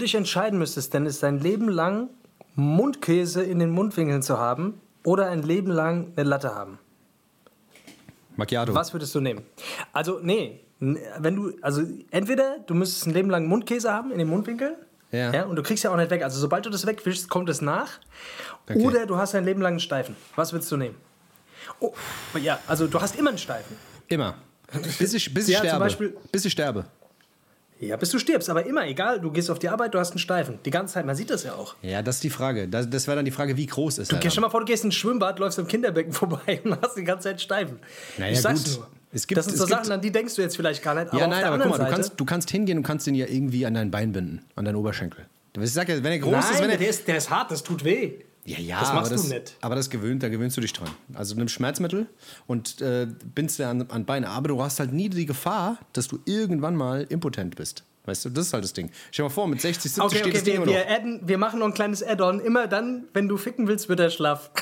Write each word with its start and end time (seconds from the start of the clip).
Dich 0.00 0.14
entscheiden 0.14 0.58
müsstest, 0.58 0.94
dann 0.94 1.06
ist 1.06 1.22
dein 1.22 1.38
Leben 1.40 1.68
lang 1.68 2.08
Mundkäse 2.56 3.42
in 3.42 3.58
den 3.58 3.70
Mundwinkeln 3.70 4.22
zu 4.22 4.38
haben 4.38 4.80
oder 5.04 5.26
ein 5.30 5.42
Leben 5.42 5.70
lang 5.70 6.12
eine 6.16 6.28
Latte 6.28 6.54
haben. 6.54 6.78
Macchiato. 8.36 8.74
Was 8.74 8.92
würdest 8.92 9.14
du 9.14 9.20
nehmen? 9.20 9.42
Also, 9.92 10.18
nee, 10.22 10.60
wenn 10.80 11.36
du, 11.36 11.52
also 11.62 11.82
entweder 12.10 12.58
du 12.66 12.74
müsstest 12.74 13.06
ein 13.06 13.12
Leben 13.12 13.30
lang 13.30 13.46
Mundkäse 13.46 13.92
haben 13.92 14.10
in 14.12 14.18
den 14.18 14.28
Mundwinkeln. 14.28 14.74
Ja. 15.12 15.42
und 15.46 15.56
du 15.56 15.62
kriegst 15.64 15.82
ja 15.82 15.90
auch 15.90 15.96
nicht 15.96 16.10
weg. 16.10 16.22
Also, 16.22 16.38
sobald 16.38 16.64
du 16.66 16.70
das 16.70 16.86
wegwischst, 16.86 17.28
kommt 17.28 17.48
es 17.48 17.60
nach. 17.60 17.98
Okay. 18.68 18.80
Oder 18.80 19.06
du 19.06 19.16
hast 19.16 19.34
ein 19.34 19.44
Leben 19.44 19.60
lang 19.60 19.72
einen 19.72 19.80
Steifen. 19.80 20.14
Was 20.36 20.52
würdest 20.52 20.70
du 20.70 20.76
nehmen? 20.76 20.94
Oh, 21.80 21.92
ja, 22.40 22.60
also 22.68 22.86
du 22.86 23.00
hast 23.00 23.16
immer 23.16 23.30
einen 23.30 23.38
Steifen. 23.38 23.76
Immer. 24.06 24.36
Bis 25.00 25.12
ich, 25.14 25.34
bis 25.34 25.48
ich 25.48 25.54
Ja, 25.54 25.58
zum 25.60 25.66
sterbe. 25.66 25.84
Beispiel- 25.84 26.16
bis 26.30 26.44
ich 26.44 26.52
sterbe. 26.52 26.84
Ja, 27.80 27.96
bis 27.96 28.10
du 28.10 28.18
stirbst, 28.18 28.50
aber 28.50 28.66
immer, 28.66 28.86
egal, 28.86 29.20
du 29.20 29.30
gehst 29.30 29.50
auf 29.50 29.58
die 29.58 29.68
Arbeit, 29.70 29.94
du 29.94 29.98
hast 29.98 30.10
einen 30.10 30.18
Steifen. 30.18 30.58
Die 30.66 30.70
ganze 30.70 30.94
Zeit, 30.94 31.06
man 31.06 31.16
sieht 31.16 31.30
das 31.30 31.44
ja 31.44 31.54
auch. 31.54 31.76
Ja, 31.80 32.02
das 32.02 32.16
ist 32.16 32.24
die 32.24 32.30
Frage. 32.30 32.68
Das, 32.68 32.90
das 32.90 33.06
wäre 33.06 33.16
dann 33.16 33.24
die 33.24 33.30
Frage, 33.30 33.56
wie 33.56 33.64
groß 33.64 33.96
ist 33.98 34.10
er? 34.12 34.16
Okay, 34.16 34.24
dann? 34.24 34.30
stell 34.30 34.42
mal 34.42 34.50
vor, 34.50 34.60
du 34.60 34.66
gehst 34.66 34.84
in 34.84 34.90
ein 34.90 34.92
Schwimmbad, 34.92 35.38
läufst 35.38 35.58
am 35.58 35.66
Kinderbecken 35.66 36.12
vorbei 36.12 36.60
und 36.62 36.78
hast 36.82 36.96
die 36.96 37.04
ganze 37.04 37.28
Zeit 37.30 37.40
Steifen. 37.40 37.78
Naja, 38.18 38.32
ich 38.32 38.40
sag's 38.40 38.64
gut. 38.64 38.74
nur. 38.80 38.88
Es 39.12 39.26
gibt- 39.26 39.38
das 39.38 39.46
sind 39.46 39.54
es 39.54 39.60
so 39.60 39.66
gibt- 39.66 39.78
Sachen, 39.80 39.92
an 39.92 40.00
die 40.02 40.12
denkst 40.12 40.34
du 40.36 40.42
jetzt 40.42 40.56
vielleicht 40.56 40.82
gar 40.82 40.94
nicht. 40.94 41.08
Aber 41.08 41.18
Ja, 41.18 41.26
nein, 41.26 41.42
aber 41.42 41.56
guck 41.58 41.66
mal, 41.70 41.78
du 41.78 41.82
Seite, 41.84 41.94
kannst, 41.94 42.12
du 42.20 42.24
kannst 42.26 42.50
hingehen 42.50 42.76
und 42.78 42.84
kannst 42.84 43.06
den 43.06 43.14
ja 43.14 43.26
irgendwie 43.26 43.64
an 43.66 43.74
dein 43.74 43.90
Bein 43.90 44.12
binden, 44.12 44.44
an 44.56 44.66
deinen 44.66 44.76
Oberschenkel. 44.76 45.26
Ich 45.58 45.72
sag 45.72 45.88
ja, 45.88 45.96
wenn 45.96 46.12
er 46.12 46.18
groß 46.20 46.30
Nein, 46.32 46.42
ist, 46.52 46.62
wenn 46.62 46.70
er. 46.70 46.76
der, 46.76 46.88
ist, 46.90 47.08
der 47.08 47.16
ist 47.16 47.28
hart, 47.30 47.50
das 47.50 47.62
tut 47.64 47.82
weh. 47.84 48.20
Ja, 48.50 48.58
ja, 48.58 48.80
Das 48.80 48.92
machst 48.92 49.12
aber 49.12 49.16
du 49.16 49.22
das, 49.22 49.28
nicht. 49.28 49.56
Aber 49.60 49.76
das 49.76 49.90
gewöhnt, 49.90 50.24
da 50.24 50.28
gewöhnst 50.28 50.56
du 50.56 50.60
dich 50.60 50.72
dran. 50.72 50.88
Also 51.14 51.36
nimm 51.36 51.46
Schmerzmittel 51.46 52.08
und 52.48 52.80
äh, 52.80 53.06
bindst 53.34 53.60
dir 53.60 53.68
an, 53.68 53.88
an 53.90 54.04
Beine. 54.04 54.28
Aber 54.28 54.48
du 54.48 54.60
hast 54.60 54.80
halt 54.80 54.92
nie 54.92 55.08
die 55.08 55.26
Gefahr, 55.26 55.78
dass 55.92 56.08
du 56.08 56.18
irgendwann 56.24 56.74
mal 56.74 57.06
impotent 57.08 57.54
bist. 57.54 57.84
Weißt 58.06 58.24
du, 58.24 58.30
das 58.30 58.46
ist 58.46 58.52
halt 58.52 58.64
das 58.64 58.72
Ding. 58.72 58.90
Stell 59.12 59.24
dir 59.24 59.28
mal 59.28 59.34
vor, 59.34 59.46
mit 59.46 59.60
60, 59.60 59.92
70 59.92 60.02
Okay, 60.02 60.14
steht 60.16 60.26
okay, 60.26 60.32
das 60.32 60.42
Ding 60.42 60.54
wir, 60.54 60.62
immer 60.62 60.72
wir, 60.72 60.90
adden, 60.90 61.20
wir 61.22 61.38
machen 61.38 61.60
noch 61.60 61.66
ein 61.66 61.74
kleines 61.74 62.02
Add-on. 62.02 62.40
Immer 62.40 62.66
dann, 62.66 63.04
wenn 63.12 63.28
du 63.28 63.36
ficken 63.36 63.68
willst, 63.68 63.88
wird 63.88 64.00
er 64.00 64.10
schlaff. 64.10 64.50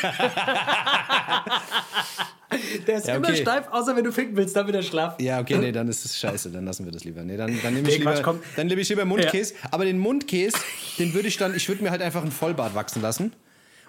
der 2.86 2.96
ist 2.98 3.06
Ja, 3.06 3.16
immer 3.16 3.28
okay. 3.28 3.36
steif, 3.42 3.68
außer 3.70 3.96
wenn 3.96 4.04
du 4.04 4.12
ficken 4.12 4.36
willst, 4.36 4.56
dann 4.56 4.66
wird 4.66 4.76
er 4.76 4.82
schlaff. 4.82 5.14
Ja, 5.20 5.40
okay, 5.40 5.58
nee, 5.58 5.72
dann 5.72 5.88
ist 5.88 6.04
es 6.04 6.18
scheiße, 6.18 6.50
dann 6.50 6.64
lassen 6.64 6.84
wir 6.84 6.92
das 6.92 7.04
lieber. 7.04 7.22
Nee, 7.22 7.36
dann, 7.36 7.56
dann 7.62 7.74
nehme 7.74 7.88
ich, 7.88 7.98
Nee, 7.98 8.04
Quatsch, 8.04 8.18
lieber, 8.18 8.38
dann 8.56 8.66
nehme 8.66 8.80
ich 8.80 8.88
lieber 8.88 9.04
Mundkäse. 9.04 9.54
Aber 9.70 9.84
den 9.84 9.98
Mundkäse, 9.98 10.56
den 10.98 11.14
würde 11.14 11.28
ich 11.28 11.36
dann, 11.36 11.54
ich 11.54 11.68
würde 11.68 11.82
mir 11.82 11.90
halt 11.90 12.02
einfach 12.02 12.22
einen 12.22 12.32
Vollbart 12.32 12.74
wachsen 12.74 13.02
lassen. 13.02 13.32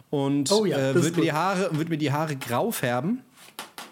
Und 0.09 0.51
Oh 0.51 0.65
ja, 0.65 0.77
äh, 0.77 0.93
würde 0.95 1.11
mir, 1.11 1.21
die. 1.23 1.31
Haare- 1.31 1.69
würd 1.71 1.89
mir 1.89 1.97
die 1.97 2.11
Haare 2.11 2.35
grau 2.35 2.71
färben. 2.71 3.23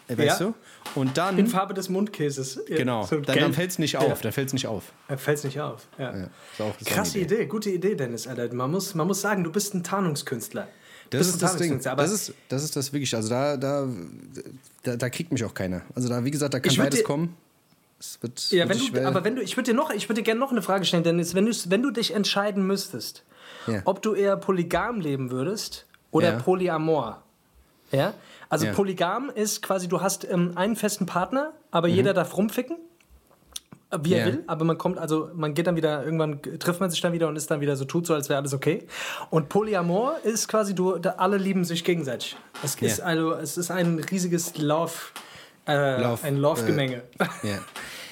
Äh, 0.07 0.17
weißt 0.17 0.39
Ja. 0.41 0.47
du? 0.47 0.53
Und 0.95 1.17
dann, 1.17 1.37
In 1.37 1.47
Farbe 1.47 1.73
des 1.73 1.89
Mundkäses. 1.89 2.59
Ja, 2.67 2.77
genau, 2.77 3.05
so 3.05 3.19
dann, 3.19 3.37
dann 3.37 3.53
fällt 3.53 3.71
es 3.71 3.79
nicht 3.79 3.93
Ja. 3.93 3.99
auf. 3.99 4.21
Dann 4.21 4.31
fällt's 4.31 4.53
nicht 4.53 4.67
auf. 4.67 4.83
Fällt 5.17 5.43
nicht 5.43 5.59
auf. 5.61 5.87
Ja. 5.97 6.17
Ja, 6.17 6.27
Krasse 6.85 7.15
eine 7.15 7.25
Idee. 7.25 7.45
gute 7.45 7.69
Idee, 7.69 7.95
Dennis. 7.95 8.27
Alter. 8.27 8.53
Man, 8.53 8.71
muss, 8.71 8.95
man 8.95 9.05
muss 9.07 9.21
sagen, 9.21 9.43
du 9.43 9.51
bist 9.51 9.73
ein 9.73 9.83
Tarnungskünstler. 9.83 10.67
Das 11.11 11.27
ist 11.27 11.41
das 11.41 11.57
Ding. 11.57 11.81
Das 11.81 12.11
ist, 12.11 12.33
das 12.49 12.63
ist 12.63 12.75
das 12.75 12.93
wirklich. 12.93 13.15
Also 13.15 13.29
da, 13.29 13.57
da, 13.57 13.87
da, 14.83 14.95
da 14.95 15.09
kriegt 15.09 15.31
mich 15.31 15.43
auch 15.43 15.53
keiner. 15.53 15.81
Also 15.95 16.07
da, 16.09 16.23
wie 16.23 16.31
gesagt, 16.31 16.53
da 16.53 16.59
kann 16.59 16.75
beides 16.75 16.99
dir- 16.99 17.03
kommen. 17.05 17.35
Es 17.99 18.17
wird, 18.21 18.49
Ja, 18.51 18.69
wird 18.69 18.79
wenn 18.93 18.93
du, 19.03 19.07
aber 19.07 19.23
wenn 19.25 19.35
du, 19.35 19.41
ich 19.41 19.57
würde 19.57 19.71
dir 19.71 19.75
noch, 19.75 19.91
ich 19.91 20.07
würde 20.07 20.21
dir 20.21 20.25
gerne 20.25 20.39
noch 20.39 20.51
eine 20.51 20.61
Frage 20.61 20.85
stellen, 20.85 21.03
Dennis. 21.03 21.35
Wenn 21.35 21.45
du, 21.45 21.51
wenn 21.67 21.81
du 21.83 21.91
dich 21.91 22.13
entscheiden 22.13 22.65
müsstest, 22.65 23.23
Ja. 23.67 23.81
ob 23.85 24.01
du 24.01 24.13
eher 24.13 24.37
polygam 24.37 25.01
leben 25.01 25.31
würdest 25.31 25.85
oder 26.11 26.33
Ja. 26.33 26.39
polyamor. 26.39 27.23
Ja? 27.91 28.13
Also 28.49 28.65
Ja. 28.65 28.73
polygam 28.73 29.29
ist 29.33 29.61
quasi, 29.61 29.87
du 29.87 30.01
hast 30.01 30.27
ähm, 30.29 30.53
einen 30.55 30.75
festen 30.75 31.05
Partner, 31.05 31.53
aber 31.71 31.87
jeder 31.87 32.13
darf 32.13 32.35
rumficken, 32.35 32.77
äh, 33.91 33.99
wie 34.01 34.13
er 34.13 34.25
Mhm. 34.25 34.27
Ja. 34.31 34.37
will. 34.37 34.43
Aber 34.47 34.65
man 34.65 34.77
kommt, 34.77 34.97
also 34.97 35.29
man 35.35 35.53
geht 35.53 35.67
dann 35.67 35.75
wieder, 35.75 36.03
irgendwann 36.03 36.41
trifft 36.41 36.79
man 36.79 36.89
sich 36.89 36.99
dann 37.01 37.13
wieder 37.13 37.27
und 37.27 37.35
ist 37.35 37.49
dann 37.51 37.61
wieder 37.61 37.75
so, 37.75 37.85
tut 37.85 38.07
so, 38.07 38.13
als 38.15 38.27
wäre 38.27 38.39
alles 38.39 38.53
okay. 38.53 38.87
Und 39.29 39.49
Polyamor 39.49 40.17
ist 40.23 40.47
quasi, 40.47 40.73
du, 40.73 40.97
da 40.97 41.11
alle 41.17 41.37
lieben 41.37 41.63
sich 41.63 41.83
gegenseitig. 41.83 42.35
Es 42.63 42.75
ist 42.75 42.97
Ja. 42.99 43.05
also, 43.05 43.33
es 43.33 43.57
ist 43.57 43.69
ein 43.71 43.99
riesiges 43.99 44.57
Love, 44.57 44.93
äh, 45.67 46.01
Love, 46.01 46.23
ein 46.25 46.37
Love-Gemenge. 46.37 47.03
ja. 47.43 47.59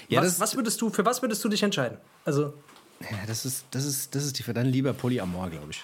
Ja, 0.10 0.22
was, 0.22 0.40
was 0.40 0.56
würdest 0.56 0.80
du, 0.80 0.90
für 0.90 1.04
was 1.04 1.22
würdest 1.22 1.44
du 1.44 1.50
dich 1.50 1.62
entscheiden? 1.64 1.98
Also, 2.24 2.54
Ja, 3.02 3.18
das 3.28 3.44
ist, 3.44 3.66
das 3.72 3.84
ist, 3.86 4.16
das 4.16 4.24
ist 4.24 4.40
die 4.40 4.54
dann 4.54 4.66
lieber 4.68 4.94
Polyamor, 4.94 5.50
glaube 5.50 5.68
ich. 5.72 5.84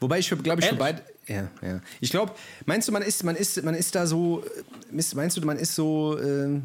Wobei 0.00 0.18
ich 0.18 0.28
glaube 0.28 0.60
ich 0.60 0.66
für 0.66 0.76
beide. 0.76 1.02
Ja, 1.28 1.48
ja. 1.62 1.80
Ich 2.00 2.10
glaube, 2.10 2.32
meinst 2.66 2.88
du, 2.88 2.92
man 2.92 3.02
ist, 3.02 3.22
man 3.22 3.36
ist, 3.36 3.62
man 3.62 3.74
ist 3.74 3.94
da 3.94 4.06
so, 4.06 4.42
äh, 4.42 5.02
meinst 5.14 5.36
du, 5.36 5.46
man 5.46 5.56
ist 5.56 5.74
so, 5.74 6.18
äh, 6.18 6.60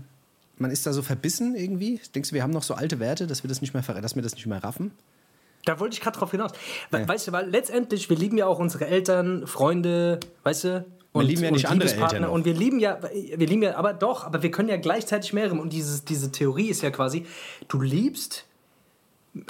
man 0.57 0.72
ist 0.72 0.85
da 0.85 0.94
so 0.94 1.01
verbissen 1.01 1.56
irgendwie? 1.56 2.00
Denkst 2.16 2.29
du, 2.29 2.35
wir 2.35 2.44
haben 2.44 2.51
noch 2.51 2.63
so 2.63 2.74
alte 2.74 3.00
Werte, 3.00 3.28
dass 3.28 3.44
wir 3.44 3.50
das 3.50 3.62
nicht 3.62 3.74
mehr, 3.74 3.84
dass 3.84 4.16
wir 4.16 4.24
das 4.24 4.35
nicht 4.35 4.47
mehr 4.47 4.63
raffen? 4.63 4.91
da 5.66 5.79
wollte 5.79 5.95
ich 5.95 6.01
gerade 6.01 6.18
drauf 6.18 6.31
hinaus. 6.31 6.51
We 6.91 7.07
Weißt 7.07 7.28
du, 7.28 7.31
weil 7.31 7.50
letztendlich, 7.50 8.09
wir 8.09 8.18
lieben 8.18 8.38
ja 8.38 8.45
auch 8.45 8.59
unsere 8.59 8.85
Eltern, 8.88 9.45
Freunde, 9.47 10.19
weißt 10.44 10.63
du? 10.63 10.85
Und, 11.12 11.25
lieben 11.25 11.44
ja 11.44 11.51
nicht 11.51 11.68
andere. 11.68 11.90
Eltern 11.90 12.24
noch. 12.24 12.31
Und 12.31 12.45
wir 12.45 12.53
lieben 12.53 12.79
ja, 12.79 13.00
wir 13.01 13.47
lieben 13.47 13.63
ja, 13.63 13.75
aber 13.75 13.94
doch, 13.94 14.25
aber 14.25 14.44
wir 14.44 14.51
können 14.51 14.69
ja 14.69 14.78
gleichzeitig 14.78 15.34
mehrere. 15.34 15.59
Und 15.59 15.74
dieses, 15.74 16.06
diese 16.06 16.31
Theorie 16.31 16.68
ist 16.68 16.81
ja 16.81 16.91
quasi, 16.91 17.25
du 17.68 17.81
liebst, 17.81 18.45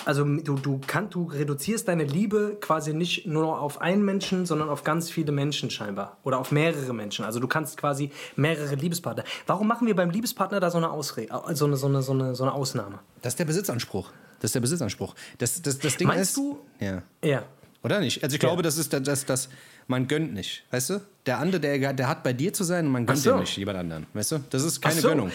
also 0.05 0.23
du, 0.23 0.55
du, 0.55 0.79
kann, 0.87 1.09
du 1.09 1.25
reduzierst 1.25 1.87
deine 1.87 2.03
Liebe 2.03 2.57
quasi 2.59 2.93
nicht 2.93 3.27
nur 3.27 3.59
auf 3.61 3.81
einen 3.81 4.03
Menschen, 4.03 4.45
sondern 4.45 4.69
auf 4.69 4.83
ganz 4.83 5.09
viele 5.11 5.31
Menschen 5.31 5.69
scheinbar. 5.69 6.17
Oder 6.23 6.39
auf 6.39 6.51
mehrere 6.51 6.93
Menschen. 6.93 7.23
Also 7.25 7.39
du 7.39 7.47
kannst 7.47 7.77
quasi 7.77 8.11
mehrere 8.35 8.75
Liebespartner. 8.75 9.23
Warum 9.47 9.67
machen 9.67 9.87
wir 9.87 9.95
beim 9.95 10.09
Liebespartner 10.09 10.59
da 10.59 10.71
so 10.71 10.77
eine, 10.77 10.89
Ausre 10.89 11.27
so 11.53 11.65
eine, 11.65 11.77
so 11.77 11.87
eine, 11.87 12.01
so 12.01 12.11
eine, 12.13 12.35
so 12.35 12.43
eine 12.43 12.53
Ausnahme? 12.53 12.99
Das 13.21 13.33
ist 13.33 13.39
der 13.39 13.45
Besitzanspruch. 13.45 14.11
Das 14.39 14.49
ist 14.49 14.55
der 14.55 14.61
Besitzanspruch. 14.61 15.15
Das, 15.37 15.61
das, 15.61 15.79
das 15.79 15.97
Ding 15.97 16.07
Meinst 16.07 16.31
ist. 16.31 16.37
du- 16.37 16.59
Ja. 16.79 17.01
Ja. 17.23 17.43
Oder 17.83 17.99
nicht? 17.99 18.23
Also 18.23 18.33
ich 18.33 18.39
glaube, 18.39 18.63
das 18.63 18.77
ist 18.77 18.91
das, 18.93 19.03
das, 19.03 19.25
das, 19.25 19.49
man 19.87 20.07
gönnt 20.07 20.33
nicht. 20.33 20.63
Weißt 20.71 20.89
du? 20.89 21.01
Der 21.27 21.37
andere, 21.37 21.59
der, 21.61 21.93
der 21.93 22.07
hat 22.09 22.23
bei 22.23 22.33
dir 22.33 22.51
zu 22.51 22.63
sein 22.63 22.87
und 22.87 22.91
man 22.91 23.05
gönnt 23.05 23.19
so. 23.19 23.31
dem 23.31 23.41
nicht 23.41 23.55
jemand 23.57 23.77
anderen. 23.77 24.07
Weißt 24.13 24.31
du? 24.31 24.39
Das 24.49 24.63
ist 24.63 24.81
keine 24.81 24.99
so. 25.01 25.09
Gönnung. 25.09 25.31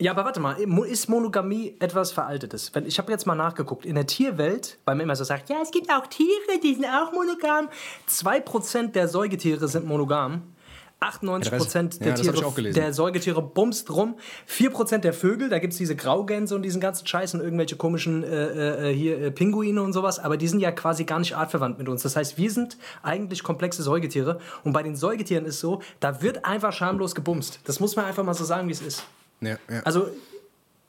Ja, 0.00 0.12
aber 0.12 0.24
warte 0.24 0.38
mal, 0.38 0.54
ist 0.86 1.08
Monogamie 1.08 1.74
etwas 1.80 2.12
Veraltetes? 2.12 2.70
Ich 2.86 2.98
habe 2.98 3.10
jetzt 3.10 3.26
mal 3.26 3.34
nachgeguckt. 3.34 3.84
In 3.84 3.96
der 3.96 4.06
Tierwelt, 4.06 4.78
weil 4.84 4.94
man 4.94 5.04
immer 5.04 5.16
so 5.16 5.24
sagt, 5.24 5.48
ja, 5.50 5.56
es 5.60 5.72
gibt 5.72 5.90
auch 5.90 6.06
Tiere, 6.06 6.60
die 6.62 6.74
sind 6.74 6.84
auch 6.84 7.12
monogam. 7.12 7.68
2% 8.08 8.92
der 8.92 9.08
Säugetiere 9.08 9.66
sind 9.66 9.86
monogam. 9.86 10.54
98% 11.00 12.00
Ja, 12.00 12.12
der, 12.12 12.14
Tiere, 12.16 12.52
gelesen. 12.52 12.74
der 12.74 12.92
Säugetiere 12.92 13.40
bumst 13.42 13.90
rum. 13.90 14.16
4% 14.48 14.98
der 14.98 15.12
Vögel, 15.12 15.48
da 15.48 15.58
gibt 15.58 15.72
es 15.72 15.78
diese 15.78 15.94
Graugänse 15.94 16.54
und 16.56 16.62
diesen 16.62 16.80
ganzen 16.80 17.06
Scheiß 17.06 17.34
und 17.34 17.40
irgendwelche 17.40 17.76
komischen 17.76 18.24
äh, 18.24 18.90
äh, 18.90 18.94
hier 18.94 19.20
äh, 19.20 19.30
Pinguine 19.30 19.80
und 19.80 19.92
sowas, 19.92 20.18
aber 20.18 20.36
die 20.36 20.48
sind 20.48 20.58
ja 20.58 20.72
quasi 20.72 21.04
gar 21.04 21.20
nicht 21.20 21.36
artverwandt 21.36 21.78
mit 21.78 21.88
uns. 21.88 22.02
Das 22.02 22.16
heißt, 22.16 22.36
wir 22.36 22.50
sind 22.50 22.76
eigentlich 23.02 23.44
komplexe 23.44 23.84
Säugetiere 23.84 24.40
und 24.64 24.72
bei 24.72 24.82
den 24.82 24.96
Säugetieren 24.96 25.44
ist 25.44 25.60
so, 25.60 25.82
da 26.00 26.20
wird 26.20 26.44
einfach 26.44 26.72
schamlos 26.72 27.14
gebumst. 27.14 27.60
Das 27.64 27.78
muss 27.78 27.94
man 27.94 28.04
einfach 28.04 28.24
mal 28.24 28.34
so 28.34 28.44
sagen, 28.44 28.66
wie 28.66 28.72
es 28.72 28.82
ist. 28.82 29.04
Ja, 29.40 29.58
ja. 29.70 29.82
Also 29.84 30.08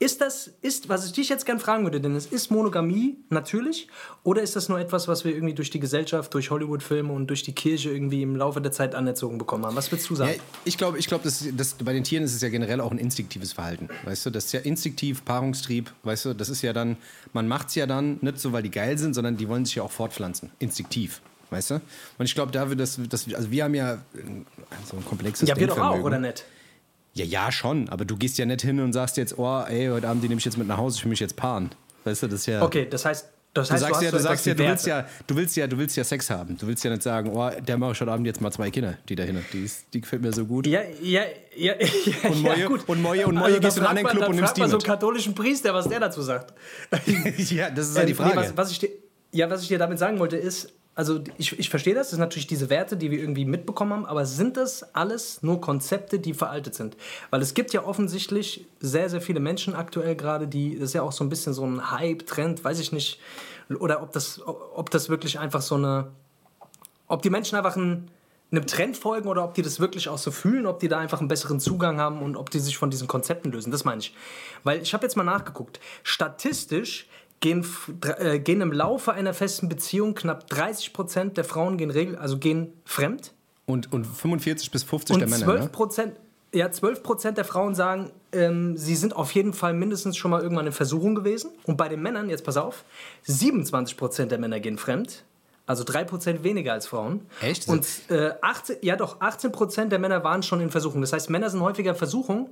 ist 0.02 0.22
das, 0.22 0.52
ist, 0.62 0.88
was 0.88 1.06
ich 1.06 1.12
dich 1.12 1.28
jetzt 1.28 1.46
gern 1.46 1.60
fragen 1.60 1.84
würde, 1.84 2.00
Dennis, 2.00 2.26
ist 2.26 2.52
Monogamie 2.52 3.18
natürlich 3.30 3.90
oder 4.24 4.42
ist 4.42 4.56
das 4.56 4.70
nur 4.70 4.80
etwas, 4.80 5.10
was 5.10 5.26
wir 5.26 5.34
irgendwie 5.34 5.54
durch 5.54 5.72
die 5.72 5.82
Gesellschaft, 5.82 6.34
durch 6.34 6.52
Hollywood-Filme 6.52 7.12
und 7.12 7.28
durch 7.28 7.44
die 7.44 7.52
Kirche 7.52 7.90
irgendwie 7.92 8.22
im 8.22 8.38
Laufe 8.38 8.62
der 8.62 8.72
Zeit 8.72 8.96
anerzogen 8.96 9.38
bekommen 9.38 9.66
haben? 9.66 9.76
Was 9.76 9.92
würdest 9.92 10.10
du 10.10 10.16
sagen? 10.16 10.32
Ja, 10.32 10.42
ich 10.64 10.78
glaube, 10.78 10.98
ich 10.98 11.08
glaub, 11.08 11.22
das, 11.24 11.46
das, 11.52 11.74
bei 11.74 11.92
den 11.92 12.06
Tieren 12.06 12.24
ist 12.24 12.34
es 12.34 12.42
ja 12.42 12.48
generell 12.48 12.80
auch 12.80 12.92
ein 12.92 12.98
instinktives 12.98 13.52
Verhalten. 13.52 13.90
Weißt 14.06 14.26
du, 14.26 14.30
das 14.30 14.46
ist 14.46 14.54
ja 14.54 14.62
instinktiv, 14.62 15.26
Paarungstrieb, 15.26 15.92
weißt 16.04 16.26
du, 16.26 16.34
das 16.34 16.48
ist 16.48 16.62
ja 16.62 16.72
dann, 16.72 16.96
man 17.34 17.50
macht 17.50 17.68
es 17.68 17.76
ja 17.76 17.86
dann 17.86 18.20
nicht 18.22 18.40
so, 18.40 18.54
weil 18.54 18.64
die 18.64 18.72
geil 18.72 18.98
sind, 18.98 19.14
sondern 19.14 19.36
die 19.36 19.50
wollen 19.50 19.66
sich 19.66 19.76
ja 19.76 19.84
auch 19.84 19.92
fortpflanzen. 19.92 20.50
Instinktiv. 20.60 21.22
Weißt 21.50 21.72
du? 21.72 21.82
Und 22.18 22.26
ich 22.26 22.36
glaube, 22.36 22.54
da 22.54 22.70
wird 22.70 22.80
das, 22.80 23.00
also 23.34 23.52
wir 23.52 23.64
haben 23.64 23.74
ja 23.74 23.96
äh, 23.96 23.98
so 24.90 24.96
ein 24.96 25.04
komplexes 25.04 25.50
ja, 25.50 25.58
wir 25.58 25.68
doch 25.68 25.80
auch, 25.80 26.00
oder 26.00 26.20
nicht? 26.20 26.46
Ja, 27.14 27.26
ja, 27.26 27.52
schon, 27.52 27.90
aber 27.90 28.06
du 28.06 28.16
gehst 28.16 28.38
ja 28.38 28.46
nicht 28.46 28.62
hin 28.62 28.80
und 28.80 28.94
sagst 28.94 29.18
jetzt, 29.18 29.38
oh, 29.38 29.64
ey, 29.68 29.88
heute 29.88 30.08
Abend, 30.08 30.24
die 30.24 30.30
nehme 30.30 30.40
ich 30.40 30.46
jetzt 30.46 30.58
mit 30.58 30.68
nach 30.68 30.78
Hause, 30.78 30.98
ich 30.98 31.04
will 31.04 31.10
mich 31.10 31.20
jetzt 31.20 31.36
paaren. 31.36 31.70
Weißt 32.04 32.24
du, 32.24 32.28
das 32.28 32.42
ist 32.42 32.46
ja. 32.46 32.62
Okay, 32.62 32.88
das 32.90 33.04
heißt, 33.04 33.26
das 33.52 33.68
Du 33.68 33.74
heißt, 33.74 33.82
sagst 33.82 33.96
hast 33.96 34.04
ja, 34.04 34.12
du 34.12 34.20
sagst 34.20 34.46
ja, 34.46 34.54
du 34.54 34.64
willst 34.68 34.86
ja, 34.86 35.06
du 35.26 35.36
willst 35.36 35.56
ja, 35.58 35.68
du 35.68 35.78
willst 35.80 35.98
ja 35.98 36.04
Sex 36.04 36.30
haben. 36.30 36.56
Du 36.58 36.68
willst 36.68 36.84
ja 36.84 36.92
nicht 36.92 37.02
sagen, 37.02 37.32
oh, 37.34 37.50
der 37.50 37.78
mache 37.80 37.94
ich 37.94 38.00
heute 38.02 38.12
Abend 38.12 38.28
jetzt 38.28 38.40
mal 38.42 38.52
zwei 38.52 38.70
Kinder, 38.70 38.98
die 39.10 39.16
da 39.16 39.24
hin. 39.24 39.44
Die, 39.52 39.64
ist- 39.66 39.88
die 39.92 40.02
gefällt 40.02 40.22
mir 40.22 40.32
so 40.32 40.46
gut. 40.46 40.68
Ja, 40.68 40.82
ja, 41.02 41.24
ja, 41.58 41.74
ja, 41.80 42.30
Und 42.30 42.44
Moje- 42.44 42.60
ja, 42.60 42.68
gut. 42.68 42.88
und 42.88 43.02
Moje- 43.02 43.26
und 43.26 43.38
Also, 43.38 43.40
Moje 43.40 43.54
dann 43.54 43.62
gehst 43.62 43.78
du 43.78 43.82
in 43.82 43.88
einen 43.88 44.04
man- 44.04 44.12
Club 44.16 44.30
und 44.30 44.36
nimmst 44.36 44.56
die 44.56 44.62
man 44.62 44.70
so 44.70 44.78
einen 44.78 44.86
katholischen 44.86 45.34
Priester, 45.36 45.74
was 45.74 45.90
der 45.90 46.00
dazu 46.00 46.22
sagt. 46.22 46.54
ja, 47.38 47.70
das 47.72 47.90
ist 47.90 47.98
ja 47.98 48.06
die 48.06 48.12
Ähm, 48.12 48.18
Frage. 48.18 48.30
Nee, 48.30 48.36
was, 48.38 48.56
was 48.58 48.72
ich 48.72 48.80
dir, 48.80 48.90
ja, 49.32 49.50
was 49.50 49.64
ich 49.64 49.68
dir 49.68 49.80
damit 49.80 49.98
sagen 49.98 50.20
wollte, 50.20 50.38
ist, 50.38 50.72
also 50.96 51.22
ich, 51.38 51.58
ich 51.58 51.70
verstehe 51.70 51.94
das, 51.94 52.08
das 52.08 52.12
sind 52.12 52.20
natürlich 52.20 52.48
diese 52.48 52.70
Werte, 52.70 52.98
die 52.98 53.10
wir 53.10 53.20
irgendwie 53.20 53.46
mitbekommen 53.46 53.94
haben, 53.94 54.06
aber 54.06 54.26
sind 54.26 54.58
das 54.58 54.96
alles 54.96 55.42
nur 55.42 55.62
Konzepte, 55.62 56.20
die 56.20 56.34
veraltet 56.34 56.76
sind? 56.76 56.98
Weil 57.30 57.42
es 57.42 57.54
gibt 57.54 57.72
ja 57.72 57.86
offensichtlich 57.86 58.68
sehr, 58.80 59.10
sehr 59.10 59.22
viele 59.22 59.40
Menschen 59.40 59.76
aktuell 59.76 60.16
gerade, 60.16 60.48
die, 60.48 60.78
das 60.78 60.90
ist 60.90 60.94
ja 60.94 61.04
auch 61.04 61.14
so 61.14 61.24
ein 61.24 61.30
bisschen 61.30 61.54
so 61.54 61.66
ein 61.66 61.92
Hype-Trend, 61.92 62.64
weiß 62.64 62.80
ich 62.80 62.92
nicht, 62.92 63.20
oder 63.80 64.02
ob 64.02 64.12
das, 64.12 64.42
ob 64.46 64.90
das 64.90 65.10
wirklich 65.10 65.40
einfach 65.40 65.62
so 65.62 65.76
eine, 65.76 66.12
ob 67.08 67.22
die 67.22 67.30
Menschen 67.30 67.56
einfach 67.56 67.76
ein, 67.76 68.10
einem 68.52 68.66
Trend 68.66 68.98
folgen 68.98 69.30
oder 69.30 69.44
ob 69.44 69.54
die 69.54 69.62
das 69.62 69.80
wirklich 69.80 70.10
auch 70.10 70.18
so 70.18 70.32
fühlen, 70.32 70.66
ob 70.66 70.80
die 70.80 70.88
da 70.88 70.98
einfach 70.98 71.20
einen 71.20 71.28
besseren 71.28 71.60
Zugang 71.60 72.00
haben 72.00 72.22
und 72.22 72.36
ob 72.36 72.50
die 72.50 72.60
sich 72.60 72.78
von 72.78 72.90
diesen 72.90 73.08
Konzepten 73.08 73.52
lösen. 73.52 73.72
Das 73.72 73.86
meine 73.86 74.02
ich. 74.02 74.16
Weil 74.64 74.82
ich 74.82 74.94
habe 74.94 75.06
jetzt 75.06 75.16
mal 75.16 75.24
nachgeguckt. 75.24 75.80
Statistisch 76.04 77.08
gehen, 77.40 77.66
äh, 78.18 78.40
gehen 78.40 78.62
im 78.62 78.72
Laufe 78.72 79.14
einer 79.14 79.34
festen 79.34 79.70
Beziehung 79.70 80.16
knapp 80.16 80.48
30 80.50 80.94
Prozent 80.94 81.38
der 81.38 81.44
Frauen 81.44 81.78
gehen 81.78 81.92
regel, 81.92 82.16
also 82.16 82.38
gehen 82.38 82.74
fremd. 82.86 83.34
Und, 83.66 83.92
und 83.94 84.06
45 84.06 84.72
bis 84.72 84.84
50 84.84 85.14
und 85.14 85.20
der 85.20 85.30
Männer. 85.30 85.46
12 85.46 85.72
Prozent, 85.72 86.14
ne? 86.54 86.60
ja, 86.60 86.72
12 86.72 87.04
Prozent 87.04 87.38
der 87.38 87.46
Frauen 87.46 87.76
sagen, 87.76 88.12
ähm, 88.32 88.78
sie 88.78 88.96
sind 88.96 89.16
auf 89.16 89.32
jeden 89.32 89.54
Fall 89.54 89.74
mindestens 89.74 90.18
schon 90.18 90.32
mal 90.32 90.42
irgendwann 90.42 90.68
in 90.68 90.74
Versuchung 90.74 91.16
gewesen. 91.16 91.52
Und 91.66 91.78
bei 91.78 91.88
den 91.88 92.02
Männern, 92.02 92.30
jetzt 92.30 92.44
pass 92.44 92.58
auf, 92.58 92.84
27 93.24 93.96
Prozent 93.96 94.32
der 94.32 94.40
Männer 94.40 94.60
gehen 94.60 94.78
fremd. 94.78 95.24
Also 95.66 95.84
3% 95.84 96.42
weniger 96.42 96.74
als 96.74 96.88
Frauen. 96.88 97.28
Echt? 97.42 97.68
Und 97.68 97.86
äh, 98.10 98.32
18, 98.42 98.78
ja 98.82 98.96
doch, 98.96 99.22
18% 99.22 99.86
der 99.90 100.00
Männer 100.00 100.24
waren 100.24 100.42
schon 100.42 100.62
in 100.62 100.72
Versuchung. 100.72 101.02
Das 101.02 101.14
heißt, 101.14 101.30
Männer 101.30 101.52
sind 101.52 101.62
häufiger 101.62 101.92
in 101.92 101.96
Versuchung, 101.96 102.50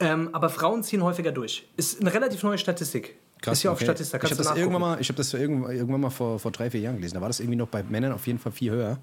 ähm, 0.00 0.30
aber 0.32 0.48
Frauen 0.48 0.82
ziehen 0.82 1.04
häufiger 1.04 1.30
durch. 1.30 1.68
Ist 1.76 2.00
eine 2.00 2.12
relativ 2.12 2.42
neue 2.42 2.58
Statistik. 2.58 3.14
Krass, 3.40 3.58
ist 3.58 3.62
ja 3.62 3.70
okay. 3.70 3.84
auf 3.84 3.94
Statista. 3.94 4.18
Ich 4.18 4.24
habe 4.24 4.36
das, 4.36 4.56
irgendwann 4.56 4.80
mal, 4.80 5.00
ich 5.00 5.08
hab 5.08 5.16
das 5.16 5.32
irgendwann, 5.32 5.72
irgendwann 5.72 6.00
mal 6.00 6.10
vor, 6.10 6.38
vor 6.38 6.50
drei, 6.50 6.70
vier 6.70 6.80
Jahren 6.80 6.96
gelesen. 6.96 7.14
Da 7.14 7.20
war 7.20 7.28
das 7.28 7.40
irgendwie 7.40 7.56
noch 7.56 7.68
bei 7.68 7.82
Männern 7.82 8.12
auf 8.12 8.26
jeden 8.26 8.38
Fall 8.38 8.52
viel 8.52 8.70
höher. 8.70 8.98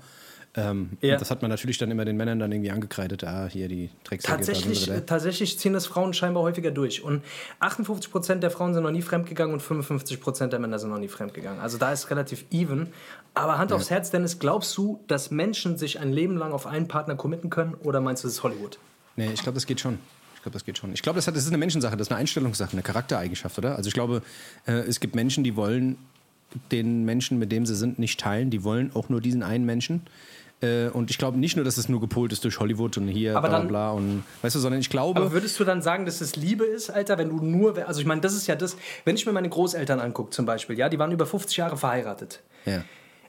Ähm, 0.56 0.98
Ja. 1.02 1.18
Das 1.18 1.30
hat 1.30 1.42
man 1.42 1.50
natürlich 1.50 1.78
dann 1.78 1.92
immer 1.92 2.04
den 2.06 2.18
Männern 2.18 2.40
dann 2.40 2.52
irgendwie 2.52 2.72
angekreidet. 2.72 3.24
Ah, 3.24 3.48
hier 3.48 3.68
die 3.68 3.90
Drecksäcke. 4.04 4.38
Tatsächlich, 4.38 4.90
äh, 4.90 5.02
tatsächlich 5.02 5.60
ziehen 5.60 5.74
das 5.74 5.86
Frauen 5.86 6.14
scheinbar 6.14 6.44
häufiger 6.44 6.72
durch. 6.72 7.04
Und 7.04 7.24
58% 7.60 8.42
der 8.42 8.50
Frauen 8.50 8.74
sind 8.74 8.84
noch 8.84 8.92
nie 8.92 9.02
fremdgegangen 9.02 9.54
und 9.54 9.62
55% 9.62 10.48
der 10.48 10.60
Männer 10.60 10.80
sind 10.80 10.90
noch 10.90 11.00
nie 11.00 11.08
fremdgegangen. 11.08 11.60
Also 11.62 11.78
da 11.78 11.92
ist 11.92 12.10
relativ 12.10 12.46
even. 12.52 12.88
Aber 13.34 13.58
Hand 13.60 13.72
aufs 13.72 13.90
Herz, 13.92 14.10
Dennis, 14.10 14.40
glaubst 14.40 14.76
du, 14.78 15.00
dass 15.08 15.30
Menschen 15.30 15.78
sich 15.78 16.00
ein 16.00 16.12
Leben 16.12 16.38
lang 16.38 16.52
auf 16.54 16.66
einen 16.66 16.88
Partner 16.88 17.16
committen 17.16 17.50
können 17.52 17.76
oder 17.84 18.02
meinst 18.02 18.24
du, 18.24 18.28
das 18.28 18.36
ist 18.36 18.44
Hollywood? 18.44 18.80
Nee, 19.16 19.30
ich 19.34 19.44
glaube, 19.44 19.56
das 19.56 19.66
geht 19.68 19.80
schon. 19.80 20.00
Ich 20.38 20.42
glaube, 20.44 20.54
das 20.54 20.64
geht 20.66 20.78
schon. 20.78 20.94
Ich 20.94 21.02
glaube, 21.02 21.18
das, 21.18 21.26
das 21.26 21.36
ist 21.36 21.48
eine 21.50 21.58
Menschensache, 21.58 21.98
das 21.98 22.08
ist 22.08 22.12
eine 22.12 22.20
Einstellungssache, 22.22 22.72
eine 22.72 22.82
Charaktereigenschaft, 22.82 23.58
oder? 23.58 23.76
Also 23.76 23.88
ich 23.90 23.94
glaube, 23.94 24.22
äh, 24.66 24.72
es 24.72 25.00
gibt 25.00 25.14
Menschen, 25.16 25.44
die 25.44 25.56
wollen 25.56 25.98
den 26.72 27.04
Menschen, 27.04 27.38
mit 27.40 27.52
dem 27.52 27.66
sie 27.66 27.76
sind, 27.76 28.00
nicht 28.00 28.20
teilen. 28.20 28.50
Die 28.50 28.64
wollen 28.64 28.92
auch 28.94 29.10
nur 29.10 29.20
diesen 29.20 29.44
einen 29.44 29.66
Menschen. 29.66 30.02
Äh, 30.62 30.88
und 30.88 31.12
ich 31.12 31.18
glaube 31.18 31.38
nicht 31.38 31.56
nur, 31.56 31.66
dass 31.66 31.78
es 31.78 31.90
nur 31.90 32.00
gepolt 32.00 32.32
ist 32.32 32.44
durch 32.44 32.60
Hollywood 32.60 32.98
und 32.98 33.08
hier 33.10 33.36
Aber 33.38 33.50
bla 33.50 33.58
dann- 33.60 33.68
bla 33.68 33.92
bla 33.92 33.98
und 34.00 34.24
weißt 34.42 34.56
du, 34.56 34.60
sondern 34.60 34.80
ich 34.80 34.90
glaube. 34.90 35.20
Aber 35.20 35.32
würdest 35.34 35.60
du 35.60 35.64
dann 35.66 35.82
sagen, 35.82 36.06
dass 36.06 36.22
es 36.22 36.36
Liebe 36.36 36.64
ist, 36.66 36.90
Alter, 36.90 37.18
wenn 37.18 37.30
du 37.30 37.44
nur, 37.44 37.86
also 37.88 38.00
ich 38.00 38.08
meine, 38.08 38.22
das 38.22 38.34
ist 38.34 38.48
ja 38.48 38.56
das, 38.56 38.78
wenn 39.06 39.16
ich 39.16 39.26
mir 39.26 39.34
meine 39.34 39.50
Großeltern 39.50 40.00
angucke 40.00 40.30
zum 40.32 40.46
Beispiel, 40.46 40.78
ja, 40.78 40.88
die 40.90 40.98
waren 40.98 41.12
über 41.12 41.26
50 41.26 41.58
Jahre 41.58 41.78
verheiratet. 41.78 42.42
ja. 42.66 42.84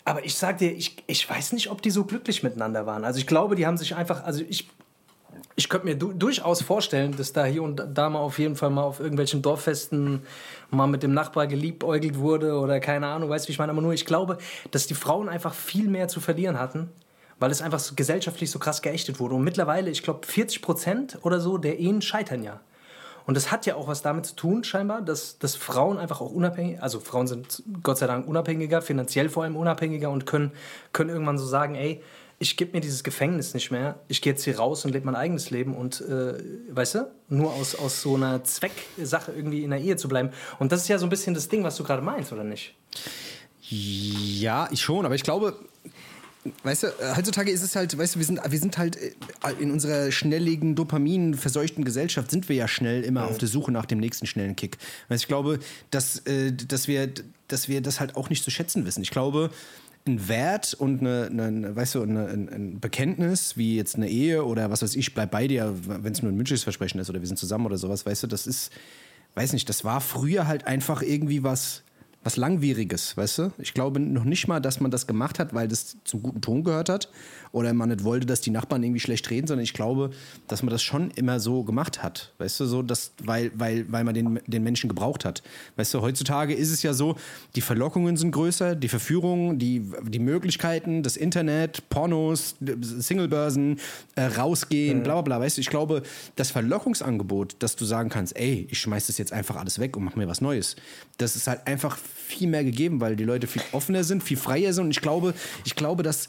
Aber 0.04 0.24
ich 0.24 0.36
sag 0.36 0.56
dir, 0.56 0.70
ich, 0.72 0.96
ich 1.06 1.28
weiß 1.28 1.52
nicht, 1.52 1.70
ob 1.70 1.82
die 1.82 1.90
so 1.90 2.04
glücklich 2.04 2.42
miteinander 2.42 2.86
waren. 2.86 3.04
Also 3.04 3.18
ich 3.18 3.26
glaube, 3.26 3.56
die 3.56 3.66
haben 3.66 3.76
sich 3.76 3.94
einfach, 3.94 4.24
also 4.24 4.42
ich, 4.48 4.66
ich 5.56 5.68
könnte 5.68 5.86
mir 5.86 5.96
du, 5.96 6.12
durchaus 6.12 6.62
vorstellen, 6.62 7.16
dass 7.16 7.32
da 7.32 7.44
hier 7.44 7.62
und 7.62 7.82
da 7.94 8.08
mal 8.08 8.20
auf 8.20 8.38
jeden 8.38 8.56
Fall 8.56 8.70
mal 8.70 8.82
auf 8.82 9.00
irgendwelchen 9.00 9.42
Dorffesten 9.42 10.22
mal 10.70 10.86
mit 10.86 11.02
dem 11.02 11.14
Nachbar 11.14 11.46
geliebäugelt 11.46 12.18
wurde 12.18 12.58
oder 12.58 12.80
keine 12.80 13.06
Ahnung, 13.08 13.30
weißt 13.30 13.46
du, 13.46 13.48
wie 13.48 13.52
ich 13.52 13.58
meine. 13.58 13.72
Aber 13.72 13.82
nur, 13.82 13.92
ich 13.92 14.06
glaube, 14.06 14.38
dass 14.70 14.86
die 14.86 14.94
Frauen 14.94 15.28
einfach 15.28 15.54
viel 15.54 15.88
mehr 15.88 16.08
zu 16.08 16.20
verlieren 16.20 16.58
hatten, 16.58 16.90
weil 17.38 17.50
es 17.50 17.62
einfach 17.62 17.78
so 17.78 17.94
gesellschaftlich 17.94 18.50
so 18.50 18.58
krass 18.58 18.82
geächtet 18.82 19.20
wurde. 19.20 19.34
Und 19.34 19.44
mittlerweile, 19.44 19.90
ich 19.90 20.02
glaube, 20.02 20.26
40 20.26 20.62
Prozent 20.62 21.18
oder 21.22 21.40
so 21.40 21.58
der 21.58 21.78
Ehen 21.78 22.02
scheitern 22.02 22.42
ja. 22.42 22.60
Und 23.28 23.36
das 23.36 23.52
hat 23.52 23.66
ja 23.66 23.74
auch 23.74 23.88
was 23.88 24.00
damit 24.00 24.24
zu 24.24 24.36
tun, 24.36 24.64
scheinbar, 24.64 25.02
dass, 25.02 25.38
dass 25.38 25.54
Frauen 25.54 25.98
einfach 25.98 26.22
auch 26.22 26.30
unabhängig, 26.30 26.82
also 26.82 26.98
Frauen 26.98 27.26
sind 27.26 27.62
Gott 27.82 27.98
sei 27.98 28.06
Dank 28.06 28.26
unabhängiger, 28.26 28.80
finanziell 28.80 29.28
vor 29.28 29.44
allem 29.44 29.54
unabhängiger 29.54 30.08
und 30.08 30.24
können, 30.24 30.52
können 30.94 31.10
irgendwann 31.10 31.36
so 31.36 31.44
sagen, 31.44 31.74
ey, 31.74 32.02
ich 32.40 32.56
gebe 32.56 32.72
mir 32.72 32.80
dieses 32.80 33.02
Gefängnis 33.02 33.52
nicht 33.54 33.70
mehr, 33.70 33.98
ich 34.06 34.22
gehe 34.22 34.32
jetzt 34.32 34.44
hier 34.44 34.58
raus 34.58 34.84
und 34.84 34.92
lebe 34.92 35.06
mein 35.06 35.16
eigenes 35.16 35.50
Leben 35.50 35.74
und, 35.74 36.00
äh, 36.02 36.34
weißt 36.70 36.94
du, 36.94 37.10
nur 37.28 37.52
aus, 37.52 37.74
aus 37.74 38.00
so 38.00 38.14
einer 38.14 38.44
Zwecksache 38.44 39.32
irgendwie 39.32 39.64
in 39.64 39.70
der 39.70 39.80
Ehe 39.80 39.96
zu 39.96 40.08
bleiben. 40.08 40.30
Und 40.58 40.70
das 40.70 40.82
ist 40.82 40.88
ja 40.88 40.98
so 40.98 41.06
ein 41.06 41.10
bisschen 41.10 41.34
das 41.34 41.48
Ding, 41.48 41.64
was 41.64 41.76
du 41.76 41.82
gerade 41.82 42.02
meinst, 42.02 42.32
oder 42.32 42.44
nicht? 42.44 42.76
Ja, 43.70 44.68
ich 44.70 44.80
schon, 44.80 45.04
aber 45.04 45.16
ich 45.16 45.24
glaube, 45.24 45.58
weißt 46.62 46.84
du, 46.84 46.86
äh, 46.86 47.16
heutzutage 47.16 47.50
ist 47.50 47.62
es 47.62 47.74
halt, 47.74 47.98
weißt 47.98 48.14
du, 48.14 48.18
wir 48.20 48.26
sind, 48.26 48.40
wir 48.48 48.58
sind 48.58 48.78
halt 48.78 48.96
äh, 48.96 49.12
in 49.58 49.72
unserer 49.72 50.12
schnelligen, 50.12 50.76
dopaminverseuchten 50.76 51.84
Gesellschaft 51.84 52.30
sind 52.30 52.48
wir 52.48 52.54
ja 52.54 52.68
schnell 52.68 53.02
immer 53.02 53.26
auf 53.26 53.38
der 53.38 53.48
Suche 53.48 53.72
nach 53.72 53.84
dem 53.84 53.98
nächsten 53.98 54.26
schnellen 54.26 54.54
Kick. 54.54 54.78
Weißt, 55.08 55.24
ich 55.24 55.28
glaube, 55.28 55.58
dass, 55.90 56.20
äh, 56.20 56.52
dass, 56.52 56.86
wir, 56.86 57.10
dass 57.48 57.68
wir 57.68 57.80
das 57.80 57.98
halt 57.98 58.16
auch 58.16 58.30
nicht 58.30 58.44
zu 58.44 58.50
schätzen 58.50 58.86
wissen. 58.86 59.02
Ich 59.02 59.10
glaube, 59.10 59.50
ein 60.08 60.28
Wert 60.28 60.74
und 60.74 61.00
eine, 61.00 61.28
eine, 61.30 61.76
weißt 61.76 61.96
du, 61.96 62.02
eine, 62.02 62.26
ein, 62.26 62.48
ein 62.48 62.80
Bekenntnis, 62.80 63.56
wie 63.56 63.76
jetzt 63.76 63.96
eine 63.96 64.08
Ehe 64.08 64.44
oder 64.44 64.70
was 64.70 64.82
weiß 64.82 64.96
ich, 64.96 65.14
bleib 65.14 65.30
bei 65.30 65.46
dir, 65.46 65.74
wenn 65.84 66.12
es 66.12 66.22
nur 66.22 66.32
ein 66.32 66.36
mündliches 66.36 66.64
Versprechen 66.64 66.98
ist 66.98 67.10
oder 67.10 67.20
wir 67.20 67.26
sind 67.26 67.36
zusammen 67.36 67.66
oder 67.66 67.76
sowas, 67.76 68.04
weißt 68.04 68.24
du, 68.24 68.26
das 68.26 68.46
ist, 68.46 68.72
weiß 69.34 69.52
nicht, 69.52 69.68
das 69.68 69.84
war 69.84 70.00
früher 70.00 70.46
halt 70.46 70.66
einfach 70.66 71.02
irgendwie 71.02 71.42
was, 71.44 71.84
was 72.28 72.36
Langwieriges, 72.36 73.16
weißt 73.16 73.38
du? 73.38 73.52
Ich 73.56 73.72
glaube 73.72 74.00
noch 74.00 74.24
nicht 74.24 74.48
mal, 74.48 74.60
dass 74.60 74.80
man 74.80 74.90
das 74.90 75.06
gemacht 75.06 75.38
hat, 75.38 75.54
weil 75.54 75.66
das 75.66 75.96
zum 76.04 76.22
guten 76.22 76.42
Ton 76.42 76.62
gehört 76.62 76.90
hat 76.90 77.08
oder 77.52 77.72
man 77.72 77.88
nicht 77.88 78.04
wollte, 78.04 78.26
dass 78.26 78.42
die 78.42 78.50
Nachbarn 78.50 78.82
irgendwie 78.82 79.00
schlecht 79.00 79.30
reden, 79.30 79.46
sondern 79.46 79.64
ich 79.64 79.72
glaube, 79.72 80.10
dass 80.46 80.62
man 80.62 80.70
das 80.70 80.82
schon 80.82 81.10
immer 81.12 81.40
so 81.40 81.64
gemacht 81.64 82.02
hat, 82.02 82.34
weißt 82.36 82.60
du, 82.60 82.66
so, 82.66 82.82
dass, 82.82 83.12
weil, 83.24 83.50
weil, 83.54 83.90
weil 83.90 84.04
man 84.04 84.12
den, 84.12 84.40
den 84.46 84.62
Menschen 84.62 84.88
gebraucht 84.88 85.24
hat. 85.24 85.42
Weißt 85.76 85.94
du, 85.94 86.02
heutzutage 86.02 86.52
ist 86.52 86.70
es 86.70 86.82
ja 86.82 86.92
so, 86.92 87.16
die 87.56 87.62
Verlockungen 87.62 88.18
sind 88.18 88.32
größer, 88.32 88.76
die 88.76 88.88
Verführungen, 88.88 89.58
die, 89.58 89.90
die 90.02 90.18
Möglichkeiten, 90.18 91.02
das 91.02 91.16
Internet, 91.16 91.88
Pornos, 91.88 92.56
Singlebörsen, 92.60 93.80
äh, 94.16 94.24
rausgehen, 94.24 95.02
bla 95.02 95.14
bla 95.14 95.22
bla, 95.22 95.40
weißt 95.40 95.56
du, 95.56 95.62
ich 95.62 95.70
glaube, 95.70 96.02
das 96.36 96.50
Verlockungsangebot, 96.50 97.56
dass 97.60 97.74
du 97.74 97.86
sagen 97.86 98.10
kannst, 98.10 98.36
ey, 98.36 98.68
ich 98.70 98.80
schmeiß 98.80 99.06
das 99.06 99.16
jetzt 99.16 99.32
einfach 99.32 99.56
alles 99.56 99.78
weg 99.78 99.96
und 99.96 100.04
mach 100.04 100.14
mir 100.14 100.28
was 100.28 100.42
Neues, 100.42 100.76
das 101.16 101.36
ist 101.36 101.46
halt 101.46 101.66
einfach 101.66 101.96
viel 102.26 102.48
mehr 102.48 102.64
gegeben, 102.64 103.00
weil 103.00 103.16
die 103.16 103.24
Leute 103.24 103.46
viel 103.46 103.62
offener 103.72 104.04
sind, 104.04 104.22
viel 104.22 104.36
freier 104.36 104.72
sind 104.72 104.84
und 104.86 104.90
ich 104.90 105.00
glaube, 105.00 105.34
ich 105.64 105.74
glaube, 105.76 106.02
dass 106.02 106.28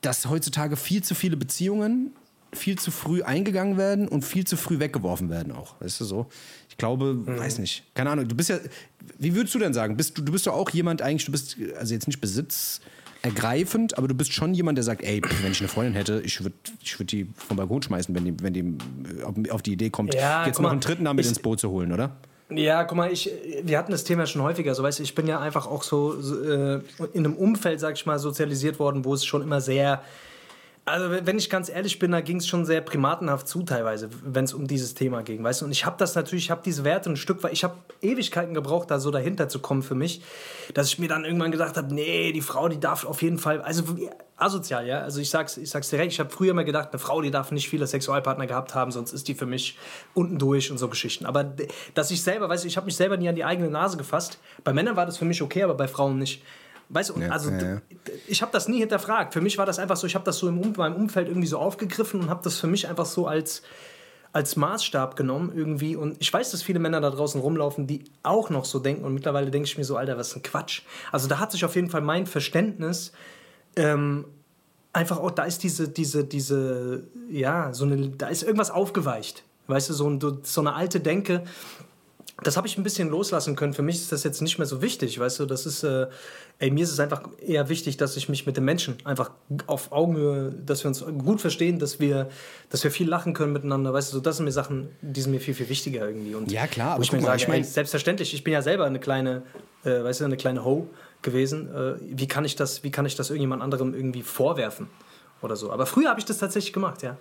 dass 0.00 0.26
heutzutage 0.26 0.76
viel 0.76 1.02
zu 1.02 1.14
viele 1.14 1.36
Beziehungen 1.36 2.12
viel 2.54 2.78
zu 2.78 2.90
früh 2.90 3.22
eingegangen 3.22 3.76
werden 3.76 4.08
und 4.08 4.24
viel 4.24 4.46
zu 4.46 4.56
früh 4.56 4.78
weggeworfen 4.78 5.28
werden 5.28 5.52
auch. 5.52 5.74
Weißt 5.80 6.00
du 6.00 6.04
so? 6.06 6.28
Ich 6.70 6.78
glaube, 6.78 7.26
weiß 7.26 7.58
nicht. 7.58 7.82
Keine 7.94 8.08
Ahnung. 8.10 8.26
Du 8.26 8.34
bist 8.34 8.48
ja, 8.48 8.58
wie 9.18 9.34
würdest 9.34 9.54
du 9.54 9.58
denn 9.58 9.74
sagen? 9.74 9.96
Bist 9.98 10.16
du, 10.16 10.22
du 10.22 10.32
bist 10.32 10.46
doch 10.46 10.54
auch 10.54 10.70
jemand 10.70 11.02
eigentlich, 11.02 11.26
du 11.26 11.32
bist 11.32 11.56
also 11.78 11.92
jetzt 11.92 12.06
nicht 12.06 12.20
besitzergreifend, 12.22 13.98
aber 13.98 14.08
du 14.08 14.14
bist 14.14 14.32
schon 14.32 14.54
jemand, 14.54 14.78
der 14.78 14.84
sagt, 14.84 15.02
ey, 15.02 15.20
wenn 15.42 15.52
ich 15.52 15.60
eine 15.60 15.68
Freundin 15.68 15.92
hätte, 15.94 16.22
ich 16.24 16.40
würde 16.42 16.54
ich 16.82 16.98
würd 16.98 17.12
die 17.12 17.26
vom 17.34 17.58
Balkon 17.58 17.82
schmeißen, 17.82 18.14
wenn 18.14 18.24
die, 18.24 18.34
wenn 18.42 18.54
die 18.54 18.60
äh, 19.20 19.50
auf, 19.50 19.60
die 19.62 19.72
Idee 19.72 19.90
kommt, 19.90 20.14
Ja, 20.14 20.46
jetzt 20.46 20.56
noch 20.56 20.62
mal, 20.62 20.70
einen 20.70 20.80
dritten 20.80 21.04
damit 21.04 21.24
ich- 21.26 21.30
ins 21.30 21.40
Boot 21.40 21.60
zu 21.60 21.68
holen, 21.68 21.92
oder? 21.92 22.16
Ja, 22.50 22.84
guck 22.84 22.96
mal, 22.96 23.12
ich, 23.12 23.30
wir 23.62 23.76
hatten 23.76 23.92
das 23.92 24.04
Thema 24.04 24.26
schon 24.26 24.42
häufiger. 24.42 24.74
So, 24.74 24.82
weißt 24.82 25.00
ich 25.00 25.14
bin 25.14 25.26
ja 25.26 25.38
einfach 25.38 25.66
auch 25.66 25.82
so, 25.82 26.20
so 26.20 26.42
äh, 26.42 26.80
in 27.12 27.26
einem 27.26 27.36
Umfeld, 27.36 27.78
sag 27.78 27.94
ich 27.94 28.06
mal, 28.06 28.18
sozialisiert 28.18 28.78
worden, 28.78 29.04
wo 29.04 29.12
es 29.12 29.24
schon 29.24 29.42
immer 29.42 29.60
sehr. 29.60 30.02
Also, 30.88 31.10
wenn 31.10 31.36
ich 31.36 31.50
ganz 31.50 31.68
ehrlich 31.68 31.98
bin, 31.98 32.12
da 32.12 32.20
ging 32.20 32.38
es 32.38 32.46
schon 32.46 32.64
sehr 32.64 32.80
primatenhaft 32.80 33.46
zu, 33.46 33.62
teilweise, 33.62 34.08
wenn 34.24 34.44
es 34.44 34.54
um 34.54 34.66
dieses 34.66 34.94
Thema 34.94 35.22
ging, 35.22 35.44
weißt 35.44 35.60
du? 35.60 35.66
Und 35.66 35.70
ich 35.70 35.84
habe 35.84 35.96
das 35.98 36.14
natürlich, 36.14 36.46
ich 36.46 36.50
habe 36.50 36.62
diese 36.64 36.82
Werte 36.84 37.10
ein 37.10 37.16
Stück 37.16 37.42
weit, 37.42 37.52
ich 37.52 37.62
habe 37.62 37.74
Ewigkeiten 38.00 38.54
gebraucht, 38.54 38.90
da 38.90 38.98
so 38.98 39.10
dahinter 39.10 39.48
zu 39.48 39.58
kommen 39.58 39.82
für 39.82 39.94
mich, 39.94 40.22
dass 40.72 40.88
ich 40.88 40.98
mir 40.98 41.08
dann 41.08 41.24
irgendwann 41.24 41.52
gedacht 41.52 41.76
habe, 41.76 41.94
nee, 41.94 42.32
die 42.32 42.40
Frau, 42.40 42.68
die 42.68 42.80
darf 42.80 43.04
auf 43.04 43.20
jeden 43.22 43.38
Fall, 43.38 43.60
also 43.60 43.82
asozial, 44.36 44.86
ja. 44.86 45.00
Also, 45.00 45.20
ich 45.20 45.28
sag's, 45.28 45.58
ich 45.58 45.68
sag's 45.68 45.90
direkt, 45.90 46.12
ich 46.12 46.20
habe 46.20 46.30
früher 46.30 46.54
mal 46.54 46.64
gedacht, 46.64 46.88
eine 46.92 46.98
Frau, 46.98 47.20
die 47.20 47.30
darf 47.30 47.52
nicht 47.52 47.68
viele 47.68 47.86
Sexualpartner 47.86 48.46
gehabt 48.46 48.74
haben, 48.74 48.90
sonst 48.90 49.12
ist 49.12 49.28
die 49.28 49.34
für 49.34 49.46
mich 49.46 49.76
unten 50.14 50.38
durch 50.38 50.70
und 50.70 50.78
so 50.78 50.88
Geschichten. 50.88 51.26
Aber 51.26 51.44
dass 51.94 52.10
ich 52.10 52.22
selber, 52.22 52.48
weißt 52.48 52.64
du, 52.64 52.68
ich 52.68 52.76
habe 52.76 52.86
mich 52.86 52.96
selber 52.96 53.18
nie 53.18 53.28
an 53.28 53.34
die 53.34 53.44
eigene 53.44 53.68
Nase 53.68 53.98
gefasst. 53.98 54.38
Bei 54.64 54.72
Männern 54.72 54.96
war 54.96 55.04
das 55.04 55.18
für 55.18 55.26
mich 55.26 55.42
okay, 55.42 55.64
aber 55.64 55.74
bei 55.74 55.88
Frauen 55.88 56.18
nicht. 56.18 56.42
Weißt 56.90 57.10
du, 57.10 57.20
Ja, 57.20 57.30
also 57.30 57.50
ja, 57.50 57.80
ich 58.26 58.40
habe 58.40 58.52
das 58.52 58.68
nie 58.68 58.78
hinterfragt. 58.78 59.34
Für 59.34 59.40
mich 59.40 59.58
war 59.58 59.66
das 59.66 59.78
einfach 59.78 59.96
so, 59.96 60.06
ich 60.06 60.14
habe 60.14 60.24
das 60.24 60.38
so 60.38 60.48
im 60.48 60.58
um 60.58 60.72
meinem 60.76 60.96
Umfeld 60.96 61.28
irgendwie 61.28 61.46
so 61.46 61.58
aufgegriffen 61.58 62.20
und 62.20 62.30
habe 62.30 62.40
das 62.42 62.58
für 62.58 62.66
mich 62.66 62.88
einfach 62.88 63.06
so 63.06 63.26
als, 63.26 63.62
als 64.32 64.56
Maßstab 64.56 65.14
genommen 65.16 65.52
irgendwie. 65.54 65.96
Und 65.96 66.16
ich 66.18 66.32
weiß, 66.32 66.50
dass 66.50 66.62
viele 66.62 66.78
Männer 66.78 67.00
da 67.00 67.10
draußen 67.10 67.40
rumlaufen, 67.40 67.86
die 67.86 68.04
auch 68.22 68.48
noch 68.48 68.64
so 68.64 68.78
denken. 68.78 69.04
Und 69.04 69.14
mittlerweile 69.14 69.50
denke 69.50 69.66
ich 69.66 69.76
mir 69.76 69.84
so, 69.84 69.96
Alter, 69.96 70.16
was 70.16 70.28
ist 70.28 70.36
ein 70.36 70.42
Quatsch. 70.42 70.82
Also 71.12 71.28
da 71.28 71.38
hat 71.38 71.52
sich 71.52 71.64
auf 71.64 71.74
jeden 71.74 71.90
Fall 71.90 72.00
mein 72.00 72.26
Verständnis 72.26 73.12
ähm, 73.76 74.24
einfach 74.92 75.18
auch, 75.18 75.30
da 75.30 75.44
ist 75.44 75.62
diese, 75.62 75.88
diese, 75.88 76.24
diese, 76.24 77.04
ja, 77.30 77.72
so 77.72 77.84
eine, 77.84 78.08
da 78.08 78.28
ist 78.28 78.42
irgendwas 78.42 78.70
aufgeweicht. 78.70 79.44
Weißt 79.66 79.90
du, 79.90 79.94
so, 79.94 80.08
ein, 80.08 80.20
so 80.42 80.60
eine 80.62 80.74
alte 80.74 81.00
Denke, 81.00 81.44
das 82.42 82.56
habe 82.56 82.66
ich 82.66 82.78
ein 82.78 82.82
bisschen 82.82 83.08
loslassen 83.08 83.56
können. 83.56 83.74
Für 83.74 83.82
mich 83.82 83.96
ist 83.96 84.12
das 84.12 84.24
jetzt 84.24 84.40
nicht 84.40 84.58
mehr 84.58 84.66
so 84.66 84.80
wichtig, 84.80 85.18
weißt 85.18 85.40
du, 85.40 85.46
das 85.46 85.66
ist, 85.66 85.82
äh, 85.82 86.06
ey, 86.60 86.70
mir 86.70 86.82
ist 86.82 86.90
es 86.92 86.98
einfach 87.00 87.22
eher 87.40 87.68
wichtig, 87.68 87.96
dass 87.98 88.16
ich 88.16 88.28
mich 88.28 88.46
mit 88.46 88.56
den 88.56 88.64
Menschen 88.64 88.96
einfach 89.04 89.30
auf 89.66 89.92
Augenhöhe, 89.92 90.52
dass 90.66 90.82
wir 90.82 90.88
uns 90.88 91.04
gut 91.18 91.40
verstehen, 91.40 91.78
dass 91.78 92.00
wir, 92.00 92.28
dass 92.70 92.82
wir 92.82 92.90
viel 92.90 93.08
lachen 93.08 93.32
können 93.32 93.52
miteinander, 93.52 93.92
weißt 93.92 94.12
du, 94.12 94.16
so, 94.16 94.20
das 94.22 94.36
sind 94.36 94.44
mir 94.44 94.52
Sachen, 94.52 94.88
die 95.00 95.20
sind 95.20 95.30
mir 95.30 95.40
viel, 95.40 95.54
viel 95.54 95.68
wichtiger 95.68 96.06
irgendwie. 96.08 96.34
Und 96.34 96.50
Ja, 96.50 96.66
klar, 96.66 96.94
aber 96.94 97.02
ich 97.04 97.12
mir 97.12 97.20
mal, 97.20 97.26
sage, 97.26 97.42
ich 97.42 97.48
mein- 97.48 97.58
ey, 97.58 97.64
selbstverständlich, 97.64 98.34
ich 98.34 98.42
bin 98.42 98.52
ja 98.52 98.62
selber 98.62 98.86
eine 98.86 98.98
kleine, 98.98 99.42
äh, 99.84 100.02
weißt 100.02 100.20
du, 100.20 100.24
eine 100.24 100.36
kleine 100.36 100.64
Ho 100.64 100.88
gewesen. 101.22 101.72
Äh, 101.72 101.94
wie 102.00 102.26
kann 102.26 102.44
ich 102.44 102.56
das, 102.56 102.82
wie 102.82 102.90
kann 102.90 103.06
ich 103.06 103.14
das 103.14 103.30
irgendjemand 103.30 103.62
anderem 103.62 103.94
irgendwie 103.94 104.22
vorwerfen 104.22 104.88
oder 105.42 105.54
so? 105.54 105.70
Aber 105.70 105.86
früher 105.86 106.10
habe 106.10 106.18
ich 106.18 106.26
das 106.26 106.38
tatsächlich 106.38 106.72
gemacht, 106.72 107.02
ja. 107.02 107.16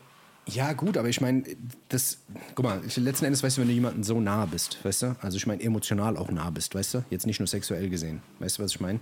Ja, 0.47 0.73
gut, 0.73 0.97
aber 0.97 1.09
ich 1.09 1.19
meine, 1.19 1.43
das, 1.89 2.19
guck 2.55 2.65
mal, 2.65 2.81
letzten 2.95 3.25
Endes, 3.25 3.43
weißt 3.43 3.57
du, 3.57 3.61
wenn 3.61 3.67
du 3.67 3.73
jemandem 3.73 4.03
so 4.03 4.19
nah 4.19 4.45
bist, 4.45 4.77
weißt 4.83 5.01
du, 5.03 5.15
also 5.21 5.35
ich 5.37 5.45
meine, 5.45 5.61
emotional 5.61 6.15
auch 6.17 6.31
nah 6.31 6.49
bist, 6.49 6.73
weißt 6.73 6.93
du, 6.93 7.05
jetzt 7.09 7.25
nicht 7.25 7.39
nur 7.39 7.47
sexuell 7.47 7.89
gesehen, 7.89 8.21
weißt 8.39 8.57
du, 8.57 8.63
was 8.63 8.71
ich 8.71 8.79
meine, 8.79 8.99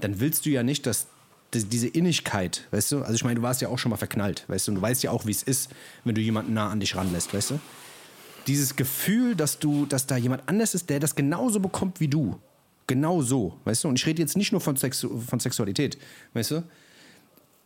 dann 0.00 0.20
willst 0.20 0.46
du 0.46 0.50
ja 0.50 0.62
nicht, 0.62 0.86
dass 0.86 1.08
dass 1.54 1.68
diese 1.68 1.86
Innigkeit, 1.86 2.66
weißt 2.72 2.92
du, 2.92 3.02
also 3.02 3.14
ich 3.14 3.22
meine, 3.22 3.36
du 3.36 3.42
warst 3.42 3.60
ja 3.60 3.68
auch 3.68 3.78
schon 3.78 3.90
mal 3.90 3.96
verknallt, 3.96 4.44
weißt 4.48 4.66
du, 4.66 4.72
und 4.72 4.76
du 4.76 4.82
weißt 4.82 5.02
ja 5.04 5.12
auch, 5.12 5.24
wie 5.24 5.30
es 5.30 5.42
ist, 5.42 5.70
wenn 6.04 6.14
du 6.14 6.20
jemanden 6.20 6.52
nah 6.52 6.70
an 6.70 6.80
dich 6.80 6.96
ranlässt, 6.96 7.32
weißt 7.32 7.52
du, 7.52 7.60
dieses 8.46 8.76
Gefühl, 8.76 9.36
dass 9.36 9.58
du, 9.58 9.86
dass 9.86 10.06
da 10.06 10.16
jemand 10.16 10.48
anders 10.48 10.74
ist, 10.74 10.90
der 10.90 11.00
das 11.00 11.14
genauso 11.14 11.60
bekommt 11.60 12.00
wie 12.00 12.08
du, 12.08 12.40
genau 12.86 13.22
so, 13.22 13.58
weißt 13.64 13.84
du, 13.84 13.88
und 13.88 13.98
ich 13.98 14.06
rede 14.06 14.20
jetzt 14.20 14.36
nicht 14.36 14.52
nur 14.52 14.60
von, 14.60 14.76
Sexu 14.76 15.20
von 15.20 15.38
Sexualität, 15.38 15.96
weißt 16.32 16.50
du, 16.50 16.64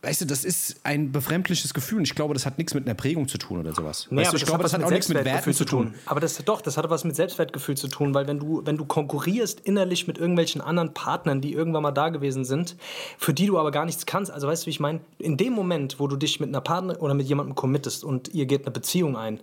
Weißt 0.01 0.21
du, 0.21 0.25
das 0.25 0.45
ist 0.45 0.79
ein 0.83 1.11
befremdliches 1.11 1.73
Gefühl 1.73 1.97
und 1.97 2.05
ich 2.05 2.15
glaube, 2.15 2.33
das 2.33 2.45
hat 2.45 2.57
nichts 2.57 2.73
mit 2.73 2.85
einer 2.85 2.95
Prägung 2.95 3.27
zu 3.27 3.37
tun 3.37 3.59
oder 3.59 3.73
sowas. 3.73 4.07
Nee, 4.09 4.21
weißt 4.21 4.31
du, 4.31 4.37
ich 4.37 4.45
glaube, 4.45 4.63
das 4.63 4.71
hat 4.71 4.81
auch 4.81 4.89
nichts 4.89 5.09
mit 5.09 5.25
Werten 5.25 5.53
zu 5.53 5.65
tun. 5.65 5.93
Aber 6.05 6.21
das 6.21 6.37
doch, 6.45 6.61
das 6.61 6.77
hat 6.77 6.89
was 6.89 7.03
mit 7.03 7.17
Selbstwertgefühl 7.17 7.75
zu 7.75 7.89
tun, 7.89 8.13
weil 8.13 8.25
wenn 8.25 8.39
du, 8.39 8.61
wenn 8.63 8.77
du 8.77 8.85
konkurrierst 8.85 9.59
innerlich 9.59 10.07
mit 10.07 10.17
irgendwelchen 10.17 10.61
anderen 10.61 10.93
Partnern, 10.93 11.41
die 11.41 11.51
irgendwann 11.51 11.83
mal 11.83 11.91
da 11.91 12.09
gewesen 12.09 12.45
sind, 12.45 12.77
für 13.17 13.33
die 13.33 13.47
du 13.47 13.59
aber 13.59 13.71
gar 13.71 13.83
nichts 13.83 14.05
kannst, 14.05 14.31
also 14.31 14.47
weißt 14.47 14.63
du, 14.63 14.67
wie 14.67 14.71
ich 14.71 14.79
meine, 14.79 15.01
in 15.17 15.35
dem 15.35 15.51
Moment, 15.51 15.99
wo 15.99 16.07
du 16.07 16.15
dich 16.15 16.39
mit 16.39 16.47
einer 16.47 16.61
Partner 16.61 17.01
oder 17.01 17.13
mit 17.13 17.27
jemandem 17.27 17.55
committest 17.55 18.05
und 18.05 18.33
ihr 18.33 18.45
geht 18.45 18.61
eine 18.61 18.71
Beziehung 18.71 19.17
ein, 19.17 19.41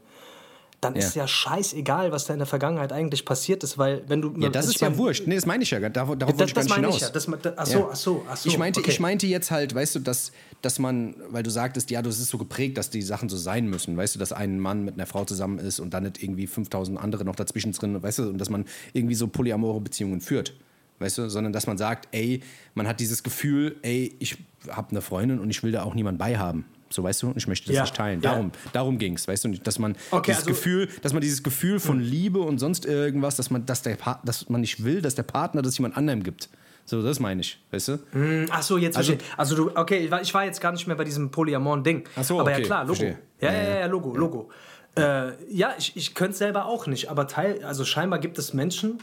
dann 0.80 0.94
ja. 0.94 1.00
ist 1.00 1.16
ja 1.16 1.26
scheißegal, 1.26 2.12
was 2.12 2.26
da 2.26 2.34
in 2.34 2.38
der 2.38 2.46
Vergangenheit 2.46 2.92
eigentlich 2.92 3.24
passiert 3.24 3.64
ist, 3.64 3.78
weil 3.78 4.02
wenn 4.08 4.20
du 4.20 4.34
ja 4.38 4.50
das 4.50 4.66
ist 4.66 4.80
ja 4.80 4.96
wurscht, 4.96 5.26
nee, 5.26 5.34
das 5.34 5.46
meine 5.46 5.62
ich 5.62 5.70
ja, 5.70 5.80
darauf, 5.88 6.16
darauf 6.18 6.36
das, 6.36 6.52
das 6.52 6.68
meine 6.68 6.88
ich 6.90 7.00
ja, 7.00 7.08
das, 7.08 7.28
ach 7.56 7.66
so, 7.66 7.88
ach 7.90 7.96
so, 7.96 8.24
ach 8.28 8.36
so. 8.36 8.48
Ich 8.48 8.58
meinte, 8.58 8.80
okay. 8.80 8.90
ich 8.90 9.00
meinte 9.00 9.26
jetzt 9.26 9.50
halt, 9.50 9.74
weißt 9.74 9.94
du, 9.94 10.00
dass, 10.00 10.32
dass 10.60 10.78
man, 10.78 11.16
weil 11.30 11.42
du 11.42 11.50
sagtest, 11.50 11.90
ja, 11.90 12.02
das 12.02 12.18
ist 12.18 12.28
so 12.28 12.38
geprägt, 12.38 12.76
dass 12.76 12.90
die 12.90 13.02
Sachen 13.02 13.28
so 13.28 13.36
sein 13.36 13.68
müssen, 13.68 13.96
weißt 13.96 14.14
du, 14.14 14.18
dass 14.18 14.32
ein 14.32 14.60
Mann 14.60 14.84
mit 14.84 14.94
einer 14.94 15.06
Frau 15.06 15.24
zusammen 15.24 15.58
ist 15.58 15.80
und 15.80 15.94
dann 15.94 16.02
nicht 16.02 16.22
irgendwie 16.22 16.46
5000 16.46 16.98
andere 16.98 17.24
noch 17.24 17.36
dazwischen 17.36 17.72
drin, 17.72 18.02
weißt 18.02 18.18
du, 18.18 18.28
und 18.28 18.38
dass 18.38 18.50
man 18.50 18.66
irgendwie 18.92 19.14
so 19.14 19.28
polyamore 19.28 19.80
Beziehungen 19.80 20.20
führt. 20.20 20.54
Weißt 20.98 21.18
du, 21.18 21.28
sondern 21.28 21.52
dass 21.52 21.66
man 21.66 21.76
sagt, 21.76 22.08
ey, 22.12 22.42
man 22.74 22.88
hat 22.88 23.00
dieses 23.00 23.22
Gefühl, 23.22 23.76
ey, 23.82 24.16
ich 24.18 24.38
habe 24.68 24.90
eine 24.90 25.02
Freundin 25.02 25.40
und 25.40 25.50
ich 25.50 25.62
will 25.62 25.72
da 25.72 25.82
auch 25.82 25.94
niemand 25.94 26.18
bei 26.18 26.38
haben. 26.38 26.64
So 26.88 27.02
weißt 27.02 27.22
du, 27.22 27.32
ich 27.36 27.48
möchte 27.48 27.66
das 27.66 27.76
ja. 27.76 27.82
nicht 27.82 27.96
teilen. 27.96 28.20
Darum, 28.20 28.52
ja. 28.64 28.70
darum 28.72 28.98
ging 28.98 29.14
es, 29.14 29.26
weißt 29.26 29.44
du, 29.44 29.48
dass 29.58 29.78
man 29.78 29.96
okay, 30.10 30.30
dieses 30.30 30.42
also, 30.42 30.50
Gefühl, 30.50 30.88
dass 31.02 31.12
man 31.12 31.20
dieses 31.20 31.42
Gefühl 31.42 31.80
von 31.80 31.98
hm. 31.98 32.04
Liebe 32.04 32.40
und 32.40 32.58
sonst 32.58 32.86
irgendwas, 32.86 33.36
dass 33.36 33.50
man, 33.50 33.66
dass 33.66 33.82
der 33.82 33.96
dass 34.24 34.48
man 34.48 34.60
nicht 34.60 34.84
will, 34.84 35.02
dass 35.02 35.14
der 35.14 35.24
Partner 35.24 35.62
das 35.62 35.76
jemand 35.78 35.96
anderem 35.96 36.22
gibt. 36.22 36.48
So, 36.84 37.02
das 37.02 37.18
meine 37.18 37.40
ich, 37.40 37.58
weißt 37.72 37.88
du? 37.88 37.98
Hm, 38.12 38.46
ach 38.48 38.62
so, 38.62 38.78
jetzt 38.78 38.96
also, 38.96 39.12
verstehe. 39.12 39.32
Also 39.36 39.56
du, 39.56 39.70
okay, 39.74 40.08
ich 40.22 40.32
war 40.32 40.44
jetzt 40.44 40.60
gar 40.60 40.70
nicht 40.70 40.86
mehr 40.86 40.94
bei 40.94 41.02
diesem 41.02 41.32
Polyamoren-Ding. 41.32 42.04
Ach 42.14 42.22
so, 42.22 42.38
Aber 42.38 42.52
okay, 42.52 42.60
ja 42.60 42.66
klar, 42.66 42.84
Logo. 42.84 43.02
Ja, 43.02 43.16
ja, 43.40 43.52
ja, 43.52 43.78
ja, 43.80 43.86
Logo, 43.86 44.16
Logo. 44.16 44.50
Äh, 44.96 45.32
ja, 45.52 45.74
ich, 45.76 45.94
ich 45.96 46.14
könnte 46.14 46.32
es 46.32 46.38
selber 46.38 46.64
auch 46.64 46.86
nicht, 46.86 47.10
aber 47.10 47.26
teil, 47.26 47.62
also 47.64 47.84
scheinbar 47.84 48.18
gibt 48.18 48.38
es 48.38 48.54
Menschen, 48.54 48.98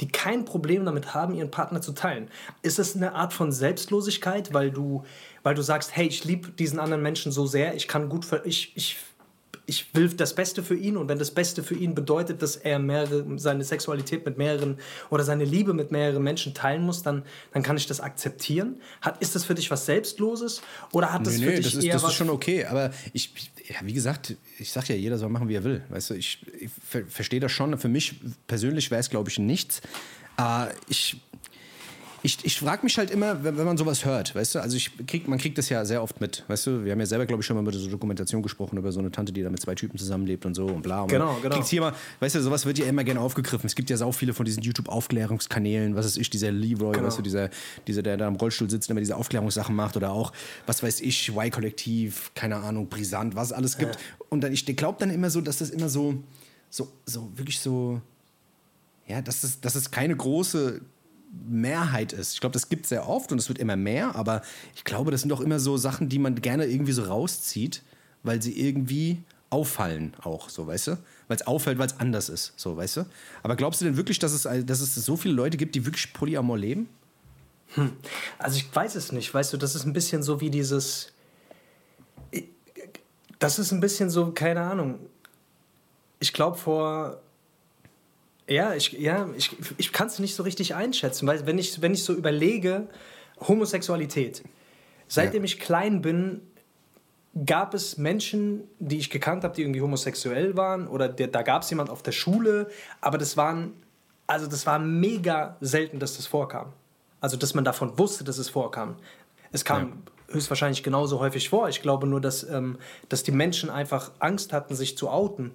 die 0.00 0.08
kein 0.08 0.44
Problem 0.44 0.84
damit 0.84 1.14
haben, 1.14 1.34
ihren 1.34 1.50
Partner 1.50 1.80
zu 1.80 1.92
teilen. 1.92 2.28
Ist 2.62 2.78
es 2.78 2.96
eine 2.96 3.14
Art 3.14 3.32
von 3.32 3.52
Selbstlosigkeit, 3.52 4.52
weil 4.52 4.72
du, 4.72 5.04
weil 5.46 5.54
du 5.54 5.62
sagst, 5.62 5.94
hey, 5.94 6.08
ich 6.08 6.24
liebe 6.24 6.48
diesen 6.48 6.80
anderen 6.80 7.04
Menschen 7.04 7.30
so 7.30 7.46
sehr, 7.46 7.76
ich 7.76 7.86
kann 7.86 8.08
gut, 8.08 8.26
ich, 8.44 8.72
ich 8.74 8.96
ich 9.68 9.94
will 9.94 10.08
das 10.08 10.34
Beste 10.34 10.64
für 10.64 10.74
ihn 10.74 10.96
und 10.96 11.08
wenn 11.08 11.20
das 11.20 11.30
Beste 11.30 11.62
für 11.62 11.76
ihn 11.76 11.94
bedeutet, 11.94 12.42
dass 12.42 12.56
er 12.56 12.80
mehrere, 12.80 13.24
seine 13.38 13.62
Sexualität 13.62 14.24
mit 14.24 14.38
mehreren 14.38 14.78
oder 15.08 15.22
seine 15.22 15.44
Liebe 15.44 15.72
mit 15.72 15.92
mehreren 15.92 16.22
Menschen 16.22 16.52
teilen 16.52 16.82
muss, 16.82 17.02
dann, 17.02 17.22
dann 17.52 17.62
kann 17.62 17.76
ich 17.76 17.86
das 17.86 18.00
akzeptieren. 18.00 18.80
Hat, 19.00 19.20
ist 19.22 19.36
das 19.36 19.44
für 19.44 19.54
dich 19.54 19.70
was 19.70 19.86
Selbstloses 19.86 20.62
oder 20.92 21.12
hat 21.12 21.26
das 21.26 21.38
nee, 21.38 21.44
für 21.44 21.50
nee, 21.50 21.56
dich 21.56 21.64
das 21.66 21.74
ist, 21.74 21.84
eher 21.84 21.92
das 21.92 22.02
was... 22.02 22.10
ist 22.10 22.16
schon 22.16 22.30
okay, 22.30 22.64
aber 22.64 22.92
ich, 23.12 23.32
ja, 23.68 23.76
wie 23.82 23.92
gesagt, 23.92 24.36
ich 24.58 24.72
sag 24.72 24.88
ja, 24.88 24.96
jeder 24.96 25.16
soll 25.16 25.28
machen, 25.28 25.48
wie 25.48 25.54
er 25.54 25.64
will. 25.64 25.82
Weißt 25.90 26.10
du, 26.10 26.14
ich, 26.14 26.44
ich 26.60 26.70
ver 26.88 27.04
verstehe 27.06 27.40
das 27.40 27.52
schon. 27.52 27.78
Für 27.78 27.88
mich 27.88 28.16
persönlich 28.48 28.90
wäre 28.90 29.00
es, 29.00 29.10
glaube 29.10 29.30
ich, 29.30 29.38
nichts. 29.38 29.80
Äh, 30.38 30.66
ich 30.88 31.20
ich, 32.26 32.44
ich 32.44 32.58
frage 32.58 32.82
mich 32.82 32.98
halt 32.98 33.10
immer, 33.12 33.44
wenn, 33.44 33.56
wenn, 33.56 33.64
man 33.64 33.76
sowas 33.76 34.04
hört, 34.04 34.34
weißt 34.34 34.56
du, 34.56 34.58
also 34.58 34.76
ich 34.76 34.90
krieg, 35.06 35.28
man 35.28 35.38
kriegt 35.38 35.56
das 35.58 35.68
ja 35.68 35.84
sehr 35.84 36.02
oft 36.02 36.20
mit, 36.20 36.42
weißt 36.48 36.66
du, 36.66 36.84
wir 36.84 36.90
haben 36.90 36.98
ja 36.98 37.06
selber, 37.06 37.24
glaube 37.24 37.40
ich, 37.40 37.46
schon 37.46 37.56
mal 37.56 37.62
mit 37.62 37.72
so 37.74 37.88
Dokumentation 37.88 38.42
gesprochen 38.42 38.76
über 38.76 38.90
so 38.90 38.98
eine 38.98 39.12
Tante, 39.12 39.32
die 39.32 39.42
da 39.42 39.48
mit 39.48 39.60
zwei 39.60 39.76
Typen 39.76 39.96
zusammenlebt 39.96 40.44
und 40.44 40.54
so 40.54 40.66
und 40.66 40.82
bla. 40.82 41.02
Und 41.02 41.08
genau, 41.08 41.38
genau. 41.40 41.64
hier 41.64 41.80
mal, 41.80 41.94
weißt 42.18 42.34
du, 42.34 42.42
sowas 42.42 42.66
wird 42.66 42.78
ja 42.78 42.86
immer 42.86 43.04
gerne 43.04 43.20
aufgegriffen. 43.20 43.66
Es 43.66 43.76
gibt 43.76 43.90
ja 43.90 43.96
sau 43.96 44.10
viele 44.10 44.34
von 44.34 44.44
diesen 44.44 44.62
YouTube-Aufklärungskanälen, 44.64 45.94
was 45.94 46.04
ist 46.04 46.18
ich, 46.18 46.28
dieser 46.28 46.50
Leroy, 46.50 46.92
genau. 46.92 47.06
weißt 47.06 47.18
du, 47.18 47.22
dieser, 47.22 47.48
dieser, 47.86 48.02
der 48.02 48.16
da 48.16 48.26
im 48.26 48.34
Rollstuhl 48.34 48.68
sitzt 48.68 48.88
und 48.88 48.94
immer 48.94 49.00
diese 49.00 49.16
Aufklärungssachen 49.16 49.74
macht 49.74 49.96
oder 49.96 50.10
auch, 50.10 50.32
was 50.66 50.82
weiß 50.82 51.00
ich, 51.02 51.28
Y-Kollektiv, 51.28 52.32
keine 52.34 52.56
Ahnung, 52.56 52.88
brisant, 52.88 53.36
was 53.36 53.48
es 53.48 53.52
alles 53.52 53.78
gibt. 53.78 53.94
Ja. 53.94 54.00
Und 54.30 54.40
dann, 54.40 54.52
ich 54.52 54.66
glaube 54.66 54.98
dann 54.98 55.10
immer 55.10 55.30
so, 55.30 55.40
dass 55.40 55.58
das 55.58 55.70
immer 55.70 55.88
so, 55.88 56.16
so, 56.70 56.90
so, 57.04 57.30
wirklich 57.36 57.60
so, 57.60 58.00
ja, 59.06 59.22
dass 59.22 59.44
es, 59.44 59.60
dass 59.60 59.76
es 59.76 59.92
keine 59.92 60.16
große 60.16 60.80
Mehrheit 61.30 62.12
ist. 62.12 62.34
Ich 62.34 62.40
glaube, 62.40 62.52
das 62.52 62.68
gibt 62.68 62.84
es 62.84 62.90
sehr 62.90 63.08
oft 63.08 63.32
und 63.32 63.38
es 63.38 63.48
wird 63.48 63.58
immer 63.58 63.76
mehr, 63.76 64.14
aber 64.16 64.42
ich 64.74 64.84
glaube, 64.84 65.10
das 65.10 65.20
sind 65.20 65.30
doch 65.30 65.40
immer 65.40 65.58
so 65.58 65.76
Sachen, 65.76 66.08
die 66.08 66.18
man 66.18 66.40
gerne 66.40 66.66
irgendwie 66.66 66.92
so 66.92 67.04
rauszieht, 67.04 67.82
weil 68.22 68.42
sie 68.42 68.58
irgendwie 68.58 69.22
auffallen 69.50 70.14
auch, 70.22 70.48
so, 70.48 70.66
weißt 70.66 70.88
du? 70.88 70.98
Weil 71.28 71.36
es 71.36 71.46
auffällt, 71.46 71.78
weil 71.78 71.86
es 71.86 71.98
anders 72.00 72.28
ist, 72.28 72.52
so, 72.56 72.76
weißt 72.76 72.98
du? 72.98 73.06
Aber 73.42 73.56
glaubst 73.56 73.80
du 73.80 73.84
denn 73.84 73.96
wirklich, 73.96 74.18
dass 74.18 74.32
es, 74.32 74.42
dass 74.66 74.80
es 74.80 74.94
so 74.94 75.16
viele 75.16 75.34
Leute 75.34 75.56
gibt, 75.56 75.74
die 75.74 75.84
wirklich 75.86 76.12
Polyamor 76.12 76.58
leben? 76.58 76.88
Hm. 77.74 77.92
Also 78.38 78.56
ich 78.58 78.74
weiß 78.74 78.94
es 78.94 79.12
nicht, 79.12 79.32
weißt 79.32 79.52
du, 79.52 79.56
das 79.56 79.74
ist 79.74 79.84
ein 79.84 79.92
bisschen 79.92 80.22
so 80.22 80.40
wie 80.40 80.50
dieses, 80.50 81.12
das 83.38 83.58
ist 83.58 83.72
ein 83.72 83.80
bisschen 83.80 84.10
so, 84.10 84.32
keine 84.32 84.62
Ahnung, 84.62 84.98
ich 86.20 86.32
glaube 86.32 86.56
vor 86.56 87.20
ja, 88.48 88.74
ich, 88.74 88.92
ja, 88.92 89.28
ich, 89.36 89.56
ich 89.76 89.92
kann 89.92 90.06
es 90.06 90.18
nicht 90.18 90.34
so 90.34 90.42
richtig 90.42 90.74
einschätzen, 90.74 91.26
weil 91.26 91.46
wenn 91.46 91.58
ich, 91.58 91.82
wenn 91.82 91.92
ich 91.92 92.04
so 92.04 92.12
überlege, 92.12 92.88
Homosexualität, 93.40 94.42
seitdem 95.08 95.42
ja. 95.42 95.46
ich 95.46 95.60
klein 95.60 96.00
bin, 96.00 96.42
gab 97.44 97.74
es 97.74 97.98
Menschen, 97.98 98.64
die 98.78 98.98
ich 98.98 99.10
gekannt 99.10 99.44
habe, 99.44 99.54
die 99.54 99.62
irgendwie 99.62 99.82
homosexuell 99.82 100.56
waren 100.56 100.86
oder 100.88 101.08
der, 101.08 101.28
da 101.28 101.42
gab 101.42 101.62
es 101.62 101.70
jemand 101.70 101.90
auf 101.90 102.02
der 102.02 102.12
Schule, 102.12 102.70
aber 103.00 103.18
das 103.18 103.36
waren, 103.36 103.74
also 104.26 104.46
das 104.46 104.66
war 104.66 104.78
mega 104.78 105.56
selten, 105.60 105.98
dass 105.98 106.16
das 106.16 106.26
vorkam. 106.26 106.72
Also, 107.20 107.36
dass 107.36 107.54
man 107.54 107.64
davon 107.64 107.98
wusste, 107.98 108.24
dass 108.24 108.38
es 108.38 108.48
vorkam. 108.48 108.96
Es 109.50 109.64
kam 109.64 110.02
ja. 110.28 110.34
höchstwahrscheinlich 110.34 110.82
genauso 110.82 111.18
häufig 111.18 111.48
vor. 111.48 111.68
Ich 111.68 111.82
glaube 111.82 112.06
nur, 112.06 112.20
dass, 112.20 112.44
ähm, 112.44 112.78
dass 113.08 113.22
die 113.22 113.32
Menschen 113.32 113.70
einfach 113.70 114.12
Angst 114.18 114.52
hatten, 114.52 114.74
sich 114.74 114.96
zu 114.96 115.08
outen. 115.08 115.52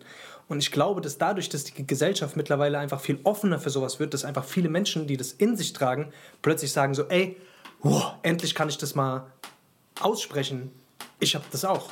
Und 0.51 0.59
ich 0.59 0.73
glaube, 0.73 0.99
dass 0.99 1.17
dadurch, 1.17 1.47
dass 1.47 1.63
die 1.63 1.87
Gesellschaft 1.87 2.35
mittlerweile 2.35 2.77
einfach 2.77 2.99
viel 2.99 3.21
offener 3.23 3.57
für 3.57 3.69
sowas 3.69 4.01
wird, 4.01 4.13
dass 4.13 4.25
einfach 4.25 4.43
viele 4.43 4.67
Menschen, 4.67 5.07
die 5.07 5.15
das 5.15 5.31
in 5.31 5.55
sich 5.55 5.71
tragen, 5.71 6.11
plötzlich 6.41 6.73
sagen 6.73 6.93
so, 6.93 7.05
ey, 7.07 7.37
wow, 7.79 8.15
endlich 8.21 8.53
kann 8.53 8.67
ich 8.67 8.77
das 8.77 8.93
mal 8.93 9.31
aussprechen. 10.01 10.69
Ich 11.21 11.35
habe 11.35 11.45
das 11.53 11.63
auch. 11.63 11.91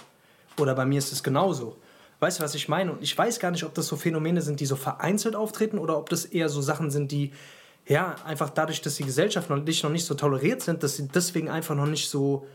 Oder 0.57 0.75
bei 0.75 0.85
mir 0.85 0.97
ist 0.97 1.13
es 1.13 1.23
genauso. 1.23 1.77
Weißt 2.19 2.39
du, 2.39 2.43
was 2.43 2.53
ich 2.53 2.67
meine? 2.67 2.91
Und 2.91 3.01
ich 3.01 3.17
weiß 3.17 3.39
gar 3.39 3.51
nicht, 3.51 3.63
ob 3.63 3.73
das 3.75 3.87
so 3.87 3.95
Phänomene 3.95 4.41
sind, 4.41 4.59
die 4.59 4.65
so 4.65 4.75
vereinzelt 4.75 5.37
auftreten 5.37 5.77
oder 5.77 5.97
ob 5.97 6.09
das 6.09 6.25
eher 6.25 6.49
so 6.49 6.59
Sachen 6.59 6.91
sind, 6.91 7.13
die 7.13 7.31
ja 7.87 8.17
einfach 8.25 8.49
dadurch, 8.49 8.81
dass 8.81 8.97
die 8.97 9.05
Gesellschaft 9.05 9.49
noch 9.49 9.63
nicht, 9.63 9.85
noch 9.85 9.89
nicht 9.89 10.05
so 10.05 10.15
toleriert 10.15 10.61
sind, 10.63 10.83
dass 10.83 10.97
sie 10.97 11.07
deswegen 11.07 11.47
einfach 11.47 11.75
noch 11.75 11.87
nicht 11.87 12.09
so 12.09 12.45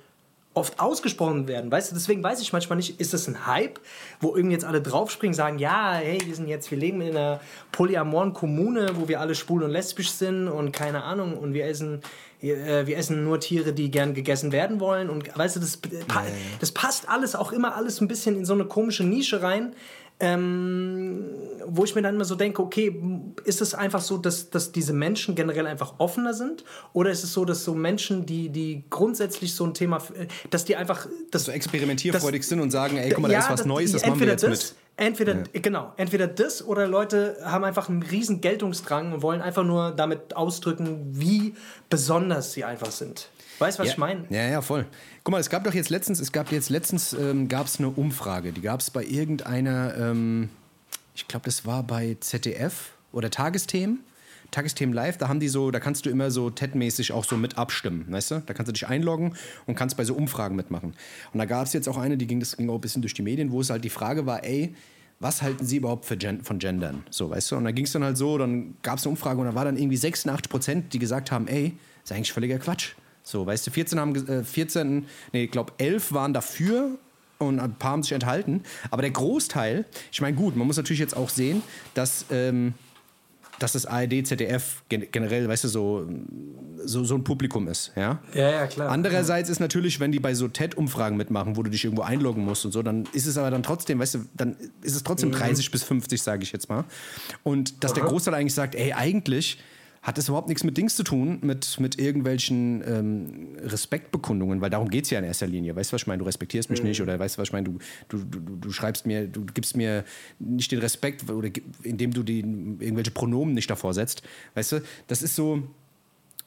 oft 0.54 0.78
ausgesprochen 0.78 1.48
werden. 1.48 1.70
Weißt 1.70 1.90
du, 1.90 1.94
deswegen 1.94 2.22
weiß 2.22 2.40
ich 2.40 2.52
manchmal 2.52 2.76
nicht, 2.76 3.00
ist 3.00 3.12
das 3.12 3.26
ein 3.26 3.46
Hype, 3.46 3.80
wo 4.20 4.36
irgendwie 4.36 4.54
jetzt 4.54 4.64
alle 4.64 4.80
draufspringen, 4.80 5.34
sagen, 5.34 5.58
ja, 5.58 5.94
hey, 5.94 6.22
wir 6.24 6.34
sind 6.34 6.46
jetzt, 6.46 6.70
wir 6.70 6.78
leben 6.78 7.00
in 7.00 7.16
einer 7.16 7.40
polyamoren 7.72 8.32
Kommune, 8.32 8.90
wo 8.94 9.08
wir 9.08 9.20
alle 9.20 9.34
schwul 9.34 9.64
und 9.64 9.70
lesbisch 9.70 10.10
sind 10.10 10.48
und 10.48 10.72
keine 10.72 11.02
Ahnung 11.02 11.36
und 11.36 11.54
wir 11.54 11.66
essen, 11.66 12.02
äh, 12.40 12.86
wir 12.86 12.96
essen 12.96 13.24
nur 13.24 13.40
Tiere, 13.40 13.72
die 13.72 13.90
gern 13.90 14.14
gegessen 14.14 14.52
werden 14.52 14.78
wollen 14.78 15.10
und 15.10 15.36
weißt 15.36 15.56
du, 15.56 15.60
das, 15.60 15.80
das 16.60 16.72
passt 16.72 17.08
alles 17.08 17.34
auch 17.34 17.50
immer 17.50 17.74
alles 17.74 18.00
ein 18.00 18.08
bisschen 18.08 18.36
in 18.36 18.44
so 18.44 18.54
eine 18.54 18.64
komische 18.64 19.02
Nische 19.02 19.42
rein, 19.42 19.74
ähm, 20.20 21.24
wo 21.66 21.84
ich 21.84 21.94
mir 21.94 22.02
dann 22.02 22.14
immer 22.14 22.24
so 22.24 22.34
denke, 22.34 22.62
okay, 22.62 23.00
ist 23.44 23.60
es 23.60 23.74
einfach 23.74 24.00
so, 24.00 24.16
dass, 24.16 24.50
dass 24.50 24.70
diese 24.70 24.92
Menschen 24.92 25.34
generell 25.34 25.66
einfach 25.66 25.94
offener 25.98 26.34
sind? 26.34 26.64
Oder 26.92 27.10
ist 27.10 27.24
es 27.24 27.32
so, 27.32 27.44
dass 27.44 27.64
so 27.64 27.74
Menschen, 27.74 28.24
die, 28.26 28.48
die 28.48 28.84
grundsätzlich 28.90 29.54
so 29.54 29.64
ein 29.64 29.74
Thema, 29.74 30.00
dass 30.50 30.64
die 30.64 30.76
einfach... 30.76 31.08
Dass, 31.30 31.44
so 31.46 31.52
experimentierfreudig 31.52 32.42
das, 32.42 32.48
sind 32.48 32.60
und 32.60 32.70
sagen, 32.70 32.96
ey, 32.96 33.10
guck 33.10 33.22
mal, 33.22 33.30
da 33.30 33.38
ist 33.38 33.50
was 33.50 33.64
Neues, 33.64 33.92
das 33.92 34.06
machen 34.06 34.20
wir 34.20 34.28
jetzt 34.28 34.44
das, 34.44 34.50
mit. 34.50 34.74
Entweder, 34.96 35.34
ja. 35.34 35.42
genau, 35.60 35.92
entweder 35.96 36.28
das 36.28 36.64
oder 36.64 36.86
Leute 36.86 37.36
haben 37.42 37.64
einfach 37.64 37.88
einen 37.88 38.04
riesen 38.04 38.40
Geltungsdrang 38.40 39.12
und 39.12 39.22
wollen 39.22 39.40
einfach 39.42 39.64
nur 39.64 39.90
damit 39.90 40.36
ausdrücken, 40.36 41.00
wie 41.10 41.54
besonders 41.90 42.52
sie 42.52 42.64
einfach 42.64 42.92
sind. 42.92 43.28
Weißt 43.58 43.78
du, 43.78 43.82
was 43.82 43.88
ja. 43.88 43.92
ich 43.92 43.98
meine? 43.98 44.24
Ja, 44.30 44.48
ja, 44.48 44.62
voll. 44.62 44.86
Guck 45.22 45.32
mal, 45.32 45.40
es 45.40 45.50
gab 45.50 45.64
doch 45.64 45.74
jetzt 45.74 45.90
letztens, 45.90 46.20
es 46.20 46.32
gab 46.32 46.50
jetzt 46.52 46.70
letztens, 46.70 47.12
ähm, 47.12 47.48
gab 47.48 47.66
es 47.66 47.78
eine 47.78 47.88
Umfrage, 47.88 48.52
die 48.52 48.60
gab 48.60 48.80
es 48.80 48.90
bei 48.90 49.04
irgendeiner, 49.04 49.96
ähm, 49.96 50.50
ich 51.14 51.28
glaube, 51.28 51.46
das 51.46 51.64
war 51.64 51.82
bei 51.82 52.16
ZDF 52.20 52.92
oder 53.12 53.30
Tagesthemen. 53.30 54.00
Tagesthemen 54.50 54.94
live, 54.94 55.18
da 55.18 55.28
haben 55.28 55.40
die 55.40 55.48
so, 55.48 55.70
da 55.70 55.80
kannst 55.80 56.06
du 56.06 56.10
immer 56.10 56.30
so 56.30 56.48
TED-mäßig 56.48 57.12
auch 57.12 57.24
so 57.24 57.36
mit 57.36 57.58
abstimmen, 57.58 58.06
weißt 58.08 58.30
du? 58.30 58.42
Da 58.46 58.54
kannst 58.54 58.68
du 58.68 58.72
dich 58.72 58.86
einloggen 58.86 59.34
und 59.66 59.74
kannst 59.74 59.96
bei 59.96 60.04
so 60.04 60.14
Umfragen 60.14 60.54
mitmachen. 60.54 60.94
Und 61.32 61.38
da 61.38 61.44
gab 61.44 61.66
es 61.66 61.72
jetzt 61.72 61.88
auch 61.88 61.96
eine, 61.96 62.16
die 62.16 62.26
ging, 62.26 62.38
das 62.38 62.56
ging 62.56 62.70
auch 62.70 62.76
ein 62.76 62.80
bisschen 62.80 63.02
durch 63.02 63.14
die 63.14 63.22
Medien, 63.22 63.50
wo 63.50 63.60
es 63.60 63.70
halt 63.70 63.84
die 63.84 63.90
Frage 63.90 64.26
war, 64.26 64.44
ey, 64.44 64.74
was 65.18 65.42
halten 65.42 65.64
Sie 65.64 65.78
überhaupt 65.78 66.04
für 66.04 66.16
Gen 66.16 66.44
von 66.44 66.58
Gendern? 66.58 67.04
So, 67.10 67.30
weißt 67.30 67.52
du? 67.52 67.56
Und 67.56 67.64
da 67.64 67.70
ging 67.72 67.84
es 67.84 67.92
dann 67.92 68.04
halt 68.04 68.16
so, 68.16 68.38
dann 68.38 68.76
gab 68.82 68.98
es 68.98 69.04
eine 69.04 69.10
Umfrage 69.10 69.40
und 69.40 69.46
da 69.46 69.54
war 69.54 69.64
dann 69.64 69.76
irgendwie 69.76 69.96
86 69.96 70.50
Prozent, 70.50 70.92
die 70.92 70.98
gesagt 70.98 71.32
haben, 71.32 71.48
ey, 71.48 71.76
ist 72.02 72.12
eigentlich 72.12 72.32
völliger 72.32 72.58
Quatsch. 72.58 72.94
So, 73.24 73.46
weißt 73.46 73.66
du, 73.66 73.70
14 73.70 73.98
haben, 73.98 74.28
äh, 74.28 74.44
14, 74.44 75.06
nee, 75.32 75.44
ich 75.44 75.50
glaube 75.50 75.72
11 75.78 76.12
waren 76.12 76.34
dafür 76.34 76.98
und 77.38 77.58
ein 77.58 77.74
paar 77.74 77.92
haben 77.92 78.02
sich 78.02 78.12
enthalten. 78.12 78.62
Aber 78.90 79.02
der 79.02 79.10
Großteil, 79.10 79.86
ich 80.12 80.20
meine, 80.20 80.36
gut, 80.36 80.56
man 80.56 80.66
muss 80.66 80.76
natürlich 80.76 81.00
jetzt 81.00 81.16
auch 81.16 81.30
sehen, 81.30 81.62
dass, 81.94 82.26
ähm, 82.30 82.74
dass 83.58 83.72
das 83.72 83.86
ARD, 83.86 84.26
ZDF 84.26 84.82
generell, 84.88 85.48
weißt 85.48 85.64
du, 85.64 85.68
so, 85.68 86.06
so, 86.84 87.04
so 87.04 87.14
ein 87.14 87.24
Publikum 87.24 87.66
ist. 87.66 87.92
Ja, 87.96 88.18
ja, 88.34 88.50
ja 88.50 88.66
klar. 88.66 88.90
Andererseits 88.90 89.48
ist 89.48 89.60
natürlich, 89.60 90.00
wenn 90.00 90.12
die 90.12 90.20
bei 90.20 90.34
so 90.34 90.48
TED-Umfragen 90.48 91.16
mitmachen, 91.16 91.56
wo 91.56 91.62
du 91.62 91.70
dich 91.70 91.84
irgendwo 91.84 92.02
einloggen 92.02 92.44
musst 92.44 92.66
und 92.66 92.72
so, 92.72 92.82
dann 92.82 93.08
ist 93.12 93.26
es 93.26 93.38
aber 93.38 93.50
dann 93.50 93.62
trotzdem, 93.62 94.00
weißt 94.00 94.16
du, 94.16 94.26
dann 94.34 94.56
ist 94.82 94.96
es 94.96 95.02
trotzdem 95.02 95.30
30 95.30 95.68
mhm. 95.68 95.72
bis 95.72 95.82
50, 95.82 96.20
sage 96.20 96.42
ich 96.42 96.52
jetzt 96.52 96.68
mal. 96.68 96.84
Und 97.42 97.82
dass 97.84 97.92
Aha. 97.92 98.00
der 98.00 98.08
Großteil 98.10 98.34
eigentlich 98.34 98.54
sagt, 98.54 98.74
ey, 98.74 98.92
eigentlich 98.92 99.58
hat 100.04 100.18
es 100.18 100.28
überhaupt 100.28 100.48
nichts 100.48 100.62
mit 100.64 100.76
Dings 100.76 100.96
zu 100.96 101.02
tun, 101.02 101.38
mit, 101.40 101.80
mit 101.80 101.98
irgendwelchen 101.98 102.84
ähm, 102.86 103.56
Respektbekundungen, 103.62 104.60
weil 104.60 104.68
darum 104.68 104.90
geht 104.90 105.04
es 105.04 105.10
ja 105.10 105.18
in 105.18 105.24
erster 105.24 105.46
Linie. 105.46 105.74
Weißt 105.74 105.90
du, 105.90 105.94
was 105.94 106.02
ich 106.02 106.06
meine? 106.06 106.18
Du 106.18 106.26
respektierst 106.26 106.68
mich 106.68 106.82
mhm. 106.82 106.88
nicht 106.88 107.00
oder 107.00 107.18
weißt 107.18 107.36
du, 107.36 107.40
was 107.40 107.48
ich 107.48 107.52
meine? 107.54 107.64
Du, 107.64 107.78
du, 108.08 108.18
du, 108.18 108.56
du 108.56 108.70
schreibst 108.70 109.06
mir, 109.06 109.26
du 109.26 109.46
gibst 109.46 109.78
mir 109.78 110.04
nicht 110.38 110.70
den 110.70 110.80
Respekt, 110.80 111.30
oder 111.30 111.48
indem 111.82 112.12
du 112.12 112.22
die, 112.22 112.40
irgendwelche 112.40 113.12
Pronomen 113.12 113.54
nicht 113.54 113.70
davor 113.70 113.94
setzt. 113.94 114.22
Weißt 114.54 114.72
du, 114.72 114.82
das 115.06 115.22
ist 115.22 115.34
so. 115.34 115.62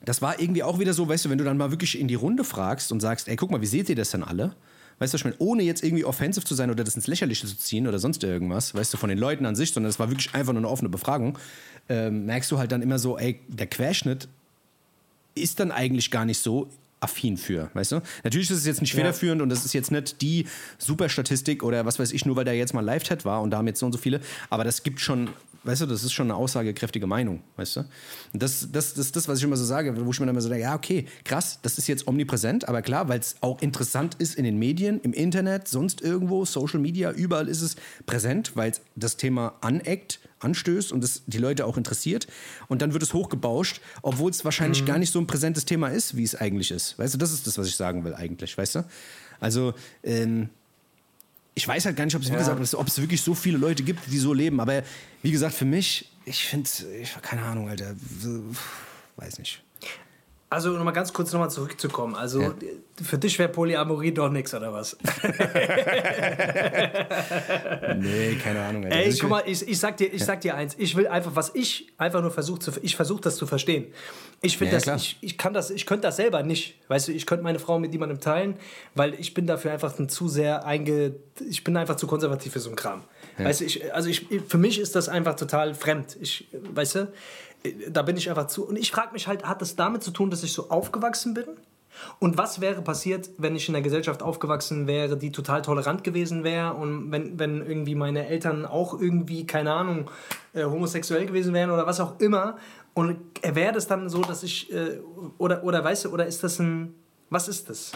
Das 0.05 0.21
war 0.21 0.39
irgendwie 0.39 0.61
auch 0.61 0.77
wieder 0.77 0.93
so, 0.93 1.09
weißt 1.09 1.25
du, 1.25 1.31
wenn 1.31 1.39
du 1.39 1.43
dann 1.43 1.57
mal 1.57 1.71
wirklich 1.71 1.99
in 1.99 2.07
die 2.07 2.13
Runde 2.13 2.43
fragst 2.43 2.91
und 2.91 2.99
sagst, 2.99 3.27
ey, 3.27 3.35
guck 3.35 3.49
mal, 3.49 3.61
wie 3.61 3.65
seht 3.65 3.89
ihr 3.89 3.95
das 3.95 4.11
denn 4.11 4.21
alle? 4.21 4.55
Weißt 4.99 5.13
du, 5.13 5.15
was 5.15 5.21
ich 5.21 5.25
meine? 5.25 5.35
Ohne 5.39 5.63
jetzt 5.63 5.83
irgendwie 5.83 6.05
offensiv 6.05 6.43
zu 6.45 6.55
sein 6.55 6.71
oder 6.71 6.83
das 6.83 6.95
ins 6.95 7.07
Lächerliche 7.07 7.45
zu 7.45 7.57
ziehen 7.57 7.87
oder 7.87 7.99
sonst 7.99 8.23
irgendwas, 8.23 8.73
weißt 8.73 8.93
du, 8.93 8.97
von 8.97 9.09
den 9.09 9.19
Leuten 9.19 9.45
an 9.45 9.55
sich, 9.55 9.71
sondern 9.71 9.89
es 9.89 9.99
war 9.99 10.09
wirklich 10.09 10.33
einfach 10.33 10.53
nur 10.53 10.61
eine 10.61 10.69
offene 10.69 10.89
Befragung 10.89 11.37
ähm, 11.89 12.25
merkst 12.25 12.51
du 12.51 12.57
halt 12.57 12.71
dann 12.71 12.81
immer 12.81 12.99
so, 12.99 13.17
ey, 13.17 13.39
der 13.47 13.67
Querschnitt 13.67 14.27
ist 15.35 15.59
dann 15.59 15.71
eigentlich 15.71 16.11
gar 16.11 16.25
nicht 16.25 16.39
so 16.39 16.69
affin 16.99 17.37
für, 17.37 17.69
weißt 17.73 17.91
du? 17.91 18.01
Natürlich 18.23 18.49
ist 18.49 18.57
es 18.57 18.65
jetzt 18.65 18.81
nicht 18.81 18.93
federführend 18.93 19.39
ja. 19.39 19.43
und 19.43 19.49
das 19.49 19.65
ist 19.65 19.73
jetzt 19.73 19.91
nicht 19.91 20.21
die 20.21 20.47
Superstatistik 20.79 21.61
oder 21.61 21.85
was 21.85 21.99
weiß 21.99 22.11
ich, 22.11 22.25
nur 22.25 22.35
weil 22.35 22.45
da 22.45 22.51
jetzt 22.51 22.73
mal 22.73 22.83
Live-Tat 22.83 23.23
war 23.23 23.41
und 23.41 23.51
da 23.51 23.57
haben 23.57 23.67
jetzt 23.67 23.79
so 23.79 23.85
und 23.85 23.91
so 23.91 23.99
viele, 23.99 24.19
aber 24.49 24.63
das 24.63 24.81
gibt 24.81 24.99
schon, 24.99 25.29
weißt 25.63 25.81
du, 25.81 25.85
das 25.85 26.03
ist 26.03 26.13
schon 26.13 26.27
eine 26.27 26.35
aussagekräftige 26.35 27.07
Meinung, 27.07 27.41
weißt 27.55 27.77
du? 27.77 27.79
Und 28.33 28.43
das, 28.43 28.67
das, 28.71 28.93
das 28.93 29.07
ist 29.07 29.15
das, 29.15 29.27
was 29.27 29.39
ich 29.39 29.43
immer 29.43 29.57
so 29.57 29.65
sage, 29.65 29.93
wo 29.95 30.11
ich 30.11 30.19
mir 30.19 30.25
dann 30.25 30.35
immer 30.35 30.41
so 30.41 30.49
denke, 30.49 30.63
ja, 30.63 30.75
okay, 30.75 31.05
krass, 31.23 31.59
das 31.61 31.77
ist 31.77 31.87
jetzt 31.87 32.07
omnipräsent, 32.07 32.67
aber 32.67 32.81
klar, 32.81 33.09
weil 33.09 33.19
es 33.19 33.35
auch 33.41 33.61
interessant 33.61 34.15
ist 34.15 34.35
in 34.35 34.43
den 34.43 34.57
Medien, 34.57 34.99
im 35.01 35.13
Internet, 35.13 35.67
sonst 35.67 36.01
irgendwo, 36.01 36.45
Social 36.45 36.79
Media, 36.79 37.11
überall 37.11 37.47
ist 37.47 37.61
es 37.61 37.75
präsent, 38.05 38.51
weil 38.55 38.71
das 38.95 39.17
Thema 39.17 39.55
aneckt, 39.61 40.19
anstößt 40.39 40.91
und 40.91 41.03
es 41.03 41.23
die 41.25 41.39
Leute 41.39 41.65
auch 41.65 41.77
interessiert. 41.77 42.27
Und 42.67 42.81
dann 42.81 42.93
wird 42.93 43.03
es 43.03 43.13
hochgebauscht, 43.13 43.81
obwohl 44.01 44.31
es 44.31 44.45
wahrscheinlich 44.45 44.81
mhm. 44.81 44.87
gar 44.87 44.97
nicht 44.99 45.11
so 45.11 45.19
ein 45.19 45.27
präsentes 45.27 45.65
Thema 45.65 45.87
ist, 45.87 46.15
wie 46.15 46.23
es 46.23 46.35
eigentlich 46.35 46.71
ist. 46.71 46.97
Weißt 46.99 47.13
du, 47.13 47.17
das 47.17 47.33
ist 47.33 47.47
das, 47.47 47.57
was 47.57 47.67
ich 47.67 47.75
sagen 47.75 48.03
will 48.03 48.13
eigentlich, 48.13 48.57
weißt 48.57 48.75
du? 48.75 48.85
Also, 49.39 49.73
ähm, 50.03 50.49
ich 51.57 51.67
weiß 51.67 51.85
halt 51.85 51.95
gar 51.95 52.05
nicht, 52.05 52.15
ob 52.15 52.21
es, 52.21 52.27
wie 52.27 52.33
ja. 52.33 52.37
gesagt, 52.37 52.73
ob 52.75 52.87
es 52.87 53.01
wirklich 53.01 53.19
so 53.19 53.33
viele 53.33 53.57
Leute 53.57 53.81
gibt, 53.81 54.01
die 54.11 54.19
so 54.19 54.31
leben. 54.31 54.59
Aber 54.59 54.83
wie 55.23 55.31
gesagt, 55.31 55.55
für 55.55 55.65
mich, 55.65 56.07
ich 56.23 56.45
finde, 56.45 56.69
keine 57.23 57.41
Ahnung, 57.41 57.67
Alter, 57.67 57.95
weiß 59.15 59.39
nicht. 59.39 59.63
Also 60.49 60.69
nochmal 60.69 60.93
ganz 60.93 61.11
kurz 61.11 61.33
nochmal 61.33 61.49
zurückzukommen. 61.49 62.15
Also 62.15 62.41
ja. 62.41 62.53
für 63.03 63.17
dich 63.17 63.37
wäre 63.37 63.49
Polyamorie 63.49 64.13
doch 64.13 64.29
nichts, 64.29 64.53
oder 64.53 64.71
was? 64.71 64.95
nee, 67.97 68.35
keine 68.35 68.63
Ahnung. 68.63 68.85
Alter. 68.85 68.95
Ey, 68.95 69.13
guck 69.19 69.29
mal, 69.29 69.43
ich, 69.45 69.67
ich, 69.67 69.77
sag 69.77 69.97
dir, 69.97 70.05
ich 70.05 70.21
ja. 70.21 70.25
sag 70.25 70.39
dir 70.39 70.55
eins. 70.55 70.73
Ich 70.77 70.95
will 70.95 71.05
einfach, 71.07 71.35
was 71.35 71.51
ich 71.53 71.91
einfach 71.97 72.21
nur 72.21 72.31
versuche 72.31 72.59
zu, 72.59 72.71
ich 72.81 72.95
versuche 72.95 73.19
das 73.19 73.35
zu 73.35 73.45
verstehen. 73.45 73.87
Ich 74.41 74.57
finde 74.57 74.77
ja, 74.77 74.79
das, 74.79 75.01
ich, 75.01 75.17
ich 75.19 75.37
kann 75.37 75.53
das, 75.53 75.69
ich 75.69 75.85
könnte 75.85 76.03
das 76.03 76.15
selber 76.15 76.41
nicht. 76.43 76.79
Weißt 76.87 77.09
du, 77.09 77.11
ich 77.11 77.25
könnte 77.25 77.43
meine 77.43 77.59
Frau 77.59 77.77
mit 77.77 77.91
jemandem 77.91 78.21
teilen, 78.21 78.55
weil 78.95 79.15
ich 79.15 79.33
bin 79.33 79.47
dafür 79.47 79.73
einfach 79.73 79.99
ein 79.99 80.07
zu 80.07 80.29
sehr 80.29 80.65
einge, 80.65 81.15
ich 81.49 81.65
bin 81.65 81.75
einfach 81.75 81.97
zu 81.97 82.07
konservativ 82.07 82.53
für 82.53 82.61
so 82.61 82.69
einen 82.69 82.77
Kram. 82.77 83.03
Weißt 83.37 83.61
du, 83.61 83.65
ich, 83.65 83.93
also 83.93 84.09
ich, 84.09 84.25
für 84.47 84.57
mich 84.57 84.79
ist 84.79 84.95
das 84.95 85.09
einfach 85.09 85.35
total 85.35 85.75
fremd. 85.75 86.17
Ich, 86.19 86.47
weißt 86.53 86.95
du, 86.95 87.13
da 87.89 88.01
bin 88.01 88.17
ich 88.17 88.29
einfach 88.29 88.47
zu. 88.47 88.67
Und 88.67 88.77
ich 88.77 88.91
frage 88.91 89.13
mich 89.13 89.27
halt, 89.27 89.45
hat 89.45 89.61
das 89.61 89.75
damit 89.75 90.03
zu 90.03 90.11
tun, 90.11 90.29
dass 90.29 90.43
ich 90.43 90.53
so 90.53 90.69
aufgewachsen 90.69 91.33
bin? 91.33 91.45
Und 92.19 92.37
was 92.37 92.61
wäre 92.61 92.81
passiert, 92.81 93.29
wenn 93.37 93.55
ich 93.55 93.67
in 93.69 93.75
einer 93.75 93.83
Gesellschaft 93.83 94.21
aufgewachsen 94.21 94.87
wäre, 94.87 95.17
die 95.17 95.31
total 95.31 95.61
tolerant 95.61 96.03
gewesen 96.03 96.43
wäre 96.43 96.73
und 96.73 97.11
wenn, 97.11 97.39
wenn 97.39 97.65
irgendwie 97.65 97.95
meine 97.95 98.27
Eltern 98.27 98.65
auch 98.65 98.99
irgendwie, 98.99 99.45
keine 99.45 99.73
Ahnung, 99.73 100.09
äh, 100.53 100.63
homosexuell 100.63 101.25
gewesen 101.25 101.53
wären 101.53 101.71
oder 101.71 101.87
was 101.87 101.99
auch 101.99 102.19
immer. 102.19 102.57
Und 102.93 103.17
wäre 103.43 103.73
das 103.73 103.87
dann 103.87 104.09
so, 104.09 104.21
dass 104.21 104.43
ich, 104.43 104.71
äh, 104.71 104.99
oder, 105.37 105.63
oder 105.63 105.83
weißt 105.83 106.05
du, 106.05 106.09
oder 106.09 106.25
ist 106.25 106.43
das 106.43 106.59
ein, 106.59 106.95
was 107.29 107.47
ist 107.47 107.69
das? 107.69 107.91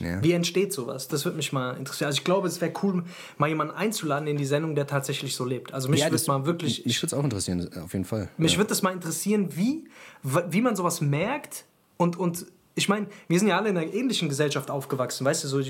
Ja. 0.00 0.22
Wie 0.22 0.32
entsteht 0.32 0.72
sowas? 0.72 1.08
Das 1.08 1.24
würde 1.24 1.36
mich 1.36 1.52
mal 1.52 1.76
interessieren. 1.76 2.06
Also 2.06 2.18
ich 2.18 2.24
glaube, 2.24 2.48
es 2.48 2.60
wäre 2.60 2.72
cool, 2.82 3.04
mal 3.38 3.48
jemanden 3.48 3.74
einzuladen 3.74 4.26
in 4.26 4.36
die 4.36 4.44
Sendung, 4.44 4.74
der 4.74 4.86
tatsächlich 4.86 5.36
so 5.36 5.44
lebt. 5.44 5.72
Also 5.72 5.88
mich 5.88 6.00
ja, 6.00 6.10
würde 6.10 6.24
mal 6.26 6.46
wirklich. 6.46 6.84
Mich 6.84 7.00
würde 7.02 7.14
es 7.14 7.14
auch 7.14 7.24
interessieren, 7.24 7.70
auf 7.82 7.92
jeden 7.92 8.04
Fall. 8.04 8.28
Mich 8.36 8.52
ja. 8.52 8.58
würde 8.58 8.68
das 8.68 8.82
mal 8.82 8.92
interessieren, 8.92 9.50
wie, 9.56 9.84
wie 10.22 10.60
man 10.60 10.74
sowas 10.74 11.00
merkt 11.00 11.64
und, 11.96 12.18
und 12.18 12.46
ich 12.76 12.88
meine, 12.88 13.08
wir 13.28 13.38
sind 13.38 13.48
ja 13.48 13.58
alle 13.58 13.68
in 13.68 13.76
einer 13.76 13.92
ähnlichen 13.92 14.28
Gesellschaft 14.28 14.70
aufgewachsen, 14.70 15.26
weißt 15.26 15.44
du, 15.44 15.48
so 15.48 15.60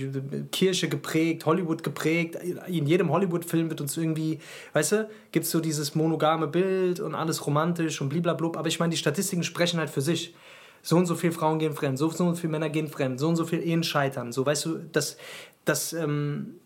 Kirche 0.52 0.88
geprägt, 0.88 1.46
Hollywood 1.46 1.82
geprägt. 1.82 2.36
In 2.68 2.86
jedem 2.86 3.10
Hollywood-Film 3.10 3.70
wird 3.70 3.80
uns 3.80 3.96
irgendwie, 3.96 4.38
weißt 4.74 4.92
du, 4.92 5.10
gibt 5.32 5.46
es 5.46 5.50
so 5.50 5.60
dieses 5.60 5.94
monogame 5.94 6.46
Bild 6.46 7.00
und 7.00 7.14
alles 7.14 7.46
romantisch 7.46 8.00
und 8.00 8.10
blablabla. 8.10 8.60
Aber 8.60 8.68
ich 8.68 8.78
meine, 8.78 8.90
die 8.90 8.96
Statistiken 8.96 9.42
sprechen 9.42 9.80
halt 9.80 9.90
für 9.90 10.02
sich 10.02 10.34
so 10.82 10.96
und 10.96 11.06
so 11.06 11.14
viele 11.14 11.32
Frauen 11.32 11.58
gehen 11.58 11.74
fremd, 11.74 11.98
so 11.98 12.06
und 12.06 12.16
so 12.16 12.34
viele 12.34 12.52
Männer 12.52 12.70
gehen 12.70 12.88
fremd, 12.88 13.20
so 13.20 13.28
und 13.28 13.36
so 13.36 13.44
viele 13.44 13.62
Ehen 13.62 13.82
scheitern. 13.82 14.32
So, 14.32 14.44
weißt 14.46 14.64
du, 14.66 14.78
das, 14.92 15.16
das, 15.64 15.92
ähm, 15.92 16.56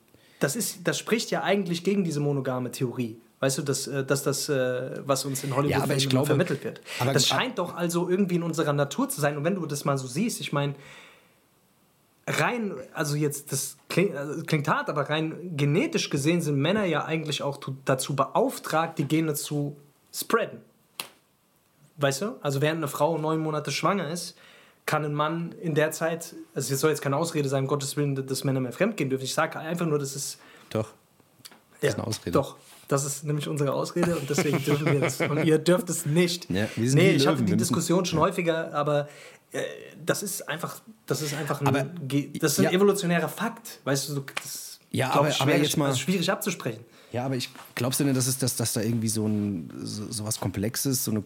das, 0.40 0.56
ist, 0.56 0.86
das 0.86 0.98
spricht 0.98 1.30
ja 1.30 1.42
eigentlich 1.42 1.84
gegen 1.84 2.04
diese 2.04 2.20
monogame 2.20 2.70
Theorie. 2.70 3.18
Weißt 3.40 3.58
du, 3.58 3.62
dass, 3.62 3.86
äh, 3.86 4.04
dass 4.04 4.22
das, 4.22 4.48
äh, 4.48 5.00
was 5.04 5.24
uns 5.24 5.44
in 5.44 5.54
Hollywood 5.54 5.88
ja, 5.88 6.08
glaube, 6.08 6.26
vermittelt 6.26 6.64
wird. 6.64 6.80
das 7.12 7.26
scheint 7.26 7.58
doch 7.58 7.74
also 7.74 8.08
irgendwie 8.08 8.36
in 8.36 8.42
unserer 8.42 8.72
Natur 8.72 9.08
zu 9.08 9.20
sein. 9.20 9.36
Und 9.36 9.44
wenn 9.44 9.56
du 9.56 9.66
das 9.66 9.84
mal 9.84 9.98
so 9.98 10.06
siehst, 10.06 10.40
ich 10.40 10.52
meine, 10.52 10.74
rein, 12.26 12.74
also 12.92 13.16
jetzt, 13.16 13.52
das 13.52 13.76
klingt, 13.88 14.16
also 14.16 14.42
klingt 14.44 14.68
hart, 14.68 14.88
aber 14.88 15.10
rein 15.10 15.56
genetisch 15.56 16.08
gesehen 16.08 16.40
sind 16.40 16.56
Männer 16.56 16.84
ja 16.84 17.04
eigentlich 17.04 17.42
auch 17.42 17.58
dazu 17.84 18.16
beauftragt, 18.16 18.98
die 18.98 19.04
Gene 19.04 19.34
zu 19.34 19.76
spreaden. 20.12 20.60
Weißt 21.96 22.22
du? 22.22 22.36
Also 22.40 22.60
während 22.60 22.78
eine 22.78 22.88
Frau 22.88 23.18
neun 23.18 23.40
Monate 23.40 23.70
schwanger 23.70 24.10
ist, 24.10 24.36
kann 24.86 25.04
ein 25.04 25.14
Mann 25.14 25.52
in 25.60 25.74
der 25.74 25.92
Zeit, 25.92 26.34
also 26.54 26.74
es 26.74 26.80
soll 26.80 26.90
jetzt 26.90 27.00
keine 27.00 27.16
Ausrede 27.16 27.48
sein, 27.48 27.64
um 27.64 27.68
Gottes 27.68 27.96
Willen, 27.96 28.26
dass 28.26 28.44
Männer 28.44 28.60
mehr 28.60 28.72
fremdgehen 28.72 29.08
dürfen. 29.08 29.24
Ich 29.24 29.34
sage 29.34 29.58
einfach 29.58 29.86
nur, 29.86 29.98
das 29.98 30.14
ist. 30.14 30.38
Doch. 30.70 30.92
Das 31.80 31.90
ist 31.90 31.98
eine 31.98 32.06
Ausrede. 32.06 32.30
Doch. 32.32 32.56
Das 32.88 33.04
ist 33.04 33.24
nämlich 33.24 33.48
unsere 33.48 33.72
Ausrede 33.72 34.16
und 34.16 34.28
deswegen 34.28 34.62
dürfen 34.62 34.86
wir 34.86 35.00
das. 35.00 35.20
Und 35.20 35.44
ihr 35.44 35.58
dürft 35.58 35.88
es 35.88 36.04
nicht. 36.04 36.50
Ja, 36.50 36.68
wir 36.76 36.90
sind 36.90 36.98
nee, 36.98 37.12
ich 37.12 37.26
hatte 37.26 37.42
die 37.42 37.56
Diskussion 37.56 38.04
schon 38.04 38.18
häufiger, 38.18 38.74
aber 38.74 39.08
äh, 39.52 39.62
das 40.04 40.22
ist 40.22 40.46
einfach, 40.48 40.80
das 41.06 41.22
ist 41.22 41.34
einfach 41.34 41.62
ein, 41.62 41.68
aber, 41.68 41.84
das 41.84 42.52
ist 42.52 42.58
ein 42.58 42.64
ja. 42.64 42.70
evolutionärer 42.72 43.28
Fakt. 43.28 43.80
Weißt 43.84 44.10
du, 44.10 44.24
das 44.42 44.80
ja, 44.90 45.10
aber, 45.10 45.30
schwierig, 45.30 45.40
aber 45.40 45.62
jetzt 45.62 45.76
mal, 45.76 45.86
also 45.86 45.98
schwierig 45.98 46.30
abzusprechen. 46.30 46.84
Ja, 47.10 47.24
aber 47.24 47.36
ich 47.36 47.48
glaubst 47.74 48.00
du 48.00 48.04
denn, 48.04 48.14
dass, 48.14 48.26
es, 48.26 48.38
dass, 48.38 48.56
dass 48.56 48.74
da 48.74 48.80
irgendwie 48.80 49.08
so, 49.08 49.26
ein, 49.26 49.72
so, 49.82 50.10
so 50.10 50.24
was 50.24 50.38
Komplexes, 50.38 51.04
so 51.04 51.10
eine 51.10 51.22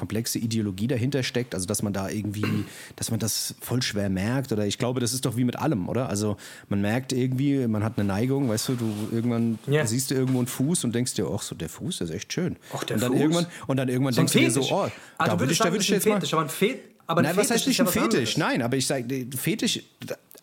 komplexe 0.00 0.38
Ideologie 0.38 0.86
dahinter 0.86 1.22
steckt, 1.22 1.54
also 1.54 1.66
dass 1.66 1.82
man 1.82 1.92
da 1.92 2.08
irgendwie, 2.08 2.64
dass 2.96 3.10
man 3.10 3.20
das 3.20 3.54
voll 3.60 3.82
schwer 3.82 4.08
merkt 4.08 4.50
oder 4.50 4.64
ich 4.64 4.78
glaube, 4.78 4.98
das 4.98 5.12
ist 5.12 5.26
doch 5.26 5.36
wie 5.36 5.44
mit 5.44 5.56
allem, 5.56 5.90
oder? 5.90 6.08
Also 6.08 6.38
man 6.70 6.80
merkt 6.80 7.12
irgendwie, 7.12 7.68
man 7.68 7.84
hat 7.84 7.98
eine 7.98 8.08
Neigung, 8.08 8.48
weißt 8.48 8.70
du, 8.70 8.74
du 8.76 9.08
irgendwann 9.12 9.58
yeah. 9.68 9.86
siehst 9.86 10.10
du 10.10 10.14
irgendwo 10.14 10.38
einen 10.38 10.46
Fuß 10.46 10.84
und 10.84 10.94
denkst 10.94 11.14
dir, 11.14 11.26
ach 11.30 11.42
so, 11.42 11.54
der 11.54 11.68
Fuß 11.68 12.00
ist 12.00 12.10
echt 12.10 12.32
schön. 12.32 12.56
Ach, 12.74 12.82
der 12.84 12.96
und 12.96 13.02
dann 13.02 13.12
Fuß? 13.12 13.20
irgendwann 13.20 13.46
und 13.66 13.76
dann 13.76 13.88
irgendwann 13.90 14.14
so 14.14 14.20
denkst 14.22 14.32
Fetisch. 14.32 14.54
du 14.54 14.60
dir 14.60 14.66
so, 14.66 14.74
oh, 14.74 14.90
ah, 15.18 15.26
da 15.26 15.38
würde 15.38 15.52
ich, 15.52 15.58
da 15.58 15.66
würde 15.66 15.82
ich 15.82 15.88
jetzt 15.90 16.04
Fetisch, 16.04 16.32
mal. 16.32 16.38
Aber 16.38 16.46
ein 16.46 16.50
Fet 16.50 16.80
aber 17.06 17.22
Nein, 17.22 17.36
was 17.36 17.50
heißt 17.50 17.66
nicht 17.66 17.80
ein 17.80 17.88
Fetisch? 17.88 18.36
Nein, 18.36 18.62
aber 18.62 18.76
ich 18.76 18.86
sage, 18.86 19.26
Fetisch, 19.36 19.82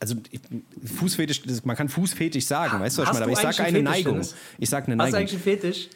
also 0.01 0.15
Fußfetisch, 0.97 1.41
man 1.63 1.77
kann 1.77 1.87
Fußfetisch 1.87 2.45
sagen, 2.45 2.81
weißt 2.81 2.97
du, 2.97 3.01
was 3.01 3.07
ich 3.07 3.13
meine? 3.13 3.25
Aber 3.25 3.31
ich 3.31 3.55
sage 3.55 3.63
eine 3.63 3.81
Neigung. 3.81 4.21
Ich 4.57 4.69
sage 4.69 4.87
eine 4.87 4.97
Neigung. 4.97 5.05
Hast 5.05 5.13
du 5.13 5.17
eigentlich 5.17 5.47
einen 5.47 5.59
Fetisch? 5.61 5.89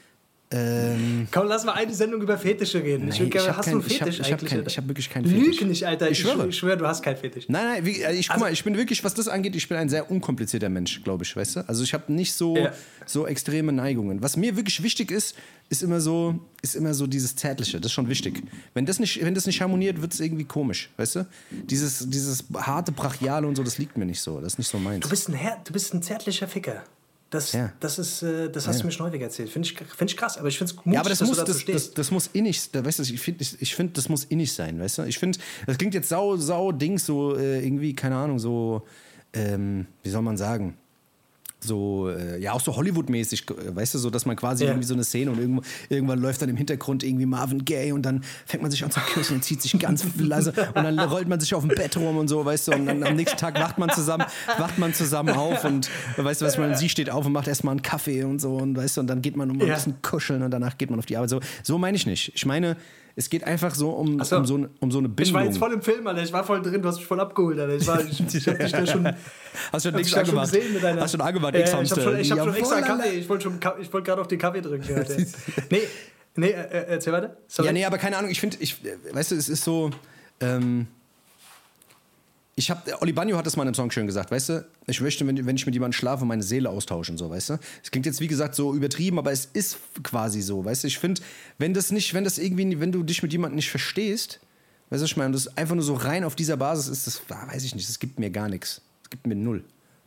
Ähm, 0.53 1.27
Komm, 1.31 1.47
lass 1.47 1.63
mal 1.63 1.71
eine 1.73 1.93
Sendung 1.93 2.21
über 2.21 2.37
Fetische 2.37 2.83
reden. 2.83 3.07
ich 3.07 3.15
Nee, 3.15 3.21
will 3.21 3.29
gerne, 3.29 3.49
ich 3.51 3.55
hast 3.57 3.65
kein- 3.65 3.73
du 3.75 3.79
einen 3.79 3.87
ich 3.89 3.97
Fetisch 3.97 4.19
ich 4.19 4.21
hab 4.25 4.31
eigentlich? 4.39 4.49
kein- 4.49 4.57
Alter? 4.59 4.69
ich 4.69 4.77
hab 4.77 4.87
wirklich 4.87 5.09
keinen 5.09 5.25
Fetisch. 5.25 5.45
Lüge 5.59 5.65
nicht, 5.65 5.87
Alter. 5.87 6.05
Ich 6.07 6.11
Ich, 6.11 6.19
schwöre. 6.19 6.47
ich 6.49 6.57
schwöre, 6.57 6.77
du 6.77 6.85
hast 6.87 7.01
keinen 7.03 7.15
Fetisch. 7.17 7.45
Nein, 7.47 7.63
nein, 7.65 7.85
wie, 7.85 8.03
also 8.05 8.19
ich 8.19 8.27
guck 8.27 8.33
Also- 8.35 8.45
mal, 8.45 8.51
ich 8.53 8.63
bin 8.63 8.75
wirklich, 8.77 9.03
was 9.03 9.13
das 9.13 9.27
angeht, 9.29 9.55
ich 9.55 9.67
bin 9.69 9.77
ein 9.77 9.87
sehr 9.87 10.11
unkomplizierter 10.11 10.67
Mensch, 10.69 11.01
glaube 11.03 11.23
ich, 11.23 11.33
weißt 11.35 11.55
du? 11.55 11.69
Also 11.69 11.83
ich 11.83 11.93
habe 11.93 12.11
nicht 12.11 12.33
so, 12.33 12.57
Ja. 12.57 12.73
so 13.05 13.25
extreme 13.27 13.71
Neigungen. 13.71 14.21
Was 14.21 14.35
mir 14.35 14.55
wirklich 14.57 14.83
wichtig 14.83 15.09
ist, 15.11 15.35
ist 15.69 15.83
immer 15.83 16.01
so, 16.01 16.37
ist 16.61 16.75
immer 16.75 16.93
so 16.93 17.07
dieses 17.07 17.33
Zärtliche, 17.37 17.79
das 17.79 17.87
ist 17.91 17.93
schon 17.93 18.09
wichtig. 18.09 18.43
Wenn 18.73 18.85
das 18.85 18.99
nicht, 18.99 19.23
wenn 19.23 19.33
das 19.33 19.45
nicht 19.45 19.61
harmoniert, 19.61 20.01
wird 20.01 20.13
es 20.13 20.19
irgendwie 20.19 20.43
komisch, 20.43 20.89
weißt 20.97 21.15
du? 21.15 21.27
Dieses, 21.51 22.09
dieses 22.09 22.43
harte, 22.53 22.91
brachiale 22.91 23.47
und 23.47 23.55
so, 23.55 23.63
das 23.63 23.77
liegt 23.77 23.97
mir 23.97 24.05
nicht 24.05 24.19
so, 24.19 24.41
das 24.41 24.53
ist 24.53 24.59
nicht 24.59 24.67
so 24.69 24.79
meins. 24.79 25.01
Du 25.03 25.09
bist 25.09 25.29
ein, 25.29 25.33
Her 25.35 25.61
du 25.63 25.71
bist 25.71 25.93
ein 25.93 26.01
zärtlicher 26.03 26.47
Ficker. 26.49 26.83
Das, 27.32 27.54
Ja. 27.54 27.72
das, 27.80 27.98
ist, 27.98 28.22
äh, 28.24 28.50
das 28.52 28.67
hast 28.67 28.82
du 28.82 28.86
mir 28.86 28.91
schon 28.91 29.08
häufig 29.08 29.22
erzählt. 29.22 29.50
Finde 29.50 29.67
ich, 29.67 29.76
find 29.78 30.12
ich 30.12 30.17
krass, 30.17 30.38
aber 30.38 30.50
ich 30.50 30.58
finde 30.58 30.72
es 30.74 30.76
mutig, 30.78 30.94
Ja, 30.94 31.00
aber 31.00 31.10
das 31.10 31.20
dass 31.20 31.28
muss, 31.30 31.38
du 31.38 31.41
dazu 31.44 31.54
das, 31.54 31.62
stehst. 31.62 31.88
das, 31.88 31.94
das 31.96 32.12
muss 32.12 32.30
innig, 32.34 32.70
da, 32.72 32.86
weißt 32.86 33.00
du, 33.00 33.04
ich 33.04 33.20
finde, 33.22 33.41
ich, 33.41 33.62
ich 33.62 33.74
find, 33.74 33.98
das 33.98 34.10
muss 34.10 34.26
innig 34.26 34.52
sein, 34.54 34.80
weißt 34.80 35.00
du? 35.00 35.04
Ich 35.04 35.17
finde, 35.17 35.39
das 35.65 35.78
klingt 35.78 35.94
jetzt 35.94 36.10
sau, 36.10 36.36
sau 36.38 36.72
Dings, 36.74 37.06
so 37.06 37.36
äh, 37.38 37.65
irgendwie, 37.65 37.94
keine 37.96 38.17
Ahnung, 38.17 38.38
so, 38.38 38.84
ähm, 39.34 39.88
wie 40.04 40.10
soll 40.10 40.22
man 40.22 40.36
sagen? 40.38 40.78
So, 41.63 42.10
äh, 42.10 42.39
ja, 42.41 42.54
auch 42.54 42.60
so 42.62 42.76
Hollywood-mäßig, 42.76 43.43
äh, 43.52 43.76
weißt 43.76 43.93
du, 43.93 44.00
so, 44.00 44.10
dass 44.10 44.26
man 44.26 44.36
quasi 44.36 44.63
Ja. 44.63 44.71
irgendwie 44.71 44.88
so 44.88 44.95
eine 44.95 45.04
Szene 45.04 45.30
und 45.32 45.38
irgendwo, 45.39 45.62
irgendwann 45.89 46.19
läuft 46.19 46.41
dann 46.41 46.50
im 46.50 46.58
Hintergrund 46.58 47.04
irgendwie 47.04 47.28
Marvin 47.28 47.63
Gaye 47.65 47.91
und 47.91 48.02
dann 48.04 48.24
fängt 48.47 48.63
man 48.63 48.71
sich 48.71 48.84
an 48.84 48.89
zu 48.89 49.00
küssen 49.00 49.36
und 49.36 49.43
zieht 49.43 49.62
sich 49.62 49.78
ganz 49.78 50.04
leise 50.17 50.54
und 50.74 50.84
dann 50.84 51.00
rollt 51.00 51.28
man 51.28 51.39
sich 51.39 51.54
auf 51.54 51.62
dem 51.63 51.69
Bett 51.69 51.95
rum 51.97 52.17
und 52.17 52.28
so, 52.28 52.43
weißt 52.43 52.69
du, 52.69 52.71
und 52.74 52.88
dann 52.88 53.04
am 53.04 53.15
nächsten 53.15 53.38
Tag 53.38 53.60
wacht 53.60 53.78
man 53.78 53.91
zusammen, 53.91 54.26
wacht 54.58 54.80
man 54.80 54.93
zusammen 54.95 55.30
auf 55.30 55.63
und 55.63 55.89
weißt 56.17 56.41
du, 56.41 56.45
was 56.45 56.58
man, 56.58 56.76
sie 56.76 56.89
steht 56.89 57.12
auf 57.12 57.28
und 57.28 57.32
macht 57.32 57.47
erstmal 57.47 57.74
einen 57.74 57.84
Kaffee 57.84 58.24
und 58.24 58.41
so 58.41 58.56
und 58.58 58.76
weißt 58.76 58.97
du, 58.97 59.02
und 59.02 59.08
dann 59.08 59.21
geht 59.21 59.36
man 59.38 59.52
um 59.52 59.62
ein 59.62 59.67
Ja. 59.67 59.76
bisschen 59.76 60.02
kuscheln 60.02 60.41
und 60.41 60.50
danach 60.52 60.80
geht 60.80 60.89
man 60.89 60.97
auf 60.97 61.06
die 61.06 61.15
Arbeit. 61.17 61.30
So, 61.30 61.39
so 61.62 61.78
meine 61.78 61.95
ich 61.95 62.08
nicht. 62.08 62.32
Ich 62.34 62.45
meine, 62.47 62.76
es 63.15 63.30
geht 63.30 63.43
einfach 63.43 63.76
so 63.76 63.89
um, 63.91 64.24
so. 64.24 64.38
um, 64.38 64.45
so, 64.45 64.56
eine- 64.56 64.69
um 64.80 64.91
so 64.91 65.00
eine 65.00 65.10
Bindung. 65.10 65.26
ich 65.28 65.34
war 65.34 65.43
jetzt 65.43 65.58
voll 65.58 65.74
im 65.74 65.82
Film, 65.82 66.08
Alter. 66.08 66.24
Ich 66.24 66.34
war 66.34 66.43
voll 66.43 66.62
drin, 66.62 66.82
du 66.82 66.88
hast 66.88 66.97
mich 66.97 67.06
voll 67.06 67.19
abgeholt, 67.19 67.60
Alter. 67.60 67.76
Ich, 67.76 67.88
war, 67.88 68.02
ich, 68.04 68.19
ich 68.36 68.47
hab 68.47 68.60
dich 68.60 68.71
da 68.71 68.86
schon, 68.86 69.06
Hast 69.71 69.86
du 69.86 69.89
schon 69.89 69.97
nichts 69.97 70.12
da 70.13 70.19
schon 70.19 70.30
angemacht? 70.30 70.52
gesehen 70.52 70.74
mit 70.74 70.84
deiner... 70.84 71.02
Hast 71.02 71.13
du 71.13 71.17
schon 71.17 71.28
angemacht, 71.28 71.56
X 71.56 71.71
ja, 71.71 71.82
ich 71.82 71.91
hab 71.91 72.02
schon, 72.02 72.17
ich 72.19 72.32
hab 72.32 72.39
schon 72.39 72.56
extra 72.56 72.82
Kaffee. 72.82 73.10
Ich 73.10 73.30
wollte 73.30 73.52
ich 73.82 73.93
wollte 73.93 74.06
gerade 74.06 74.21
auf 74.21 74.28
den 74.28 74.39
Kaffee 74.39 74.62
trinken. 74.62 74.93
Alter. 74.95 75.15
nee, 75.69 75.82
nee, 76.36 76.47
äh, 76.50 76.52
äh, 76.52 76.86
erzähl 76.89 77.13
weiter. 77.13 77.38
Sorry. 77.47 77.67
Ja, 77.67 77.74
nee, 77.74 77.86
aber 77.86 77.97
keine 77.97 78.17
Ahnung, 78.17 78.32
ich 78.32 78.39
finde, 78.39 78.58
ich, 78.60 78.84
äh, 78.86 79.13
weißt 79.13 79.32
du, 79.32 79.36
es 79.36 79.50
ist 79.50 79.63
so, 79.63 79.91
ähm, 80.39 80.88
ich 82.62 82.69
habe, 82.69 83.02
Oli 83.02 83.12
Bagno 83.12 83.36
hat 83.36 83.45
das 83.47 83.58
mal 83.58 83.63
in 83.63 83.69
einem 83.69 83.76
Song 83.76 83.89
schön 83.89 84.06
gesagt, 84.06 84.30
weißt 84.30 84.50
du, 84.50 84.65
ich 84.86 85.02
möchte, 85.02 85.26
wenn, 85.26 85.45
wenn 85.47 85.56
ich 85.56 85.65
mit 85.65 85.74
jemandem 85.74 85.97
schlafe, 85.97 86.26
meine 86.26 86.43
Seele 86.43 86.69
austauschen, 86.69 87.17
so, 87.17 87.30
weißt 87.30 87.50
du. 87.50 87.60
Es 87.84 87.89
klingt 87.89 88.06
jetzt, 88.06 88.21
wie 88.21 88.28
gesagt, 88.28 88.54
so 88.54 88.76
übertrieben, 88.76 89.17
aber 89.17 89.32
es 89.32 89.45
ist 89.45 89.80
quasi 90.04 90.41
so, 90.41 90.63
weißt 90.63 90.84
du. 90.84 90.88
Ich 90.88 91.00
finde, 91.00 91.21
wenn 91.58 91.74
das 91.74 91.91
nicht, 91.91 92.13
wenn 92.13 92.24
das 92.24 92.38
irgendwie, 92.38 92.80
wenn 92.80 92.91
du 92.91 93.02
dich 93.02 93.24
mit 93.24 93.32
jemandem 93.32 93.56
nicht 93.56 93.71
verstehst, 93.71 94.39
weißt 94.91 95.02
du, 95.02 95.06
ich 95.06 95.17
meine, 95.17 95.28
und 95.28 95.34
das 95.34 95.58
einfach 95.58 95.74
nur 95.74 95.84
so 95.84 95.95
rein 95.95 96.24
auf 96.24 96.36
dieser 96.36 96.56
Basis 96.56 96.88
ist, 96.88 97.08
das, 97.08 97.21
ah, 97.30 97.47
weiß 97.52 97.63
ich 97.63 97.74
nicht, 97.74 97.89
das 97.89 97.97
gibt 97.97 98.19
mir 98.19 98.30
gar 98.30 98.47
nichts. 98.47 98.82
Das 99.04 99.10
gibt 99.10 99.26
mir 99.26 99.36
null, 99.36 99.63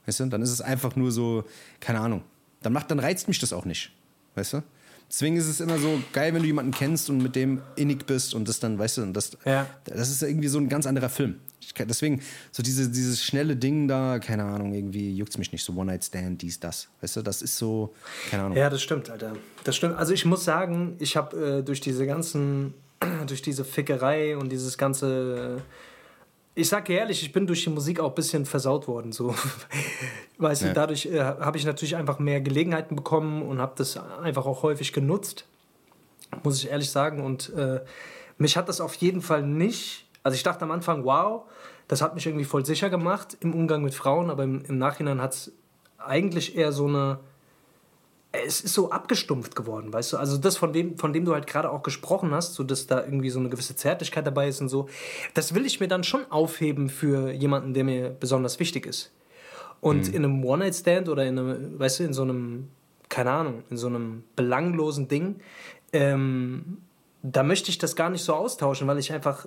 weißt 0.07 0.21
du. 0.21 0.27
Dann 0.27 0.41
ist 0.41 0.51
es 0.51 0.61
einfach 0.61 0.95
nur 0.95 1.11
so, 1.11 1.45
keine 1.81 1.99
Ahnung, 1.99 2.23
dann 2.63 2.73
macht, 2.73 2.89
dann 2.89 3.01
reizt 3.01 3.27
mich 3.27 3.41
das 3.41 3.53
auch 3.53 3.65
nicht, 3.65 3.91
weißt 4.37 4.53
du. 4.55 4.63
Deswegen 5.09 5.37
ist 5.37 5.47
es 5.47 5.61
immer 5.61 5.79
so 5.79 6.01
geil, 6.13 6.35
wenn 6.35 6.41
du 6.43 6.47
jemanden 6.47 6.73
kennst 6.73 7.09
und 7.11 7.19
mit 7.19 7.37
dem 7.37 7.63
innig 7.77 8.07
bist 8.07 8.35
und 8.35 8.49
das 8.49 8.59
dann, 8.61 8.79
weißt 8.79 8.99
du, 8.99 9.07
das, 9.13 9.37
Ja. 9.45 9.67
das 9.85 10.11
ist 10.11 10.23
irgendwie 10.23 10.49
so 10.49 10.59
ein 10.59 10.69
ganz 10.69 10.87
anderer 10.87 11.09
Film. 11.09 11.37
Kann, 11.75 11.89
deswegen, 11.89 12.21
so 12.53 12.63
diese, 12.63 12.89
dieses 12.91 13.25
schnelle 13.25 13.57
Ding 13.57 13.89
da, 13.89 14.19
keine 14.19 14.45
Ahnung, 14.45 14.75
irgendwie 14.75 15.15
juckt 15.17 15.31
es 15.31 15.39
mich 15.39 15.51
nicht. 15.51 15.65
So 15.65 15.73
One-Night-Stand, 15.75 16.43
dies, 16.43 16.61
das. 16.61 16.89
Weißt 17.01 17.17
du, 17.17 17.23
das 17.23 17.43
ist 17.43 17.57
so, 17.57 17.95
keine 18.31 18.45
Ahnung. 18.45 18.57
Ja, 18.59 18.69
das 18.71 18.83
stimmt, 18.83 19.09
Alter. 19.11 19.33
Das 19.65 19.75
stimmt. 19.75 19.97
Also 19.97 20.13
ich 20.13 20.25
muss 20.25 20.45
sagen, 20.45 20.97
ich 20.99 21.17
habe 21.17 21.59
äh, 21.59 21.63
durch 21.63 21.81
diese 21.81 22.07
ganzen, 22.07 22.75
durch 23.27 23.43
diese 23.43 23.65
Fickerei 23.65 24.37
und 24.37 24.53
dieses 24.53 24.77
ganze, 24.79 25.59
äh, 25.59 25.61
ich 26.55 26.69
sag 26.69 26.85
dir 26.85 26.99
ehrlich, 26.99 27.23
ich 27.23 27.33
bin 27.33 27.47
durch 27.47 27.65
die 27.65 27.71
Musik 27.71 27.99
auch 28.01 28.11
ein 28.11 28.15
bisschen 28.15 28.47
versaut 28.47 28.87
worden. 28.87 29.13
So, 29.13 29.35
weißt 30.39 30.63
du, 30.63 30.67
Ja. 30.67 30.73
dadurch 30.73 31.07
äh, 31.07 31.21
habe 31.21 31.57
ich 31.59 31.65
natürlich 31.65 31.97
einfach 31.97 32.19
mehr 32.19 32.41
Gelegenheiten 32.41 32.95
bekommen 32.97 33.43
und 33.43 33.61
habe 33.61 33.73
das 33.77 33.97
einfach 33.97 34.47
auch 34.47 34.63
häufig 34.63 34.93
genutzt, 34.93 35.47
muss 36.43 36.63
ich 36.63 36.71
ehrlich 36.71 36.91
sagen. 36.91 37.21
Und 37.25 37.53
äh, 37.55 37.81
mich 38.39 38.57
hat 38.57 38.69
das 38.69 38.81
auf 38.81 38.95
jeden 38.97 39.21
Fall 39.23 39.43
nicht. 39.43 40.07
Also 40.23 40.37
ich 40.37 40.43
dachte 40.43 40.65
am 40.65 40.71
Anfang, 40.71 41.05
wow, 41.05 41.43
das 41.89 42.01
hat 42.03 42.15
mich 42.15 42.27
irgendwie 42.27 42.45
voll 42.45 42.65
sicher 42.65 42.89
gemacht 42.89 43.37
im 43.41 43.53
Umgang 43.55 43.83
mit 43.83 43.95
Frauen, 43.95 44.31
aber 44.31 44.45
im, 44.45 44.65
im 44.65 44.79
Nachhinein 44.79 45.21
hat 45.21 45.35
es 45.35 45.53
eigentlich 45.99 46.57
eher 46.57 46.73
so 46.73 46.87
eine 46.87 47.19
es 48.47 48.61
ist 48.61 48.75
so 48.75 48.91
abgestumpft 48.91 49.55
geworden, 49.55 49.93
weißt 49.93 50.13
du? 50.13 50.17
Also 50.17 50.39
das, 50.39 50.57
von 50.57 50.73
dem, 50.73 50.99
von 50.99 51.13
dem 51.13 51.25
du 51.25 51.35
halt 51.35 51.47
gerade 51.47 51.71
auch 51.71 51.83
gesprochen 51.83 52.33
hast, 52.33 52.55
so 52.55 52.65
dass 52.65 52.87
da 52.87 53.05
irgendwie 53.05 53.31
so 53.31 53.39
eine 53.39 53.49
gewisse 53.49 53.77
Zärtlichkeit 53.77 54.27
dabei 54.27 54.49
ist 54.49 54.61
und 54.61 54.69
so, 54.69 54.89
das 55.35 55.55
will 55.55 55.67
ich 55.67 55.81
mir 55.81 55.89
dann 55.89 56.05
schon 56.05 56.31
aufheben 56.31 56.89
für 56.89 57.31
jemanden, 57.31 57.75
der 57.75 57.85
mir 57.85 58.11
besonders 58.11 58.59
wichtig 58.59 58.87
ist. 58.87 59.13
Und 59.81 60.09
in 60.09 60.25
einem 60.25 60.43
One-Night-Stand 60.43 61.11
oder 61.11 61.27
in 61.27 61.39
einem, 61.39 61.79
weißt 61.79 62.01
du, 62.01 62.05
in 62.05 62.15
so 62.15 62.23
einem, 62.23 62.69
keine 63.11 63.31
Ahnung, 63.31 63.63
in 63.69 63.77
so 63.77 63.87
einem 63.87 64.25
belanglosen 64.35 65.09
Ding, 65.09 65.37
ähm, 65.93 66.79
da 67.23 67.43
möchte 67.43 67.71
ich 67.71 67.79
das 67.79 67.95
gar 67.95 68.09
nicht 68.09 68.25
so 68.25 68.35
austauschen, 68.35 68.89
weil 68.89 68.99
ich 68.99 69.13
einfach 69.13 69.47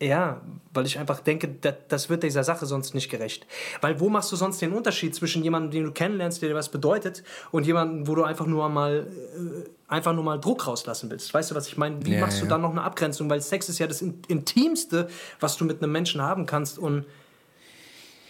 ja, 0.00 0.40
weil 0.72 0.86
ich 0.86 0.98
einfach 0.98 1.20
denke, 1.20 1.48
das, 1.60 1.74
das 1.88 2.10
wird 2.10 2.22
dieser 2.24 2.44
Sache 2.44 2.66
sonst 2.66 2.94
nicht 2.94 3.08
gerecht. 3.10 3.46
Weil 3.80 4.00
wo 4.00 4.08
machst 4.08 4.30
du 4.32 4.36
sonst 4.36 4.60
den 4.60 4.72
Unterschied 4.72 5.14
zwischen 5.14 5.42
jemandem, 5.44 5.70
den 5.70 5.84
du 5.84 5.92
kennenlernst, 5.92 6.42
der 6.42 6.48
dir 6.50 6.54
was 6.54 6.68
bedeutet, 6.68 7.22
und 7.52 7.64
jemandem, 7.66 8.06
wo 8.08 8.14
du 8.14 8.24
einfach 8.24 8.46
nur 8.46 8.68
mal 8.68 9.06
äh, 9.06 9.68
einfach 9.88 10.12
nur 10.12 10.24
mal 10.24 10.38
Druck 10.40 10.66
rauslassen 10.66 11.10
willst? 11.10 11.32
Weißt 11.32 11.50
du, 11.50 11.54
was 11.54 11.68
ich 11.68 11.76
meine? 11.76 12.04
Wie 12.04 12.14
Ja, 12.14 12.20
machst 12.20 12.40
du 12.40 12.44
ja. 12.44 12.50
dann 12.50 12.60
noch 12.62 12.70
eine 12.72 12.82
Abgrenzung? 12.82 13.30
Weil 13.30 13.40
Sex 13.40 13.68
ist 13.68 13.78
ja 13.78 13.86
das 13.86 14.02
In- 14.02 14.20
Intimste, 14.28 15.08
was 15.40 15.56
du 15.56 15.64
mit 15.64 15.82
einem 15.82 15.92
Menschen 15.92 16.20
haben 16.20 16.44
kannst 16.46 16.78
und 16.78 17.06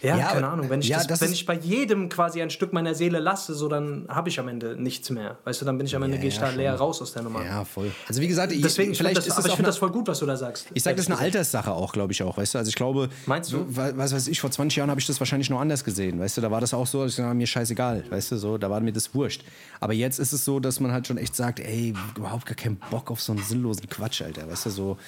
ja, 0.05 0.17
Ja, 0.19 0.27
keine 0.29 0.47
aber- 0.47 0.53
Ahnung. 0.55 0.71
Wenn 0.71 0.81
ich, 0.81 0.89
ja, 0.89 0.99
das, 0.99 1.07
das 1.07 1.21
wenn 1.23 1.33
ich 1.33 1.47
bei 1.47 1.55
jedem 1.55 2.09
quasi 2.09 2.41
ein 2.43 2.51
Stück 2.51 2.73
meiner 2.73 2.95
Seele 2.95 3.19
lasse, 3.19 3.55
so 3.55 3.69
dann 3.69 4.07
habe 4.09 4.29
ich 4.29 4.39
am 4.39 4.49
Ende 4.49 4.77
nichts 4.81 5.11
mehr. 5.11 5.39
Weißt 5.45 5.61
du, 5.61 5.65
dann 5.65 5.79
bin 5.79 5.87
ich 5.87 5.97
am 5.97 6.03
Ende 6.03 6.17
Ja, 6.17 6.21
gehe 6.21 6.29
ich 6.31 6.39
da 6.39 6.49
schon. 6.49 6.57
leer 6.59 6.75
raus 6.75 7.01
aus 7.03 7.13
der 7.13 7.23
Nummer. 7.23 7.45
Ja, 7.45 7.65
voll. 7.65 7.91
Also 8.09 8.21
wie 8.21 8.29
gesagt, 8.29 8.53
ich- 8.53 8.63
Deswegen, 8.63 8.93
ich 8.93 8.99
vielleicht 8.99 9.17
das, 9.17 9.27
ist 9.27 9.33
aber 9.39 9.49
ich 9.49 9.55
finde 9.55 9.69
das 9.69 9.79
voll 9.79 9.91
gut, 9.91 10.07
was 10.09 10.19
du 10.19 10.27
da 10.27 10.37
sagst. 10.37 10.67
ich 10.75 10.83
sage, 10.83 10.97
das 10.97 11.07
ist 11.07 11.11
eine. 11.13 11.21
Alterssache 11.21 11.73
auch, 11.73 11.93
glaube 11.93 12.13
ich 12.13 12.23
auch, 12.23 12.37
weißt 12.37 12.55
du. 12.55 12.59
Also 12.59 12.69
ich 12.69 12.75
glaube, 12.77 13.09
Meinst 13.27 13.53
du? 13.53 13.65
was 13.69 14.13
weiß 14.15 14.29
ich, 14.29 14.41
vor 14.41 14.51
20 14.51 14.77
Jahren 14.77 14.91
habe 14.91 15.01
ich 15.01 15.07
das 15.07 15.19
wahrscheinlich 15.21 15.51
noch 15.51 15.61
anders 15.61 15.85
gesehen, 15.85 16.21
weißt 16.21 16.37
du. 16.37 16.41
Da 16.41 16.51
war 16.51 16.61
das 16.61 16.75
auch 16.75 16.87
so, 16.87 17.03
dass 17.03 17.13
ich 17.13 17.17
gesagt 17.17 17.35
mir 17.37 17.47
scheißegal, 17.47 18.05
weißt 18.11 18.33
du, 18.33 18.37
so, 18.37 18.59
da 18.59 18.69
war 18.71 18.81
mir 18.81 18.93
das 18.93 19.15
wurscht. 19.15 19.43
Aber 19.81 19.93
jetzt 19.93 20.19
ist 20.19 20.33
es 20.33 20.45
so, 20.45 20.61
dass 20.61 20.81
man 20.81 20.93
halt 20.93 21.07
schon 21.07 21.19
echt 21.19 21.35
sagt, 21.35 21.61
ey, 21.61 21.95
überhaupt 22.17 22.47
gar 22.47 22.55
keinen 22.55 22.77
Bock 22.91 23.11
auf 23.11 23.21
so 23.21 23.33
einen 23.33 23.43
sinnlosen 23.43 23.89
Quatsch, 23.89 24.23
Alter, 24.23 24.49
weißt 24.51 24.67
du, 24.67 24.71
so 24.71 24.99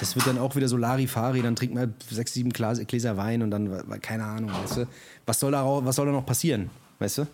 das 0.00 0.16
wird 0.16 0.26
dann 0.26 0.38
auch 0.38 0.56
wieder 0.56 0.68
so 0.68 0.76
Larifari, 0.76 1.42
dann 1.42 1.54
trinkt 1.56 1.74
man 1.74 1.94
sechs, 2.10 2.32
sieben 2.34 2.50
Gläser 2.50 3.16
Wein 3.16 3.42
und 3.42 3.50
dann, 3.50 3.70
keine 4.00 4.24
Ahnung, 4.24 4.50
weißt 4.62 4.78
du. 4.78 4.86
Was 5.26 5.40
soll 5.40 5.52
da, 5.52 5.64
was 5.84 5.96
soll 5.96 6.06
da 6.06 6.12
noch 6.12 6.26
passieren, 6.26 6.70
weißt 6.98 7.18
du? 7.18 7.26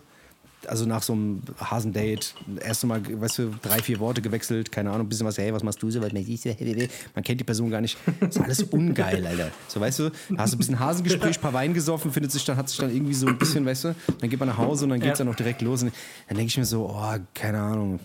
Also 0.67 0.85
nach 0.85 1.01
so 1.01 1.13
einem 1.13 1.41
Hasendate, 1.59 2.35
erst 2.63 2.83
mal, 2.85 3.01
weißt 3.19 3.39
du, 3.39 3.55
drei, 3.63 3.79
vier 3.79 3.99
Worte 3.99 4.21
gewechselt, 4.21 4.71
keine 4.71 4.91
Ahnung, 4.91 5.07
ein 5.07 5.09
bisschen 5.09 5.25
was, 5.25 5.39
hey, 5.39 5.51
was 5.51 5.63
machst 5.63 5.81
du 5.81 5.89
so, 5.89 5.99
was 6.03 6.13
man 6.13 6.23
siehst 6.23 6.45
du, 6.45 6.55
man 7.15 7.23
kennt 7.23 7.39
die 7.39 7.43
Person 7.43 7.71
gar 7.71 7.81
nicht. 7.81 7.97
Das 8.19 8.35
ist 8.35 8.41
alles 8.43 8.63
ungeil, 8.63 9.25
Alter. 9.25 9.49
So, 9.67 9.79
weißt 9.79 9.97
du, 9.99 10.09
da 10.29 10.37
hast 10.37 10.51
du 10.53 10.57
ein 10.57 10.59
bisschen 10.59 10.79
Hasengespräch, 10.79 11.37
ein 11.39 11.41
paar 11.41 11.53
Wein 11.53 11.73
gesoffen, 11.73 12.11
findet 12.11 12.31
sich 12.31 12.45
dann, 12.45 12.57
hat 12.57 12.69
sich 12.69 12.77
dann 12.77 12.93
irgendwie 12.93 13.15
so 13.15 13.25
ein 13.25 13.39
bisschen, 13.39 13.65
weißt 13.65 13.85
du, 13.85 13.95
dann 14.19 14.29
geht 14.29 14.39
man 14.39 14.49
nach 14.49 14.59
Hause 14.59 14.83
und 14.83 14.91
dann 14.91 14.99
geht's 14.99 15.17
Ja. 15.17 15.25
dann 15.25 15.33
auch 15.33 15.37
direkt 15.37 15.63
los 15.63 15.81
und 15.81 15.91
dann 16.27 16.37
denke 16.37 16.51
ich 16.51 16.57
mir 16.59 16.65
so, 16.65 16.85
oh, 16.95 17.15
keine 17.33 17.59
Ahnung, 17.59 17.99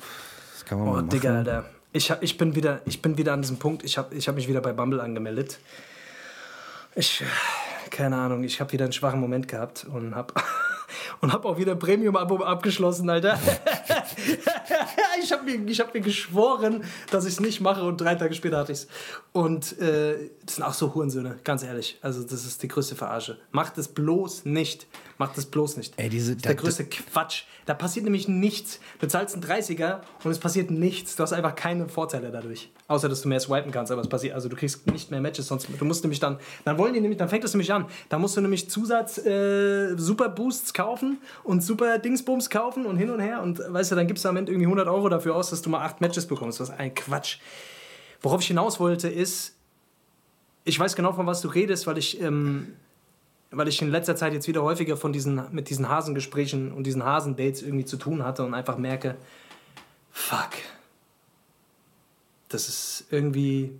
das 0.54 0.64
kann 0.64 0.78
man 0.78 0.88
Oh, 0.88 0.90
mal 0.92 0.96
machen. 1.02 1.10
Digga, 1.10 1.36
Alter. 1.36 1.64
Ich, 1.96 2.12
ich, 2.20 2.36
bin 2.36 2.54
wieder, 2.54 2.82
ich 2.84 3.00
bin 3.00 3.16
wieder 3.16 3.32
an 3.32 3.40
diesem 3.40 3.58
Punkt, 3.58 3.82
ich 3.82 3.96
habe 3.96 4.14
ich 4.14 4.28
hab 4.28 4.34
mich 4.34 4.48
wieder 4.48 4.60
bei 4.60 4.74
Bumble 4.74 5.00
angemeldet. 5.00 5.58
Ich, 6.94 7.24
keine 7.90 8.16
Ahnung, 8.16 8.44
ich 8.44 8.60
habe 8.60 8.70
wieder 8.72 8.84
einen 8.84 8.92
schwachen 8.92 9.18
Moment 9.18 9.48
gehabt 9.48 9.86
und 9.90 10.14
habe 10.14 10.34
und 11.22 11.32
hab 11.32 11.46
auch 11.46 11.56
wieder 11.56 11.74
Premium-Abo 11.74 12.44
abgeschlossen, 12.44 13.08
Alter. 13.08 13.38
ich 15.22 15.32
habe 15.32 15.44
mir, 15.44 15.70
ich 15.70 15.80
hab 15.80 15.94
mir 15.94 16.00
geschworen, 16.00 16.84
dass 17.10 17.24
ich 17.24 17.32
es 17.34 17.40
nicht 17.40 17.60
mache 17.60 17.82
und 17.84 18.00
drei 18.00 18.14
Tage 18.14 18.34
später 18.34 18.58
hatte 18.58 18.72
ich 18.72 18.78
es. 18.80 18.88
Und 19.32 19.78
äh, 19.80 20.30
das 20.44 20.56
sind 20.56 20.64
auch 20.64 20.72
so 20.74 20.94
Hurensöhne, 20.94 21.38
ganz 21.44 21.62
ehrlich. 21.62 21.98
Also 22.02 22.22
das 22.22 22.44
ist 22.44 22.62
die 22.62 22.68
größte 22.68 22.94
Verarsche. 22.94 23.38
Macht 23.50 23.78
es 23.78 23.88
bloß 23.88 24.44
nicht. 24.46 24.86
Macht 25.18 25.36
es 25.38 25.46
bloß 25.46 25.76
nicht. 25.78 25.94
Ey, 25.96 26.08
diese- 26.08 26.32
das 26.32 26.36
ist 26.36 26.44
der 26.46 26.54
da- 26.54 26.60
größte 26.62 26.84
Quatsch. 26.86 27.44
Da 27.66 27.74
passiert 27.74 28.04
nämlich 28.04 28.28
nichts. 28.28 28.80
Du 29.00 29.08
zahlst 29.08 29.34
einen 29.34 29.42
30er 29.44 30.00
und 30.22 30.30
es 30.30 30.38
passiert 30.38 30.70
nichts. 30.70 31.16
Du 31.16 31.22
hast 31.22 31.32
einfach 31.32 31.54
keine 31.56 31.88
Vorteile 31.88 32.30
dadurch. 32.30 32.70
Außer, 32.86 33.08
dass 33.08 33.22
du 33.22 33.28
mehr 33.28 33.40
swipen 33.40 33.72
kannst, 33.72 33.90
aber 33.90 34.00
es 34.02 34.08
passiert, 34.08 34.34
also 34.34 34.48
du 34.48 34.54
kriegst 34.54 34.86
nicht 34.86 35.10
mehr 35.10 35.20
Matches, 35.20 35.48
sonst, 35.48 35.66
du 35.76 35.84
musst 35.84 36.04
nämlich 36.04 36.20
dann, 36.20 36.38
dann 36.64 36.78
wollen 36.78 36.94
die 36.94 37.00
nämlich, 37.00 37.18
dann 37.18 37.28
fängt 37.28 37.42
es 37.42 37.52
nämlich 37.52 37.72
an. 37.72 37.86
Da 38.08 38.18
musst 38.18 38.36
du 38.36 38.40
nämlich 38.40 38.70
Zusatz 38.70 39.18
äh, 39.18 39.96
Super 39.96 40.28
Boosts 40.28 40.72
kaufen 40.72 41.18
und 41.42 41.62
Super 41.64 41.98
Dingsbums 41.98 42.48
kaufen 42.50 42.86
und 42.86 42.96
hin 42.98 43.10
und 43.10 43.18
her 43.18 43.42
und 43.42 43.58
weißt 43.66 43.90
du, 43.90 43.95
dann 43.96 44.06
gibst 44.06 44.24
du 44.24 44.28
am 44.28 44.36
Ende 44.36 44.52
irgendwie 44.52 44.66
100 44.66 44.88
Euro 44.88 45.08
dafür 45.08 45.34
aus, 45.34 45.50
dass 45.50 45.62
du 45.62 45.70
mal 45.70 45.84
acht 45.84 46.00
Matches 46.00 46.26
bekommst. 46.26 46.60
Ist 46.60 46.70
ein 46.70 46.94
Quatsch. 46.94 47.38
Worauf 48.20 48.40
ich 48.40 48.46
hinaus 48.46 48.80
wollte 48.80 49.08
ist, 49.08 49.56
ich 50.64 50.78
weiß 50.78 50.96
genau, 50.96 51.12
von 51.12 51.26
was 51.26 51.40
du 51.40 51.48
redest, 51.48 51.86
weil 51.86 51.98
ich, 51.98 52.20
ähm, 52.20 52.74
weil 53.50 53.68
ich 53.68 53.80
in 53.80 53.90
letzter 53.90 54.16
Zeit 54.16 54.32
jetzt 54.32 54.48
wieder 54.48 54.62
häufiger 54.62 54.96
von 54.96 55.12
diesen, 55.12 55.42
mit 55.52 55.70
diesen 55.70 55.88
Hasengesprächen 55.88 56.72
und 56.72 56.84
diesen 56.84 57.04
Hasendates 57.04 57.62
irgendwie 57.62 57.84
zu 57.84 57.96
tun 57.96 58.24
hatte 58.24 58.44
und 58.44 58.54
einfach 58.54 58.78
merke, 58.78 59.16
Fuck. 60.16 60.52
Das 62.48 62.68
ist 62.68 63.06
irgendwie. 63.10 63.78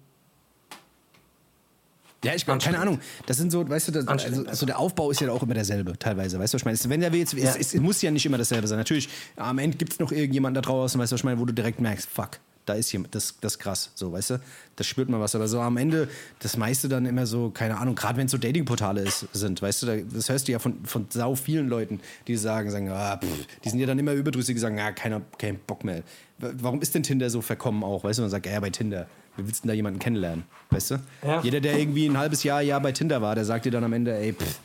Ja, 2.26 2.34
ich 2.34 2.46
meine, 2.46 2.60
keine 2.60 2.78
Ahnung. 2.78 3.00
Das 3.26 3.36
sind 3.36 3.50
so, 3.50 3.68
weißt 3.68 3.88
du, 3.88 3.92
das, 3.92 4.06
also, 4.08 4.44
also 4.46 4.66
der 4.66 4.78
Aufbau 4.78 5.10
ist 5.10 5.20
ja 5.20 5.30
auch 5.30 5.42
immer 5.42 5.54
derselbe, 5.54 5.98
teilweise. 5.98 6.38
Weißt 6.38 6.52
du, 6.52 6.56
was 6.56 6.60
ich 6.62 6.64
meine? 6.64 6.74
Es- 6.74 6.88
Wenn 6.88 7.00
der 7.00 7.12
jetzt, 7.14 7.32
Ja. 7.34 7.50
es, 7.56 7.74
es, 7.74 7.80
muss 7.80 8.02
ja 8.02 8.10
nicht 8.10 8.26
immer 8.26 8.38
dasselbe 8.38 8.66
sein. 8.66 8.78
Natürlich, 8.78 9.08
am 9.36 9.58
Ende 9.58 9.76
gibt 9.76 9.92
es 9.92 9.98
noch 9.98 10.12
irgendjemand 10.12 10.56
da 10.56 10.60
draußen, 10.60 11.00
weißt 11.00 11.12
du, 11.12 11.14
was 11.14 11.20
ich 11.20 11.24
meine, 11.24 11.38
wo 11.40 11.44
du 11.44 11.52
direkt 11.54 11.80
merkst, 11.80 12.08
fuck, 12.08 12.38
da 12.66 12.74
ist 12.74 12.92
jemand, 12.92 13.14
das, 13.14 13.36
das 13.40 13.54
ist 13.54 13.58
krass, 13.58 13.90
so, 13.94 14.12
weißt 14.12 14.30
du? 14.30 14.40
Das 14.76 14.86
spürt 14.86 15.08
man 15.08 15.20
was. 15.20 15.34
Aber 15.34 15.48
so 15.48 15.60
am 15.60 15.76
Ende, 15.76 16.08
das 16.40 16.56
meiste 16.56 16.88
dann 16.88 17.06
immer 17.06 17.26
so, 17.26 17.50
keine 17.50 17.78
Ahnung, 17.78 17.94
gerade 17.94 18.18
wenn 18.18 18.26
es 18.26 18.32
so 18.32 18.38
Datingportale 18.38 19.02
ist, 19.02 19.26
sind, 19.32 19.62
weißt 19.62 19.82
du, 19.82 19.86
da, 19.86 19.96
das 19.96 20.28
hörst 20.28 20.48
du 20.48 20.52
ja 20.52 20.58
von, 20.58 20.84
von 20.84 21.06
sau 21.08 21.34
vielen 21.34 21.68
Leuten, 21.68 22.00
die 22.26 22.36
sagen, 22.36 22.70
sagen, 22.70 22.90
ah, 22.90 23.16
pff, 23.16 23.46
die 23.64 23.70
sind 23.70 23.78
ja 23.78 23.86
dann 23.86 23.98
immer 23.98 24.12
überdrüssig, 24.12 24.56
die 24.56 24.60
sagen, 24.60 24.78
ah, 24.80 24.92
keiner, 24.92 25.22
kein 25.38 25.58
Bock 25.58 25.84
mehr. 25.84 26.02
Warum 26.38 26.82
ist 26.82 26.94
denn 26.94 27.02
Tinder 27.02 27.30
so 27.30 27.40
verkommen 27.40 27.82
auch? 27.82 28.04
Weißt 28.04 28.18
du, 28.18 28.22
man 28.22 28.30
sagt, 28.30 28.46
ja, 28.46 28.60
bei 28.60 28.70
Tinder. 28.70 29.06
Wie 29.36 29.46
willst 29.46 29.60
du 29.60 29.62
denn 29.62 29.68
da 29.68 29.74
jemanden 29.74 29.98
kennenlernen? 29.98 30.44
Weißt 30.70 30.90
du? 30.90 30.96
Ja. 31.22 31.40
Jeder, 31.42 31.60
der 31.60 31.78
irgendwie 31.78 32.06
ein 32.06 32.18
halbes 32.18 32.42
Jahr, 32.42 32.62
Jahr 32.62 32.80
bei 32.80 32.92
Tinder 32.92 33.22
war, 33.22 33.34
der 33.34 33.44
sagt 33.44 33.64
dir 33.66 33.72
dann 33.72 33.84
am 33.84 33.92
Ende, 33.92 34.16
ey, 34.16 34.32
pff, 34.32 34.58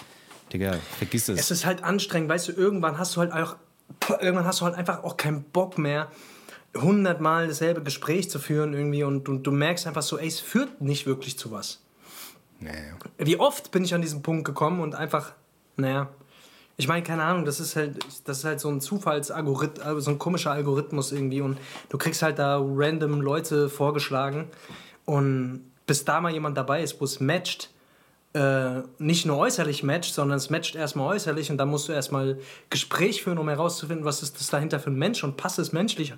Digga, 0.52 0.76
vergiss 0.98 1.30
es. 1.30 1.40
Es 1.40 1.52
ist 1.52 1.66
halt 1.66 1.84
anstrengend, 1.84 2.30
weißt 2.30 2.50
du, 2.50 2.52
irgendwann 2.54 2.98
hast 2.98 3.16
du 3.16 3.22
halt 3.22 3.32
auch, 3.32 3.56
irgendwann 4.22 4.46
hast 4.46 4.62
du 4.62 4.66
halt 4.66 4.76
einfach 4.76 5.04
auch 5.04 5.18
keinen 5.18 5.44
Bock 5.44 5.78
mehr, 5.78 6.10
hundertmal 6.76 7.48
dasselbe 7.48 7.84
Gespräch 7.84 8.30
zu 8.30 8.40
führen 8.40 8.74
irgendwie 8.74 9.04
und, 9.04 9.28
und 9.28 9.44
du 9.44 9.52
merkst 9.52 9.88
einfach 9.88 10.02
so, 10.02 10.18
ey, 10.18 10.28
es 10.28 10.40
führt 10.40 10.82
nicht 10.82 11.06
wirklich 11.06 11.38
zu 11.38 11.52
was. 11.52 11.82
Naja. 12.60 12.96
Wie 13.18 13.40
oft 13.40 13.72
bin 13.72 13.84
ich 13.84 13.94
an 13.94 14.02
diesen 14.02 14.22
Punkt 14.22 14.46
gekommen 14.46 14.82
und 14.82 14.96
einfach, 14.96 15.34
naja, 15.76 16.10
ich 16.78 16.88
meine, 16.88 17.04
keine 17.04 17.24
Ahnung, 17.24 17.46
das 17.46 17.60
ist 17.60 17.76
halt, 17.76 18.00
das 18.26 18.40
ist 18.40 18.46
halt 18.46 18.60
so 18.60 18.70
ein 18.70 18.82
Zufallsalgorithmus, 18.82 20.06
so 20.06 20.12
ein 20.12 20.20
komischer 20.20 20.52
Algorithmus 20.52 21.12
irgendwie 21.12 21.42
und 21.42 21.58
du 21.90 21.98
kriegst 21.98 22.22
halt 22.22 22.40
da 22.40 22.60
random 22.60 23.22
Leute 23.22 23.70
vorgeschlagen 23.70 24.48
und 25.06 25.72
bis 25.86 26.06
da 26.06 26.22
mal 26.22 26.32
jemand 26.32 26.58
dabei 26.58 26.82
ist, 26.82 27.02
wo 27.02 27.06
es 27.06 27.20
matcht, 27.20 27.70
äh, 28.34 28.82
nicht 28.98 29.26
nur 29.26 29.38
äußerlich 29.38 29.84
matcht, 29.84 30.14
sondern 30.14 30.38
es 30.38 30.50
matcht 30.50 30.76
erstmal 30.76 31.16
äußerlich 31.16 31.52
und 31.52 31.58
dann 31.58 31.68
musst 31.68 31.90
du 31.90 31.92
erstmal 31.92 32.40
Gespräch 32.70 33.24
führen, 33.24 33.38
um 33.38 33.50
herauszufinden, 33.50 34.06
was 34.06 34.24
ist 34.24 34.40
das 34.40 34.48
dahinter 34.48 34.80
für 34.80 34.90
ein 34.90 34.98
Mensch 34.98 35.24
und 35.24 35.36
passt 35.36 35.60
es 35.60 35.74
menschlich. 35.74 36.14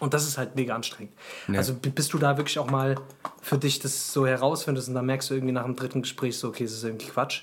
Und 0.00 0.12
das 0.14 0.26
ist 0.26 0.36
halt 0.36 0.56
mega 0.56 0.74
anstrengend. 0.74 1.12
Also 1.54 1.72
b- 1.74 1.88
bis 1.88 2.08
du 2.08 2.18
da 2.18 2.36
wirklich 2.36 2.58
auch 2.58 2.70
mal 2.70 2.96
für 3.40 3.56
dich 3.58 3.78
das 3.78 4.12
so 4.12 4.26
herausfindest 4.26 4.88
und 4.88 4.94
dann 4.94 5.06
merkst 5.06 5.30
du 5.30 5.34
irgendwie 5.34 5.52
nach 5.52 5.64
dem 5.64 5.74
dritten 5.76 6.02
Gespräch 6.02 6.36
so, 6.38 6.48
okay, 6.48 6.64
es 6.64 6.72
ist 6.72 6.84
irgendwie 6.84 7.06
Quatsch. 7.06 7.42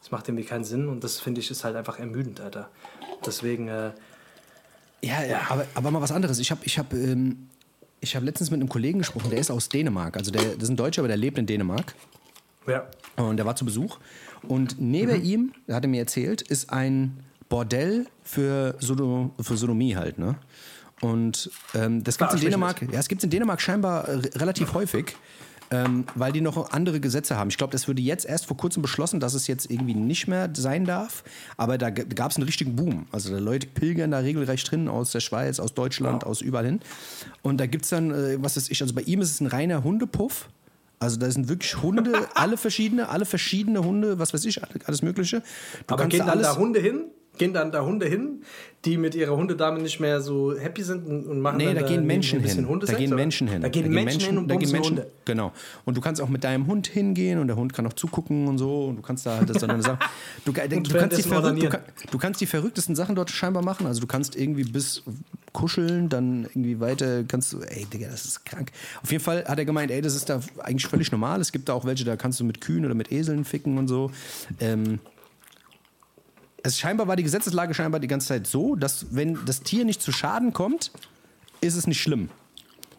Das 0.00 0.10
macht 0.10 0.28
irgendwie 0.28 0.44
keinen 0.44 0.64
Sinn 0.64 0.88
und 0.88 1.04
das 1.04 1.20
finde 1.20 1.40
ich 1.40 1.50
ist 1.50 1.62
halt 1.62 1.76
einfach 1.76 1.98
ermüdend, 2.00 2.40
Alter. 2.40 2.68
Deswegen, 3.24 3.68
äh, 3.68 3.92
Ja, 5.02 5.22
ja. 5.24 5.42
Aber, 5.48 5.64
aber 5.74 5.90
mal 5.92 6.00
was 6.02 6.10
anderes. 6.12 6.38
Ich 6.40 6.50
habe 6.50 6.60
ich 6.64 6.76
hab, 6.78 6.92
ähm, 6.92 7.48
ich 8.00 8.16
hab 8.16 8.24
letztens 8.24 8.50
mit 8.50 8.58
einem 8.60 8.68
Kollegen 8.68 8.98
gesprochen, 8.98 9.30
der 9.30 9.38
ist 9.38 9.50
aus 9.52 9.68
Dänemark. 9.68 10.16
Also 10.16 10.32
der, 10.32 10.42
das 10.54 10.64
ist 10.64 10.68
ein 10.70 10.76
Deutscher, 10.76 11.02
aber 11.02 11.08
der 11.08 11.16
lebt 11.16 11.38
in 11.38 11.46
Dänemark. 11.46 11.94
ja. 12.66 12.86
Und 13.16 13.36
der 13.36 13.46
war 13.46 13.54
zu 13.54 13.64
Besuch. 13.64 13.98
Und 14.48 14.80
neben 14.80 15.22
ihm, 15.22 15.52
hat 15.70 15.84
er 15.84 15.88
mir 15.88 16.00
erzählt, 16.00 16.42
ist 16.42 16.70
ein 16.72 17.22
Bordell 17.48 18.06
für, 18.24 18.74
Sodo, 18.80 19.30
für 19.40 19.56
Sodomie 19.56 19.94
halt, 19.94 20.18
ne? 20.18 20.34
Und 21.02 21.50
ähm, 21.74 22.04
das 22.04 22.16
gibt 22.16 22.32
es 22.32 22.40
in. 22.40 22.46
Dänemark, 22.46 22.80
ja, 22.80 23.00
es 23.00 23.08
gibt's 23.08 23.24
in 23.24 23.30
Dänemark 23.30 23.60
scheinbar 23.60 24.08
äh, 24.08 24.18
relativ 24.36 24.72
häufig, 24.72 25.16
ähm, 25.72 26.04
weil 26.14 26.30
die 26.30 26.40
noch 26.40 26.70
andere 26.70 27.00
Gesetze 27.00 27.36
haben. 27.36 27.50
Ich 27.50 27.58
glaube, 27.58 27.72
das 27.72 27.88
wurde 27.88 28.00
jetzt 28.00 28.24
erst 28.24 28.46
vor 28.46 28.56
kurzem 28.56 28.82
beschlossen, 28.82 29.18
dass 29.18 29.34
es 29.34 29.48
jetzt 29.48 29.68
irgendwie 29.68 29.94
nicht 29.94 30.28
mehr 30.28 30.48
sein 30.54 30.84
darf. 30.84 31.24
Aber 31.56 31.76
da 31.76 31.90
gab 31.90 32.30
es 32.30 32.36
einen 32.36 32.46
richtigen 32.46 32.76
Boom. 32.76 33.06
Also 33.10 33.32
da 33.32 33.40
Leute 33.40 33.66
pilgern 33.66 34.12
da 34.12 34.18
regelrecht 34.18 34.70
drin 34.70 34.86
aus 34.86 35.10
der 35.10 35.18
Schweiz, 35.18 35.58
aus 35.58 35.74
Deutschland, 35.74 36.22
aus 36.22 36.40
überall 36.40 36.66
hin. 36.66 36.80
Und 37.42 37.58
da 37.58 37.66
gibt 37.66 37.82
es 37.82 37.90
dann, 37.90 38.12
äh, 38.12 38.40
was 38.40 38.56
weiß 38.56 38.70
ich, 38.70 38.80
also 38.80 38.94
bei 38.94 39.02
ihm 39.02 39.20
ist 39.22 39.32
es 39.32 39.40
ein 39.40 39.48
reiner 39.48 39.82
Hundepuff. 39.82 40.50
Also 41.00 41.16
da 41.16 41.28
sind 41.28 41.48
wirklich 41.48 41.82
Hunde, 41.82 42.28
alle 42.34 42.56
verschiedene, 42.56 43.08
alle 43.08 43.24
verschiedene 43.24 43.82
Hunde, 43.82 44.20
was 44.20 44.32
weiß 44.32 44.44
ich, 44.44 44.60
alles 44.86 45.02
Mögliche. 45.02 45.42
Du 45.88 45.94
Aber 45.94 46.06
gehen 46.06 46.20
da 46.20 46.26
dann 46.26 46.38
alles. 46.38 46.46
da 46.46 46.56
Hunde 46.56 46.78
hin? 46.78 47.06
Gehen 47.38 47.52
dann 47.54 47.72
da 47.72 47.84
Hunde 47.84 48.06
hin, 48.06 48.42
die 48.84 48.96
mit 48.98 49.14
ihrer 49.14 49.36
Hundedame 49.36 49.80
nicht 49.80 50.00
mehr 50.00 50.20
so 50.20 50.58
happy 50.58 50.82
sind 50.82 51.06
und 51.06 51.40
machen 51.40 51.58
Nee, 51.58 51.66
dann 51.66 51.76
da 51.76 51.82
gehen 51.82 52.04
Menschen 52.04 52.40
ein 52.40 52.44
hin. 52.44 52.80
Da 52.80 52.92
gehen? 52.94 53.14
Menschen 53.14 53.48
hin. 53.48 53.62
Da 53.62 53.68
gehen 53.68 53.90
Menschen 53.90 54.20
hin 54.20 54.38
und 54.38 54.48
da 54.48 54.56
gehen 54.56 54.72
Menschen, 54.72 54.96
Hunde. 54.96 55.10
Genau. 55.24 55.52
Und 55.84 55.96
du 55.96 56.00
kannst 56.00 56.20
auch 56.20 56.28
mit 56.28 56.42
deinem 56.42 56.66
Hund 56.66 56.88
hingehen 56.88 57.38
und 57.38 57.46
der 57.46 57.56
Hund 57.56 57.72
kann 57.72 57.86
auch 57.86 57.92
zugucken 57.92 58.48
und 58.48 58.58
so. 58.58 58.86
Und 58.86 58.96
du 58.96 59.02
kannst 59.02 59.24
da 59.24 59.38
halt 59.38 59.48
das 59.48 59.58
dann 59.58 59.80
sagen. 59.80 59.98
Du, 60.44 60.52
du, 60.52 60.98
kannst 60.98 61.18
die 61.18 61.22
verrückt, 61.22 61.62
du, 61.62 61.68
kann, 61.68 61.80
du 62.10 62.18
kannst 62.18 62.40
die 62.40 62.46
verrücktesten 62.46 62.96
Sachen 62.96 63.14
dort 63.14 63.30
scheinbar 63.30 63.62
machen. 63.62 63.86
Also 63.86 64.00
du 64.00 64.08
kannst 64.08 64.34
irgendwie 64.34 64.64
bis 64.64 65.02
kuscheln, 65.52 66.08
dann 66.08 66.44
irgendwie 66.46 66.80
weiter 66.80 67.22
kannst 67.24 67.52
du, 67.52 67.60
ey, 67.60 67.84
Digga, 67.84 68.08
das 68.08 68.24
ist 68.24 68.44
krank. 68.44 68.72
Auf 69.02 69.12
jeden 69.12 69.22
Fall 69.22 69.44
hat 69.44 69.58
er 69.58 69.64
gemeint, 69.64 69.92
ey, 69.92 70.00
das 70.00 70.16
ist 70.16 70.28
da 70.28 70.40
eigentlich 70.58 70.86
völlig 70.86 71.12
normal. 71.12 71.40
Es 71.40 71.52
gibt 71.52 71.68
da 71.68 71.74
auch 71.74 71.84
welche, 71.84 72.04
da 72.04 72.16
kannst 72.16 72.40
du 72.40 72.44
mit 72.44 72.60
Kühen 72.60 72.84
oder 72.84 72.94
mit 72.94 73.12
Eseln 73.12 73.44
ficken 73.44 73.78
und 73.78 73.86
so. 73.86 74.10
Ähm, 74.60 74.98
es 76.62 76.78
scheinbar 76.78 77.08
war 77.08 77.16
die 77.16 77.22
Gesetzeslage 77.22 77.74
scheinbar 77.74 78.00
die 78.00 78.08
ganze 78.08 78.28
Zeit 78.28 78.46
so, 78.46 78.76
dass 78.76 79.06
wenn 79.14 79.38
das 79.46 79.62
Tier 79.62 79.84
nicht 79.84 80.00
zu 80.02 80.12
Schaden 80.12 80.52
kommt, 80.52 80.90
ist 81.60 81.76
es 81.76 81.86
nicht 81.86 82.00
schlimm. 82.00 82.28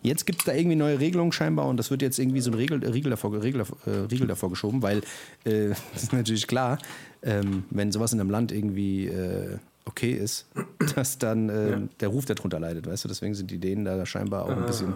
Jetzt 0.02 0.26
gibt 0.26 0.40
es 0.40 0.46
da 0.46 0.54
irgendwie 0.54 0.76
neue 0.76 1.00
Regelungen 1.00 1.32
scheinbar 1.32 1.68
und 1.68 1.78
das 1.78 1.90
wird 1.90 2.02
jetzt 2.02 2.20
irgendwie 2.20 2.42
so 2.42 2.52
ein 2.52 2.56
Riegel, 2.56 2.86
Riegel, 2.86 3.10
davor, 3.10 3.42
Riegel, 3.42 3.62
äh, 3.86 3.90
Riegel 4.12 4.28
davor 4.28 4.50
geschoben, 4.50 4.82
weil 4.82 4.98
äh, 5.46 5.70
das 5.94 6.04
ist 6.04 6.14
natürlich 6.14 6.46
klar, 6.46 6.78
ähm, 7.22 7.64
wenn 7.70 7.92
sowas 7.92 8.12
in 8.12 8.20
einem 8.20 8.30
Land 8.30 8.52
irgendwie 8.52 9.08
äh, 9.08 9.58
okay 9.86 10.12
ist, 10.12 10.46
dass 10.96 11.18
dann 11.18 11.48
äh, 11.48 11.78
der 12.02 12.10
Ruf 12.10 12.26
darunter 12.26 12.60
leidet, 12.60 12.86
weißt 12.86 13.06
du? 13.06 13.08
Deswegen 13.08 13.34
sind 13.34 13.50
die 13.50 13.60
Dänen 13.60 13.86
da 13.86 14.06
scheinbar 14.06 14.46
auch 14.46 14.50
ein 14.50 14.66
bisschen. 14.66 14.94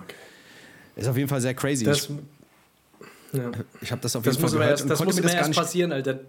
Ist 0.97 1.07
auf 1.07 1.15
jeden 1.15 1.29
Fall 1.29 1.39
sehr 1.39 1.53
crazy. 1.53 1.85
Ah, 1.85 1.91
Das, 1.91 2.09
ich 2.09 3.39
ja. 3.39 3.51
ich 3.81 3.91
habe 3.91 4.01
das 4.01 4.15
auf 4.15 4.23
das 4.23 4.35
jeden 4.35 4.41
Fall 4.41 4.41
muss 4.41 4.53
aber 4.53 4.59
gehört 4.63 4.71
erst, 4.71 4.83
und 4.83 4.89
das 4.89 5.03
muss 5.05 5.15
mir 5.15 5.21
immer 5.21 5.31
das 5.31 5.47
erst 5.47 5.53
passieren, 5.53 5.91
Alter. 5.93 6.19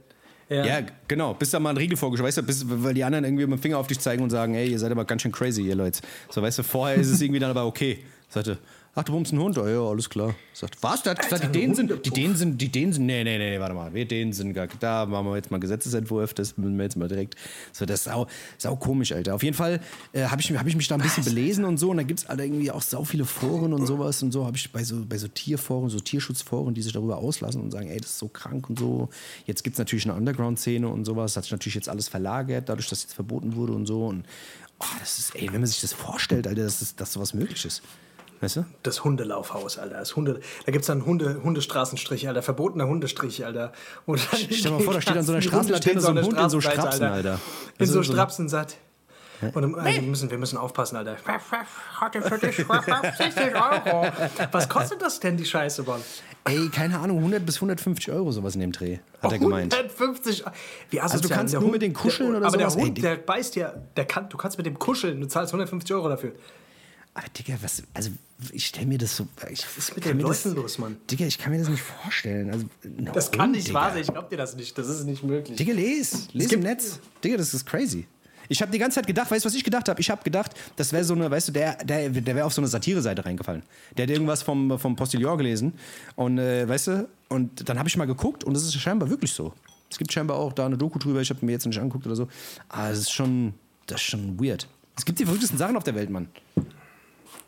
Ja. 0.49 0.65
ja, 0.65 0.81
genau. 1.07 1.35
Bis 1.35 1.51
da 1.51 1.61
mal 1.61 1.71
ein 1.71 1.77
Riegel 1.77 1.97
vorgeschoben, 1.97 2.27
weißt 2.29 2.39
du, 2.39 2.43
bis, 2.43 2.65
weil 2.67 2.95
die 2.95 3.05
anderen 3.05 3.25
irgendwie 3.25 3.47
mit 3.47 3.59
dem 3.59 3.63
Finger 3.63 3.79
auf 3.79 3.87
dich 3.87 4.01
zeigen 4.01 4.23
und 4.23 4.31
sagen, 4.31 4.55
ey, 4.55 4.71
ihr 4.71 4.79
seid 4.79 4.91
aber 4.91 5.05
ganz 5.05 5.23
schön 5.23 5.33
crazy, 5.33 5.63
ihr 5.63 5.75
Leute. 5.75 6.01
So, 6.31 6.41
weißt 6.41 6.59
du, 6.59 6.63
vorher 6.63 6.97
ist 6.97 7.09
es 7.09 7.21
irgendwie 7.23 7.41
dann 7.41 7.51
aber 7.51 7.67
okay. 7.67 7.99
Sagte, 8.29 8.59
ach, 8.95 9.05
du 9.05 9.13
bummst 9.13 9.33
einen 9.33 9.43
Hund? 9.43 9.57
Oh, 9.59 9.67
ja, 9.67 9.81
alles 9.81 10.09
klar. 10.09 10.35
Sagt, 10.53 10.77
was? 10.83 11.03
Der 11.03 11.13
hat 11.13 11.23
gesagt, 11.23 11.43
die 11.43 11.47
ein 11.47 11.53
Dänen 11.53 11.75
sind, 11.75 12.07
die. 12.07 12.11
Dänen 12.11 12.37
sind, 12.37 12.61
die 12.61 12.69
Dänen 12.69 12.93
sind, 12.93 13.07
nee, 13.07 13.23
nee, 13.25 13.39
nee, 13.39 13.61
warte 13.61 13.75
mal, 13.75 13.93
wir 13.95 14.07
Dänen 14.07 14.33
sind 14.33 14.55
gar, 14.55 14.67
da 14.81 15.07
machen 15.07 15.27
wir 15.27 15.37
jetzt 15.37 15.51
mal 15.51 15.59
Gesetzesentwurf, 15.59 16.35
das 16.35 16.57
müssen 16.57 16.77
wir 16.77 16.85
jetzt 16.85 16.97
mal 16.97 17.09
direkt. 17.09 17.37
So, 17.73 17.87
das 17.87 18.01
ist 18.01 18.05
sau, 18.05 18.27
sau 18.57 18.77
komisch, 18.77 19.13
Alter. 19.13 19.35
Auf 19.35 19.43
jeden 19.43 19.57
Fall 19.57 19.81
äh, 20.13 20.25
habe 20.25 20.41
ich, 20.41 20.51
hab 20.57 20.67
ich 20.67 20.77
mich 20.77 20.89
da 20.89 20.97
ein 20.97 21.01
bisschen 21.01 21.25
belesen 21.25 21.65
und 21.65 21.79
so 21.79 21.91
und 21.91 21.99
da 21.99 22.03
gibt 22.03 22.21
es 22.21 22.27
irgendwie 22.29 22.71
auch 22.71 22.83
sau 22.83 23.05
viele 23.05 23.25
Foren 23.25 23.73
und 23.73 23.87
sowas 23.87 24.23
und 24.23 24.33
so, 24.33 24.47
habe 24.47 24.57
ich 24.57 24.73
bei 24.73 24.83
so, 24.85 25.05
bei 25.07 25.19
so 25.19 25.29
Tierforen, 25.29 25.91
so 25.91 26.01
Tierschutzforen, 26.01 26.75
die 26.75 26.83
sich 26.83 26.93
darüber 26.93 27.19
auslassen 27.19 27.63
und 27.63 27.71
sagen, 27.71 27.89
ey, 27.89 27.99
das 28.01 28.11
ist 28.11 28.19
so 28.19 28.29
krank 28.29 28.69
und 28.69 28.79
so. 28.79 29.09
Jetzt 29.47 29.65
gibt 29.65 29.75
es 29.75 29.79
natürlich 29.79 30.07
eine 30.07 30.15
Underground-Szene 30.15 30.89
und 30.89 31.05
sowas, 31.05 31.37
hat 31.37 31.45
sich 31.45 31.53
natürlich 31.53 31.75
jetzt 31.75 31.89
alles 31.89 32.09
verlagert, 32.09 32.69
dadurch, 32.69 32.89
dass 32.89 33.03
jetzt 33.03 33.15
verboten 33.15 33.55
wurde 33.55 33.73
und 33.73 33.87
so 33.87 34.07
und 34.07 34.25
oh, 34.81 34.87
das 35.01 35.19
ist, 35.19 35.35
ey, 35.37 35.47
wenn 35.53 35.61
man 35.61 35.67
sich 35.67 35.81
das 35.81 35.93
vorstellt, 35.93 36.47
Alter, 36.47 36.63
dass, 36.63 36.81
das, 36.81 36.97
dass 36.97 37.13
sowas 37.13 37.35
möglich 37.35 37.65
ist. 37.65 37.83
Weißt 38.41 38.57
du? 38.57 38.65
Das 38.83 39.03
Hundelaufhaus, 39.05 39.79
Alter. 39.79 39.99
Das 39.99 40.15
Hunde, 40.17 40.41
da 40.65 40.73
gibt 40.73 40.83
es 40.83 40.87
dann 40.87 41.05
Hunde, 41.05 41.41
Hundestraßenstrich, 41.43 42.29
Alter. 42.29 42.43
Verbotener 42.43 42.87
Hundestrich, 42.87 43.45
Alter. 43.45 43.73
Und 44.07 44.21
Stell 44.21 44.47
dir 44.49 44.71
mal 44.71 44.81
vor, 44.81 44.95
da 44.95 45.01
steht 45.01 45.17
an 45.17 45.23
so 45.25 45.33
einer 45.33 45.43
Straßenlaterne 45.43 46.01
so 46.01 46.09
ein 46.09 46.23
Hund 46.25 46.39
in 46.39 46.49
so 46.51 46.61
Strapsen, 46.61 47.05
Alter. 47.05 47.35
In 47.35 47.39
Das 47.79 47.89
so 47.91 48.01
ist 48.01 48.07
so- 48.07 48.13
Strapsen 48.13 48.49
satt. 48.49 48.77
Und 49.55 49.77
also 49.77 49.85
wir, 49.85 50.03
müssen, 50.03 50.31
wir 50.33 50.39
müssen 50.39 50.57
aufpassen, 50.59 50.97
Alter. 50.97 51.17
Hatte 52.01 52.23
für 52.23 52.39
dich 52.39 52.57
60 52.57 53.55
Euro. 53.55 54.07
Was 54.51 54.69
kostet 54.69 55.01
das 55.01 55.21
denn, 55.21 55.37
die 55.37 55.45
Scheiße, 55.45 55.85
Mann? 55.85 56.01
Ey, 56.45 56.69
keine 56.71 56.99
Ahnung, 56.99 57.19
100 57.19 57.47
bis 57.47 57.57
150 57.57 58.11
Euro 58.13 58.33
sowas 58.33 58.55
in 58.57 58.63
dem 58.63 58.73
Dreh, 58.73 58.99
hat 59.23 59.31
er 59.33 59.39
gemeint. 59.39 59.73
150 59.75 60.45
Wie 60.91 61.01
Also 61.01 61.21
du 61.21 61.29
kannst 61.29 61.55
nur 61.55 61.71
mit 61.71 61.83
den 61.83 61.93
kuscheln 61.93 62.31
der, 62.33 62.39
oder 62.41 62.49
aber 62.49 62.59
sowas? 62.59 62.75
der 62.75 62.83
Ey, 62.83 62.87
Hund, 62.89 62.99
die- 62.99 63.03
der 63.03 63.15
beißt 63.17 63.55
ja, 63.55 63.75
der 63.97 64.07
kann, 64.07 64.29
du 64.29 64.37
kannst 64.37 64.57
mit 64.59 64.67
dem 64.67 64.77
kuscheln, 64.79 65.21
du 65.21 65.29
zahlst 65.29 65.53
150 65.53 65.95
Euro 65.95 66.09
dafür. 66.09 66.33
Aber 67.19 67.29
Digga, 67.37 67.59
was, 67.61 67.83
also 67.95 68.11
ich 68.53 68.67
stelle 68.67 68.87
mir 68.87 68.99
das 68.99 69.17
so. 69.17 69.27
Ich, 69.51 69.65
Was 69.77 69.89
ist 69.89 69.97
mit 69.97 70.05
den 70.05 70.17
mir 70.19 70.23
das- 70.25 70.45
Leuten 70.45 70.57
los, 70.57 70.79
Mann? 70.79 70.97
Digga, 71.11 71.27
ich 71.27 71.37
kann 71.37 71.51
mir 71.53 71.59
das 71.59 71.69
nicht 71.69 71.83
vorstellen. 71.83 72.49
Also, 72.51 72.67
ein 72.85 73.11
Das 73.13 73.31
kann 73.33 73.51
nicht 73.51 73.67
Digga. 73.69 73.81
wahr 73.81 73.91
sein, 73.93 74.03
ich 74.03 74.07
glaub 74.09 74.31
dir 74.31 74.37
das 74.37 74.55
nicht, 74.55 74.79
das 74.79 74.89
ist 74.89 75.05
nicht 75.05 75.25
möglich. 75.25 75.57
Digga, 75.57 75.73
les. 75.73 76.29
Les 76.33 76.53
im 76.53 76.61
Netz. 76.61 77.01
Digga, 77.25 77.37
das 77.37 77.53
ist 77.53 77.67
crazy. 77.67 78.07
Ich 78.49 78.63
habe 78.63 78.71
die 78.71 78.79
ganze 78.79 78.95
Zeit 78.95 79.07
gedacht, 79.09 79.31
weißt 79.31 79.45
du, 79.45 79.49
was 79.49 79.55
ich 79.57 79.65
gedacht 79.65 79.89
habe? 79.89 80.01
Ich 80.01 80.09
habe 80.11 80.23
gedacht, 80.23 80.53
das 80.77 80.93
wäre 80.93 81.03
so 81.05 81.13
eine, 81.15 81.29
weißt 81.31 81.49
du, 81.49 81.53
der, 81.53 81.75
der, 81.85 82.09
der 82.09 82.35
wäre 82.37 82.47
auf 82.47 82.53
so 82.55 82.61
eine 82.61 82.69
Satire-Seite 82.69 83.25
reingefallen. 83.25 83.63
Der 83.97 84.05
hat 84.05 84.11
irgendwas 84.11 84.43
vom, 84.43 84.79
vom 84.79 84.95
Postillon 84.95 85.37
gelesen 85.37 85.73
und, 86.15 86.39
äh, 86.39 86.67
weißt 86.69 86.87
du, 86.87 87.09
und 87.29 87.69
dann 87.69 87.79
habe 87.81 87.89
ich 87.89 87.97
mal 87.97 88.07
geguckt 88.07 88.45
und 88.45 88.55
das 88.55 88.63
ist 88.63 88.75
scheinbar 88.81 89.11
wirklich 89.11 89.33
so. 89.33 89.53
Es 89.91 89.99
gibt 89.99 90.13
scheinbar 90.13 90.37
auch 90.39 90.53
da 90.53 90.65
eine 90.67 90.79
Doku 90.79 90.99
drüber, 91.01 91.21
ich 91.21 91.29
habe 91.31 91.45
mir 91.45 91.53
jetzt 91.53 91.67
nicht 91.67 91.79
angeguckt 91.79 92.07
oder 92.07 92.15
so. 92.17 92.29
Aber 92.69 92.89
das 92.91 93.01
ist 93.01 93.11
schon, 93.13 93.55
das 93.87 94.01
ist 94.01 94.07
schon 94.07 94.39
weird. 94.41 94.69
Es 94.97 95.05
gibt 95.05 95.19
die 95.19 95.25
verrücktesten 95.25 95.59
Sachen 95.59 95.77
auf 95.77 95.85
der 95.85 95.95
Welt, 95.97 96.09
Mann. 96.11 96.29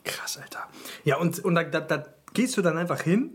Krass, 0.04 0.38
Alter. 0.38 0.68
Ja, 1.04 1.16
und, 1.16 1.38
und 1.40 1.54
da, 1.54 1.64
da, 1.64 1.80
da 1.80 2.04
gehst 2.32 2.56
du 2.56 2.62
dann 2.62 2.78
einfach 2.78 3.00
hin 3.00 3.30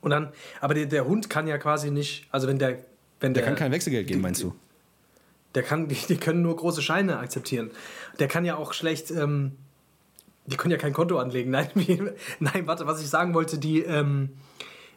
und 0.00 0.10
dann, 0.10 0.32
aber 0.60 0.74
der, 0.74 0.86
der 0.86 1.06
Hund 1.06 1.30
kann 1.30 1.46
ja 1.46 1.58
quasi 1.58 1.90
nicht, 1.90 2.26
also 2.30 2.46
wenn 2.48 2.58
der, 2.58 2.78
wenn 3.20 3.34
Der 3.34 3.42
der, 3.42 3.44
kann 3.44 3.56
kein 3.56 3.72
Wechselgeld 3.72 4.06
geben, 4.06 4.20
meinst 4.20 4.42
du? 4.42 4.54
der 5.54 5.62
kann, 5.62 5.88
die, 5.88 5.94
die 5.94 6.18
können 6.18 6.42
nur 6.42 6.54
große 6.54 6.82
Scheine 6.82 7.18
akzeptieren. 7.18 7.70
Der 8.18 8.28
kann 8.28 8.44
ja 8.44 8.56
auch 8.56 8.74
schlecht 8.74 9.10
ähm, 9.10 9.52
die 10.46 10.56
können 10.56 10.72
ja 10.72 10.78
kein 10.78 10.92
Konto 10.92 11.18
anlegen. 11.18 11.50
Nein, 11.56 11.68
wie, 11.74 12.02
nein, 12.38 12.66
warte, 12.66 12.86
was 12.86 13.00
ich 13.00 13.08
sagen 13.08 13.34
wollte, 13.34 13.58
die, 13.58 13.80
ähm, 13.80 14.30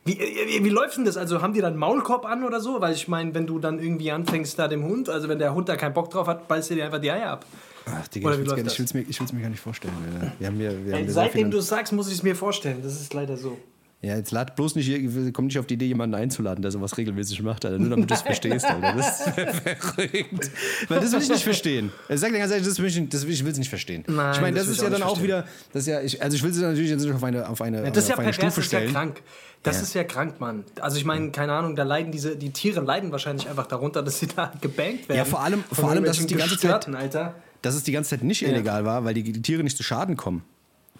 wie, 0.05 0.17
wie, 0.17 0.63
wie 0.63 0.69
läuft 0.69 0.97
denn 0.97 1.05
das? 1.05 1.17
Also 1.17 1.41
haben 1.41 1.53
die 1.53 1.61
dann 1.61 1.75
Maulkorb 1.75 2.25
an 2.25 2.43
oder 2.43 2.59
so? 2.61 2.81
Weil 2.81 2.93
ich 2.93 3.07
meine, 3.07 3.33
wenn 3.35 3.47
du 3.47 3.59
dann 3.59 3.79
irgendwie 3.79 4.11
anfängst 4.11 4.57
da 4.57 4.67
dem 4.67 4.83
Hund, 4.83 5.09
also 5.09 5.27
wenn 5.27 5.39
der 5.39 5.53
Hund 5.53 5.69
da 5.69 5.75
keinen 5.75 5.93
Bock 5.93 6.09
drauf 6.09 6.27
hat, 6.27 6.47
beißt 6.47 6.69
dir 6.69 6.75
dir 6.75 6.85
einfach 6.85 6.99
die 6.99 7.11
Eier 7.11 7.31
ab. 7.31 7.45
Ach, 7.85 8.07
Digga, 8.07 8.31
ich 8.33 8.37
will 8.39 8.85
es 8.85 8.93
mir, 8.93 9.05
will's 9.07 9.33
mir 9.33 9.41
gar 9.41 9.49
nicht 9.49 9.59
vorstellen. 9.61 9.93
Wir 10.39 10.47
haben 10.47 10.57
hier, 10.57 10.85
wir 10.85 10.93
haben 10.95 11.03
Ey, 11.05 11.09
seitdem 11.09 11.51
du 11.51 11.57
es 11.59 11.67
sagst, 11.67 11.93
muss 11.93 12.07
ich 12.07 12.15
es 12.15 12.23
mir 12.23 12.35
vorstellen. 12.35 12.79
Das 12.83 12.99
ist 12.99 13.13
leider 13.13 13.37
so. 13.37 13.57
Ja, 14.01 14.15
jetzt 14.15 14.31
lad 14.31 14.55
bloß 14.55 14.75
nicht, 14.75 15.33
komm 15.33 15.47
nicht 15.47 15.59
auf 15.59 15.65
die 15.65 15.73
Idee, 15.73 15.87
jemanden 15.87 16.15
einzuladen, 16.15 16.61
der 16.61 16.71
sowas 16.71 16.97
regelmäßig 16.97 17.41
macht, 17.43 17.65
Alter. 17.65 17.79
Nur 17.79 17.89
damit 17.89 18.09
du 18.09 18.13
es 18.13 18.21
verstehst, 18.31 18.63
Alter. 18.65 18.93
Das 18.95 19.19
ist 19.27 19.29
verrückt. 19.33 20.51
Weil 20.87 20.99
das 21.01 21.11
will 21.11 21.19
ich 21.21 21.27
nicht 21.29 21.43
verstehen. 21.43 21.91
Ich 22.07 22.19
sag 22.21 22.31
dir 22.31 22.39
ganz 22.39 22.51
ehrlich, 22.51 22.65
das 22.65 22.79
will 22.79 22.85
ich, 22.85 23.09
das 23.09 23.25
will, 23.25 23.33
ich 23.33 23.43
will 23.43 23.51
es 23.51 23.57
nicht 23.57 23.67
verstehen. 23.67 24.05
Nein, 24.07 24.33
ich 24.35 24.39
meine, 24.41 24.55
das 24.57 24.67
das, 24.67 24.77
ist 24.77 24.81
ja 24.83 24.89
dann 24.89 25.03
auch 25.03 25.21
wieder, 25.21 25.45
das 25.73 25.85
ja, 25.85 25.99
ich, 25.99 26.21
also 26.23 26.33
ich 26.37 26.43
will 26.43 26.53
sie 26.53 26.61
natürlich 26.61 26.89
jetzt 26.91 27.03
nicht 27.03 27.13
auf 27.13 27.23
eine, 27.25 27.49
auf 27.49 27.61
eine, 27.61 27.83
Ja, 27.83 27.89
das 27.91 28.05
ist 28.05 28.09
ja 28.09 28.15
pervers, 28.15 28.35
Stufe 28.35 28.47
das 28.55 28.57
ist 28.65 28.71
ja 28.71 28.79
stellen. 28.79 28.93
krank. 28.93 29.21
Das 29.63 29.75
Ja. 29.75 29.81
ist 29.81 29.93
ja 29.93 30.03
krank, 30.05 30.39
Mann. 30.39 30.63
Also 30.79 30.95
ich 30.95 31.03
meine, 31.03 31.31
keine 31.31 31.51
Ahnung, 31.51 31.75
da 31.75 31.83
leiden 31.83 32.13
diese, 32.13 32.37
die 32.37 32.51
Tiere 32.51 32.79
leiden 32.79 33.11
wahrscheinlich 33.11 33.49
einfach 33.49 33.67
darunter, 33.67 34.01
dass 34.01 34.19
sie 34.19 34.27
da 34.27 34.53
gebankt 34.61 35.09
werden. 35.09 35.17
Ja, 35.17 35.25
vor 35.25 35.41
allem- 35.43 35.65
vor 35.73 35.89
allem, 35.89 36.05
dass 36.05 36.17
es 36.19 36.25
die 36.27 36.35
ganze 36.35 36.57
Zeit- 36.57 36.87
Alter. 36.95 37.35
Dass 37.61 37.75
es 37.75 37.83
die 37.83 37.91
ganze 37.91 38.11
Zeit 38.11 38.23
nicht 38.23 38.41
illegal 38.41 38.85
war, 38.85 39.03
weil 39.03 39.13
die, 39.13 39.23
die 39.23 39.41
Tiere 39.41 39.63
nicht 39.63 39.75
zu 39.77 39.83
Schaden 39.83 40.15
kommen. 40.17 40.43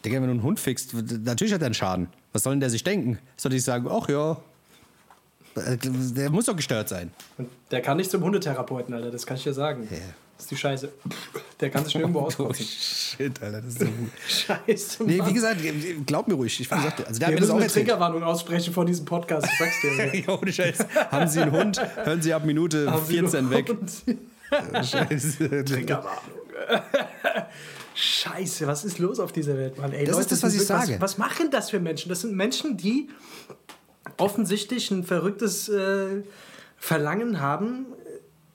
Digga, 0.04 0.16
wenn 0.18 0.26
du 0.26 0.32
einen 0.32 0.44
Hund 0.44 0.60
fixt, 0.60 0.94
natürlich 0.94 1.54
hat 1.54 1.62
er 1.62 1.68
einen 1.68 1.74
Schaden. 1.74 2.08
Was 2.34 2.44
soll 2.44 2.54
denn 2.54 2.60
der 2.60 2.70
sich 2.70 2.84
denken? 2.84 3.18
Soll 3.38 3.54
ich 3.54 3.64
sagen, 3.64 3.88
ach 3.90 4.08
ja, 4.10 4.38
der 5.56 6.30
muss 6.30 6.46
doch 6.46 6.56
gestört 6.56 6.90
sein. 6.90 7.12
Und 7.38 7.50
der 7.72 7.82
kann 7.82 7.98
nicht 7.98 8.10
zum 8.12 8.24
Hundetherapeuten, 8.24 8.94
Alter, 8.94 9.12
das 9.12 9.26
kann 9.26 9.38
ich 9.38 9.44
dir 9.44 9.54
sagen. 9.54 9.88
Ja. 9.92 9.98
Das 10.38 10.46
ist 10.46 10.52
die 10.52 10.56
Scheiße. 10.58 10.90
Der 11.60 11.70
kann 11.70 11.84
sich 11.84 11.96
nirgendwo 11.96 12.20
Oh 12.22 12.26
auskotzen. 12.28 12.66
shit, 12.66 13.42
Alter, 13.42 13.62
das 13.62 13.74
ist 13.74 13.80
so 13.80 13.86
gut. 13.88 14.10
Scheiße, 14.28 15.04
Nee, 15.04 15.18
Mann. 15.18 15.28
wie 15.30 15.34
gesagt, 15.34 15.60
glaub 16.06 16.28
mir 16.30 16.36
ruhig. 16.36 16.58
Ich, 16.62 16.72
wie 16.72 16.76
gesagt, 16.76 17.06
also 17.06 17.20
der 17.20 17.28
hat 17.28 17.34
Wir 17.34 17.36
mir 17.36 17.42
das 17.42 17.50
müssen 17.50 17.52
auch 17.52 17.62
eine. 17.62 17.68
Triggerwarnung 17.68 18.24
aussprechen 18.24 18.74
vor 18.74 18.86
diesem 18.86 19.04
Podcast, 19.06 19.48
ich 19.52 19.60
sag's 19.60 19.82
dir. 19.82 20.22
Ja, 20.28 20.40
ohne 20.40 20.54
Scheiß. 20.54 20.78
Haben 21.12 21.28
Sie 21.28 21.42
einen 21.42 21.52
Hund? 21.52 21.82
Hören 22.06 22.22
Sie 22.22 22.34
ab 22.34 22.46
Minute 22.46 22.90
Haben 22.90 23.06
Sie 23.06 23.14
14 23.20 23.46
noch- 23.46 23.52
weg. 23.52 23.76
Scheiße. 24.86 25.66
Triggerwarnung. 25.66 26.24
Scheiße, 27.96 28.66
was 28.68 28.86
ist 28.86 29.00
los 29.00 29.20
auf 29.20 29.32
dieser 29.32 29.58
Welt, 29.58 29.78
Mann? 29.78 29.92
Ey, 29.92 30.06
Das 30.06 30.18
ist 30.18 30.32
das, 30.32 30.44
was 30.44 30.54
ich 30.54 30.60
wirklich- 30.60 30.68
sage. 30.88 30.94
Was, 31.02 31.14
was 31.14 31.18
machen 31.18 31.52
das 31.52 31.70
für 31.70 31.80
Menschen? 31.80 32.10
Das 32.10 32.22
sind 32.22 32.36
Menschen, 32.36 32.78
die 32.78 33.10
offensichtlich 34.18 34.90
ein 34.92 35.04
verrücktes 35.04 35.70
äh, 35.70 36.24
Verlangen 36.78 37.40
haben, 37.42 37.88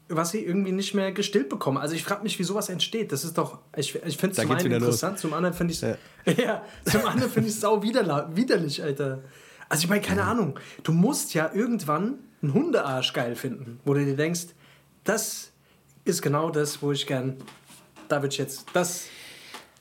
was 0.09 0.31
sie 0.31 0.45
irgendwie 0.45 0.73
nicht 0.73 0.95
mehr 0.95 1.13
gestillt 1.13 1.49
bekommen. 1.49 1.79
Also 1.79 1.95
ich 1.95 2.05
frage 2.05 2.23
mich, 2.23 2.39
wie 2.39 2.45
sowas 2.45 2.69
entsteht. 2.69 3.13
Das 3.13 3.25
ist 3.25 3.37
doch, 3.39 3.59
ich, 3.77 3.95
ich 4.05 4.17
finde 4.17 4.35
es 4.37 4.43
zum 4.43 4.51
einen 4.51 4.65
wieder 4.65 4.79
los. 4.79 4.85
interessant, 4.87 5.19
zum 5.19 5.33
anderen 5.35 5.55
finde 5.55 5.73
ich 5.75 5.83
es, 5.83 5.97
Ja. 6.39 6.45
ja. 6.45 6.65
zum 6.85 7.05
anderen 7.07 7.31
finde 7.31 7.49
ich 7.49 7.55
es 7.55 7.61
sau 7.61 7.83
widerlich, 7.83 8.83
Alter. 8.83 9.23
Also 9.69 9.85
ich 9.85 9.89
meine, 9.89 10.03
keine 10.03 10.23
Ahnung, 10.25 10.59
du 10.83 10.93
musst 10.93 11.35
ja 11.35 11.51
irgendwann 11.53 12.19
einen 12.43 12.53
Hundearsch 12.55 13.13
geil 13.15 13.35
finden, 13.35 13.81
wo 13.85 13.95
du 13.95 14.05
dir 14.05 14.17
denkst, 14.17 14.49
das 15.05 15.51
ist 16.05 16.21
genau 16.23 16.51
das, 16.51 16.83
wo 16.83 16.93
ich 16.93 17.07
gern, 17.07 17.37
da 18.09 18.23
ich 18.23 18.39
jetzt, 18.39 18.67
das 18.73 19.05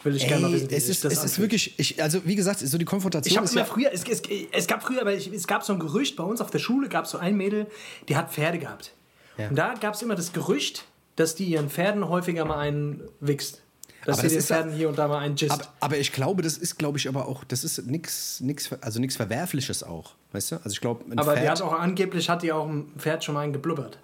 will 0.03 0.15
ich 0.15 0.27
gerne 0.27 0.51
wissen. 0.51 0.67
es 0.69 0.89
ist, 0.89 1.05
das 1.05 1.13
es 1.13 1.23
ist 1.23 1.39
wirklich, 1.39 1.77
ich, 1.79 2.01
also 2.01 2.25
wie 2.25 2.35
gesagt, 2.35 2.59
so 2.59 2.77
die 2.77 2.85
Konfrontation 2.85 3.43
Ich 3.43 3.51
habe 3.51 3.59
ja, 3.59 3.65
früher, 3.65 3.91
es, 3.93 4.03
es, 4.03 4.21
es 4.51 4.67
gab 4.67 4.83
früher, 4.83 5.01
aber 5.01 5.13
ich, 5.13 5.31
es 5.31 5.47
gab 5.47 5.63
so 5.63 5.73
ein 5.73 5.79
Gerücht 5.79 6.15
bei 6.15 6.23
uns 6.23 6.41
auf 6.41 6.51
der 6.51 6.59
Schule, 6.59 6.89
gab 6.89 7.05
es 7.05 7.11
so 7.11 7.17
ein 7.17 7.35
Mädel, 7.35 7.67
die 8.09 8.15
hat 8.15 8.31
Pferde 8.31 8.59
gehabt. 8.59 8.93
Ja. 9.37 9.49
Und 9.49 9.55
da 9.55 9.73
gab 9.75 9.93
es 9.95 10.01
immer 10.01 10.15
das 10.15 10.33
Gerücht, 10.33 10.85
dass 11.15 11.35
die 11.35 11.45
ihren 11.45 11.69
Pferden 11.69 12.07
häufiger 12.07 12.45
mal 12.45 12.59
einen 12.59 13.01
wichst. 13.19 13.61
Dass 14.05 14.19
Aber 14.19 14.27
sie 14.27 14.35
das 14.35 14.47
den 14.47 14.55
Pferden 14.55 14.73
hier 14.73 14.89
und 14.89 14.97
da 14.97 15.07
mal 15.07 15.19
einen 15.19 15.35
gisst. 15.35 15.53
aber, 15.53 15.73
aber 15.79 15.97
ich 15.97 16.11
glaube, 16.11 16.41
das 16.41 16.57
ist, 16.57 16.77
glaube 16.77 16.97
ich, 16.97 17.07
aber 17.07 17.27
auch, 17.27 17.43
das 17.45 17.63
ist 17.63 17.85
nichts, 17.87 18.41
nix, 18.41 18.69
also 18.81 18.99
nichts 18.99 19.15
Verwerfliches 19.15 19.81
auch, 19.83 20.15
weißt 20.33 20.51
du? 20.51 20.55
Also 20.57 20.71
ich 20.71 20.81
glaube, 20.81 21.05
Aber 21.15 21.35
die 21.35 21.41
Pferd, 21.41 21.49
hat 21.49 21.61
auch 21.61 21.79
angeblich 21.79 22.29
hat 22.29 22.43
die 22.43 22.51
auch 22.51 22.67
ein 22.67 22.91
Pferd 22.97 23.23
schon 23.23 23.35
mal 23.35 23.41
einen 23.41 23.53
geblubbert. 23.53 23.97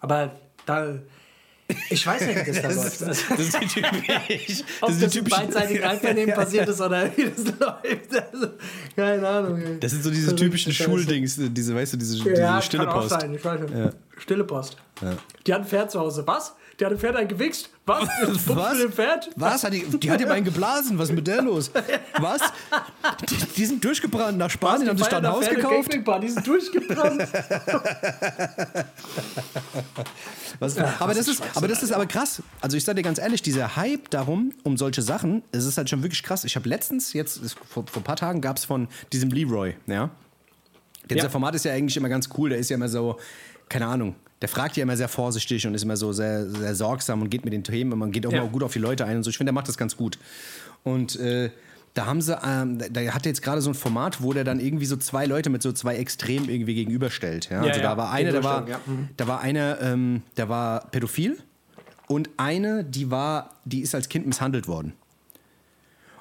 Aber 0.00 0.32
da. 0.66 0.98
Ich 1.90 2.06
weiß 2.06 2.22
nicht, 2.26 2.46
wie 2.46 2.50
das 2.52 2.62
da 2.62 2.68
läuft. 2.68 3.02
Also, 3.02 3.34
das 3.36 3.40
ist 3.40 3.60
typisch. 3.74 4.64
ob 4.80 4.88
Das 4.88 4.98
das, 4.98 5.02
ist 5.02 5.12
typisch. 5.12 5.34
beidseitigen 5.36 5.84
Einvernehmen 5.84 6.34
passiert 6.34 6.66
ist 6.68 6.80
oder 6.80 7.14
wie 7.14 7.24
das 7.24 7.44
läuft. 7.44 8.32
Also, 8.32 8.48
keine 8.96 9.28
Ahnung. 9.28 9.60
Ey. 9.60 9.78
Das 9.80 9.90
sind 9.92 10.02
so 10.02 10.10
diese 10.10 10.34
typischen. 10.34 10.72
Schuldings, 10.72 11.36
diese, 11.38 11.74
weißt 11.74 11.92
du, 11.92 11.96
diese, 11.98 12.16
Ja, 12.18 12.24
diese 12.24 12.42
kann 12.42 12.62
stille 12.62 12.88
auch 12.90 12.94
Post. 13.02 13.10
sein. 13.20 13.34
Ich 13.34 13.44
weiß 13.44 13.60
nicht. 13.60 13.96
Stille 14.18 14.44
Post. 14.44 14.76
Ja. 15.02 15.12
Die 15.46 15.52
hat 15.54 15.60
ein 15.60 15.66
Pferd 15.66 15.90
zu 15.90 16.00
Hause. 16.00 16.26
Was? 16.26 16.54
Die 16.78 16.84
hat 16.84 16.92
ein 16.92 16.98
Pferd 16.98 17.16
eingewichst? 17.16 17.70
Was? 17.86 18.08
Was? 18.22 18.56
Was? 18.56 18.78
Dem 18.78 18.92
Pferd? 18.92 19.30
Was? 19.34 19.64
Hat 19.64 19.72
die, 19.72 19.82
die 19.84 20.10
hat 20.10 20.20
ihm 20.20 20.30
einen 20.30 20.44
geblasen. 20.44 20.96
Was 20.96 21.08
ist 21.08 21.14
mit 21.14 21.26
der 21.26 21.42
los? 21.42 21.72
Was? 22.20 22.40
Die, 23.28 23.36
die 23.56 23.64
sind 23.64 23.84
durchgebrannt 23.84 24.38
nach 24.38 24.48
Spanien, 24.50 24.88
haben 24.88 24.96
sich 24.98 25.08
da 25.08 25.18
ein 25.18 25.26
Haus 25.26 25.48
gekauft. 25.48 25.92
Die 25.92 26.28
sind 26.28 26.46
durchgebrannt. 26.46 27.26
Was, 30.60 30.76
aber, 30.76 31.10
was 31.10 31.16
das 31.18 31.28
ist, 31.28 31.42
aber 31.54 31.68
das 31.68 31.82
ist 31.84 31.92
aber 31.92 32.06
krass. 32.06 32.42
Also 32.60 32.76
ich 32.76 32.84
sage 32.84 32.96
dir 32.96 33.02
ganz 33.02 33.18
ehrlich, 33.18 33.42
dieser 33.42 33.76
Hype 33.76 34.10
darum, 34.10 34.52
um 34.64 34.76
solche 34.76 35.02
Sachen, 35.02 35.42
es 35.52 35.64
ist 35.64 35.78
halt 35.78 35.88
schon 35.88 36.02
wirklich 36.02 36.22
krass. 36.22 36.42
Ich 36.44 36.56
habe 36.56 36.68
letztens, 36.68 37.12
jetzt 37.12 37.40
vor, 37.68 37.84
vor 37.86 38.00
ein 38.00 38.04
paar 38.04 38.16
Tagen 38.16 38.40
gab 38.40 38.56
es 38.56 38.64
von 38.64 38.88
diesem 39.12 39.30
Leroy, 39.30 39.76
ja. 39.86 40.10
Dieser 41.08 41.24
Ja. 41.24 41.28
Format 41.28 41.54
ist 41.54 41.64
ja 41.64 41.72
eigentlich 41.72 41.96
immer 41.96 42.08
ganz 42.08 42.28
cool. 42.36 42.50
Der 42.50 42.58
ist 42.58 42.70
ja 42.70 42.74
immer 42.76 42.88
so, 42.88 43.18
keine 43.68 43.86
Ahnung, 43.86 44.16
der 44.40 44.48
fragt 44.48 44.76
ja 44.76 44.82
immer 44.82 44.96
sehr 44.96 45.08
vorsichtig 45.08 45.66
und 45.66 45.74
ist 45.74 45.82
immer 45.82 45.96
so 45.96 46.12
sehr, 46.12 46.48
sehr 46.48 46.74
sorgsam 46.74 47.22
und 47.22 47.30
geht 47.30 47.44
mit 47.44 47.52
den 47.52 47.64
Themen 47.64 47.92
und 47.92 47.98
man 47.98 48.12
geht 48.12 48.26
auch 48.26 48.32
Ja. 48.32 48.42
mal 48.42 48.48
gut 48.50 48.62
auf 48.62 48.72
die 48.72 48.78
Leute 48.78 49.04
ein 49.04 49.16
und 49.18 49.22
so. 49.24 49.30
Ich 49.30 49.36
finde, 49.36 49.48
der 49.50 49.54
macht 49.54 49.68
das 49.68 49.76
ganz 49.76 49.96
gut. 49.96 50.18
Und 50.84 51.16
äh, 51.16 51.50
da 51.94 52.06
haben 52.06 52.20
sie, 52.20 52.38
ähm, 52.46 52.78
da 52.78 53.00
hat 53.12 53.26
er 53.26 53.30
jetzt 53.30 53.42
gerade 53.42 53.60
so 53.60 53.70
ein 53.70 53.74
Format, 53.74 54.22
wo 54.22 54.32
der 54.32 54.44
dann 54.44 54.60
irgendwie 54.60 54.86
so 54.86 54.96
zwei 54.96 55.26
Leute 55.26 55.50
mit 55.50 55.62
so 55.62 55.72
zwei 55.72 55.96
Extremen 55.96 56.48
irgendwie 56.48 56.74
gegenüberstellt. 56.74 57.48
Ja? 57.50 57.62
Ja, 57.62 57.68
also 57.68 57.80
ja, 57.80 57.86
da 57.90 57.96
war 57.96 58.12
einer, 58.12 58.30
der 58.30 58.44
war, 58.44 58.60
Gegenüberstellung, 58.64 58.98
ja. 59.00 59.04
Mhm. 59.04 59.08
da 59.16 59.26
war 59.26 59.40
einer, 59.40 59.80
ähm, 59.80 60.22
der 60.36 60.48
war 60.48 60.86
pädophil 60.90 61.38
und 62.06 62.30
eine, 62.36 62.84
die 62.84 63.10
war, 63.10 63.56
die 63.64 63.80
ist 63.80 63.94
als 63.96 64.08
Kind 64.08 64.26
misshandelt 64.26 64.68
worden. 64.68 64.92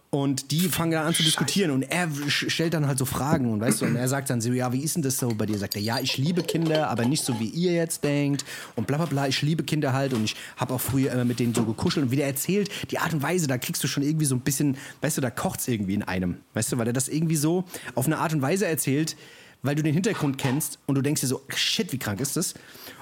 Und 0.09 0.51
die 0.51 0.61
fangen 0.69 0.93
dann 0.93 1.05
an 1.05 1.13
zu 1.13 1.21
diskutieren 1.21 1.69
und 1.69 1.81
er 1.81 2.09
stellt 2.29 2.73
dann 2.73 2.87
halt 2.87 2.97
so 2.97 3.03
Fragen 3.03 3.51
und 3.51 3.59
weißt 3.59 3.81
du, 3.81 3.85
und 3.85 3.97
er 3.97 4.07
sagt 4.07 4.29
dann 4.29 4.39
so, 4.39 4.53
ja, 4.53 4.71
wie 4.71 4.79
ist 4.79 4.95
denn 4.95 5.03
das 5.03 5.17
so 5.17 5.27
bei 5.35 5.45
dir? 5.45 5.57
Sagt 5.57 5.75
er, 5.75 5.81
ja, 5.81 5.99
ich 5.99 6.17
liebe 6.17 6.43
Kinder, 6.43 6.89
aber 6.89 7.03
nicht 7.03 7.25
so 7.25 7.37
wie 7.41 7.49
ihr 7.49 7.73
jetzt 7.73 8.05
denkt 8.05 8.45
und 8.77 8.87
bla 8.87 8.95
bla 8.95 9.05
bla, 9.05 9.27
ich 9.27 9.41
liebe 9.41 9.63
Kinder 9.63 9.91
halt 9.91 10.13
und 10.13 10.23
ich 10.23 10.37
habe 10.55 10.73
auch 10.73 10.79
früher 10.79 11.11
immer 11.11 11.25
mit 11.25 11.39
denen 11.39 11.53
so 11.53 11.65
gekuschelt 11.65 12.05
und 12.05 12.11
wie 12.11 12.15
der 12.15 12.27
erzählt, 12.27 12.69
die 12.89 12.99
Art 12.99 13.13
und 13.13 13.21
Weise, 13.21 13.47
da 13.47 13.57
kriegst 13.57 13.83
du 13.83 13.89
schon 13.89 14.01
irgendwie 14.01 14.23
so 14.23 14.35
ein 14.35 14.39
bisschen, 14.39 14.77
weißt 15.01 15.17
du, 15.17 15.21
da 15.21 15.29
kocht's 15.29 15.67
irgendwie 15.67 15.95
in 15.95 16.03
einem, 16.03 16.37
weißt 16.53 16.71
du, 16.71 16.77
weil 16.77 16.87
er 16.87 16.93
das 16.93 17.09
irgendwie 17.09 17.35
so 17.35 17.65
auf 17.93 18.05
eine 18.05 18.19
Art 18.19 18.33
und 18.33 18.41
Weise 18.41 18.65
erzählt, 18.65 19.17
weil 19.61 19.75
du 19.75 19.83
den 19.83 19.93
Hintergrund 19.93 20.37
kennst 20.37 20.79
und 20.85 20.95
du 20.95 21.01
denkst 21.01 21.19
dir 21.19 21.27
so, 21.27 21.41
shit, 21.53 21.91
wie 21.91 21.97
krank 21.97 22.21
ist 22.21 22.37
das? 22.37 22.53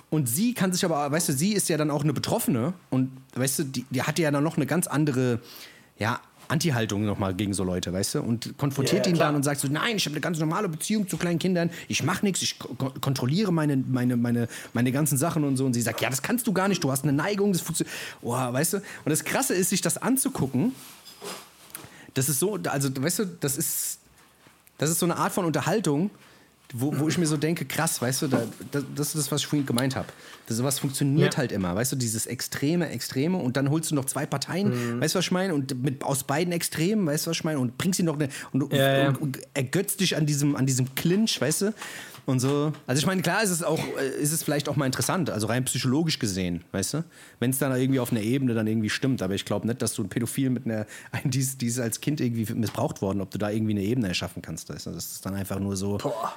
Und 0.10 0.28
sie 0.28 0.56
kann 0.56 0.74
sich 0.74 0.84
aber, 0.84 1.12
weißt 1.12 1.30
du, 1.30 1.34
sie 1.34 1.54
ist 1.54 1.70
ja 1.70 1.78
dann 1.78 1.92
auch 1.92 2.04
eine 2.04 2.14
Betroffene 2.14 2.74
und 2.90 3.12
weißt 3.36 3.60
du, 3.60 3.64
die, 3.64 3.86
die 3.92 4.02
hat 4.02 4.18
ja 4.18 4.32
dann 4.32 4.44
noch 4.44 4.58
eine 4.58 4.66
ganz 4.66 4.88
andere, 4.88 5.40
ja, 6.00 6.20
Anti-Haltung 6.48 7.06
nochmal 7.06 7.34
gegen 7.34 7.54
so 7.54 7.64
Leute, 7.64 7.92
weißt 7.94 8.16
du? 8.16 8.22
Und 8.22 8.58
konfrontiert 8.58 9.06
Ja, 9.06 9.12
ihn 9.12 9.18
dann 9.18 9.36
und 9.36 9.44
sagt 9.44 9.62
so, 9.62 9.68
nein, 9.68 9.98
ich 9.98 10.06
habe 10.06 10.14
eine 10.14 10.22
ganz 10.22 10.40
normale 10.40 10.70
Beziehung 10.70 11.08
zu 11.08 11.18
kleinen 11.18 11.40
Kindern, 11.40 11.70
ich 11.88 12.04
mache 12.04 12.26
nichts, 12.26 12.42
ich 12.42 12.60
ko 12.60 12.76
kontrolliere 13.02 13.52
meine, 13.52 13.78
meine, 13.78 14.18
meine, 14.18 14.48
meine 14.74 14.92
ganzen 14.92 15.18
Sachen 15.18 15.44
und 15.44 15.58
so. 15.58 15.66
Und 15.66 15.74
sie 15.74 15.82
sagt, 15.82 16.02
ja, 16.02 16.10
das 16.10 16.22
kannst 16.22 16.48
du 16.48 16.54
gar 16.54 16.68
nicht, 16.68 16.84
du 16.84 16.92
hast 16.92 17.04
eine 17.04 17.14
Neigung, 17.14 17.52
das 17.52 17.62
funktioniert. 17.62 17.96
Oh, 18.22 18.34
weißt 18.34 18.74
du? 18.74 18.78
Und 18.78 19.10
das 19.10 19.24
Krasse 19.24 19.54
ist, 19.54 19.70
sich 19.70 19.82
das 19.82 19.98
anzugucken, 19.98 20.74
das 22.14 22.30
ist 22.30 22.40
so, 22.40 22.58
also 22.70 22.90
weißt 22.96 23.20
du, 23.20 23.26
das 23.26 23.58
ist, 23.58 24.00
das 24.78 24.90
ist 24.90 25.00
so 25.00 25.06
eine 25.06 25.18
Art 25.18 25.34
von 25.34 25.46
Unterhaltung, 25.46 26.10
wo, 26.74 26.98
wo 27.00 27.08
ich 27.08 27.18
mir 27.18 27.28
so 27.28 27.38
denke, 27.38 27.66
krass, 27.66 28.02
weißt 28.02 28.24
du, 28.24 28.28
da, 28.28 28.44
das, 28.72 28.84
das 28.96 29.08
ist 29.10 29.16
das, 29.18 29.32
was 29.32 29.42
ich 29.42 29.48
vorhin 29.48 29.66
gemeint 29.66 29.96
habe. 29.96 30.08
Das 30.48 30.58
sowas 30.58 30.80
funktioniert 30.80 31.34
Ja. 31.34 31.38
halt 31.40 31.52
immer, 31.52 31.76
weißt 31.76 31.92
du, 31.92 31.96
dieses 31.96 32.26
Extreme, 32.26 32.90
Extreme 32.90 33.38
und 33.38 33.56
dann 33.58 33.70
holst 33.70 33.92
du 33.92 33.96
noch 33.96 34.06
zwei 34.06 34.26
Parteien, 34.26 34.70
Mhm. 34.98 35.02
weißt 35.02 35.16
du, 35.16 35.20
was 35.20 35.26
ich 35.26 35.32
meine? 35.32 35.54
Und 35.54 35.82
mit, 35.84 36.04
aus 36.04 36.24
beiden 36.24 36.52
Extremen, 36.54 37.06
weißt 37.06 37.26
du, 37.26 37.30
was 37.32 37.38
ich 37.38 37.44
meine? 37.44 37.60
Und 37.60 37.78
bringst 37.78 37.98
sie 37.98 38.04
noch 38.04 38.16
eine, 38.16 38.30
und, 38.52 38.74
Ja, 38.74 39.10
und, 39.10 39.22
und 39.22 39.40
ergötzt 39.54 40.00
dich 40.00 40.16
an 40.18 40.26
diesem, 40.26 40.56
an 40.56 40.66
diesem 40.66 40.94
Clinch, 40.96 41.40
weißt 41.40 41.62
du? 41.64 41.74
Und 42.28 42.40
so. 42.40 42.74
Also 42.88 43.00
ich 43.00 43.06
meine, 43.06 43.22
klar 43.22 43.44
ist 43.44 43.52
es 43.52 43.62
auch, 43.62 43.80
ist 44.20 44.32
es 44.32 44.42
vielleicht 44.42 44.68
auch 44.68 44.76
mal 44.76 44.88
interessant, 44.88 45.30
also 45.30 45.46
rein 45.46 45.64
psychologisch 45.66 46.18
gesehen, 46.18 46.64
weißt 46.72 46.96
du? 46.96 47.04
Wenn 47.40 47.52
es 47.52 47.60
dann 47.60 47.72
irgendwie 47.80 48.00
auf 48.00 48.12
einer 48.12 48.22
Ebene 48.22 48.56
dann 48.56 48.66
irgendwie 48.66 48.90
stimmt. 48.90 49.22
Aber 49.22 49.36
ich 49.36 49.46
glaube 49.46 49.68
nicht, 49.68 49.80
dass 49.84 49.94
du 49.94 50.02
ein 50.04 50.10
Pädophil 50.10 50.50
mit 50.50 50.66
einer, 50.66 50.88
ein, 51.12 51.30
die, 51.30 51.40
ist- 51.40 51.62
die 51.62 51.68
ist 51.68 51.80
als 51.80 52.02
Kind 52.02 52.20
irgendwie 52.22 52.52
missbraucht 52.56 53.04
worden, 53.04 53.22
ob 53.22 53.30
du 53.30 53.38
da 53.38 53.52
irgendwie 53.52 53.74
eine 53.74 53.84
Ebene 53.84 54.08
erschaffen 54.08 54.42
kannst, 54.42 54.70
weißt 54.70 54.88
du? 54.88 54.92
Das 54.92 55.12
ist 55.12 55.24
dann 55.26 55.36
einfach 55.36 55.60
nur 55.60 55.76
so. 55.78 55.98
Boah. 56.00 56.34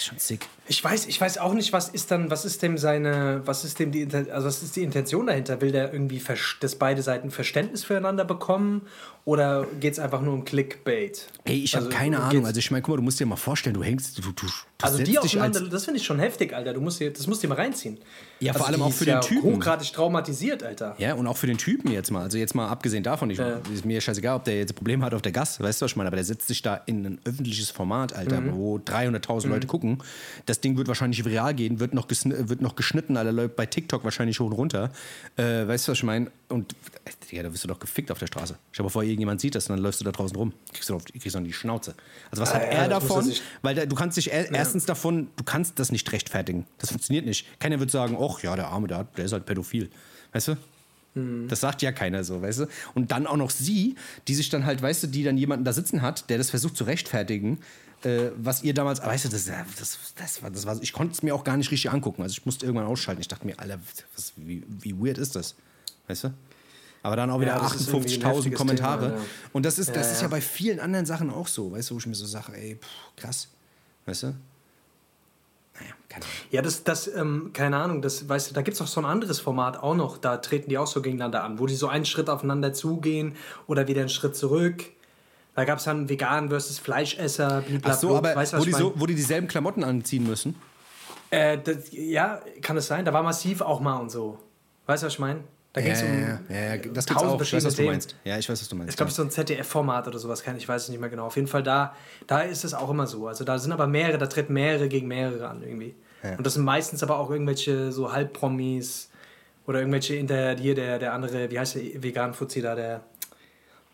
Schon 0.00 0.18
sick. 0.18 0.46
Ich 0.70 0.84
weiß, 0.84 1.06
ich 1.06 1.18
weiß 1.20 1.38
auch 1.38 1.54
nicht, 1.54 1.72
was 1.72 1.88
ist 1.88 2.10
dann, 2.10 2.30
was 2.30 2.44
ist 2.44 2.62
dem 2.62 2.76
seine, 2.76 3.40
was 3.46 3.64
ist 3.64 3.78
dem 3.78 3.90
die, 3.90 4.06
also 4.30 4.46
was 4.46 4.62
ist 4.62 4.76
die 4.76 4.82
Intention 4.82 5.26
dahinter? 5.26 5.60
Will 5.62 5.72
der 5.72 5.92
irgendwie, 5.92 6.22
dass 6.60 6.76
beide 6.76 7.00
Seiten 7.02 7.30
Verständnis 7.30 7.84
füreinander 7.84 8.24
bekommen 8.26 8.82
oder 9.24 9.66
geht 9.80 9.94
es 9.94 9.98
einfach 9.98 10.20
nur 10.20 10.34
um 10.34 10.44
Clickbait? 10.44 11.26
Ey, 11.44 11.56
ich 11.64 11.74
habe 11.74 11.86
Also, 11.86 11.96
keine 11.96 12.16
geht's- 12.16 12.30
Ahnung. 12.30 12.46
Also 12.46 12.58
ich 12.58 12.70
meine, 12.70 12.82
guck 12.82 12.92
mal, 12.92 12.96
du 12.96 13.02
musst 13.02 13.18
dir 13.18 13.26
mal 13.26 13.36
vorstellen, 13.36 13.74
du 13.74 13.82
hängst, 13.82 14.18
du, 14.18 14.22
du, 14.22 14.32
du 14.32 14.46
Also 14.82 15.02
die 15.02 15.18
aufeinander, 15.18 15.60
das 15.68 15.84
finde 15.86 16.00
ich 16.00 16.06
schon 16.06 16.18
heftig, 16.18 16.54
Alter. 16.54 16.74
Du 16.74 16.80
musst 16.82 17.00
dir, 17.00 17.12
das 17.12 17.26
musst 17.26 17.42
du 17.42 17.46
dir 17.46 17.54
mal 17.54 17.60
reinziehen. 17.60 17.98
Ja, 18.40 18.52
vor 18.52 18.66
also 18.66 18.72
allem 18.72 18.80
die 18.80 18.86
auch 18.86 18.92
für 18.96 19.04
den 19.06 19.14
ja 19.14 19.20
Typen. 19.20 19.42
hochgradig 19.56 19.92
traumatisiert, 19.92 20.62
Alter. 20.62 20.94
Ja, 20.98 21.14
und 21.14 21.26
auch 21.26 21.36
für 21.36 21.46
den 21.46 21.58
Typen 21.58 21.90
jetzt 21.90 22.10
mal. 22.10 22.22
Also 22.22 22.36
jetzt 22.38 22.54
mal 22.54 22.68
abgesehen 22.68 23.02
davon, 23.02 23.30
ich, 23.30 23.38
Ja. 23.38 23.60
ist 23.72 23.84
mir 23.84 24.00
scheißegal, 24.00 24.36
ob 24.36 24.44
der 24.44 24.58
jetzt 24.58 24.74
Probleme 24.74 25.04
hat 25.04 25.14
auf 25.14 25.22
der 25.22 25.32
Gas, 25.32 25.60
weißt 25.60 25.80
du, 25.80 25.84
was 25.84 25.92
ich 25.92 25.96
meine, 25.96 26.08
aber 26.08 26.16
der 26.16 26.24
setzt 26.24 26.46
sich 26.48 26.62
da 26.62 26.76
in 26.86 27.04
ein 27.06 27.18
öffentliches 27.24 27.70
Format, 27.70 28.12
Alter, 28.14 28.40
Mhm. 28.40 28.54
wo 28.54 28.78
300.000 28.78 29.48
Leute 29.48 29.66
gucken. 29.66 29.98
Das 30.46 30.57
Ding 30.60 30.76
wird 30.76 30.88
wahrscheinlich 30.88 31.24
viral 31.24 31.54
gehen, 31.54 31.80
wird 31.80 31.94
noch, 31.94 32.06
wird 32.10 32.60
noch 32.60 32.76
geschnitten, 32.76 33.16
Alter, 33.16 33.32
läuft 33.32 33.56
bei 33.56 33.66
TikTok 33.66 34.04
wahrscheinlich 34.04 34.38
hoch 34.40 34.46
und 34.46 34.52
runter. 34.52 34.90
Äh, 35.36 35.66
weißt 35.66 35.88
du, 35.88 35.92
was 35.92 35.98
ich 35.98 36.04
meine? 36.04 36.30
Und, 36.48 36.72
äh, 37.04 37.10
Digga, 37.30 37.42
da 37.44 37.52
wirst 37.52 37.64
du 37.64 37.68
doch 37.68 37.78
gefickt 37.78 38.10
auf 38.10 38.18
der 38.18 38.26
Straße. 38.26 38.56
Dir 38.76 38.82
mal 38.82 38.88
vor, 38.88 39.02
irgendjemand 39.02 39.40
sieht 39.40 39.54
das 39.54 39.68
und 39.68 39.76
dann 39.76 39.82
läufst 39.82 40.00
du 40.00 40.04
da 40.04 40.12
draußen 40.12 40.36
rum. 40.36 40.52
Kriegst 40.72 40.88
du 40.90 40.94
auf, 40.94 41.04
kriegst 41.04 41.34
du 41.34 41.38
in 41.38 41.44
die 41.44 41.52
Schnauze. 41.52 41.94
Also 42.30 42.42
was 42.42 42.50
Ah, 42.52 42.54
hat 42.56 42.62
ja, 42.62 42.68
er 42.68 42.88
das 42.88 43.02
davon? 43.06 43.32
Weil 43.62 43.74
da, 43.74 43.86
du 43.86 43.94
kannst 43.96 44.16
dich 44.16 44.32
er, 44.32 44.50
erstens 44.52 44.86
davon, 44.86 45.28
du 45.36 45.44
kannst 45.44 45.78
das 45.78 45.92
nicht 45.92 46.10
rechtfertigen. 46.12 46.66
Das 46.78 46.90
funktioniert 46.90 47.26
nicht. 47.26 47.46
Keiner 47.60 47.78
wird 47.80 47.90
sagen, 47.90 48.16
ach 48.20 48.40
ja, 48.42 48.56
der 48.56 48.68
Arme, 48.68 48.88
der, 48.88 48.98
hat- 48.98 49.16
der 49.18 49.24
ist 49.26 49.32
halt 49.32 49.46
pädophil. 49.46 49.90
Weißt 50.32 50.48
du? 50.48 50.56
Das 51.48 51.60
sagt 51.60 51.82
ja 51.82 51.90
keiner 51.90 52.22
so, 52.22 52.42
weißt 52.42 52.60
du? 52.60 52.66
Und 52.94 53.10
dann 53.10 53.26
auch 53.26 53.36
noch 53.36 53.50
sie, 53.50 53.96
die 54.28 54.34
sich 54.36 54.50
dann 54.50 54.64
halt, 54.66 54.82
weißt 54.82 55.02
du, 55.02 55.06
die 55.08 55.24
dann 55.24 55.36
jemanden 55.36 55.64
da 55.64 55.72
sitzen 55.72 56.00
hat, 56.00 56.30
der 56.30 56.38
das 56.38 56.50
versucht 56.50 56.76
zu 56.76 56.84
rechtfertigen, 56.84 57.58
äh, 58.04 58.30
was 58.36 58.62
ihr 58.62 58.74
damals, 58.74 59.02
weißt 59.02 59.26
du, 59.26 59.28
das, 59.28 59.46
das, 59.46 59.98
das, 60.16 60.42
war, 60.42 60.50
das 60.50 60.66
war, 60.66 60.80
ich 60.80 60.92
konnte 60.92 61.14
es 61.14 61.22
mir 61.22 61.34
auch 61.34 61.44
gar 61.44 61.56
nicht 61.56 61.70
richtig 61.70 61.90
angucken. 61.90 62.22
Also 62.22 62.32
ich 62.32 62.46
musste 62.46 62.66
irgendwann 62.66 62.86
ausschalten. 62.86 63.20
Ich 63.20 63.28
dachte 63.28 63.46
mir, 63.46 63.58
Alter, 63.58 63.78
was, 64.14 64.32
wie, 64.36 64.62
wie 64.68 64.94
weird 64.98 65.18
ist 65.18 65.34
das? 65.36 65.56
Weißt 66.06 66.24
du? 66.24 66.34
Aber 67.02 67.16
dann 67.16 67.30
auch 67.30 67.40
wieder 67.40 67.56
Ja, 67.56 67.60
das 67.60 67.76
ist 67.76 67.88
irgendwie 67.88 68.14
ein 68.16 68.22
58.000 68.22 68.34
heftiges 68.36 68.58
Kommentare. 68.58 69.06
Thema, 69.06 69.18
ja. 69.18 69.24
Und 69.52 69.66
das 69.66 69.78
ist, 69.78 69.88
das 69.90 70.06
Ja, 70.06 70.12
ist 70.12 70.18
ja 70.18 70.22
ja. 70.22 70.28
bei 70.28 70.40
vielen 70.40 70.80
anderen 70.80 71.06
Sachen 71.06 71.30
auch 71.30 71.48
so, 71.48 71.72
weißt 71.72 71.90
du, 71.90 71.94
wo 71.94 71.98
ich 71.98 72.06
mir 72.06 72.14
so 72.14 72.26
sage, 72.26 72.52
ey, 72.54 72.76
pff, 72.76 72.88
krass. 73.16 73.48
Weißt 74.06 74.24
du? 74.24 74.26
Naja, 74.26 75.94
keine 76.08 76.24
Ahnung. 76.24 76.36
Ja, 76.50 76.62
das, 76.62 76.84
das 76.84 77.08
ähm, 77.08 77.50
keine 77.52 77.76
Ahnung, 77.76 78.02
das, 78.02 78.28
weißt 78.28 78.50
du, 78.50 78.54
da 78.54 78.62
gibt 78.62 78.74
es 78.74 78.80
auch 78.80 78.86
so 78.86 79.00
ein 79.00 79.06
anderes 79.06 79.38
Format 79.38 79.76
auch 79.78 79.94
noch, 79.94 80.18
da 80.18 80.38
treten 80.38 80.70
die 80.70 80.78
auch 80.78 80.86
so 80.86 81.02
gegeneinander 81.02 81.44
an, 81.44 81.58
wo 81.58 81.66
die 81.66 81.76
so 81.76 81.88
einen 81.88 82.04
Schritt 82.04 82.28
aufeinander 82.28 82.72
zugehen 82.72 83.36
oder 83.66 83.86
wieder 83.86 84.00
einen 84.00 84.08
Schritt 84.08 84.36
zurück. 84.36 84.84
Da 85.58 85.64
gab 85.64 85.78
es 85.78 85.84
dann 85.86 86.08
Vegan 86.08 86.50
versus 86.50 86.78
Fleischesser, 86.78 87.62
blablabla. 87.62 87.90
Ach 87.90 87.98
so, 87.98 88.16
aber 88.16 88.36
weißt 88.36 88.56
wo 88.60 88.64
die, 88.64 88.70
so, 88.70 88.92
wo 88.94 89.06
die 89.06 89.16
dieselben 89.16 89.48
Klamotten 89.48 89.82
anziehen 89.82 90.24
müssen. 90.24 90.54
Äh, 91.30 91.58
das, 91.58 91.90
ja, 91.90 92.40
kann 92.62 92.76
es 92.76 92.86
sein, 92.86 93.04
da 93.04 93.12
war 93.12 93.24
massiv 93.24 93.60
auch 93.60 93.80
mal 93.80 93.96
und 93.96 94.08
so. 94.08 94.38
Weißt 94.86 95.02
du, 95.02 95.06
was 95.08 95.14
ich 95.14 95.18
meine? 95.18 95.40
Da 95.72 95.80
ging 95.80 95.90
es 95.90 96.02
um 96.04 96.08
ja, 96.08 96.40
ja, 96.48 96.74
ja, 96.74 96.76
das 96.76 97.06
tausend 97.06 97.30
auch. 97.30 97.42
Ich 97.42 97.52
weiß, 97.52 97.64
verschiedene 97.64 97.66
was 97.66 97.74
du 97.74 97.82
meinst. 97.82 98.16
Ja, 98.22 98.38
ich 98.38 98.48
weiß, 98.48 98.60
was 98.60 98.68
du 98.68 98.76
meinst. 98.76 98.90
Ich 98.90 98.96
glaube, 98.96 99.10
so 99.10 99.20
ein 99.20 99.32
ZDF-Format 99.32 100.06
oder 100.06 100.20
sowas, 100.20 100.44
kann 100.44 100.56
ich 100.56 100.68
weiß 100.68 100.84
es 100.84 100.88
nicht 100.90 101.00
mehr 101.00 101.10
genau. 101.10 101.26
Auf 101.26 101.34
jeden 101.34 101.48
Fall 101.48 101.64
da, 101.64 101.96
da 102.28 102.42
ist 102.42 102.64
es 102.64 102.72
auch 102.72 102.90
immer 102.90 103.08
so. 103.08 103.26
Also 103.26 103.42
da 103.42 103.58
sind 103.58 103.72
aber 103.72 103.88
mehrere, 103.88 104.16
da 104.16 104.28
treten 104.28 104.52
mehrere 104.52 104.88
gegen 104.88 105.08
mehrere 105.08 105.48
an 105.48 105.64
irgendwie. 105.64 105.96
Und 106.36 106.46
das 106.46 106.54
sind 106.54 106.62
meistens 106.62 107.02
aber 107.02 107.18
auch 107.18 107.30
irgendwelche 107.30 107.90
so 107.90 108.12
Halbpromis 108.12 109.10
oder 109.66 109.80
irgendwelche 109.80 110.14
inter 110.14 110.54
hier 110.54 110.76
der 110.76 111.00
der 111.00 111.14
andere, 111.14 111.50
wie 111.50 111.58
heißt 111.58 111.74
der 111.74 112.00
vegan 112.00 112.32
Fuzzi 112.32 112.62
da 112.62 112.76
der 112.76 113.00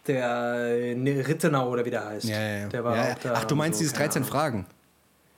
der 0.07 0.27
äh, 0.27 1.21
Rittenau 1.23 1.71
oder 1.71 1.85
wie 1.85 1.91
der 1.91 2.07
heißt. 2.07 2.29
ja, 2.29 2.41
ja, 2.41 2.59
ja. 2.59 2.69
Der 2.69 2.85
war 2.85 2.97
ja, 2.97 3.15
da 3.23 3.35
Ach, 3.37 3.45
du 3.45 3.57
meinst 3.57 3.79
so, 3.79 3.83
dieses 3.83 3.95
keine 3.95 4.09
13 4.09 4.23
Ahnung. 4.23 4.31
Fragen. 4.33 4.67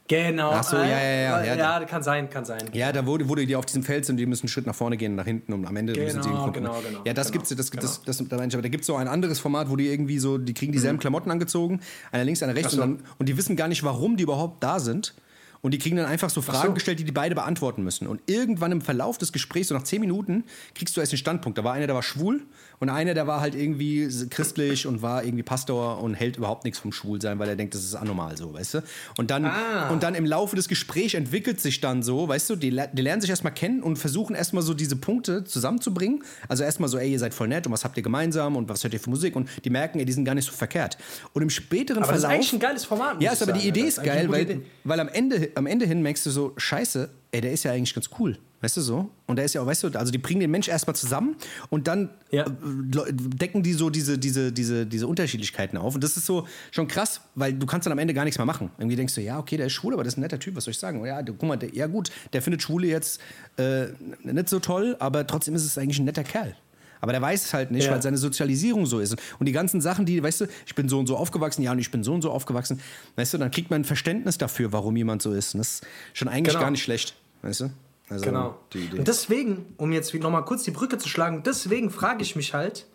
Genau. 0.09 0.51
Ach 0.53 0.63
so, 0.63 0.77
ja, 0.77 0.87
ja, 0.87 0.99
ja, 0.99 1.41
äh, 1.41 1.47
ja. 1.49 1.81
Ja, 1.81 1.85
kann 1.85 2.03
sein, 2.03 2.31
kann 2.31 2.45
sein. 2.45 2.61
Ja, 2.73 2.93
da 2.93 3.07
wurde, 3.07 3.29
wurde 3.29 3.45
die 3.45 3.57
auf 3.57 3.67
diesem 3.67 3.83
Feld 3.83 4.05
sind, 4.05 4.19
die 4.19 4.27
müssen 4.27 4.45
einen 4.45 4.49
Schritt 4.49 4.67
nach 4.67 4.75
vorne 4.75 4.97
gehen, 4.97 5.17
nach 5.17 5.25
hinten 5.25 5.53
und 5.53 5.67
am 5.67 5.77
Ende 5.77 5.99
müssen 6.01 6.23
sie 6.23 6.29
Genau, 6.29 6.51
genau, 6.53 6.81
genau, 6.81 7.01
Ja, 7.05 7.13
das 7.13 7.29
genau, 7.29 7.45
gibt's, 7.45 7.57
das, 7.57 7.71
genau. 7.71 7.83
das, 7.83 8.03
das, 8.03 8.19
da 8.29 8.37
meine 8.37 8.49
ich, 8.49 8.55
aber 8.55 8.63
da 8.63 8.69
gibt 8.69 8.83
es 8.83 8.87
so 8.87 8.97
ein 8.97 9.09
anderes 9.09 9.41
Format, 9.41 9.69
wo 9.69 9.77
die 9.77 9.89
irgendwie 9.89 10.19
so, 10.19 10.39
die 10.39 10.55
kriegen 10.55 10.73
dieselben 10.73 10.99
Klamotten 10.99 11.31
angezogen, 11.31 11.81
einer 12.13 12.25
links, 12.25 12.43
einer 12.43 12.55
rechts 12.55 12.73
so. 12.73 12.83
und, 12.83 12.99
dann, 12.99 13.07
und 13.19 13.29
die 13.29 13.37
wissen 13.37 13.57
gar 13.57 13.69
nicht, 13.69 13.83
warum 13.83 14.17
die 14.17 14.23
überhaupt 14.23 14.63
da 14.63 14.79
sind. 14.79 15.15
Und 15.63 15.73
die 15.73 15.79
kriegen 15.79 15.97
dann 15.97 16.07
einfach 16.07 16.31
so 16.31 16.43
Fragen 16.43 16.69
so. 16.69 16.75
gestellt, 16.75 17.01
die 17.01 17.05
die 17.05 17.13
beide 17.13 17.35
beantworten 17.35 17.83
müssen. 17.83 18.07
Und 18.07 18.21
irgendwann 18.27 18.71
im 18.71 18.83
Verlauf 18.83 19.19
des 19.19 19.33
Gesprächs, 19.33 19.69
so 19.69 19.75
nach 19.75 19.83
zehn 19.83 20.01
Minuten, 20.01 20.45
kriegst 20.77 20.97
du 20.97 21.01
erst 21.01 21.11
den 21.11 21.17
Standpunkt. 21.17 21.59
Da 21.59 21.65
war 21.65 21.73
einer, 21.73 21.87
der 21.87 21.97
war 21.97 22.05
schwul 22.05 22.43
und 22.81 22.89
einer, 22.91 23.15
der 23.15 23.27
war 23.27 23.41
halt 23.41 23.55
irgendwie 23.55 24.09
christlich 24.31 24.87
und 24.87 25.03
war 25.03 25.25
irgendwie 25.25 25.43
Pastor 25.43 26.03
und 26.03 26.15
hält 26.15 26.37
überhaupt 26.37 26.65
nichts 26.65 26.79
vom 26.79 26.93
Schwulsein, 26.93 27.39
weil 27.39 27.49
er 27.49 27.57
denkt, 27.57 27.75
das 27.75 27.83
ist 27.85 27.95
anormal 27.95 28.37
so, 28.37 28.53
weißt 28.53 28.75
du? 28.75 28.83
Und 29.19 29.31
dann, 29.31 29.45
Ah. 29.47 29.89
und 29.91 30.03
dann 30.03 30.15
im 30.15 30.27
Laufe 30.27 30.57
des 30.57 30.69
Gesprächs 30.69 31.15
entwickelt 31.15 31.61
sich 31.61 31.81
dann 31.81 32.03
so, 32.03 32.29
weißt 32.29 32.51
du, 32.51 32.57
die, 32.57 32.71
die 32.93 33.03
lernen 33.03 33.21
sich 33.21 33.31
erstmal 33.31 33.55
kennen 33.55 33.83
und 33.83 33.97
versuchen 33.97 34.35
erstmal 34.37 34.63
so 34.63 34.75
diese 34.75 34.97
Punkte 34.97 35.45
zusammenzubringen. 35.45 36.23
Also 36.49 36.65
erstmal 36.65 36.89
so, 36.89 36.99
ey, 36.99 37.11
ihr 37.13 37.19
seid 37.19 37.35
voll 37.35 37.49
nett 37.49 37.67
und 37.67 37.73
was 37.73 37.85
habt 37.85 37.97
ihr 37.97 38.03
gemeinsam 38.03 38.57
und 38.57 38.69
was 38.69 38.83
hört 38.85 38.93
ihr 38.95 39.01
für 39.01 39.11
Musik? 39.11 39.37
Und 39.37 39.49
die 39.65 39.71
merken, 39.71 39.99
ey, 39.99 40.05
die 40.05 40.13
sind 40.13 40.25
gar 40.25 40.35
nicht 40.35 40.47
so 40.47 40.53
verkehrt. 40.53 40.99
Und 41.33 41.43
im 41.43 41.51
späteren 41.51 42.03
Aber 42.03 42.13
das 42.13 42.19
ist 42.19 42.23
Verlauf. 42.25 42.35
eigentlich 42.35 42.53
ein 42.53 42.61
geiles 42.61 42.85
Format. 42.85 43.23
Ja, 43.23 43.33
ist 43.33 43.43
aber 43.43 43.53
die 43.53 43.59
sagen, 43.61 43.69
Idee 43.69 43.81
Alter. 43.81 43.89
ist 43.89 44.03
geil, 44.05 44.29
weil, 44.31 44.43
Idee. 44.43 44.61
weil 44.85 45.01
am, 45.01 45.09
Ende, 45.09 45.51
am 45.55 45.67
Ende 45.67 45.87
hin 45.87 46.03
merkst 46.03 46.27
du 46.27 46.31
so, 46.31 46.53
scheiße, 46.57 47.09
ey, 47.33 47.41
der 47.41 47.53
ist 47.53 47.65
ja 47.65 47.73
eigentlich 47.73 47.95
ganz 47.95 48.11
cool. 48.19 48.39
Weißt 48.63 48.77
du 48.79 48.81
so? 48.81 49.11
Und 49.27 49.37
der 49.37 49.45
ist 49.45 49.55
ja 49.55 49.61
auch, 49.61 49.67
weißt 49.67 49.83
du, 49.85 49.89
also 49.99 50.11
die 50.11 50.17
bringen 50.19 50.41
den 50.41 50.51
Mensch 50.51 50.67
erstmal 50.67 50.97
zusammen 50.97 51.37
und 51.69 51.87
dann 51.89 52.09
Ja. 52.31 52.45
äh, 52.47 52.53
decken 53.13 53.63
die 53.63 53.75
so 53.75 53.91
diese, 53.91 54.19
diese, 54.19 54.51
diese, 54.51 54.87
diese 54.87 55.07
Unterschiedlichkeiten 55.07 55.77
auf. 55.77 55.95
Und 55.95 56.03
das 56.03 56.17
ist 56.17 56.25
so 56.25 56.47
schon 56.71 56.89
krass, 56.89 57.21
weil 57.35 57.53
du 57.53 57.67
kannst 57.67 57.87
dann 57.87 57.93
am 57.93 57.99
Ende 57.99 58.15
gar 58.15 58.25
nichts 58.25 58.39
mehr 58.39 58.47
machen. 58.47 58.71
Irgendwie 58.79 58.97
denkst 58.97 59.15
du, 59.15 59.21
ja, 59.21 59.39
okay, 59.39 59.59
der 59.59 59.67
ist 59.67 59.75
schwul, 59.75 59.93
aber 59.93 60.05
das 60.05 60.15
ist 60.15 60.19
ein 60.19 60.23
netter 60.23 60.39
Typ, 60.39 60.57
was 60.57 60.65
soll 60.65 60.73
ich 60.73 60.79
sagen? 60.79 61.05
Ja, 61.05 61.21
guck 61.23 61.43
mal, 61.43 61.57
der, 61.57 61.75
ja 61.75 61.87
gut, 61.87 62.11
der 62.33 62.41
findet 62.41 62.63
Schwule 62.63 62.87
jetzt 62.89 63.21
äh, 63.59 63.87
nicht 64.25 64.49
so 64.49 64.59
toll, 64.59 64.97
aber 65.01 65.27
trotzdem 65.27 65.55
ist 65.55 65.65
es 65.65 65.77
eigentlich 65.77 65.99
ein 65.99 66.05
netter 66.07 66.25
Kerl. 66.25 66.57
Aber 67.03 67.13
der 67.13 67.21
weiß 67.21 67.45
es 67.45 67.53
halt 67.53 67.71
nicht, 67.71 67.85
Ja. 67.85 67.93
weil 67.93 68.01
seine 68.01 68.17
Sozialisierung 68.17 68.87
so 68.87 69.01
ist. 69.01 69.17
Und 69.39 69.45
die 69.47 69.53
ganzen 69.53 69.83
Sachen, 69.83 70.07
die, 70.07 70.23
weißt 70.23 70.41
du, 70.41 70.47
ich 70.65 70.75
bin 70.75 70.89
so 70.89 70.99
und 70.99 71.07
so 71.07 71.19
aufgewachsen, 71.19 71.61
ja, 71.63 71.73
und 71.73 71.79
ich 71.79 71.91
bin 71.91 72.03
so 72.03 72.15
und 72.15 72.23
so 72.23 72.31
aufgewachsen, 72.31 72.81
weißt 73.17 73.35
du, 73.35 73.39
dann 73.39 73.51
kriegt 73.51 73.69
man 73.71 73.83
ein 73.83 73.85
Verständnis 73.85 74.39
dafür, 74.39 74.73
warum 74.73 74.97
jemand 74.97 75.21
so 75.21 75.33
ist. 75.35 75.55
Und 75.55 75.59
das 75.59 75.69
ist 75.75 75.87
schon 76.15 76.29
eigentlich 76.29 76.55
Genau. 76.55 76.65
gar 76.65 76.71
nicht 76.71 76.83
schlecht, 76.83 77.15
weißt 77.43 77.61
du? 77.61 77.71
Also, 78.09 78.25
Genau. 78.25 78.59
Und 78.73 79.09
deswegen, 79.09 79.75
um 79.77 79.93
jetzt 79.93 80.15
nochmal 80.15 80.45
kurz 80.45 80.63
die 80.63 80.71
Brücke 80.71 80.99
zu 80.99 81.09
schlagen, 81.09 81.43
deswegen 81.45 81.91
frage 81.91 82.23
ich 82.23 82.37
mich 82.37 82.55
halt, 82.55 82.87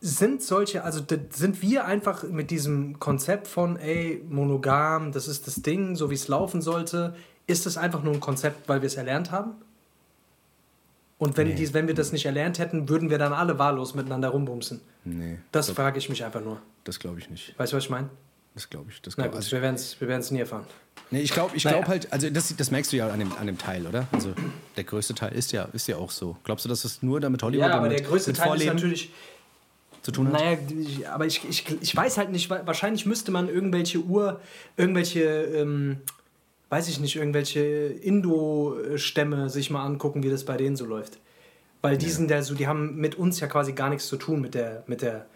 sind 0.00 0.42
solche, 0.42 0.82
also 0.82 1.02
sind 1.30 1.62
wir 1.62 1.84
einfach 1.84 2.24
mit 2.24 2.50
diesem 2.50 2.98
Konzept 2.98 3.46
von, 3.46 3.76
ey, 3.76 4.22
monogam, 4.28 5.12
das 5.12 5.28
ist 5.28 5.46
das 5.46 5.62
Ding, 5.62 5.94
so 5.94 6.10
wie 6.10 6.14
es 6.14 6.26
laufen 6.28 6.60
sollte, 6.60 7.14
ist 7.46 7.66
es 7.66 7.76
einfach 7.76 8.02
nur 8.02 8.12
ein 8.12 8.20
Konzept, 8.20 8.68
weil 8.68 8.82
wir 8.82 8.88
es 8.88 8.96
erlernt 8.96 9.30
haben? 9.30 9.52
Und 11.18 11.36
wenn, 11.36 11.54
dies, 11.54 11.72
wenn 11.72 11.86
wir 11.86 11.94
das 11.94 12.10
nicht 12.10 12.26
erlernt 12.26 12.58
hätten, 12.58 12.88
würden 12.88 13.08
wir 13.08 13.16
dann 13.16 13.32
alle 13.32 13.56
wahllos 13.56 13.94
miteinander 13.94 14.30
rumbumsen. 14.30 14.80
nee, 15.04 15.38
Das 15.52 15.70
frage 15.70 15.98
ich 15.98 16.08
mich 16.08 16.24
einfach 16.24 16.40
nur. 16.40 16.60
das 16.82 16.98
glaube 16.98 17.20
ich 17.20 17.30
nicht. 17.30 17.56
Weißt 17.56 17.72
du, 17.72 17.76
was 17.76 17.84
ich 17.84 17.90
meine? 17.90 18.10
Das 18.54 18.68
glaube 18.68 18.90
ich. 18.90 19.00
Das 19.02 19.16
Na 19.16 19.24
glaub, 19.24 19.32
gut, 19.32 19.38
also, 19.38 19.52
wir 19.52 19.62
werden 19.62 19.74
es 19.76 20.00
wir 20.00 20.08
werden's 20.08 20.30
nie 20.30 20.40
erfahren. 20.40 20.66
nee, 21.10 21.20
ich 21.20 21.32
glaube 21.32 21.56
ich 21.56 21.64
Naja. 21.64 21.78
glaub 21.78 21.88
halt, 21.88 22.12
also 22.12 22.28
das, 22.28 22.54
das 22.56 22.70
merkst 22.70 22.92
du 22.92 22.96
ja 22.98 23.08
an 23.08 23.18
dem, 23.18 23.32
an 23.38 23.46
dem 23.46 23.56
Teil, 23.58 23.86
oder? 23.86 24.06
Also 24.12 24.34
der 24.76 24.84
größte 24.84 25.14
Teil 25.14 25.32
ist 25.34 25.52
ja, 25.52 25.64
ist 25.72 25.88
ja 25.88 25.96
auch 25.96 26.10
so. 26.10 26.36
Glaubst 26.44 26.64
du, 26.64 26.68
dass 26.68 26.82
das 26.82 27.02
nur 27.02 27.18
damit 27.20 27.42
Hollywood 27.42 27.66
Ja, 27.66 27.74
aber 27.74 27.84
und 27.84 27.90
der 27.90 28.00
mit, 28.00 28.08
größte 28.08 28.30
mit 28.30 28.36
Teil 28.38 28.46
Vorleben 28.48 28.68
ist 28.76 28.82
natürlich. 28.82 29.10
zu 30.02 30.12
tun 30.12 30.26
hat? 30.26 30.32
Naja, 30.34 30.58
aber 31.12 31.24
ich, 31.26 31.48
ich, 31.48 31.64
ich 31.80 31.96
weiß 31.96 32.18
halt 32.18 32.30
nicht, 32.30 32.50
wa- 32.50 32.62
wahrscheinlich 32.66 33.06
müsste 33.06 33.30
man 33.30 33.48
irgendwelche 33.48 34.00
Ur, 34.00 34.40
irgendwelche, 34.76 35.22
ähm, 35.22 35.98
weiß 36.68 36.88
ich 36.88 37.00
nicht, 37.00 37.16
irgendwelche 37.16 37.60
Indo-Stämme 37.62 39.48
sich 39.50 39.70
mal 39.70 39.84
angucken, 39.84 40.22
wie 40.22 40.30
das 40.30 40.44
bei 40.44 40.56
denen 40.56 40.76
so 40.76 40.84
läuft. 40.84 41.18
Weil 41.80 41.98
die 41.98 42.10
sind 42.10 42.30
ja 42.30 42.42
so, 42.42 42.54
die 42.54 42.66
haben 42.68 42.96
mit 42.96 43.16
uns 43.16 43.40
ja 43.40 43.46
quasi 43.48 43.72
gar 43.72 43.88
nichts 43.90 44.06
zu 44.06 44.16
tun 44.16 44.40
mit 44.40 44.54
der, 44.54 44.84
mit 44.86 45.02
der, 45.02 45.26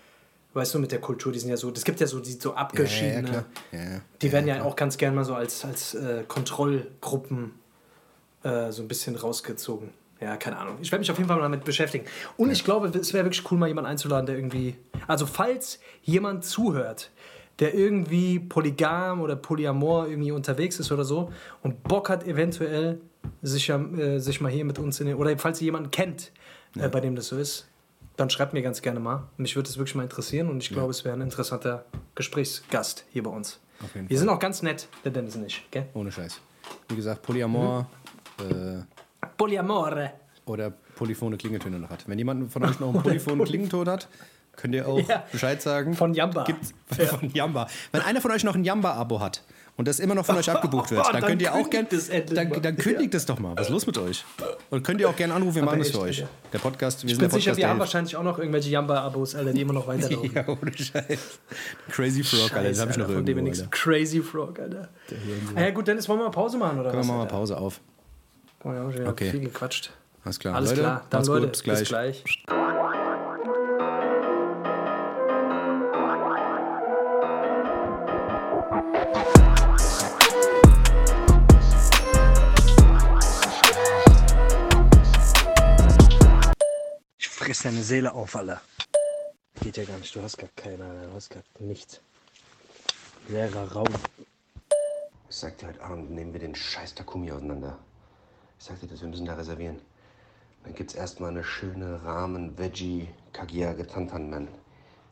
weißt 0.56 0.74
du, 0.74 0.78
mit 0.78 0.90
der 0.90 1.00
Kultur. 1.00 1.32
Die 1.32 1.38
sind 1.38 1.50
ja 1.50 1.56
so, 1.56 1.70
das 1.70 1.84
gibt 1.84 2.00
ja 2.00 2.06
so 2.06 2.18
die 2.20 2.32
so 2.32 2.50
ja, 2.50 2.54
ja, 2.54 2.60
abgeschiedene. 2.60 3.44
Ja, 3.72 3.78
ja. 3.78 4.00
Die 4.20 4.26
ja, 4.26 4.32
werden 4.32 4.48
ja, 4.48 4.62
auch 4.62 4.74
ganz 4.74 4.96
gern 4.96 5.14
mal 5.14 5.24
so 5.24 5.34
als, 5.34 5.64
als 5.64 5.94
äh, 5.94 6.24
Kontrollgruppen 6.26 7.52
äh, 8.42 8.72
so 8.72 8.82
ein 8.82 8.88
bisschen 8.88 9.16
rausgezogen. 9.16 9.90
Ja, 10.20 10.36
keine 10.36 10.56
Ahnung. 10.56 10.78
Ich 10.80 10.90
werde 10.90 11.00
mich 11.00 11.10
auf 11.10 11.18
jeden 11.18 11.28
Fall 11.28 11.36
mal 11.36 11.42
damit 11.42 11.64
beschäftigen. 11.64 12.06
Und 12.38 12.50
ich 12.50 12.64
glaube, 12.64 12.88
es 12.88 13.12
wäre 13.12 13.24
wirklich 13.24 13.50
cool, 13.50 13.58
mal 13.58 13.68
jemanden 13.68 13.90
einzuladen, 13.90 14.26
der 14.26 14.36
irgendwie. 14.36 14.76
Also, 15.06 15.26
falls 15.26 15.78
jemand 16.02 16.44
zuhört, 16.44 17.10
der 17.58 17.74
irgendwie 17.74 18.38
polygam 18.38 19.20
oder 19.20 19.36
polyamor 19.36 20.08
irgendwie 20.08 20.32
unterwegs 20.32 20.78
ist 20.78 20.90
oder 20.92 21.04
so 21.04 21.32
und 21.62 21.82
Bock 21.82 22.08
hat, 22.08 22.26
eventuell 22.26 23.00
sich, 23.42 23.66
ja, 23.68 23.78
äh, 23.78 24.18
sich 24.18 24.40
mal 24.40 24.50
hier 24.50 24.64
mit 24.64 24.78
uns 24.78 25.00
in 25.00 25.06
den. 25.06 25.16
Oder 25.16 25.36
falls 25.38 25.60
ihr 25.60 25.66
jemanden 25.66 25.90
kennt, 25.90 26.32
äh, 26.78 26.88
bei 26.88 27.00
dem 27.00 27.14
das 27.14 27.28
so 27.28 27.36
ist, 27.36 27.68
dann 28.16 28.30
schreibt 28.30 28.52
mir 28.52 28.62
ganz 28.62 28.82
gerne 28.82 29.00
mal. 29.00 29.24
Mich 29.36 29.56
würde 29.56 29.68
es 29.68 29.76
wirklich 29.78 29.94
mal 29.94 30.02
interessieren 30.04 30.48
und 30.48 30.62
ich 30.62 30.70
glaube, 30.70 30.90
es 30.90 31.04
wäre 31.04 31.14
ein 31.16 31.20
interessanter 31.22 31.84
Gesprächsgast 32.14 33.04
hier 33.10 33.22
bei 33.22 33.30
uns. 33.30 33.60
Auf 33.84 33.94
jeden 33.94 34.08
Wir 34.08 34.18
sind 34.18 34.28
auch 34.28 34.38
ganz 34.38 34.62
nett, 34.62 34.88
der 35.04 35.12
Dennis 35.12 35.36
und 35.36 35.44
ich, 35.44 35.66
gell? 35.70 35.86
Ohne 35.94 36.10
Scheiß. 36.10 36.40
Wie 36.88 36.96
gesagt, 36.96 37.22
Polyamor 37.22 37.86
Mhm. 38.40 38.82
äh, 38.82 39.26
Polyamore. 39.36 40.12
oder 40.46 40.70
polyphone 40.70 41.36
Klingeltöne 41.38 41.78
noch 41.78 41.90
hat. 41.90 42.08
Wenn 42.08 42.18
jemand 42.18 42.52
von 42.52 42.64
euch 42.64 42.78
noch 42.80 42.92
einen 42.94 43.02
polyphonen 43.02 43.44
Klingelton 43.46 43.88
hat, 43.88 44.08
könnt 44.56 44.74
ihr 44.74 44.86
auch 44.88 44.98
Ja. 45.08 45.24
Bescheid 45.30 45.60
sagen. 45.60 45.94
Von 45.94 46.14
Jamba. 46.14 46.44
Gibt's 46.44 46.72
Ja. 46.96 47.06
von 47.18 47.30
Jamba. 47.30 47.66
Wenn 47.92 48.00
einer 48.02 48.20
von 48.20 48.30
euch 48.30 48.44
noch 48.44 48.54
ein 48.54 48.64
Jamba-Abo 48.64 49.20
hat 49.20 49.42
und 49.76 49.86
das 49.88 49.98
immer 50.00 50.14
noch 50.14 50.24
von 50.26 50.36
euch 50.36 50.50
abgebucht 50.50 50.90
wird, 50.90 51.06
dann, 51.12 51.22
könnt 51.22 51.42
ihr 51.42 51.54
auch 51.54 51.68
gern, 51.70 51.88
kündigt 51.88 51.92
es 51.92 52.08
endlich 52.08 52.38
dann, 52.38 52.62
dann 52.62 52.76
kündigt 52.76 53.14
es 53.14 53.26
doch 53.26 53.38
mal. 53.38 53.54
Was 53.56 53.66
ist 53.66 53.72
los 53.72 53.86
mit 53.86 53.98
euch? 53.98 54.24
Und 54.70 54.82
könnt 54.84 55.00
ihr 55.00 55.08
auch 55.08 55.16
gerne 55.16 55.34
anrufen, 55.34 55.56
wir 55.56 55.62
machen 55.64 55.78
das 55.80 55.90
für 55.90 56.00
euch. 56.00 56.20
Alter. 56.22 56.30
Der 56.52 56.58
Podcast, 56.58 57.02
wir 57.02 57.10
Ich 57.10 57.16
sind 57.16 57.20
bin 57.20 57.28
der 57.30 57.38
sicher, 57.38 57.50
Podcast, 57.50 57.56
wir 57.58 57.62
der 57.62 57.68
haben 57.70 57.76
hilft. 57.76 57.80
wahrscheinlich 57.94 58.16
auch 58.16 58.22
noch 58.22 58.38
irgendwelche 58.38 58.70
Jamba-Abos, 58.70 59.34
Alter, 59.34 59.52
die 59.52 59.60
immer 59.60 59.72
noch 59.74 59.86
weiterlaufen. 59.88 60.30
Ja, 60.34 60.44
ohne 60.48 60.72
Scheiß. 60.76 61.38
Crazy 61.90 62.22
Frog, 62.24 62.52
Alter, 62.54 62.68
das 62.70 62.80
habe 62.80 62.90
ich 62.90 62.96
noch 62.96 63.08
Alter, 63.08 63.26
irgendwo. 63.28 63.48
Alter. 63.50 63.66
Crazy 63.70 64.20
Frog, 64.22 64.58
Alter. 64.58 64.88
Ah, 65.54 65.60
ja, 65.60 65.70
gut, 65.70 65.86
Dennis, 65.88 66.08
wollen 66.08 66.20
wir 66.20 66.24
mal 66.24 66.30
Pause 66.30 66.56
machen, 66.58 66.80
oder 66.80 66.90
Können 66.90 67.00
was? 67.02 67.08
wir 67.08 67.12
mal 67.14 67.22
Alter? 67.22 67.34
Pause 67.34 67.56
auf. 67.58 67.80
Oh, 68.64 68.72
ja, 68.72 69.08
Okay. 69.08 69.30
viel 69.30 69.40
gequatscht. 69.40 69.90
Alles 70.24 70.38
klar. 70.40 70.54
Alles 70.56 70.70
Leute, 70.70 70.80
klar. 70.82 71.06
Dann, 71.10 71.24
Leute, 71.24 71.40
gut, 71.42 71.52
bis 71.52 71.62
gleich. 71.62 71.78
Bis 71.80 71.88
gleich. 71.88 72.24
Friss 87.56 87.72
deine 87.72 87.82
Seele 87.82 88.12
auf, 88.12 88.36
Alter. 88.36 88.60
Geht 89.62 89.78
ja 89.78 89.84
gar 89.84 89.96
nicht. 89.96 90.14
Du 90.14 90.20
hast 90.20 90.36
gar 90.36 90.50
keine. 90.56 91.08
Du 91.08 91.14
hast 91.14 91.30
gar 91.30 91.42
nichts. 91.58 92.02
Leerer 93.28 93.72
Raum. 93.72 93.88
Ich 95.30 95.36
sag 95.36 95.56
dir, 95.56 95.68
heute 95.68 95.80
Abend 95.80 96.10
nehmen 96.10 96.34
wir 96.34 96.40
den 96.40 96.54
scheiß 96.54 96.94
Takumi 96.94 97.32
auseinander. 97.32 97.78
Ich 98.58 98.66
sag 98.66 98.78
dir 98.80 98.88
das, 98.88 99.00
wir 99.00 99.08
müssen 99.08 99.24
da 99.24 99.36
reservieren. 99.36 99.80
Dann 100.64 100.74
gibt's 100.74 100.94
erstmal 100.94 101.30
eine 101.30 101.44
schöne 101.44 102.04
Rahmen-Veggie-Kagia-Getantan-Mann 102.04 104.48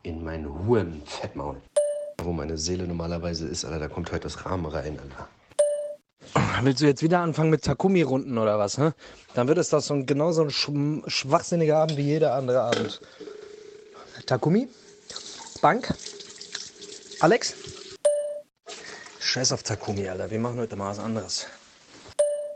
in 0.03 0.23
mein 0.23 0.47
hohen 0.47 1.01
Fettmaul. 1.03 1.59
Wo 2.21 2.31
meine 2.31 2.59
Seele 2.59 2.85
normalerweise 2.85 3.47
ist, 3.47 3.65
Alter, 3.65 3.79
da 3.79 3.87
kommt 3.87 4.11
heute 4.11 4.21
das 4.21 4.45
Rahmen 4.45 4.67
rein, 4.67 4.99
Alter. 4.99 5.27
Willst 6.61 6.81
du 6.81 6.85
jetzt 6.85 7.03
wieder 7.03 7.19
anfangen 7.19 7.49
mit 7.49 7.63
Takumi-Runden 7.63 8.37
oder 8.37 8.57
was? 8.57 8.77
Hä? 8.77 8.91
Dann 9.33 9.47
wird 9.47 9.57
es 9.57 9.69
doch 9.69 9.81
so 9.81 9.93
ein, 9.93 10.05
genauso 10.05 10.43
ein 10.43 10.49
schm- 10.49 11.07
schwachsinniger 11.09 11.77
Abend 11.77 11.97
wie 11.97 12.03
jeder 12.03 12.33
andere 12.33 12.61
Abend. 12.61 13.01
Takumi? 14.25 14.67
Bank? 15.61 15.93
Alex? 17.19 17.53
Scheiß 19.19 19.51
auf 19.51 19.63
Takumi, 19.63 20.07
Alter. 20.07 20.31
Wir 20.31 20.39
machen 20.39 20.59
heute 20.59 20.75
mal 20.75 20.89
was 20.89 20.99
anderes. 20.99 21.47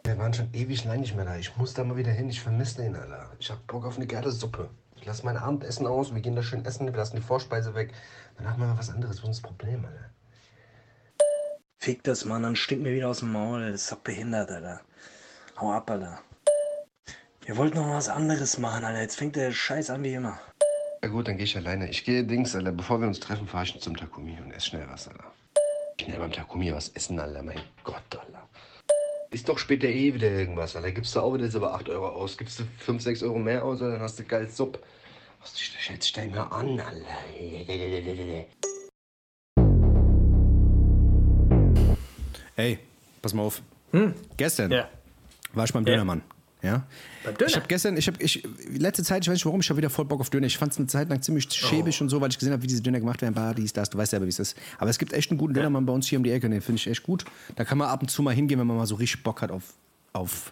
Wir 0.04 0.18
waren 0.18 0.34
schon 0.34 0.50
ewig 0.54 0.86
lang 0.86 1.02
nicht 1.02 1.16
mehr 1.16 1.26
da. 1.26 1.36
Ich 1.36 1.56
muss 1.58 1.74
da 1.74 1.84
mal 1.84 1.98
wieder 1.98 2.12
hin. 2.12 2.30
Ich 2.30 2.42
vermisse 2.42 2.78
den, 2.82 2.96
Alter. 2.96 3.30
Ich 3.40 3.50
hab 3.52 3.66
Bock 3.68 3.86
auf 3.86 3.98
eine 3.98 4.08
geile 4.08 4.32
Suppe. 4.32 4.70
Ich 4.96 5.06
lasse 5.06 5.26
mein 5.26 5.38
Abendessen 5.38 5.86
aus. 5.88 6.14
Wir 6.14 6.22
gehen 6.22 6.36
da 6.36 6.42
schön 6.44 6.66
essen. 6.66 6.86
Wir 6.88 6.94
lassen 6.94 7.16
die 7.18 7.22
Vorspeise 7.22 7.76
weg. 7.76 7.94
Danach 8.38 8.58
machen 8.58 8.72
wir 8.74 8.78
was 8.80 8.90
anderes. 8.90 9.22
Was 9.22 9.30
ist 9.30 9.44
das 9.44 9.50
Problem, 9.50 9.86
Alter? 9.86 10.10
Fick 11.82 12.04
das, 12.04 12.26
Mann. 12.26 12.44
Dann 12.44 12.58
stinkt 12.58 12.84
mir 12.84 12.94
wieder 12.94 13.08
aus 13.08 13.20
dem 13.20 13.32
Maul. 13.32 13.72
Das 13.72 13.84
ist 13.84 13.92
doch 13.92 14.00
behindert, 14.00 14.52
Alter. 14.52 14.82
Hau 15.60 15.72
ab, 15.72 15.90
Alter. 15.90 16.20
Wir 17.46 17.56
wollten 17.56 17.78
noch 17.78 17.90
was 17.90 18.10
anderes 18.10 18.58
machen, 18.58 18.84
Alter. 18.84 19.02
Jetzt 19.02 19.16
fängt 19.16 19.38
der 19.38 19.54
Scheiß 19.54 19.90
an 19.90 20.04
wie 20.04 20.14
immer. 20.14 20.38
Ja 21.02 21.08
gut, 21.08 21.30
dann 21.30 21.38
gehe 21.38 21.46
ich 21.46 21.56
alleine. 21.56 21.90
Ich 21.90 22.04
gehe 22.04 22.26
Dings, 22.26 22.54
Alter. 22.54 22.74
Bevor 22.74 23.00
wir 23.00 23.08
uns 23.08 23.22
treffen, 23.22 23.48
fahre 23.48 23.64
ich 23.64 23.80
zum 23.80 23.96
Takumi 23.96 24.38
und 24.44 24.52
esse 24.52 24.68
schnell 24.68 24.88
was, 24.90 25.08
Alter. 25.08 25.32
Schnell 26.02 26.20
beim 26.20 26.34
Takumi 26.34 26.74
was 26.74 26.90
essen, 26.90 27.18
Alter. 27.18 27.44
Mein 27.44 27.62
Gott, 27.86 28.04
Alter. 28.12 28.50
Ist 29.32 29.48
doch 29.48 29.58
später 29.58 29.88
eh 29.88 30.14
wieder 30.14 30.30
irgendwas, 30.30 30.76
Alter. 30.76 30.92
Gibst 30.92 31.16
du 31.16 31.22
auch 31.22 31.34
wieder 31.34 31.48
aber 31.56 31.76
8 31.76 31.88
Euro 31.88 32.10
aus. 32.10 32.38
Gibst 32.38 32.60
du 32.60 32.64
5, 32.80 33.02
6 33.02 33.24
Euro 33.24 33.40
mehr 33.40 33.64
aus, 33.64 33.82
Alter, 33.82 33.94
dann 33.94 34.02
hast 34.02 34.20
du 34.20 34.26
geil 34.26 34.50
Sub. 34.50 34.84
Was 35.40 35.54
jetzt 35.88 36.10
stell 36.10 36.28
mir 36.28 36.52
an, 36.52 36.78
Alter. 36.78 38.46
Ey, 42.60 42.78
pass 43.22 43.34
mal 43.34 43.44
auf. 43.44 43.62
Gestern 44.36 44.72
Ja. 44.72 44.90
war 45.54 45.64
ich 45.64 45.72
beim 45.72 45.86
Ja. 45.86 45.94
Dönermann. 45.94 46.22
Ja? 46.62 46.86
Beim 47.24 47.38
Döner? 47.38 47.50
Ich 47.50 47.56
habe 47.56 47.68
gestern, 47.68 47.96
ich 47.96 48.06
habe, 48.08 48.22
ich, 48.22 48.44
letzte 48.70 49.02
Zeit, 49.06 49.24
ich 49.24 49.30
weiß 49.30 49.36
nicht 49.36 49.46
warum, 49.46 49.62
ich 49.62 49.70
habe 49.70 49.78
wieder 49.78 49.90
voll 49.90 50.04
Bock 50.04 50.20
auf 50.20 50.30
Döner. 50.30 50.46
Ich 50.46 50.58
fand 50.58 50.74
es 50.74 50.78
eine 50.78 50.88
Zeit 50.88 51.08
lang 51.08 51.22
ziemlich 51.22 51.50
schäbig 51.50 52.02
und 52.02 52.10
so, 52.10 52.20
weil 52.20 52.30
ich 52.32 52.38
gesehen 52.38 52.52
habe, 52.52 52.62
wie 52.62 52.68
diese 52.68 52.82
Döner 52.82 53.00
gemacht 53.00 53.22
werden, 53.22 53.34
bah, 53.34 53.54
dies, 53.54 53.72
das, 53.72 53.90
du 53.90 53.98
weißt 53.98 54.12
selber, 54.12 54.26
wie 54.26 54.30
es 54.30 54.40
ist. 54.40 54.58
Aber 54.78 54.90
es 54.90 55.00
gibt 55.00 55.14
echt 55.14 55.32
einen 55.32 55.38
guten 55.38 55.54
Dönermann 55.54 55.86
bei 55.86 55.94
uns 55.94 56.08
hier 56.08 56.18
um 56.20 56.24
die 56.26 56.32
Ecke, 56.32 56.50
den 56.50 56.60
finde 56.60 56.82
ich 56.82 56.88
echt 56.88 57.04
gut. 57.04 57.24
Da 57.56 57.64
kann 57.64 57.78
man 57.78 57.88
ab 57.88 58.02
und 58.02 58.10
zu 58.10 58.22
mal 58.22 58.34
hingehen, 58.36 58.60
wenn 58.60 58.68
man 58.68 58.76
mal 58.76 58.86
so 58.86 58.96
richtig 58.96 59.24
Bock 59.24 59.42
hat 59.42 59.52
auf, 59.52 59.64
auf 60.12 60.52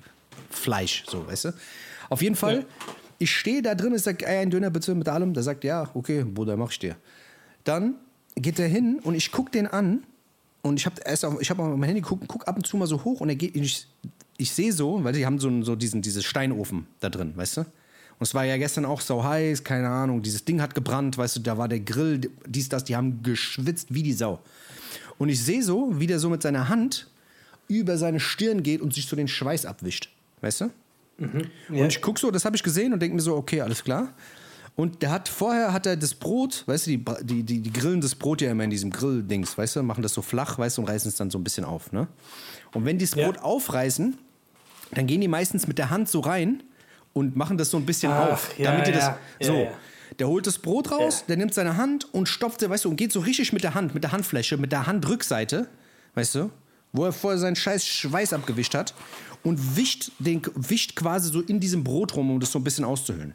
Fleisch, 0.49 1.03
so, 1.09 1.27
weißt 1.27 1.45
du. 1.45 1.53
Auf 2.09 2.21
jeden 2.21 2.35
Fall, 2.35 2.65
ich 3.19 3.35
stehe 3.35 3.61
da 3.61 3.75
drin, 3.75 3.93
ich 3.93 4.01
sage, 4.03 4.25
ey, 4.25 4.37
ein 4.37 4.49
Döner 4.49 4.69
bitte 4.69 4.95
mit 4.95 5.09
allem. 5.09 5.33
Der 5.33 5.43
sagt, 5.43 5.65
ja, 5.65 5.89
okay, 5.93 6.23
Bruder, 6.23 6.55
mach 6.55 6.71
ich 6.71 6.79
dir. 6.79 6.95
Dann 7.65 7.95
geht 8.35 8.59
er 8.59 8.67
hin 8.69 9.01
und 9.03 9.13
ich 9.13 9.29
gucke 9.33 9.51
den 9.51 9.67
an 9.67 10.03
und 10.61 10.79
ich 10.79 10.85
habe 10.85 10.95
erst 11.05 11.25
auf, 11.25 11.41
ich 11.41 11.49
habe 11.49 11.63
auf 11.63 11.77
mein 11.77 11.87
Handy 11.87 12.01
geguckt, 12.01 12.25
guck 12.27 12.47
ab 12.47 12.55
und 12.55 12.65
zu 12.65 12.77
mal 12.77 12.87
so 12.87 13.03
hoch 13.03 13.21
und 13.21 13.29
er 13.29 13.35
geht, 13.35 13.55
ich, 13.55 13.87
ich 14.37 14.51
sehe 14.51 14.73
so, 14.73 15.03
weil 15.03 15.13
die 15.13 15.25
haben 15.25 15.39
so, 15.39 15.63
so 15.63 15.75
diesen 15.75 16.01
dieses 16.01 16.25
Steinofen 16.25 16.87
da 16.99 17.09
drin, 17.09 17.33
weißt 17.35 17.57
du? 17.57 17.61
Und 17.61 18.23
es 18.25 18.33
war 18.33 18.45
ja 18.45 18.57
gestern 18.57 18.85
auch 18.85 19.01
so 19.01 19.23
heiß, 19.23 19.63
keine 19.63 19.89
Ahnung, 19.89 20.23
dieses 20.23 20.43
Ding 20.43 20.61
hat 20.61 20.73
gebrannt, 20.73 21.17
weißt 21.17 21.37
du, 21.37 21.39
da 21.41 21.57
war 21.57 21.67
der 21.67 21.79
Grill, 21.79 22.31
dies, 22.47 22.67
das, 22.67 22.83
die 22.83 22.95
haben 22.95 23.21
geschwitzt 23.21 23.93
wie 23.93 24.01
die 24.01 24.13
Sau. 24.13 24.39
Und 25.19 25.29
ich 25.29 25.43
sehe 25.43 25.61
so, 25.63 25.99
wie 25.99 26.07
der 26.07 26.19
so 26.19 26.29
mit 26.29 26.41
seiner 26.41 26.67
Hand 26.67 27.07
über 27.67 27.97
seine 27.97 28.19
Stirn 28.19 28.63
geht 28.63 28.81
und 28.81 28.93
sich 28.93 29.07
so 29.07 29.15
den 29.15 29.27
Schweiß 29.27 29.65
abwischt, 29.65 30.09
weißt 30.41 30.61
du? 30.61 30.69
Und 31.69 31.87
ich 31.87 32.01
gucke 32.01 32.19
so, 32.19 32.31
das 32.31 32.45
habe 32.45 32.55
ich 32.55 32.63
gesehen 32.63 32.93
und 32.93 32.99
denke 33.01 33.15
mir 33.15 33.21
so, 33.21 33.35
okay, 33.35 33.61
alles 33.61 33.83
klar. 33.83 34.13
Und 34.77 35.01
der 35.01 35.09
hat 35.09 35.27
vorher 35.27 35.73
hat 35.73 35.87
er 35.87 35.97
das 35.97 36.13
Brot, 36.13 36.63
weißt 36.67 36.85
du, 36.87 36.91
die, 36.91 37.03
die, 37.23 37.43
die, 37.43 37.59
die 37.61 37.73
grillen 37.73 37.99
das 37.99 38.13
Brot 38.13 38.41
ja 38.41 38.51
immer 38.51 38.63
in 38.63 38.69
diesem 38.69 38.91
Grilldings, 38.91 39.57
weißt 39.57 39.75
du, 39.77 39.83
machen 39.83 40.03
das 40.03 40.13
so 40.13 40.21
flach, 40.21 40.57
weißt 40.59 40.77
du, 40.77 40.83
und 40.83 40.87
reißen 40.87 41.09
es 41.09 41.15
dann 41.15 41.31
so 41.31 41.39
ein 41.39 41.43
bisschen 41.43 41.65
auf, 41.65 41.91
ne? 41.91 42.07
Und 42.73 42.85
wenn 42.85 42.99
die 42.99 43.05
das 43.05 43.15
Ja. 43.15 43.25
Brot 43.25 43.39
aufreißen, 43.39 44.17
dann 44.91 45.07
gehen 45.07 45.19
die 45.19 45.27
meistens 45.27 45.67
mit 45.67 45.79
der 45.79 45.89
Hand 45.89 46.07
so 46.09 46.19
rein 46.19 46.61
und 47.13 47.35
machen 47.35 47.57
das 47.57 47.71
so 47.71 47.77
ein 47.77 47.87
bisschen 47.87 48.11
Ach, 48.11 48.29
auf, 48.33 48.57
ja, 48.59 48.71
damit 48.71 48.85
die 48.87 48.91
das 48.91 49.05
ja, 49.05 49.17
ja, 49.39 49.47
so. 49.47 49.53
ja. 49.55 49.71
Der 50.19 50.27
holt 50.27 50.45
das 50.45 50.59
Brot 50.59 50.91
raus, 50.91 51.19
Ja. 51.21 51.25
der 51.29 51.37
nimmt 51.37 51.53
seine 51.55 51.75
Hand 51.75 52.13
und 52.13 52.29
stopft, 52.29 52.67
weißt 52.67 52.85
du, 52.85 52.89
und 52.89 52.97
geht 52.97 53.11
so 53.11 53.19
richtig 53.19 53.51
mit 53.53 53.63
der 53.63 53.73
Hand, 53.73 53.95
mit 53.95 54.03
der 54.03 54.11
Handfläche, 54.11 54.57
mit 54.57 54.71
der 54.71 54.85
Handrückseite, 54.85 55.67
weißt 56.13 56.35
du, 56.35 56.51
wo 56.93 57.03
er 57.05 57.11
vorher 57.13 57.39
seinen 57.39 57.55
scheiß 57.55 57.83
Schweiß 57.85 58.31
abgewischt 58.31 58.75
hat 58.75 58.93
und 59.43 59.75
wischt, 59.75 60.11
den, 60.19 60.41
wischt 60.53 60.95
quasi 60.95 61.31
so 61.31 61.41
in 61.41 61.59
diesem 61.59 61.83
Brot 61.83 62.15
rum, 62.15 62.29
um 62.29 62.39
das 62.39 62.51
so 62.51 62.59
ein 62.59 62.63
bisschen 62.63 62.85
auszuhöhlen. 62.85 63.33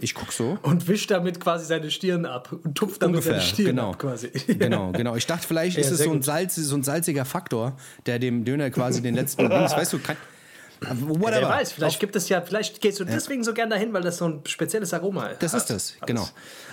Ich 0.00 0.14
guck 0.14 0.32
so. 0.32 0.58
Und 0.62 0.86
wischt 0.86 1.10
damit 1.10 1.40
quasi 1.40 1.64
seine 1.66 1.90
Stirn 1.90 2.24
ab 2.24 2.52
und 2.52 2.76
tupft 2.76 3.02
damit 3.02 3.16
Ungefähr, 3.16 3.40
seine 3.40 3.44
Stirn 3.44 3.66
genau. 3.66 3.90
ab 3.90 3.98
quasi. 3.98 4.28
Genau, 4.46 4.92
genau. 4.92 5.16
Ich 5.16 5.26
dachte, 5.26 5.46
vielleicht 5.46 5.76
Ja, 5.76 5.82
ist 5.82 5.90
es 5.90 5.98
so 6.04 6.12
ein. 6.12 6.22
Salz, 6.22 6.54
so 6.54 6.76
ein 6.76 6.84
salziger 6.84 7.24
Faktor, 7.24 7.76
der 8.06 8.18
dem 8.18 8.44
Döner 8.44 8.70
quasi 8.70 9.02
den 9.02 9.14
letzten 9.14 9.48
Dings, 9.50 9.72
weißt 9.72 9.92
du, 9.94 9.98
kann, 9.98 10.16
whatever. 10.80 11.40
Wer 11.40 11.48
weiß, 11.48 11.72
vielleicht 11.72 11.96
Auf- 11.96 12.00
gibt 12.00 12.14
es 12.16 12.28
ja, 12.28 12.40
vielleicht 12.42 12.80
gehst 12.80 13.00
du 13.00 13.04
deswegen 13.04 13.42
so 13.42 13.52
gern 13.54 13.70
dahin, 13.70 13.92
weil 13.92 14.02
das 14.02 14.18
so 14.18 14.26
ein 14.26 14.40
spezielles 14.46 14.94
Aroma 14.94 15.26
ist. 15.28 15.42
Das 15.42 15.54
ist 15.54 15.66
das, 15.66 15.96
genau. 16.06 16.28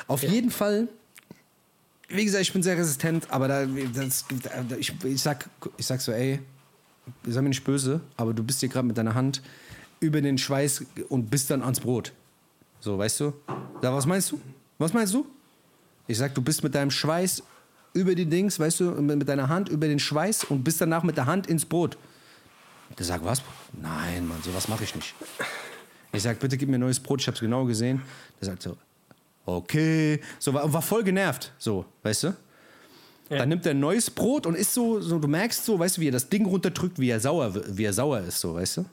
Auf 0.08 0.22
jeden 0.22 0.52
Fall, 0.52 0.88
wie 2.10 2.26
gesagt, 2.26 2.44
ich 2.44 2.54
bin 2.54 2.62
sehr 2.62 2.78
resistent, 2.78 3.26
aber 3.32 3.48
da, 3.48 3.66
das, 3.66 4.26
ich, 4.78 4.94
ich, 5.04 5.22
sag, 5.22 5.50
ich 5.78 5.86
sag 5.88 6.00
so, 6.02 6.12
ey, 6.12 6.40
sei 7.26 7.42
mir 7.42 7.50
nicht 7.50 7.64
böse, 7.64 8.02
aber 8.18 8.34
du 8.36 8.44
bist 8.44 8.60
hier 8.60 8.70
gerade 8.70 8.86
mit 8.86 8.98
deiner 9.00 9.16
Hand 9.16 9.42
über 10.00 10.22
den 10.22 10.38
Schweiß 10.38 10.86
und 11.10 11.32
bist 11.32 11.50
dann 11.50 11.64
ans 11.64 11.80
Brot. 11.80 12.12
So, 12.86 13.00
weißt 13.00 13.20
du? 13.22 13.34
Da, 13.82 13.92
was 13.92 14.06
meinst 14.06 14.32
du? 14.32 14.40
Was 14.78 14.94
meinst 14.94 15.12
du? 15.12 15.26
Ich 16.06 16.20
sag, 16.20 16.36
du 16.36 16.42
bist 16.44 16.62
mit 16.62 16.76
deinem 16.76 16.92
Schweiß 16.92 17.42
über 17.94 18.14
die 18.14 18.28
Dings, 18.28 18.60
weißt 18.60 18.80
du, 18.82 18.92
mit 19.02 19.28
deiner 19.28 19.50
Hand 19.50 19.70
über 19.70 19.88
den 19.88 19.98
Schweiß 19.98 20.44
und 20.44 20.64
bist 20.64 20.80
danach 20.82 21.02
mit 21.02 21.18
der 21.18 21.26
Hand 21.26 21.48
ins 21.48 21.66
Brot. 21.66 21.98
Der 22.96 23.04
sagt, 23.04 23.26
was? 23.26 23.42
Nein, 23.74 24.28
Mann, 24.28 24.38
sowas 24.44 24.68
mache 24.68 24.84
ich 24.84 24.94
nicht. 24.94 25.16
Ich 26.12 26.22
sag, 26.22 26.40
bitte 26.40 26.58
gib 26.58 26.70
mir 26.70 26.78
neues 26.78 27.00
Brot, 27.00 27.22
ich 27.22 27.28
hab's 27.28 27.40
genau 27.40 27.66
gesehen. 27.66 28.04
Der 28.40 28.46
sagt 28.50 28.62
so, 28.62 28.78
okay. 29.48 30.22
So, 30.38 30.54
war, 30.54 30.72
war 30.72 30.84
voll 30.84 31.04
genervt, 31.04 31.54
so, 31.58 31.86
weißt 32.04 32.24
du? 32.26 32.36
Dann 33.30 33.50
nimmt 33.50 33.66
er 33.66 33.72
ein 33.72 33.80
neues 33.80 34.12
Brot 34.12 34.46
und 34.46 34.54
ist 34.54 34.72
so, 34.76 35.02
so, 35.02 35.18
du 35.18 35.28
merkst 35.28 35.66
so, 35.66 35.80
weißt 35.80 35.98
du, 35.98 36.02
wie 36.02 36.10
er 36.10 36.12
das 36.12 36.30
Ding 36.30 36.46
runterdrückt, 36.46 37.00
wie 37.00 37.10
er 37.10 37.20
sauer, 37.20 37.56
wi- 37.56 37.64
wie 37.68 37.86
er 37.86 37.94
sauer 37.94 38.20
ist, 38.20 38.40
so, 38.40 38.54
weißt 38.54 38.78
du? 38.78 38.86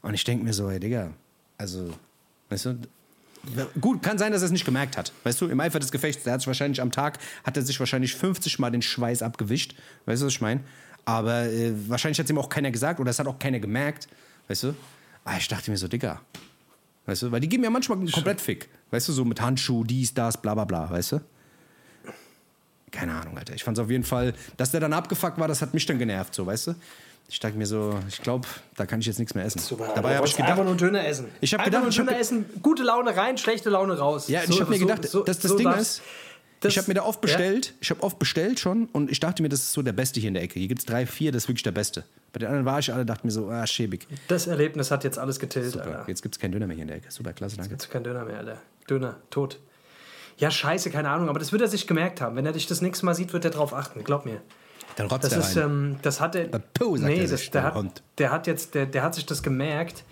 Und 0.00 0.14
ich 0.14 0.24
denke 0.24 0.42
mir 0.42 0.54
so, 0.54 0.70
ey, 0.70 0.80
Digga, 0.80 1.10
also, 1.58 1.90
weißt 2.48 2.64
du, 2.64 2.78
gut, 3.80 4.02
kann 4.02 4.18
sein, 4.18 4.32
dass 4.32 4.42
er 4.42 4.46
es 4.46 4.52
nicht 4.52 4.64
gemerkt 4.64 4.96
hat, 4.96 5.12
weißt 5.24 5.40
du, 5.40 5.48
im 5.48 5.60
Eifer 5.60 5.78
des 5.78 5.92
Gefechts, 5.92 6.24
der 6.24 6.34
hat 6.34 6.40
sich 6.40 6.46
wahrscheinlich 6.46 6.80
am 6.80 6.90
Tag, 6.90 7.18
hat 7.44 7.56
er 7.56 7.62
sich 7.62 7.78
wahrscheinlich 7.78 8.14
50 8.14 8.58
Mal 8.58 8.70
den 8.70 8.82
Schweiß 8.82 9.22
abgewischt, 9.22 9.74
weißt 10.06 10.22
du, 10.22 10.26
was 10.26 10.32
ich 10.34 10.40
meine? 10.40 10.60
Aber 11.04 11.44
äh, 11.44 11.72
wahrscheinlich 11.88 12.18
hat 12.18 12.24
es 12.24 12.30
ihm 12.30 12.38
auch 12.38 12.48
keiner 12.48 12.70
gesagt 12.70 13.00
oder 13.00 13.10
es 13.10 13.18
hat 13.18 13.26
auch 13.26 13.38
keiner 13.38 13.60
gemerkt, 13.60 14.08
weißt 14.48 14.64
du? 14.64 14.74
Aber 15.24 15.36
ich 15.38 15.48
dachte 15.48 15.70
mir 15.70 15.76
so, 15.76 15.88
Digga, 15.88 16.20
weißt 17.06 17.22
du, 17.22 17.32
weil 17.32 17.40
die 17.40 17.48
geben 17.48 17.64
ja 17.64 17.70
manchmal 17.70 17.98
komplett 18.10 18.40
Fick, 18.40 18.68
weißt 18.90 19.08
du, 19.08 19.12
so 19.12 19.24
mit 19.24 19.40
Handschuh, 19.40 19.84
dies, 19.84 20.12
das, 20.14 20.40
bla, 20.40 20.54
bla, 20.54 20.64
bla, 20.64 20.90
weißt 20.90 21.12
du? 21.12 21.20
Keine 22.90 23.14
Ahnung, 23.14 23.36
Alter. 23.36 23.54
Ich 23.54 23.64
fand 23.64 23.76
es 23.76 23.84
auf 23.84 23.90
jeden 23.90 24.04
Fall, 24.04 24.34
dass 24.56 24.70
der 24.70 24.80
dann 24.80 24.92
abgefuckt 24.92 25.38
war, 25.38 25.48
das 25.48 25.60
hat 25.60 25.74
mich 25.74 25.84
dann 25.86 25.98
genervt, 25.98 26.34
so, 26.34 26.46
weißt 26.46 26.68
du? 26.68 26.74
Ich 27.28 27.40
dachte 27.40 27.56
mir 27.56 27.66
so, 27.66 27.98
ich 28.08 28.22
glaube, 28.22 28.46
da 28.76 28.86
kann 28.86 29.00
ich 29.00 29.06
jetzt 29.06 29.18
nichts 29.18 29.34
mehr 29.34 29.44
essen. 29.44 29.58
Super, 29.58 29.90
Dabei 29.94 30.16
habe 30.16 30.26
ich 30.26 30.34
einfach 30.38 30.54
gedacht, 30.54 30.64
nur 30.66 30.76
Döner 30.76 31.06
essen. 31.06 31.26
Ich 31.40 31.52
hab 31.52 31.60
Einfach 31.60 31.80
gedacht, 31.80 31.82
nur 31.84 31.90
hab 31.90 31.96
Döner 31.96 32.12
ge- 32.12 32.20
essen, 32.20 32.46
gute 32.62 32.82
Laune 32.84 33.16
rein, 33.16 33.36
schlechte 33.36 33.68
Laune 33.70 33.98
raus. 33.98 34.28
ja, 34.28 34.42
ich 34.48 34.60
habe 34.60 34.70
mir 34.70 34.78
gedacht, 34.78 35.02
dass 35.04 35.38
das 35.40 35.56
Ding 35.56 35.64
darf's- 35.64 35.80
ist, 35.80 36.02
Das- 36.60 36.72
ich 36.72 36.78
habe 36.78 36.88
mir 36.88 36.94
da 36.94 37.02
oft 37.02 37.16
ja. 37.18 37.20
bestellt, 37.22 37.74
ich 37.80 37.90
habe 37.90 38.02
oft 38.02 38.18
bestellt 38.20 38.60
schon 38.60 38.86
und 38.92 39.10
ich 39.10 39.18
dachte 39.20 39.42
mir, 39.42 39.48
das 39.48 39.60
ist 39.60 39.72
so 39.72 39.82
der 39.82 39.92
Beste 39.92 40.20
hier 40.20 40.28
in 40.28 40.34
der 40.34 40.42
Ecke. 40.44 40.58
Hier 40.58 40.68
gibt 40.68 40.80
es 40.80 40.86
drei, 40.86 41.04
vier, 41.04 41.32
das 41.32 41.44
ist 41.44 41.48
wirklich 41.48 41.64
der 41.64 41.72
Beste. 41.72 42.04
Bei 42.32 42.38
den 42.38 42.46
anderen 42.48 42.64
war 42.64 42.78
ich 42.78 42.92
alle, 42.92 43.04
dachte 43.04 43.26
mir 43.26 43.32
so, 43.32 43.48
ah, 43.48 43.66
schäbig. 43.66 44.06
Das 44.28 44.46
Erlebnis 44.46 44.90
hat 44.92 45.02
jetzt 45.04 45.18
alles 45.18 45.38
getillt, 45.40 45.72
Super. 45.72 45.84
Alter. 45.86 46.04
Jetzt 46.08 46.22
gibt 46.22 46.36
es 46.36 46.40
keinen 46.40 46.52
Döner 46.52 46.66
mehr 46.66 46.76
hier 46.76 46.82
in 46.82 46.88
der 46.88 46.98
Ecke. 46.98 47.10
Super, 47.10 47.32
klasse, 47.32 47.56
danke. 47.56 47.72
Jetzt 47.72 47.90
kein 47.90 48.04
Döner 48.04 48.24
mehr, 48.24 48.38
Alter. 48.38 48.58
Döner, 48.88 49.16
tot. 49.30 49.58
Ja, 50.38 50.50
scheiße, 50.50 50.90
keine 50.90 51.08
Ahnung, 51.10 51.28
aber 51.28 51.38
das 51.40 51.50
wird 51.52 51.62
er 51.62 51.68
sich 51.68 51.86
gemerkt 51.86 52.20
haben. 52.20 52.36
Wenn 52.36 52.46
er 52.46 52.52
dich 52.52 52.66
das 52.66 52.82
nächste 52.82 53.04
Mal 53.04 53.14
sieht, 53.14 53.32
wird 53.32 53.44
er 53.44 53.50
drauf 53.50 53.72
achten, 53.74 54.04
glaub 54.04 54.24
mir. 54.26 54.40
Dann 54.96 55.06
rotzt 55.08 55.24
Das 55.24 55.32
er 55.32 55.38
ist, 55.40 55.56
ähm, 55.56 55.96
das 56.02 56.20
hat 56.20 56.34
er. 56.34 56.48
Puh, 56.74 56.96
sagt 56.96 57.10
nee, 57.12 57.20
er 57.20 57.28
das, 57.28 57.40
sich, 57.40 57.50
der, 57.50 57.62
der 57.62 57.68
hat, 57.68 57.74
Hund. 57.76 58.02
der 58.18 58.30
hat 58.30 58.46
jetzt, 58.46 58.74
der, 58.74 58.86
der 58.86 59.02
hat 59.02 59.14
sich 59.14 59.26
das 59.26 59.42
gemerkt 59.42 60.04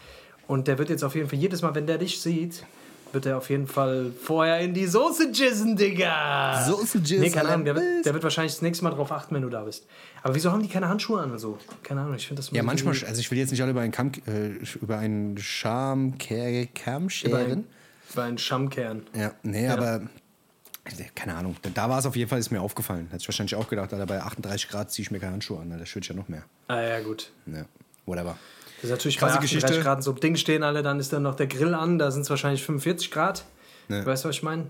und 0.46 0.68
der 0.68 0.78
wird 0.78 0.90
jetzt 0.90 1.02
auf 1.02 1.14
jeden 1.14 1.28
Fall 1.28 1.38
jedes 1.38 1.62
Mal, 1.62 1.74
wenn 1.74 1.86
der 1.86 1.98
dich 1.98 2.20
sieht, 2.20 2.64
wird 3.12 3.26
er 3.26 3.38
auf 3.38 3.48
jeden 3.48 3.66
Fall 3.66 4.10
vorher 4.22 4.60
in 4.60 4.74
die 4.74 4.86
Soße 4.86 5.30
jizzen, 5.32 5.76
Digga. 5.76 6.64
Soße 6.66 6.98
jizzen, 6.98 7.20
Nee, 7.20 7.30
keine 7.30 7.48
Ahnung, 7.50 7.64
der 7.64 7.76
wird, 7.76 8.04
der 8.04 8.12
wird 8.12 8.24
wahrscheinlich 8.24 8.52
das 8.54 8.62
nächste 8.62 8.84
Mal 8.84 8.90
drauf 8.90 9.10
achten, 9.12 9.34
wenn 9.34 9.42
du 9.42 9.48
da 9.48 9.62
bist. 9.62 9.86
Aber 10.22 10.34
wieso 10.34 10.50
haben 10.52 10.62
die 10.62 10.68
keine 10.68 10.88
Handschuhe 10.88 11.20
an 11.20 11.30
und 11.30 11.38
so? 11.38 11.58
Keine 11.82 12.00
Ahnung, 12.02 12.14
ich 12.16 12.26
finde 12.26 12.42
das 12.42 12.50
ja, 12.50 12.62
manchmal, 12.62 12.94
also 13.06 13.20
ich 13.20 13.30
will 13.30 13.38
jetzt 13.38 13.52
nicht 13.52 13.62
alle 13.62 13.70
über 13.70 13.80
einen 13.80 13.92
Kamm, 13.92 14.12
äh, 14.26 14.48
über 14.82 14.98
einen 14.98 15.38
Charme, 15.38 16.18
Kamm 16.18 17.04
über 17.04 17.10
scheren. 17.10 17.40
einen, 17.40 17.66
über 18.12 18.22
einen 18.24 18.38
Schamkern. 18.38 19.06
Ja, 19.16 19.32
nee, 19.44 19.68
aber 19.68 20.02
keine 21.14 21.34
Ahnung. 21.34 21.56
Da- 21.74 21.88
war 21.88 21.98
es 21.98 22.06
auf 22.06 22.16
jeden 22.16 22.28
Fall, 22.28 22.38
ist 22.38 22.50
mir 22.50 22.60
aufgefallen. 22.60 23.06
Hätte 23.10 23.22
ich 23.22 23.28
wahrscheinlich 23.28 23.54
auch 23.54 23.68
gedacht, 23.68 23.92
Alter, 23.92 24.06
bei 24.06 24.20
38 24.20 24.68
Grad 24.68 24.90
ziehe 24.90 25.04
ich 25.04 25.10
mir 25.10 25.18
keine 25.18 25.32
Handschuhe 25.32 25.60
an. 25.60 25.70
Da 25.70 25.84
schwitzt 25.86 26.08
ja 26.08 26.14
noch 26.14 26.28
mehr. 26.28 26.44
Ah 26.68 26.80
ja, 26.80 27.00
gut. 27.00 27.30
Ja, 27.46 27.64
whatever. 28.06 28.36
Das 28.76 28.84
ist 28.84 28.90
natürlich 28.90 29.16
Krasse 29.18 29.38
bei 29.38 29.44
38 29.44 29.62
Geschichte. 29.62 29.82
Grad 29.82 30.02
so 30.04 30.12
Ding 30.12 30.36
stehen 30.36 30.62
alle, 30.62 30.82
dann 30.82 31.00
ist 31.00 31.12
dann 31.12 31.22
noch 31.22 31.36
der 31.36 31.46
Grill 31.46 31.74
an, 31.74 31.98
da 31.98 32.10
sind 32.10 32.22
es 32.22 32.30
wahrscheinlich 32.30 32.62
45 32.62 33.10
Grad. 33.10 33.44
Ja. 33.88 34.04
Weißt 34.04 34.24
du, 34.24 34.28
was 34.28 34.36
ich 34.36 34.42
meine? 34.42 34.66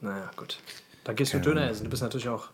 Naja, 0.00 0.30
gut. 0.36 0.58
Da 1.04 1.12
gehst 1.12 1.34
du 1.34 1.40
Döner 1.40 1.68
essen, 1.70 1.84
du 1.84 1.90
bist 1.90 2.02
natürlich 2.02 2.28
auch. 2.28 2.48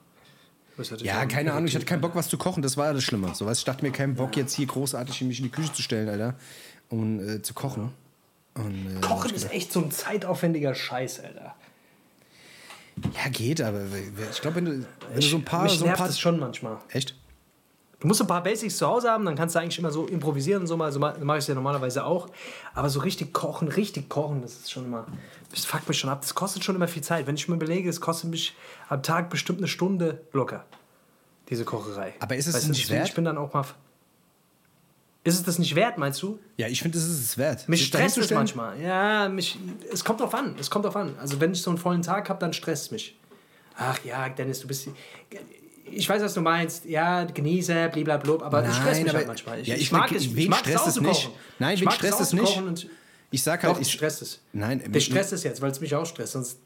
Ja, 1.03 1.27
keine 1.27 1.53
Ahnung, 1.53 1.67
ich 1.67 1.75
hatte 1.75 1.85
keinen 1.85 2.01
Bock, 2.01 2.15
was 2.15 2.29
zu 2.29 2.39
kochen. 2.39 2.63
Das 2.63 2.79
war 2.79 2.87
ja 2.87 2.93
das 2.95 3.05
Schlimme. 3.05 3.35
So, 3.35 3.45
weißt, 3.45 3.61
ich 3.61 3.65
dachte 3.65 3.85
mir, 3.85 3.93
keinen 3.93 4.15
Bock, 4.15 4.37
jetzt 4.37 4.55
hier 4.55 4.67
großartig 4.67 5.21
mich 5.23 5.39
in 5.39 5.45
die 5.45 5.51
Küche 5.51 5.73
zu 5.73 5.83
stellen, 5.83 6.09
Alter, 6.09 6.35
und 6.89 7.21
äh, 7.21 7.43
zu 7.43 7.53
kochen. 7.53 7.93
Und, 8.55 8.97
äh, 8.97 9.01
Kochen 9.01 9.35
ist 9.35 9.51
echt 9.53 9.71
so 9.73 9.81
ein 9.83 9.91
zeitaufwendiger 9.91 10.75
Scheiß, 10.75 11.21
Alter. 11.21 11.55
Ja, 12.97 13.31
geht, 13.31 13.61
aber 13.61 13.81
ich 14.31 14.41
glaube, 14.41 14.57
wenn 14.57 14.65
du, 14.65 14.71
wenn 14.73 15.21
du 15.21 15.23
so 15.23 15.37
ein 15.37 15.45
paar. 15.45 15.65
Mich 15.65 15.79
So 15.79 15.87
ein 15.87 15.95
paar 15.95 16.07
das 16.07 16.19
schon 16.19 16.39
manchmal. 16.39 16.79
echt? 16.91 17.17
Du 18.01 18.09
musst 18.09 18.21
ein 18.21 18.27
paar 18.27 18.43
Basics 18.43 18.79
zu 18.79 18.87
Hause 18.89 19.09
haben, 19.09 19.25
dann 19.25 19.37
kannst 19.37 19.55
du 19.55 19.61
eigentlich 19.61 19.79
immer 19.79 19.93
so 19.93 20.07
improvisieren 20.07 20.67
so 20.67 20.77
mal. 20.77 20.91
So 20.91 20.99
mache 20.99 21.15
ich 21.39 21.45
es 21.45 21.47
ja 21.47 21.55
normalerweise 21.55 22.05
auch. 22.05 22.29
Aber 22.75 22.89
so 22.89 22.99
richtig 22.99 23.33
kochen, 23.33 23.69
richtig 23.69 24.09
kochen, 24.09 24.43
das 24.43 24.55
ist 24.55 24.73
schon 24.73 24.87
immer. 24.87 25.07
Das 25.51 25.65
fuckt 25.65 25.87
mich 25.89 26.01
schon 26.01 26.11
ab. 26.11 26.21
Das 26.21 26.35
kostet 26.35 26.65
schon 26.65 26.75
immer 26.75 26.89
viel 26.89 27.03
Zeit. 27.03 27.29
Wenn 27.29 27.37
ich 27.37 27.47
mir 27.47 27.55
überlege, 27.55 27.89
es 27.89 28.01
kostet 28.01 28.31
mich 28.31 28.57
am 28.89 29.05
Tag 29.05 29.31
bestimmt 29.31 29.61
eine 29.61 29.69
Stunde 29.69 30.21
locker. 30.33 30.65
Diese 31.49 31.65
Kocherei. 31.65 32.15
Aber 32.19 32.35
ist 32.35 32.49
es 32.49 32.55
Weißt 32.55 32.65
du, 32.65 32.71
nicht 32.71 32.83
deswegen, 32.83 32.99
wert? 32.99 33.09
Ich 33.09 33.15
bin 33.15 33.25
dann 33.25 33.39
auch 33.39 33.55
mal. 33.55 33.65
Ist 35.25 35.37
es 35.37 35.45
das 35.45 35.59
nicht 35.61 35.77
wert, 35.77 35.99
meinst 35.99 36.21
du? 36.23 36.39
Ja, 36.57 36.67
ich 36.67 36.83
finde, 36.83 36.99
das 36.99 37.07
ist 37.07 37.21
es 37.21 37.39
wert. 37.39 37.69
Mich 37.69 37.87
stresst 37.87 38.19
es 38.19 38.31
manchmal. 38.31 38.81
Ja, 38.81 39.29
mich, 39.29 39.57
es 39.93 40.05
kommt 40.05 40.21
drauf 40.21 40.35
an. 40.35 40.57
Es 40.59 40.69
kommt 40.69 40.85
drauf 40.85 40.97
an. 40.97 41.15
Also 41.21 41.41
wenn 41.41 41.53
ich 41.53 41.63
so 41.63 41.71
einen 41.71 41.79
vollen 41.79 42.03
Tag 42.03 42.29
habe, 42.29 42.41
dann 42.41 42.53
stresst 42.53 42.87
es 42.87 42.91
mich. 42.91 43.17
Ach 43.77 43.99
ja, 44.05 44.29
Dennis, 44.29 44.61
du 44.61 44.67
bist. 44.67 44.89
Ich 45.85 46.09
weiß, 46.09 46.23
was 46.23 46.35
du 46.35 46.41
meinst. 46.41 46.87
Ja, 46.87 47.25
genieße, 47.25 47.91
blablabla, 47.93 48.45
aber 48.45 48.65
es 48.65 48.77
stresst 48.77 48.87
Nein, 48.95 49.03
mich 49.03 49.11
aber 49.11 49.19
halt 49.19 49.27
manchmal. 49.29 49.61
Ich, 49.61 49.69
ja, 49.69 49.75
ich, 49.77 49.83
ich 49.83 49.93
mag 49.93 50.11
es. 50.11 50.35
wen 50.35 50.39
ich 50.39 50.49
mag 50.49 50.59
stresst 50.61 50.87
es 50.89 51.01
nicht? 51.01 51.31
Nein, 51.59 51.75
ich 51.75 51.81
wen 51.81 51.85
mag 51.87 51.95
stresst 51.95 52.21
es 52.21 52.33
nicht? 52.33 52.89
Ich 53.31 53.43
sag 53.43 53.63
halt, 53.63 53.75
doch, 53.77 53.81
ich, 53.81 53.87
ich 53.87 53.93
stresst 53.95 54.23
es. 54.23 54.41
Nein, 54.53 54.83
mich- 54.91 55.05
stresst 55.05 55.33
es 55.33 55.45
jetzt, 55.45 55.63
weil 55.63 55.71
es 55.71 55.81
mich 55.81 55.95
auch 55.95 56.05
stresst. 56.05 56.33
Sonst 56.33 56.59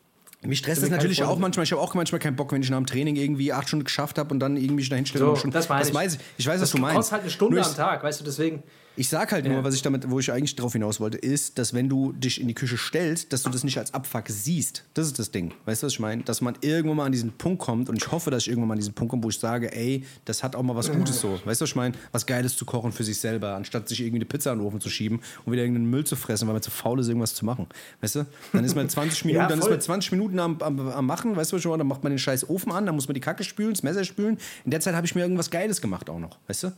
Mich 0.43 0.59
stresst 0.59 0.83
wir 0.83 0.91
natürlich 0.91 1.25
auch 1.25 1.39
manchmal. 1.39 1.65
Ich 1.65 1.73
habe 1.73 1.83
auch 1.83 1.95
manchmal 1.95 2.19
keinen 2.21 2.37
Bock, 2.37 2.53
wenn 2.53 2.63
ich 2.63 2.71
nach 2.71 2.77
dem 2.77 2.87
Training 2.87 3.17
irgendwie 3.17 3.53
acht 3.53 3.69
Stunden 3.69 3.85
geschafft 3.85 4.19
habe 4.19 4.33
und 4.33 4.39
dann 4.41 4.57
irgendwie 4.57 4.77
mich 4.77 4.89
dahin 4.89 5.07
stelle. 5.07 5.37
so, 5.37 5.49
das 5.49 5.69
weiß 5.69 6.15
ich. 6.15 6.21
Ich 6.37 6.47
weiß, 6.47 6.55
was 6.55 6.61
das 6.61 6.71
du 6.71 6.79
meinst. 6.79 7.13
halt 7.13 7.23
eine 7.23 7.31
Stunde 7.31 7.57
Nur 7.57 7.67
am 7.67 7.75
Tag, 7.75 8.03
weißt 8.03 8.21
du, 8.21 8.25
deswegen. 8.25 8.63
Ich 8.99 9.11
sag 9.11 9.31
halt 9.33 9.47
nur, 9.47 9.63
was 9.63 9.75
ich 9.75 9.83
damit, 9.83 10.11
wo 10.11 10.19
ich 10.19 10.33
eigentlich 10.33 10.57
drauf 10.57 10.73
hinaus 10.73 11.01
wollte, 11.01 11.19
ist, 11.19 11.59
dass 11.59 11.75
wenn 11.75 11.89
du 11.89 12.13
dich 12.13 12.41
in 12.41 12.49
die 12.49 12.55
Küche 12.55 12.79
stellst, 12.79 13.31
dass 13.33 13.43
du 13.43 13.51
das 13.51 13.63
nicht 13.63 13.79
als 13.79 13.93
Abfuck 13.93 14.25
siehst. 14.29 14.85
Das 14.95 15.07
ist 15.07 15.19
das 15.19 15.31
Ding. 15.31 15.53
Weißt 15.67 15.83
du, 15.83 15.87
was 15.87 15.93
ich 15.93 16.01
meine? 16.01 16.23
Dass 16.23 16.41
man 16.41 16.57
irgendwann 16.63 16.97
mal 16.97 17.05
an 17.05 17.13
diesen 17.13 17.33
Punkt 17.33 17.61
kommt 17.61 17.91
und 17.91 17.97
ich 17.97 18.11
hoffe, 18.11 18.31
dass 18.31 18.45
ich 18.45 18.49
irgendwann 18.49 18.69
mal 18.69 18.75
an 18.75 18.79
diesen 18.79 18.95
Punkt 18.95 19.11
komme, 19.11 19.23
wo 19.23 19.29
ich 19.29 19.39
sage, 19.39 19.71
ey, 19.75 20.05
das 20.25 20.43
hat 20.43 20.57
auch 20.57 20.63
mal 20.63 20.75
was 20.75 20.91
Gutes 20.91 21.21
so. 21.21 21.39
Weißt 21.45 21.61
du, 21.61 21.65
was 21.65 21.71
ich 21.71 21.77
meine? 21.77 21.95
Was 22.13 22.25
Geiles 22.25 22.57
zu 22.57 22.65
kochen 22.65 22.91
für 22.91 23.05
sich 23.05 23.19
selber, 23.19 23.55
anstatt 23.55 23.89
sich 23.89 24.01
irgendwie 24.01 24.19
eine 24.19 24.25
Pizza 24.25 24.53
in 24.53 24.61
den 24.61 24.67
Ofen 24.67 24.81
zu 24.81 24.89
schieben 24.89 25.21
und 25.45 25.53
wieder 25.53 25.63
irgendeinen 25.63 25.91
Müll 25.91 26.05
zu 26.05 26.17
fressen, 26.17 26.47
weil 26.49 26.55
man 26.55 26.63
zu 26.63 26.71
faul 26.71 26.99
ist, 26.99 27.09
irgendwas 27.09 27.35
zu 27.35 27.45
machen. 27.45 27.67
Weißt 28.01 28.15
du? 28.15 28.27
Dann 28.53 28.65
ist 28.65 28.75
man 28.75 28.89
20 28.89 29.27
Minuten, 29.27 29.49
dann 29.49 29.59
ist 29.59 29.69
man 29.69 29.81
20 29.81 30.13
Minuten 30.13 30.39
am, 30.39 30.61
am, 30.63 30.89
am 30.89 31.07
Machen, 31.07 31.37
weißt 31.37 31.53
du 31.53 31.59
schon, 31.59 31.79
dann 31.79 31.87
macht 31.87 32.03
man 32.03 32.13
den 32.13 32.19
scheiß 32.19 32.49
Ofen 32.49 32.73
an, 32.73 32.87
dann 32.87 32.95
muss 32.95 33.09
man 33.09 33.15
die 33.15 33.21
Kacke 33.21 33.45
spülen, 33.45 33.75
das 33.75 33.83
Messer 33.83 34.05
spülen. 34.05 34.39
In 34.65 34.71
der 34.71 34.81
Zeit 34.81 34.95
habe 34.95 35.07
ich 35.07 35.15
mir 35.15 35.21
irgendwas 35.21 35.51
Geiles 35.51 35.81
gemacht 35.81 36.09
auch 36.09 36.19
noch, 36.19 36.39
weißt 36.47 36.65
du? 36.65 36.73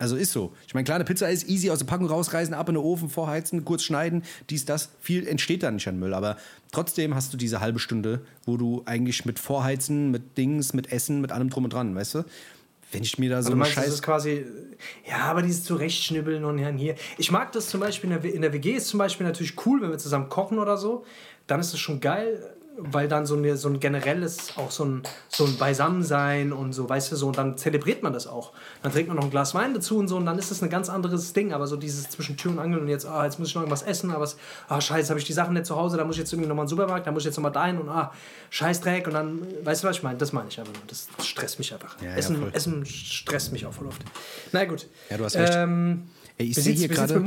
Also 0.00 0.16
ist 0.16 0.32
so. 0.32 0.54
Ich 0.66 0.72
meine, 0.72 0.84
klar, 0.84 0.94
eine 0.94 1.04
Pizza 1.04 1.28
ist 1.28 1.46
easy 1.46 1.70
aus 1.70 1.78
der 1.78 1.84
Packung 1.84 2.06
rausreißen, 2.06 2.54
ab 2.54 2.70
in 2.70 2.74
den 2.74 2.82
Ofen, 2.82 3.10
vorheizen, 3.10 3.66
kurz 3.66 3.82
schneiden, 3.82 4.22
dies, 4.48 4.64
das. 4.64 4.88
Viel 4.98 5.28
entsteht 5.28 5.62
da 5.62 5.70
nicht 5.70 5.86
an 5.88 5.98
Müll. 5.98 6.14
Aber 6.14 6.38
trotzdem 6.72 7.14
hast 7.14 7.34
du 7.34 7.36
diese 7.36 7.60
halbe 7.60 7.78
Stunde, 7.78 8.22
wo 8.46 8.56
du 8.56 8.82
eigentlich 8.86 9.26
mit 9.26 9.38
Vorheizen, 9.38 10.10
mit 10.10 10.38
Dings, 10.38 10.72
mit 10.72 10.90
Essen, 10.90 11.20
mit 11.20 11.32
allem 11.32 11.50
drum 11.50 11.64
und 11.64 11.74
dran, 11.74 11.94
weißt 11.94 12.14
du? 12.14 12.24
Wenn 12.92 13.02
ich 13.02 13.18
mir 13.18 13.28
da 13.28 13.42
so 13.42 13.50
Du 13.50 13.52
eine 13.52 13.60
meinst, 13.60 13.76
das 13.76 13.84
Scheiß... 13.84 13.94
ist 13.94 14.02
quasi, 14.02 14.46
ja, 15.06 15.18
aber 15.18 15.42
dieses 15.42 15.64
Zurechtschnibbeln 15.64 16.44
und 16.46 16.56
hier 16.56 16.68
und 16.68 16.78
hier. 16.78 16.94
Ich 17.18 17.30
mag 17.30 17.52
das 17.52 17.68
zum 17.68 17.80
Beispiel, 17.80 18.10
in 18.10 18.22
der, 18.22 18.34
in 18.34 18.40
der 18.40 18.54
WG 18.54 18.72
ist 18.72 18.88
zum 18.88 18.98
Beispiel 18.98 19.26
natürlich 19.26 19.54
cool, 19.66 19.82
wenn 19.82 19.90
wir 19.90 19.98
zusammen 19.98 20.30
kochen 20.30 20.58
oder 20.58 20.78
so. 20.78 21.04
Dann 21.46 21.60
ist 21.60 21.74
es 21.74 21.78
schon 21.78 22.00
geil, 22.00 22.42
weil 22.82 23.08
dann 23.08 23.26
so, 23.26 23.36
eine, 23.36 23.56
so 23.56 23.68
ein 23.68 23.80
generelles, 23.80 24.56
auch 24.56 24.70
so 24.70 24.84
ein, 24.84 25.02
so 25.28 25.44
ein 25.44 25.56
Beisammensein 25.56 26.52
und 26.52 26.72
so, 26.72 26.88
weißt 26.88 27.12
du, 27.12 27.16
so, 27.16 27.28
und 27.28 27.38
dann 27.38 27.56
zelebriert 27.56 28.02
man 28.02 28.12
das 28.12 28.26
auch. 28.26 28.52
Dann 28.82 28.92
trinkt 28.92 29.08
man 29.08 29.16
noch 29.16 29.24
ein 29.24 29.30
Glas 29.30 29.54
Wein 29.54 29.74
dazu 29.74 29.98
und 29.98 30.08
so, 30.08 30.16
und 30.16 30.26
dann 30.26 30.38
ist 30.38 30.50
das 30.50 30.62
ein 30.62 30.70
ganz 30.70 30.88
anderes 30.88 31.32
Ding. 31.32 31.52
Aber 31.52 31.66
so 31.66 31.76
dieses 31.76 32.08
zwischen 32.08 32.36
Tür 32.36 32.52
und 32.52 32.58
Angel 32.58 32.80
und 32.80 32.88
jetzt, 32.88 33.06
ah, 33.06 33.24
jetzt 33.24 33.38
muss 33.38 33.48
ich 33.48 33.54
noch 33.54 33.62
irgendwas 33.62 33.82
essen, 33.82 34.10
aber 34.10 34.24
es, 34.24 34.36
ah, 34.68 34.80
scheiße, 34.80 35.10
habe 35.10 35.20
ich 35.20 35.26
die 35.26 35.32
Sachen 35.32 35.54
nicht 35.54 35.66
zu 35.66 35.76
Hause, 35.76 35.96
da 35.96 36.04
muss 36.04 36.16
ich 36.16 36.20
jetzt 36.20 36.32
irgendwie 36.32 36.48
nochmal 36.48 36.64
in 36.64 36.68
den 36.68 36.76
Supermarkt, 36.76 37.06
da 37.06 37.12
muss 37.12 37.22
ich 37.22 37.26
jetzt 37.26 37.36
nochmal 37.36 37.52
dahin 37.52 37.78
und 37.78 37.88
ah, 37.88 38.12
Scheißdreck 38.50 39.06
und 39.06 39.14
dann, 39.14 39.46
weißt 39.62 39.84
du, 39.84 39.88
was 39.88 39.96
ich 39.96 40.02
meine? 40.02 40.18
Das 40.18 40.32
meine 40.32 40.48
ich 40.48 40.58
einfach 40.58 40.72
nur. 40.72 40.82
Das 40.86 41.08
stresst 41.22 41.58
mich 41.58 41.72
einfach. 41.72 42.00
Ja, 42.00 42.10
ja, 42.10 42.16
Essen, 42.16 42.36
voll. 42.36 42.50
Essen 42.52 42.86
stresst 42.86 43.52
mich 43.52 43.66
auch 43.66 43.72
voll 43.72 43.86
oft. 43.86 44.02
Na 44.52 44.64
gut. 44.64 44.88
Ja, 45.08 45.16
du 45.16 45.24
hast 45.24 45.36
recht. 45.36 45.52
Ähm, 45.54 46.08
Ey, 46.38 46.46
ich 46.46 46.56
wie 46.56 46.60
sehe 46.60 46.74
hier 46.74 46.88
gerade... 46.88 47.22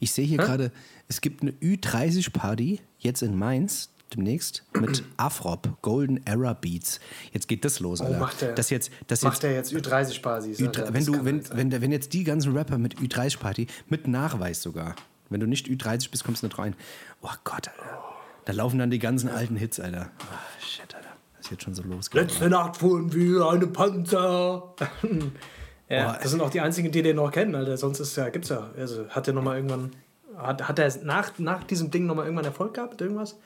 Ich 0.00 0.12
sehe 0.12 0.24
hier 0.24 0.38
gerade, 0.38 0.72
es 1.08 1.20
gibt 1.20 1.42
eine 1.42 1.52
Ü30-Party 1.52 2.80
jetzt 2.98 3.22
in 3.22 3.38
Mainz 3.38 3.90
demnächst 4.14 4.64
mit 4.78 5.04
Afrop, 5.16 5.68
Golden 5.82 6.20
Era 6.26 6.52
Beats. 6.54 7.00
Jetzt 7.32 7.48
geht 7.48 7.64
das 7.64 7.80
los, 7.80 8.00
Alter. 8.00 8.16
Oh, 8.16 8.20
macht 8.20 8.40
der, 8.40 8.54
das 8.54 8.70
jetzt, 8.70 8.90
das 9.06 9.22
macht 9.22 9.42
jetzt, 9.42 9.42
der 9.42 9.52
jetzt 9.52 9.72
Ü30-Basis? 9.72 10.58
Ü3, 10.58 10.92
wenn, 10.92 11.04
du, 11.04 11.24
wenn, 11.24 11.42
wenn, 11.52 11.82
wenn 11.82 11.92
jetzt 11.92 12.12
die 12.12 12.24
ganzen 12.24 12.56
Rapper 12.56 12.78
mit 12.78 12.96
Ü30-Party, 12.96 13.66
mit 13.88 14.08
Nachweis 14.08 14.62
sogar, 14.62 14.94
wenn 15.30 15.40
du 15.40 15.46
nicht 15.46 15.66
Ü30 15.66 16.10
bist, 16.10 16.24
kommst 16.24 16.42
du 16.42 16.46
nicht 16.46 16.58
rein. 16.58 16.74
Oh 17.22 17.30
Gott, 17.44 17.68
Alter. 17.68 18.02
Da 18.44 18.52
laufen 18.52 18.78
dann 18.78 18.90
die 18.90 18.98
ganzen 18.98 19.28
alten 19.28 19.56
Hits, 19.56 19.78
Alter. 19.78 20.10
Oh, 20.20 20.64
shit, 20.64 20.94
Alter. 20.94 21.08
Das 21.36 21.46
ist 21.46 21.50
jetzt 21.50 21.62
schon 21.62 21.74
so 21.74 21.82
losgegangen. 21.82 22.28
Letzte 22.28 22.50
Nacht 22.50 22.76
fuhren 22.76 23.12
wir 23.12 23.48
eine 23.48 23.66
Panzer. 23.66 24.74
ja, 25.88 26.04
Boah, 26.04 26.18
das 26.20 26.30
sind 26.30 26.40
auch 26.40 26.50
die 26.50 26.60
einzigen, 26.60 26.90
die 26.90 27.02
den 27.02 27.16
noch 27.16 27.30
kennen, 27.30 27.54
Alter. 27.54 27.76
Sonst 27.76 28.00
ist 28.00 28.16
ja, 28.16 28.28
gibt's 28.28 28.48
ja. 28.48 28.70
Also 28.76 29.08
hat 29.08 29.26
der 29.26 29.34
noch 29.34 29.42
mal 29.42 29.56
irgendwann. 29.56 29.92
Hat, 30.36 30.66
hat 30.68 30.78
er 30.78 30.92
nach, 31.04 31.38
nach 31.38 31.64
diesem 31.64 31.90
Ding 31.90 32.06
noch 32.06 32.14
mal 32.14 32.24
irgendwann 32.24 32.44
Erfolg 32.44 32.74
gehabt 32.74 32.92
mit 32.92 33.00
irgendwas? 33.00 33.36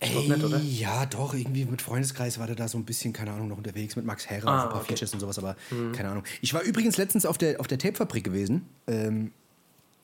Ey, 0.00 0.28
nicht, 0.28 0.42
oder? 0.44 0.60
ja, 0.62 1.04
doch, 1.06 1.34
irgendwie 1.34 1.66
mit 1.66 1.82
Freundeskreis 1.82 2.38
war 2.38 2.46
der 2.46 2.56
da 2.56 2.68
so 2.68 2.78
ein 2.78 2.84
bisschen, 2.84 3.12
keine 3.12 3.32
Ahnung, 3.32 3.48
noch 3.48 3.58
unterwegs 3.58 3.96
mit 3.96 4.04
Max 4.06 4.26
Herrer, 4.28 4.48
Ah, 4.48 4.62
ein 4.64 4.68
paar 4.70 4.80
okay. 4.80 4.88
Features 4.94 5.12
und 5.12 5.20
sowas, 5.20 5.38
aber 5.38 5.56
keine 5.92 6.08
Ahnung. 6.08 6.24
Ich 6.40 6.54
war 6.54 6.62
übrigens 6.62 6.96
letztens 6.96 7.26
auf 7.26 7.36
der, 7.36 7.60
auf 7.60 7.66
der 7.66 7.78
Tapefabrik 7.78 8.24
gewesen, 8.24 8.66
ähm, 8.86 9.32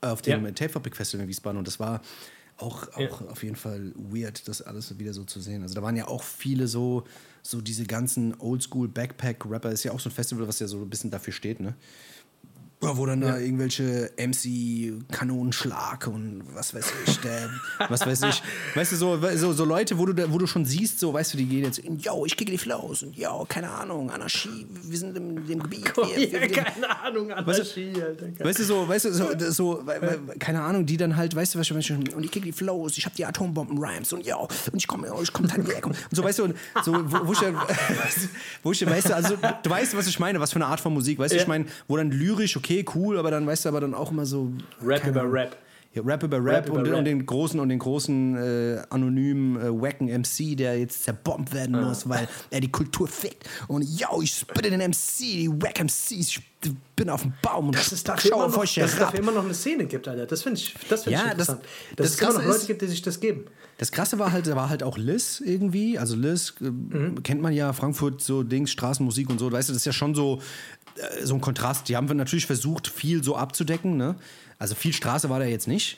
auf 0.03 0.21
dem 0.23 0.45
Ja. 0.45 0.51
Tapefabrik-Festival 0.53 1.23
in 1.25 1.29
Wiesbaden 1.29 1.57
und 1.59 1.67
das 1.67 1.81
war 1.81 2.03
auch, 2.59 2.89
auch 2.95 3.21
Ja. 3.23 3.27
auf 3.29 3.43
jeden 3.43 3.57
Fall 3.57 3.93
weird, 3.97 4.47
das 4.49 4.61
alles 4.63 4.99
wieder 4.99 5.15
so 5.15 5.25
zu 5.25 5.41
sehen. 5.41 5.63
Also 5.63 5.75
da 5.75 5.83
waren 5.83 5.97
ja 5.97 6.09
auch 6.09 6.23
viele 6.23 6.69
so, 6.69 7.05
so 7.43 7.61
diese 7.63 7.85
ganzen 7.87 8.35
Oldschool-Backpack-Rapper, 8.39 9.71
ist 9.73 9.85
ja 9.85 9.93
auch 9.93 10.01
so 10.01 10.11
ein 10.11 10.13
Festival, 10.13 10.47
was 10.47 10.59
ja 10.59 10.67
so 10.67 10.79
ein 10.83 10.91
bisschen 10.91 11.11
dafür 11.11 11.33
steht, 11.33 11.61
ne? 11.61 11.75
Ja, 12.83 12.95
Wo 12.97 13.07
dann 13.07 13.23
da 13.23 13.39
irgendwelche 13.39 14.11
MC-Kanonenschlag 14.19 16.07
und 16.09 16.43
was 16.55 16.75
weiß 16.75 16.93
ich, 17.07 17.19
der, 17.21 17.49
was 17.89 18.05
weiß 18.07 18.23
ich, 18.25 18.43
weißt 18.75 18.93
du, 18.93 18.97
so, 18.97 19.19
so, 19.37 19.53
so 19.55 19.65
Leute, 19.65 19.97
wo 19.97 20.05
du, 20.05 20.13
da- 20.13 20.31
wo 20.31 20.37
du 20.37 20.47
schon 20.47 20.67
siehst, 20.67 21.01
so, 21.01 21.13
weißt 21.13 21.33
du, 21.35 21.39
die 21.39 21.47
gehen 21.47 21.65
jetzt, 21.65 21.79
in, 21.79 21.99
yo, 21.99 22.27
ich 22.27 22.37
kicke 22.37 22.51
die 22.51 22.59
Flows 22.59 23.03
und 23.03 23.17
yo, 23.17 23.47
keine 23.49 23.71
Ahnung, 23.71 24.11
Anarchie, 24.11 24.67
wir 24.83 24.99
sind 24.99 25.17
in 25.17 25.47
dem 25.47 25.63
Gebiet. 25.63 25.91
Wir, 25.97 26.05
wir, 26.17 26.29
Ja, 26.29 26.41
wir, 26.41 26.49
keine 26.51 27.01
Ahnung, 27.01 27.33
Anarchie, 27.33 27.93
Alter. 28.01 28.45
Weißt 28.45 28.59
du, 28.59 28.65
so, 28.65 28.87
weißt 28.87 29.05
du, 29.07 29.13
so, 29.15 29.29
so 29.51 29.85
keine 30.39 30.61
Ahnung, 30.63 30.85
die 30.85 30.99
dann 30.99 31.17
halt, 31.17 31.35
weißt 31.35 31.55
du, 31.55 31.59
was 31.59 31.71
ich 31.71 31.93
und 31.93 32.25
ich 32.25 32.31
krieg 32.31 32.43
die 32.45 32.53
Flows, 32.53 32.99
ich 32.99 33.07
hab 33.07 33.15
die 33.15 33.25
Atombomben-Rhymes 33.25 34.13
und 34.13 34.25
ja, 34.27 34.37
und 34.37 34.51
ich 34.75 34.87
komme, 34.87 35.09
ich 35.23 35.33
komme 35.33 35.51
halt 35.51 35.67
weg 35.67 35.87
und 35.87 35.97
so, 36.11 36.23
weißt 36.23 36.41
du, 36.41 36.45
und 36.45 36.57
so, 36.85 36.93
wo, 36.93 37.27
wo 37.29 37.33
ich 37.33 37.39
dann, 37.39 37.57
wo 38.63 38.73
ich 38.73 38.79
dann, 38.81 38.91
weißt 38.91 39.09
du, 39.09 39.15
also, 39.17 39.37
du 39.63 39.71
weißt, 39.71 39.97
was 39.97 40.07
ich 40.07 40.19
meine, 40.19 40.41
was 40.41 40.51
für 40.53 40.57
eine 40.57 40.67
Art 40.67 40.81
von 40.81 40.93
Musik, 40.93 41.19
weißt 41.19 41.33
du, 41.33 41.37
Ja. 41.37 41.43
ich 41.43 41.49
meine, 41.49 41.65
wo 41.89 41.97
dann 41.97 42.11
lyrisch, 42.11 42.57
okay, 42.57 42.66
cool, 42.95 43.19
aber 43.19 43.31
dann, 43.31 43.47
weißt 43.47 43.65
du, 43.65 43.69
aber 43.71 43.81
dann 43.81 43.95
auch 43.95 44.11
immer 44.11 44.27
so. 44.27 44.53
Rap 44.85 45.07
über 45.07 45.21
Ahnung. 45.21 45.33
Rap. 45.33 45.57
Ja, 45.95 46.03
Rap 46.03 46.23
über 46.25 46.37
Rap, 46.37 46.47
Rap 46.47 46.67
über 46.69 46.77
und, 46.79 46.85
den- 46.85 46.93
Rap. 46.93 46.99
und 46.99 47.05
den 47.07 47.25
großen 47.25 47.59
und 47.59 47.69
den 47.71 47.79
großen 47.79 48.37
äh, 48.37 48.83
anonymen 48.91 49.57
äh, 49.59 49.71
wacken 49.81 50.09
MC, 50.09 50.55
der 50.55 50.79
jetzt 50.79 51.05
zerbombt 51.05 51.55
werden 51.55 51.75
Ah. 51.75 51.89
muss, 51.89 52.07
weil 52.07 52.29
er 52.51 52.61
die 52.61 52.71
Kultur 52.71 53.09
fickt. 53.09 53.49
Und 53.67 53.83
yo, 53.83 54.21
ich 54.21 54.35
spitte 54.35 54.69
den 54.71 54.81
MC, 54.81 55.19
die 55.21 55.49
wack 55.51 55.81
MCs, 55.83 56.11
ich 56.11 56.41
bin 56.97 57.09
auf 57.09 57.23
dem 57.23 57.33
Baum 57.41 57.69
und 57.69 57.77
Dass 57.77 57.93
es 57.93 58.05
dafür, 58.05 58.31
schau 58.31 58.37
immer 58.37 58.47
auf 58.47 58.57
noch, 58.57 58.63
dass 58.75 58.93
es 58.93 58.99
dafür 58.99 59.21
immer 59.21 59.33
noch 59.33 59.45
eine 59.45 59.55
Szene 59.55 59.87
gibt, 59.87 60.07
Alter. 60.07 60.27
Das 60.27 60.43
finde 60.43 60.61
ich, 60.61 60.75
das 60.91 61.05
find 61.05 61.15
Ja, 61.17 61.21
ich 61.21 61.25
das- 61.25 61.49
interessant. 61.49 61.61
Dass 61.97 62.07
das 62.11 62.15
es 62.17 62.21
immer 62.21 62.33
noch 62.41 62.45
Leute 62.45 62.57
ist- 62.59 62.67
gibt, 62.67 62.83
die 62.83 62.87
sich 62.89 63.01
das 63.03 63.21
geben. 63.21 63.45
Das 63.79 63.93
Krasse 63.93 64.19
war 64.19 64.33
halt, 64.33 64.47
da 64.47 64.57
war 64.57 64.71
halt 64.71 64.83
auch 64.83 64.97
Liz 64.97 65.43
irgendwie. 65.45 65.99
Also 65.99 66.17
Liz 66.17 66.55
äh, 66.61 66.65
Mhm. 66.65 67.23
kennt 67.23 67.41
man 67.43 67.53
ja, 67.53 67.73
Frankfurt, 67.75 68.23
so 68.23 68.43
Dings, 68.43 68.71
Straßenmusik 68.71 69.29
und 69.31 69.39
so. 69.39 69.53
Weißt 69.53 69.69
du, 69.69 69.73
das 69.75 69.83
ist 69.83 69.87
ja 69.87 69.93
schon 69.93 70.15
so, 70.15 70.41
so 71.23 71.35
ein 71.35 71.41
Kontrast. 71.41 71.89
Die 71.89 71.97
haben 71.97 72.09
wir 72.09 72.15
natürlich 72.15 72.47
versucht, 72.47 72.89
viel 72.89 73.23
so 73.23 73.37
abzudecken. 73.37 73.97
Ne? 73.97 74.17
Also 74.59 74.75
viel 74.75 74.93
Straße 74.93 75.29
war 75.31 75.39
da 75.39 75.45
jetzt 75.45 75.69
nicht. 75.69 75.97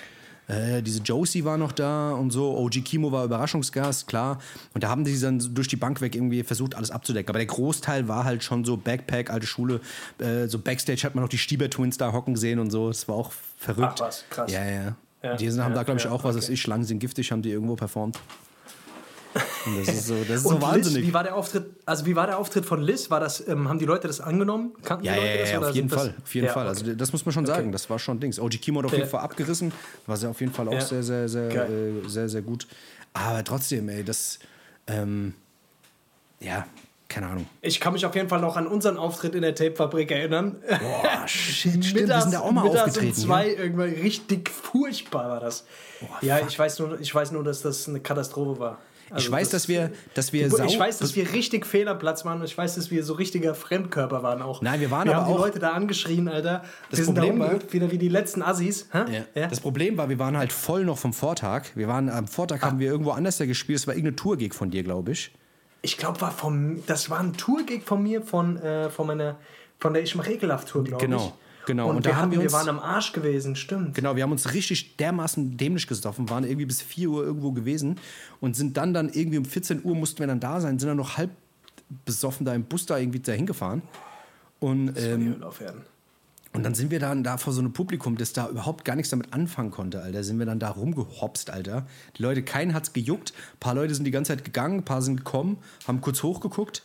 Äh, 0.49 0.83
diese 0.83 1.03
Josie 1.03 1.45
war 1.45 1.59
noch 1.59 1.73
da 1.73 2.13
und 2.13 2.31
so. 2.31 2.57
OG 2.57 2.83
Kimo 2.85 3.13
war 3.13 3.25
Überraschungsgast, 3.25 4.07
klar. 4.07 4.39
Und 4.73 4.83
da 4.83 4.89
haben 4.89 5.05
die 5.05 5.19
dann 5.21 5.55
durch 5.55 5.69
die 5.69 5.77
Bank 5.77 6.01
weg 6.01 6.15
irgendwie 6.15 6.43
versucht, 6.43 6.75
alles 6.75 6.91
abzudecken. 6.91 7.29
Aber 7.29 7.39
der 7.39 7.47
Großteil 7.47 8.09
war 8.09 8.25
halt 8.25 8.43
schon 8.43 8.65
so 8.65 8.77
Backpack, 8.77 9.31
alte 9.31 9.47
Schule. 9.47 9.81
Äh, 10.19 10.47
so 10.47 10.59
Backstage 10.59 11.03
hat 11.05 11.15
man 11.15 11.23
noch 11.23 11.29
die 11.29 11.39
Stieber 11.39 11.69
Twins 11.69 11.99
da 11.99 12.13
hocken 12.13 12.37
sehen 12.37 12.59
und 12.59 12.71
so. 12.71 12.89
Das 12.89 13.07
war 13.09 13.17
auch 13.17 13.33
verrückt. 13.59 14.01
Ach 14.01 14.07
was, 14.07 14.25
krass. 14.31 14.51
Ja, 14.51 14.65
ja. 14.65 14.97
Ja, 15.23 15.37
die 15.37 15.51
haben 15.51 15.57
ja, 15.57 15.69
da, 15.71 15.83
glaube 15.83 15.99
ich, 15.99 16.05
ja, 16.05 16.13
auch 16.13 16.23
was, 16.23 16.37
okay. 16.37 16.45
weiß 16.45 16.49
ich, 16.51 16.63
Schlangen 16.63 16.85
sind 16.85 17.01
giftig, 17.01 17.33
haben 17.33 17.43
die 17.43 17.51
irgendwo 17.51 17.75
performt. 17.75 18.21
Und 19.67 19.79
das 19.87 19.89
ist 19.95 20.07
so, 20.07 20.15
das 20.27 20.37
ist 20.39 20.43
so 20.45 20.49
Und 20.51 20.55
Liz, 20.57 20.63
wahnsinnig. 20.63 21.07
wie 21.09 21.15
war 21.15 21.23
der 21.25 21.35
Auftritt? 21.37 21.67
Also 21.87 22.07
wie 22.07 22.17
war 22.17 22.27
der 22.27 22.39
Auftritt 22.39 22.65
von 22.67 22.83
Liz? 22.83 23.11
War 23.11 23.21
das, 23.21 23.47
ähm, 23.49 23.69
haben 23.69 23.79
die 23.79 23.85
Leute 23.85 24.07
das 24.09 24.21
angenommen? 24.21 24.73
Kannten 24.83 25.05
ja, 25.05 25.15
die 25.15 25.19
ja, 25.21 25.25
Leute 25.27 25.39
das? 25.41 25.51
ja, 25.51 25.59
auf 25.61 25.75
jeden 25.75 25.89
das- 25.89 25.99
Fall. 26.01 26.15
Auf 26.23 26.35
jeden 26.35 26.47
Ja, 26.47 26.53
Fall. 26.53 26.63
okay. 26.69 26.79
Also 26.81 26.95
das 26.95 27.13
muss 27.13 27.25
man 27.27 27.33
schon 27.33 27.47
sagen. 27.47 27.73
Das 27.73 27.89
war 27.91 27.99
schon 27.99 28.21
Dings. 28.21 28.39
OG 28.39 28.59
Kimo 28.59 28.79
hat 28.81 28.87
auf 28.87 28.93
jeden 28.93 29.05
Ja. 29.05 29.09
Fall 29.11 29.21
abgerissen. 29.21 29.73
War 30.07 30.17
sehr 30.17 30.31
auf 30.31 30.41
jeden 30.41 30.53
Fall 30.53 30.69
auch 30.69 30.73
Ja. 30.73 30.81
sehr, 30.81 31.03
sehr, 31.03 31.29
sehr, 31.29 31.51
äh, 31.51 31.93
sehr, 32.09 32.29
sehr 32.29 32.43
gut. 32.43 32.67
Aber 33.15 33.43
trotzdem, 33.45 33.89
ey, 33.89 34.05
das, 34.05 34.39
ähm, 34.87 35.35
ja, 36.41 36.67
keine 37.09 37.27
Ahnung. 37.29 37.47
Ich 37.63 37.81
kann 37.81 37.95
mich 37.95 38.05
auf 38.05 38.15
jeden 38.15 38.29
Fall 38.29 38.41
noch 38.41 38.57
an 38.57 38.67
unseren 38.67 38.99
Auftritt 38.99 39.35
in 39.35 39.41
der 39.43 39.55
Tapefabrik 39.55 40.11
erinnern. 40.11 40.57
Boah, 40.69 41.23
shit, 41.27 41.83
stimmt. 41.85 42.07
Wir 42.09 42.21
sind 42.21 42.35
da 42.35 42.41
auch 42.41 42.53
mal 42.53 42.65
mittags 42.65 42.83
aufgetreten. 42.91 43.17
Um 43.17 43.27
zwei 43.27 43.49
irgendwann 43.55 43.89
richtig 43.89 44.51
furchtbar 44.51 45.31
war 45.31 45.41
das. 45.41 45.65
ja, 46.21 46.39
ich 46.47 46.57
weiß, 46.59 46.79
nur, 46.81 47.01
ich 47.01 47.13
weiß 47.15 47.33
nur, 47.33 47.43
dass 47.43 47.63
das 47.63 47.89
eine 47.89 48.01
Katastrophe 48.01 48.61
war. 48.61 48.79
Also 49.11 49.27
Ich 49.27 49.33
weiß, 49.33 49.51
dass 49.51 49.69
wir, 49.69 49.91
dass 50.15 50.33
wir 50.33 50.47
Ich 50.47 50.79
weiß, 50.79 50.99
dass 50.99 51.15
wir 51.17 51.33
richtig 51.33 51.65
Fehl 51.67 51.89
am 51.89 51.99
Platz 51.99 52.25
waren 52.25 52.43
ich 52.45 52.57
weiß, 52.57 52.75
dass 52.77 52.91
wir 52.91 53.03
so 53.05 53.15
richtiger 53.15 53.55
Fremdkörper 53.55 54.23
waren 54.23 54.43
auch. 54.43 54.61
Nein, 54.63 54.81
wir 54.81 54.91
waren 54.91 55.07
wir 55.09 55.17
aber 55.17 55.25
haben 55.27 55.33
die 55.33 55.39
auch- 55.39 55.45
Leute 55.45 55.59
da 55.59 55.71
angeschrien, 55.73 56.29
Alter. 56.29 56.63
Das 56.91 56.99
wir 56.99 57.05
sind 57.07 57.15
Problem 57.15 57.39
da 57.39 57.53
war- 57.53 57.73
wieder 57.73 57.91
wie 57.91 57.99
die 57.99 58.09
letzten 58.09 58.43
Assis. 58.43 58.89
Hä? 58.93 59.25
Ja. 59.35 59.47
Das 59.49 59.61
Problem 59.61 59.97
war, 59.97 60.09
wir 60.09 60.19
waren 60.19 60.37
halt 60.37 60.53
voll 60.53 60.85
noch 60.85 60.99
vom 60.99 61.13
Vortag. 61.13 61.65
Wir 61.75 61.89
waren 61.89 62.09
am 62.09 62.27
Vortag 62.29 62.59
Ah. 62.63 62.67
haben 62.67 62.79
wir 62.79 62.91
irgendwo 62.91 63.11
anders 63.13 63.39
da 63.39 63.47
gespielt. 63.47 63.79
Es 63.79 63.87
war 63.87 63.95
irgendeine 63.95 64.17
Tour-Gig 64.17 64.55
von 64.55 64.71
dir, 64.71 64.83
glaube 64.83 65.13
ich. 65.13 65.33
Ich 65.83 65.97
glaube, 65.97 66.21
war 66.21 66.33
vom, 66.33 66.85
das 66.87 67.09
war 67.09 67.21
ein 67.21 67.35
Tourgig 67.35 67.85
von 67.85 68.03
mir, 68.03 68.23
von, 68.23 68.57
äh, 68.59 68.91
von 68.91 69.07
meiner, 69.07 69.37
von 69.79 69.95
der 69.95 70.03
Ich 70.03 70.15
mach 70.17 70.27
ekelhaft 70.29 70.69
Tour, 70.69 70.85
glaube 70.85 71.05
Genau, 71.05 71.17
ich. 71.17 71.23
genau. 71.23 71.39
Und, 71.69 71.97
Und 71.97 72.07
da 72.07 72.11
wir, 72.11 72.17
haben 72.17 72.23
hatten, 72.23 72.31
wir 72.33 72.39
wir 72.39 72.45
uns- 72.45 72.53
waren 72.53 72.69
am 72.69 72.79
Arsch 72.79 73.13
gewesen, 73.13 73.57
stimmt. 73.57 73.95
Genau, 73.95 74.17
wir 74.17 74.23
haben 74.23 74.33
uns 74.33 74.53
richtig 74.55 74.97
dermaßen 74.97 75.57
dämlich 75.57 75.87
gesoffen, 75.87 76.29
waren 76.31 76.45
irgendwie 76.45 76.67
bis 76.67 76.83
4 76.83 77.11
Uhr 77.11 77.25
irgendwo 77.25 77.53
gewesen 77.53 77.97
und 78.41 78.57
sind 78.57 78.77
dann 78.77 78.95
dann 78.95 79.09
irgendwie 79.11 79.39
um 79.39 79.45
14 79.45 79.85
Uhr 79.85 79.95
mussten 79.95 80.21
wir 80.21 80.27
dann 80.27 80.41
da 80.41 80.61
sein, 80.61 80.79
sind 80.79 80.89
dann 80.89 80.97
noch 80.97 81.17
halb 81.17 81.31
besoffen 82.05 82.45
da 82.45 82.55
im 82.55 82.65
Bus 82.65 82.87
da 82.87 82.99
irgendwie 82.99 83.21
dahin 83.21 83.47
gefahren. 83.47 83.83
Und, 84.61 84.93
ähm, 84.99 85.37
und 86.53 86.63
dann 86.65 86.75
sind 86.75 86.91
wir 86.91 86.99
dann 86.99 87.23
da 87.23 87.37
vor 87.37 87.53
so 87.53 87.61
einem 87.61 87.73
Publikum, 87.73 88.17
das 88.17 88.33
da 88.33 88.49
überhaupt 88.49 88.85
gar 88.85 88.97
nichts 88.97 89.11
damit 89.11 89.33
anfangen 89.33 89.71
konnte, 89.71 90.03
Alter. 90.03 90.25
Sind 90.25 90.39
wir 90.39 90.47
dann 90.47 90.59
da 90.59 90.71
rumgehopst, 90.71 91.51
Alter. 91.51 91.87
Die 92.17 92.23
Leute, 92.23 92.43
keinen 92.43 92.75
hat's 92.75 92.93
gejuckt. 92.93 93.33
Ein 93.55 93.61
paar 93.61 93.75
Leute 93.75 93.95
sind 93.95 94.05
die 94.05 94.11
ganze 94.11 94.33
Zeit 94.33 94.45
gegangen, 94.45 94.79
ein 94.81 94.85
paar 94.85 95.03
sind 95.03 95.19
gekommen, 95.19 95.59
haben 95.87 96.01
kurz 96.01 96.23
hochgeguckt. 96.23 96.83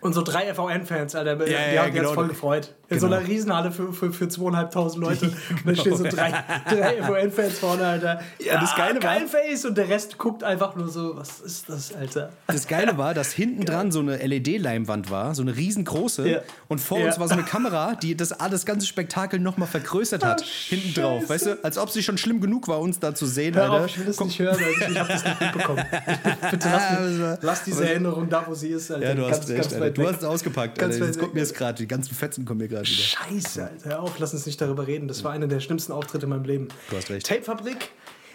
Und 0.00 0.12
so 0.12 0.20
drei 0.20 0.52
FVN-Fans, 0.52 1.14
Alter, 1.14 1.36
die 1.36 1.50
ja, 1.50 1.58
haben 1.58 1.84
sich 1.86 1.94
genau. 1.94 2.08
jetzt 2.08 2.14
voll 2.14 2.28
gefreut. 2.28 2.74
In 2.94 3.00
so 3.00 3.06
Genau. 3.06 3.18
einer 3.18 3.28
Riesenhalle 3.28 3.70
für, 3.72 3.92
für, 3.92 4.12
für 4.12 4.28
zweieinhalbtausend 4.28 5.02
Leute. 5.04 5.26
Und 5.50 5.66
dann 5.66 5.76
stehen 5.76 5.96
so 5.96 6.04
drei, 6.04 6.32
drei 6.68 7.02
FVN-Fans 7.02 7.58
vorne, 7.58 7.84
Alter. 7.86 8.20
Ja, 8.44 8.60
das 8.60 8.74
Geile 8.74 8.94
war- 8.94 9.00
geil 9.00 9.26
Face. 9.26 9.64
Und 9.64 9.76
der 9.78 9.88
Rest 9.88 10.18
guckt 10.18 10.42
einfach 10.42 10.74
nur 10.76 10.88
so, 10.88 11.16
was 11.16 11.40
ist 11.40 11.68
das, 11.68 11.94
Alter? 11.94 12.30
Das 12.46 12.66
Geile 12.68 12.96
war, 12.98 13.14
dass 13.14 13.32
hinten 13.32 13.64
dran 13.64 13.92
so 13.92 14.00
eine 14.00 14.16
LED-Leinwand 14.16 15.10
war, 15.10 15.34
so 15.34 15.42
eine 15.42 15.56
riesengroße. 15.56 16.28
Ja. 16.28 16.38
Und 16.68 16.80
vor 16.80 16.98
Ja. 17.00 17.06
uns 17.06 17.18
war 17.18 17.28
so 17.28 17.34
eine 17.34 17.42
Kamera, 17.44 17.94
die 17.94 18.16
das, 18.16 18.30
das 18.30 18.66
ganze 18.66 18.86
Spektakel 18.86 19.40
nochmal 19.40 19.68
vergrößert 19.68 20.24
hat. 20.24 20.42
Ah, 20.42 20.46
hinten 20.68 20.94
drauf. 20.94 21.28
Weißt 21.28 21.46
du, 21.46 21.64
als 21.64 21.78
ob 21.78 21.88
es 21.88 22.04
schon 22.04 22.18
schlimm 22.18 22.40
genug 22.40 22.68
war, 22.68 22.80
uns 22.80 22.98
da 23.00 23.14
zu 23.14 23.26
sehen, 23.26 23.54
Hör 23.54 23.64
Alter. 23.70 23.84
auf, 23.84 23.86
ich 23.90 23.98
will 23.98 24.06
das 24.06 24.16
Guck- 24.16 24.26
nicht 24.28 24.38
hören, 24.38 24.56
Alter. 24.62 24.90
Ich 24.90 24.98
hab 24.98 25.08
das 25.08 25.24
nicht 25.24 25.40
mitbekommen. 25.40 25.84
Bitte 26.50 26.68
lass, 26.70 26.90
mir, 27.00 27.20
war- 27.20 27.38
lass 27.42 27.64
diese 27.64 27.88
Erinnerung 27.88 28.28
da, 28.28 28.44
wo 28.46 28.54
sie 28.54 28.68
ist, 28.68 28.90
Alter. 28.90 29.06
Ja, 29.08 29.14
du 29.14 29.22
hast 29.26 29.40
Ganz- 29.40 29.50
recht, 29.50 29.70
ganz 29.70 29.74
Alter. 29.74 29.90
Du 30.02 30.08
hast 30.08 30.18
es 30.18 30.24
ausgepackt, 30.24 30.78
Ganz 30.78 30.94
Alter. 30.94 31.06
Jetzt 31.06 31.18
kommt 31.18 31.34
mir 31.34 31.40
jetzt 31.40 31.54
gerade, 31.54 31.78
die 31.78 31.86
ganzen 31.88 32.14
Fetzen 32.14 32.44
kommen 32.44 32.58
mir 32.60 32.68
gerade 32.68 32.83
wieder. 32.86 33.02
Scheiße, 33.02 33.64
Alter. 33.64 33.90
Hör 33.90 34.00
auf, 34.00 34.18
lass 34.18 34.32
uns 34.32 34.46
nicht 34.46 34.60
darüber 34.60 34.86
reden. 34.86 35.08
Das 35.08 35.24
war 35.24 35.32
einer 35.32 35.46
der 35.46 35.60
schlimmsten 35.60 35.92
Auftritte 35.92 36.24
in 36.26 36.30
meinem 36.30 36.44
Leben. 36.44 36.68
Du 36.90 36.96
hast 36.96 37.10
recht. 37.10 37.26
Tapefabrik. 37.26 37.90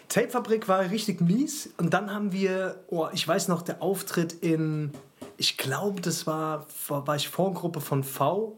Tapefabrik 0.09 0.67
war 0.67 0.89
richtig 0.89 1.21
mies. 1.21 1.69
Und 1.77 1.93
dann 1.93 2.11
haben 2.11 2.31
wir, 2.31 2.83
oh, 2.87 3.07
ich 3.13 3.27
weiß 3.27 3.47
noch, 3.47 3.61
der 3.61 3.81
Auftritt 3.81 4.33
in, 4.33 4.91
ich 5.37 5.57
glaube, 5.57 6.01
das 6.01 6.25
war, 6.27 6.67
war, 6.87 7.07
war 7.07 7.15
ich 7.15 7.29
Vorgruppe 7.29 7.79
von 7.79 8.03
V 8.03 8.57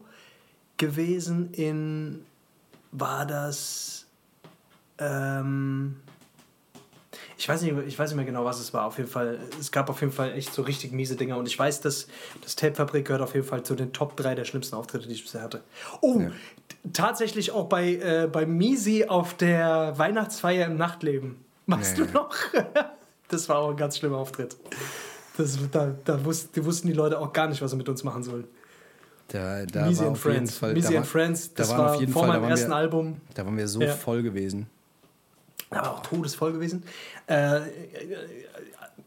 gewesen 0.78 1.52
in, 1.52 2.24
war 2.90 3.26
das, 3.26 4.06
ähm, 4.98 5.96
ich 7.42 7.48
weiß, 7.48 7.62
nicht, 7.62 7.74
ich 7.88 7.98
weiß 7.98 8.10
nicht 8.10 8.16
mehr 8.16 8.24
genau, 8.24 8.44
was 8.44 8.60
es 8.60 8.72
war. 8.72 8.84
Auf 8.84 8.98
jeden 8.98 9.10
Fall, 9.10 9.40
es 9.58 9.72
gab 9.72 9.90
auf 9.90 10.00
jeden 10.00 10.12
Fall 10.12 10.30
echt 10.34 10.54
so 10.54 10.62
richtig 10.62 10.92
miese 10.92 11.16
Dinger. 11.16 11.36
Und 11.36 11.48
ich 11.48 11.58
weiß, 11.58 11.80
dass 11.80 12.06
das 12.40 12.54
Tapefabrik 12.54 13.04
gehört 13.04 13.20
auf 13.20 13.34
jeden 13.34 13.44
Fall 13.44 13.64
zu 13.64 13.74
den 13.74 13.92
Top 13.92 14.16
3 14.16 14.36
der 14.36 14.44
schlimmsten 14.44 14.76
Auftritte, 14.76 15.08
die 15.08 15.14
ich 15.14 15.24
bisher 15.24 15.42
hatte. 15.42 15.60
Oh, 16.02 16.20
t- 16.20 16.30
tatsächlich 16.92 17.50
auch 17.50 17.68
bei, 17.68 17.94
äh, 17.96 18.28
bei 18.30 18.46
Misi 18.46 19.06
auf 19.08 19.34
der 19.34 19.94
Weihnachtsfeier 19.96 20.66
im 20.66 20.76
Nachtleben. 20.76 21.34
Machst 21.66 21.98
Nee. 21.98 22.04
du 22.06 22.12
noch? 22.12 22.30
das 23.28 23.48
war 23.48 23.58
auch 23.58 23.70
ein 23.70 23.76
ganz 23.76 23.98
schlimmer 23.98 24.18
Auftritt. 24.18 24.56
Das, 25.36 25.58
da 25.72 25.92
da 26.04 26.24
wussten, 26.24 26.50
die 26.54 26.64
wussten 26.64 26.86
die 26.86 26.92
Leute 26.94 27.18
auch 27.18 27.32
gar 27.32 27.48
nicht, 27.48 27.60
was 27.60 27.72
sie 27.72 27.76
mit 27.76 27.88
uns 27.88 28.04
machen 28.04 28.22
sollen. 28.22 28.44
Da, 29.28 29.66
da 29.66 29.86
Misi 29.86 30.04
war 30.04 30.10
auf 30.12 30.24
jeden 30.26 30.36
Friends. 30.36 30.58
Fall, 30.58 30.74
Misi 30.74 30.92
da 30.92 30.98
war- 31.00 31.04
Friends, 31.04 31.54
da 31.54 31.62
das 31.62 31.70
waren 31.70 31.78
war 31.80 31.94
auf 31.94 32.00
jeden 32.00 32.12
vor 32.12 32.22
Fall, 32.26 32.34
da 32.34 32.40
meinem 32.40 32.50
ersten 32.50 32.70
wir, 32.70 32.76
Album. 32.76 33.16
Da 33.34 33.44
waren 33.44 33.56
wir 33.56 33.66
so 33.66 33.80
Ja. 33.80 33.92
voll 33.94 34.22
gewesen. 34.22 34.68
Aber 35.74 35.92
auch 35.92 36.02
todesvoll 36.02 36.52
gewesen. 36.52 36.84
Äh, 37.28 37.56
äh, 37.56 37.62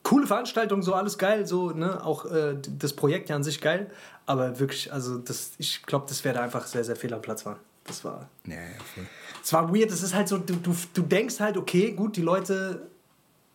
coole 0.04 0.28
Veranstaltung, 0.28 0.82
so 0.82 0.94
alles 0.94 1.18
geil, 1.18 1.46
so, 1.46 1.72
ne? 1.72 2.04
Auch 2.06 2.26
äh, 2.26 2.58
das 2.78 2.94
Projekt 2.94 3.30
ja 3.30 3.36
an 3.36 3.44
sich 3.44 3.62
geil, 3.62 3.90
aber 4.26 4.60
wirklich, 4.60 4.92
also 4.94 5.18
das, 5.18 5.52
ich 5.58 5.84
glaube, 5.84 6.06
das 6.08 6.24
wäre 6.24 6.36
da 6.36 6.42
einfach 6.42 6.66
sehr, 6.68 6.84
sehr 6.84 6.96
fehl 6.96 7.14
am 7.14 7.22
Platz 7.22 7.46
war. 7.46 7.60
Das 7.86 8.04
war. 8.04 8.30
Ja, 8.46 8.56
ja, 8.56 8.60
voll. 8.94 9.06
Es 9.44 9.54
war 9.54 9.74
weird, 9.74 9.92
das 9.92 10.02
ist 10.02 10.16
halt 10.16 10.28
so, 10.28 10.38
du, 10.38 10.56
du, 10.56 10.76
du 10.94 11.02
denkst 11.04 11.40
halt, 11.40 11.56
okay, 11.56 11.92
gut, 11.92 12.16
die 12.16 12.22
Leute 12.22 12.88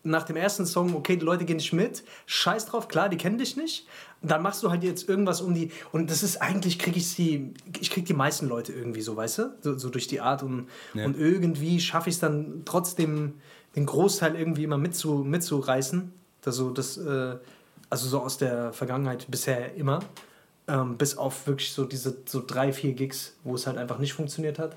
nach 0.02 0.22
dem 0.22 0.36
ersten 0.36 0.64
Song, 0.64 0.94
okay, 0.94 1.16
die 1.16 1.24
Leute 1.24 1.44
gehen 1.44 1.56
nicht 1.56 1.72
mit, 1.72 2.04
scheiß 2.26 2.66
drauf, 2.66 2.88
klar, 2.88 3.08
die 3.08 3.16
kennen 3.16 3.38
dich 3.38 3.56
nicht. 3.56 3.86
Dann 4.22 4.42
machst 4.42 4.62
du 4.62 4.70
halt 4.70 4.82
jetzt 4.82 5.08
irgendwas 5.08 5.40
um 5.40 5.54
die. 5.54 5.70
Und 5.92 6.10
das 6.10 6.22
ist 6.22 6.40
eigentlich, 6.40 6.78
kriege 6.78 6.98
ich 6.98 7.08
sie, 7.08 7.52
ich 7.80 7.90
krieg 7.90 8.06
die 8.06 8.14
meisten 8.14 8.48
Leute 8.48 8.72
irgendwie 8.72 9.02
so, 9.02 9.16
weißt 9.16 9.38
du? 9.38 9.54
So, 9.60 9.78
so 9.78 9.90
durch 9.90 10.06
die 10.06 10.20
Art 10.20 10.42
und, 10.42 10.68
Ja. 10.94 11.04
und 11.04 11.18
irgendwie 11.18 11.80
schaffe 11.80 12.08
ich 12.08 12.16
es 12.16 12.20
dann 12.20 12.62
trotzdem, 12.64 13.34
den 13.76 13.86
Großteil 13.86 14.36
irgendwie 14.36 14.64
immer 14.64 14.78
mitzu, 14.78 15.24
mitzureißen. 15.24 16.12
Also, 16.44 16.70
das, 16.70 16.96
äh, 16.96 17.36
also 17.88 18.08
so 18.08 18.20
aus 18.20 18.36
der 18.38 18.72
Vergangenheit 18.72 19.26
bisher 19.30 19.74
immer. 19.74 20.00
Ähm, 20.66 20.96
bis 20.96 21.16
auf 21.16 21.46
wirklich 21.46 21.72
so 21.72 21.84
diese 21.84 22.16
so 22.26 22.42
drei, 22.46 22.72
vier 22.72 22.92
Gigs, 22.94 23.36
wo 23.44 23.54
es 23.54 23.66
halt 23.66 23.76
einfach 23.76 23.98
nicht 23.98 24.12
funktioniert 24.12 24.58
hat 24.58 24.76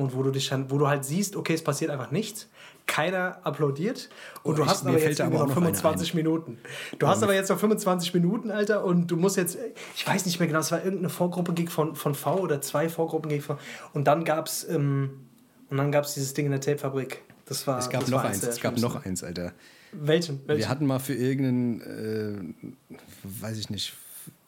und 0.00 0.14
wo 0.14 0.22
du 0.22 0.30
dich 0.30 0.48
dann, 0.48 0.70
wo 0.70 0.78
du 0.78 0.88
halt 0.88 1.04
siehst, 1.04 1.36
okay, 1.36 1.54
es 1.54 1.62
passiert 1.62 1.90
einfach 1.90 2.10
nichts. 2.10 2.48
Keiner 2.86 3.38
applaudiert 3.44 4.08
und 4.42 4.54
Oh, 4.54 4.56
du 4.56 4.66
hast 4.66 4.84
aber 4.84 4.98
jetzt 4.98 5.20
aber 5.20 5.30
noch 5.30 5.42
auch 5.42 5.46
noch 5.48 5.56
eine 5.58 5.66
25 5.66 6.14
Minuten. 6.14 6.58
Du 6.98 7.06
hast 7.06 7.22
aber 7.22 7.34
jetzt 7.34 7.48
noch 7.50 7.58
25 7.58 8.14
Minuten, 8.14 8.50
Alter, 8.50 8.84
und 8.84 9.06
du 9.08 9.16
musst 9.16 9.36
jetzt, 9.36 9.58
ich 9.94 10.06
weiß 10.06 10.26
nicht 10.26 10.40
mehr 10.40 10.48
genau, 10.48 10.60
es 10.60 10.72
war 10.72 10.82
irgendeine 10.82 11.08
Vorgruppe-Gig 11.10 11.70
von, 11.70 11.94
von 11.94 12.14
V 12.14 12.38
oder 12.40 12.60
zwei 12.60 12.88
Vorgruppen-Gig 12.88 13.42
von, 13.42 13.58
und 13.92 14.04
dann 14.06 14.24
gab's, 14.24 14.66
ähm, 14.68 15.20
und 15.68 15.76
dann 15.76 15.92
gab's 15.92 16.14
dieses 16.14 16.34
Ding 16.34 16.46
in 16.46 16.50
der 16.50 16.60
Tapefabrik. 16.60 17.22
Das 17.46 17.66
war, 17.66 17.78
Es 17.78 17.90
gab 17.90 18.08
noch 18.08 18.24
eins, 18.24 18.42
es 18.42 18.60
gab 18.60 18.76
noch 18.78 19.04
eins, 19.04 19.22
Alter. 19.22 19.52
Welchen? 19.92 20.40
Welchen? 20.46 20.58
Wir 20.60 20.68
hatten 20.68 20.86
mal 20.86 20.98
für 20.98 21.14
irgendeinen, 21.14 22.56
äh, 22.90 22.96
weiß 23.22 23.58
ich 23.58 23.70
nicht, 23.70 23.92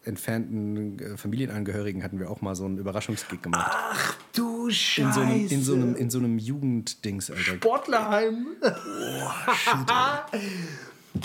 entfernten 0.05 0.99
äh, 0.99 1.17
Familienangehörigen 1.17 2.03
hatten 2.03 2.19
wir 2.19 2.31
auch 2.31 2.41
mal 2.41 2.55
so 2.55 2.65
einen 2.65 2.79
Überraschungsgig 2.79 3.43
gemacht. 3.43 3.77
du 4.35 4.69
Scheiße. 4.71 5.03
in, 5.03 5.13
so 5.13 5.21
einem, 5.21 5.47
in, 5.49 5.63
so 5.63 5.75
einem, 5.75 5.97
in 5.97 6.11
so 6.11 6.19
einem 6.19 6.39
Jugenddings, 6.39 7.31
Alter. 7.31 7.43
Sportlerheim. 7.55 8.47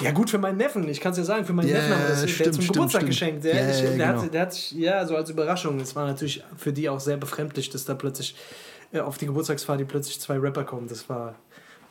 Ja, 0.02 0.12
gut 0.12 0.30
für 0.30 0.38
meinen 0.38 0.58
Neffen. 0.58 0.88
Ich 0.90 1.00
kann 1.00 1.14
es 1.14 1.18
ja 1.18 1.24
sagen, 1.24 1.46
für 1.46 1.54
meinen 1.54 1.70
Ja, 1.70 1.76
Neffen 1.76 1.94
haben 1.94 2.02
wir 2.04 2.10
das 2.10 2.22
der 2.22 2.28
stimmt, 2.28 2.54
zum 2.56 2.62
stimmt, 2.62 2.74
Geburtstag 2.76 3.02
stimmt. 3.04 3.10
geschenkt. 3.12 3.44
Der, 3.46 3.56
Ja, 3.56 3.70
ich, 3.70 3.82
der, 3.82 3.92
genau. 3.94 4.22
hat, 4.22 4.34
der 4.34 4.42
hat 4.42 4.54
sich, 4.54 4.72
ja, 4.74 5.06
so 5.08 5.16
als 5.16 5.30
Überraschung. 5.30 5.80
Es 5.80 5.96
war 5.96 6.06
natürlich 6.06 6.44
für 6.58 6.74
die 6.74 6.90
auch 6.90 7.00
sehr 7.00 7.16
befremdlich, 7.18 7.70
dass 7.70 7.86
da 7.86 7.94
plötzlich 7.96 8.36
äh, 8.92 9.00
auf 9.00 9.18
die 9.18 9.26
Geburtstagsparty 9.28 9.86
plötzlich 9.86 10.20
zwei 10.20 10.38
Rapper 10.38 10.66
kommen. 10.66 10.88
Das 10.88 11.08
war, 11.10 11.36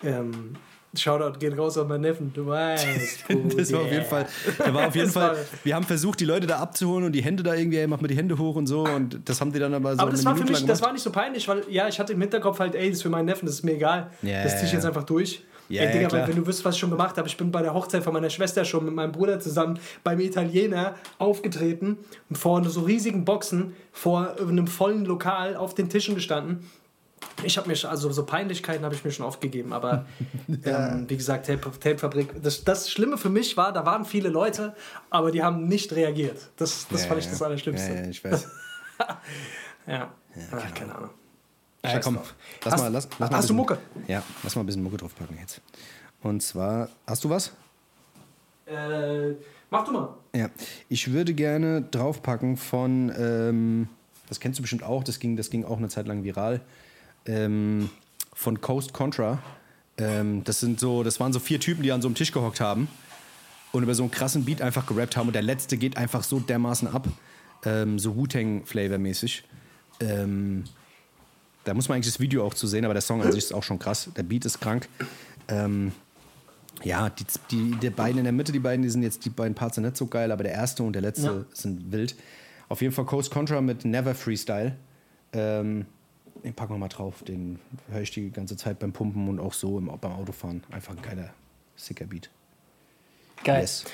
Ähm, 0.05 0.57
Shoutout 0.97 1.39
geht 1.39 1.57
raus 1.57 1.79
auf 1.79 1.89
meinen 1.89 2.03
Neffen, 2.03 2.33
du 2.33 2.47
weißt. 2.47 2.87
Das 3.57 3.73
war 3.73 3.81
auf 3.83 3.91
jeden 3.91 4.05
Fall, 4.07 4.27
war 4.73 4.89
auf 4.89 4.95
jeden 4.95 5.11
Fall, 5.11 5.37
wir 5.65 5.75
haben 5.75 5.85
versucht, 5.85 6.21
die 6.21 6.25
Leute 6.25 6.47
da 6.47 6.59
abzuholen 6.59 7.05
und 7.05 7.13
die 7.13 7.23
Hände 7.23 7.43
da 7.43 7.55
irgendwie, 7.55 7.79
ey, 7.79 7.87
mach 7.87 8.01
mal 8.01 8.09
die 8.09 8.17
Hände 8.17 8.39
hoch 8.39 8.57
und 8.57 8.67
so 8.67 8.85
und 8.85 9.21
das 9.25 9.41
haben 9.41 9.53
die 9.53 9.59
dann 9.59 9.75
aber 9.75 9.95
so 9.95 10.01
Aber 10.01 10.11
das 10.11 10.25
war 10.25 10.33
für 10.33 10.41
Minute 10.41 10.53
mich, 10.53 10.61
lang 10.61 10.69
das 10.69 10.83
war 10.83 10.93
nicht 10.93 11.03
so 11.03 11.11
peinlich, 11.11 11.47
weil 11.49 11.65
ja, 11.69 11.89
ich 11.89 11.99
hatte 11.99 12.13
im 12.13 12.21
Hinterkopf 12.21 12.59
halt, 12.59 12.75
ey, 12.75 12.89
das 12.89 12.99
ist 12.99 13.03
für 13.03 13.11
meinen 13.11 13.27
Neffen, 13.27 13.47
das 13.47 13.57
ist 13.57 13.65
mir 13.65 13.73
egal. 13.73 14.11
Ja, 14.23 14.43
das 14.43 14.53
ja, 14.53 14.59
ziehe 14.59 14.67
ich 14.67 14.73
jetzt 14.73 14.85
ja. 14.85 14.91
einfach 14.91 15.05
durch. 15.05 15.43
Ja, 15.69 15.83
ey, 15.83 15.87
ja, 15.87 16.09
Digga, 16.09 16.13
weil 16.13 16.29
wenn 16.29 16.37
du 16.37 16.47
wüsstest, 16.47 16.65
was 16.65 16.75
ich 16.77 16.81
schon 16.81 16.91
gemacht 16.91 17.17
habe, 17.17 17.27
ich 17.27 17.37
bin 17.37 17.51
bei 17.51 17.63
der 17.63 17.75
Hochzeit 17.75 18.05
von 18.05 18.13
meiner 18.13 18.31
Schwester 18.31 18.65
schon 18.65 18.85
mit 18.85 18.95
meinem 18.95 19.13
Bruder 19.13 19.41
zusammen 19.41 19.79
beim 20.05 20.21
Italiener 20.21 20.95
aufgetreten 21.19 21.99
und 22.29 22.37
vor 22.37 22.63
so 22.65 22.83
riesigen 22.83 23.25
Boxen, 23.25 23.75
vor 23.93 24.37
einem 24.41 24.67
vollen 24.67 25.05
Lokal 25.05 25.57
auf 25.57 25.75
den 25.75 25.89
Tischen 25.89 26.15
gestanden. 26.15 26.71
Ich 27.45 27.57
habe 27.59 27.69
mir 27.69 27.77
schon, 27.77 27.91
also 27.91 28.11
so 28.13 28.25
Peinlichkeiten 28.25 28.85
habe 28.85 28.95
ich 28.95 29.05
mir 29.05 29.11
schon 29.11 29.27
aufgegeben, 29.27 29.73
aber 29.73 30.07
ähm, 30.65 31.05
wie 31.09 31.17
gesagt, 31.17 31.47
Tape, 31.47 31.61
Tapefabrik. 31.79 32.43
Das, 32.43 32.65
das 32.65 32.91
Schlimme 32.91 33.19
für 33.19 33.29
mich 33.31 33.57
war, 33.57 33.73
da 33.73 33.85
waren 33.87 34.05
viele 34.05 34.29
Leute, 34.29 34.75
aber 35.11 35.31
die 35.31 35.43
haben 35.43 35.67
nicht 35.69 35.93
reagiert. 35.93 36.51
Das, 36.57 36.87
das 36.89 37.03
Ja, 37.03 37.09
fand 37.09 37.21
ich 37.21 37.27
ja. 37.27 37.31
das 37.33 37.43
Allerschlimmste. 37.43 37.93
Ja, 37.95 38.01
ja, 38.03 38.09
ich 38.09 38.25
weiß. 38.25 38.49
Ja, 39.87 40.13
Ach, 40.53 40.75
keine 40.75 40.95
Ahnung. 40.97 41.11
Ja, 41.85 41.91
Scheiß 41.91 42.05
komm, 42.05 42.17
drauf. 42.17 42.35
lass 42.65 42.73
Hast- 42.75 42.81
mal, 42.81 42.89
lass, 42.93 43.09
lass 43.19 43.31
mal 43.31 43.37
hast 43.37 43.49
du 43.51 43.55
ein 43.55 43.57
bisschen- 43.57 43.57
Mucke? 43.57 43.79
Ja, 44.09 44.23
lass 44.43 44.57
mal 44.57 44.63
ein 44.63 44.67
bisschen 44.67 44.83
Mucke 44.83 44.97
draufpacken 44.97 45.39
jetzt. 45.39 45.61
Und 46.23 46.43
zwar, 46.43 46.89
hast 47.07 47.23
du 47.23 47.31
was? 47.31 47.53
Äh, 48.67 49.35
mach 49.71 49.85
du 49.85 49.93
mal. 49.93 50.15
Ja, 50.35 50.49
ich 50.89 51.13
würde 51.13 51.35
gerne 51.35 51.83
draufpacken 51.83 52.57
von, 52.57 53.13
ähm, 53.17 53.89
das 54.29 54.41
kennst 54.41 54.59
du 54.59 54.63
bestimmt 54.63 54.83
auch, 54.83 55.05
das 55.05 55.21
ging, 55.21 55.37
das 55.37 55.51
ging 55.51 55.65
auch 55.65 55.77
eine 55.79 55.89
Zeit 55.89 56.09
lang 56.09 56.25
viral, 56.25 56.61
ähm, 57.27 57.91
von 58.33 58.61
Coast 58.61 58.93
Contra. 58.93 59.43
Ähm, 59.99 60.45
das 60.45 60.61
sind 60.61 60.79
so, 60.81 61.03
das 61.03 61.21
waren 61.21 61.33
so 61.33 61.39
vier 61.41 61.59
Typen, 61.61 61.83
die 61.83 61.93
an 61.93 62.03
so 62.03 62.09
einem 62.09 62.15
Tisch 62.15 62.33
gehockt 62.33 62.61
haben 62.61 62.89
und 63.73 63.83
über 63.83 63.95
so 63.95 64.03
einen 64.03 64.11
krassen 64.11 64.45
Beat 64.45 64.61
einfach 64.63 64.87
gerappt 64.87 65.17
haben 65.17 65.27
und 65.29 65.33
der 65.33 65.43
letzte 65.43 65.77
geht 65.77 65.97
einfach 65.97 66.23
so 66.23 66.41
dermaßen 66.41 66.89
ab, 66.89 67.09
ähm, 67.65 67.99
so 67.99 68.17
Wu-Tang-Flavor-mäßig. 68.17 69.45
Ähm, 70.01 70.65
da 71.65 71.75
muss 71.75 71.89
man 71.89 71.97
eigentlich 71.97 72.13
das 72.13 72.21
Video 72.21 72.45
auch 72.45 72.55
zu 72.55 72.67
sehen, 72.67 72.85
aber 72.85 72.95
der 72.95 73.01
Song 73.01 73.23
an 73.23 73.33
sich 73.33 73.45
ist 73.45 73.55
auch 73.55 73.63
schon 73.63 73.79
krass. 73.79 74.11
Der 74.17 74.23
Beat 74.23 74.45
ist 74.45 74.61
krank. 74.61 74.89
Ähm, 75.49 75.93
ja, 76.85 77.09
die, 77.09 77.25
die, 77.51 77.71
die 77.77 77.91
beiden 77.91 78.19
in 78.19 78.25
der 78.25 78.33
Mitte, 78.33 78.53
die 78.53 78.59
beiden, 78.59 78.83
die 78.83 78.91
sind 78.91 79.03
jetzt, 79.03 79.25
die 79.25 79.31
beiden 79.31 79.55
Parts 79.55 79.77
sind 79.77 79.85
nicht 79.85 79.97
so 79.97 80.07
geil, 80.07 80.31
aber 80.31 80.43
der 80.45 80.53
erste 80.53 80.83
und 80.83 80.93
der 80.93 81.03
letzte 81.03 81.27
Ja. 81.27 81.45
sind 81.55 81.91
wild. 81.91 82.15
Auf 82.69 82.83
jeden 82.83 82.93
Fall 82.93 83.07
Coast 83.07 83.31
Contra 83.31 83.61
mit 83.61 83.85
Never 83.85 84.15
Freestyle. 84.15 84.77
Ähm, 85.33 85.87
den 86.45 86.55
packen 86.55 86.75
wir 86.75 86.79
mal 86.79 86.89
drauf. 86.89 87.23
Den 87.23 87.59
höre 87.91 88.01
ich 88.03 88.11
die 88.11 88.31
ganze 88.31 88.57
Zeit 88.57 88.79
beim 88.79 88.93
Pumpen 88.93 89.29
und 89.29 89.41
auch 89.41 89.53
so 89.53 89.79
im, 89.79 89.87
beim 90.01 90.13
Autofahren. 90.13 90.63
Einfach 90.71 90.97
ein 90.97 91.03
geiler, 91.03 91.31
sicker 91.77 92.05
Beat. 92.07 92.31
Geil. 93.45 93.61
Yes. 93.63 93.85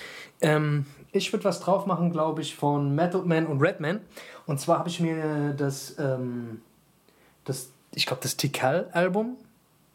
Ähm, 0.41 0.87
ich 1.13 1.33
würde 1.33 1.45
was 1.45 1.61
drauf 1.61 1.87
machen, 1.87 2.11
glaube 2.11 2.41
ich, 2.43 2.55
von 2.55 2.95
Method 2.95 3.25
Man 3.27 3.47
und 3.47 3.61
Redman. 3.61 4.01
Und 4.47 4.61
zwar 4.61 4.79
habe 4.79 4.89
ich 4.89 5.01
mir 5.01 5.53
das, 5.57 5.97
ähm, 5.99 6.63
das 7.45 7.71
ich 7.95 8.07
glaube, 8.07 8.23
das 8.23 8.37
Tikal-Album 8.37 9.37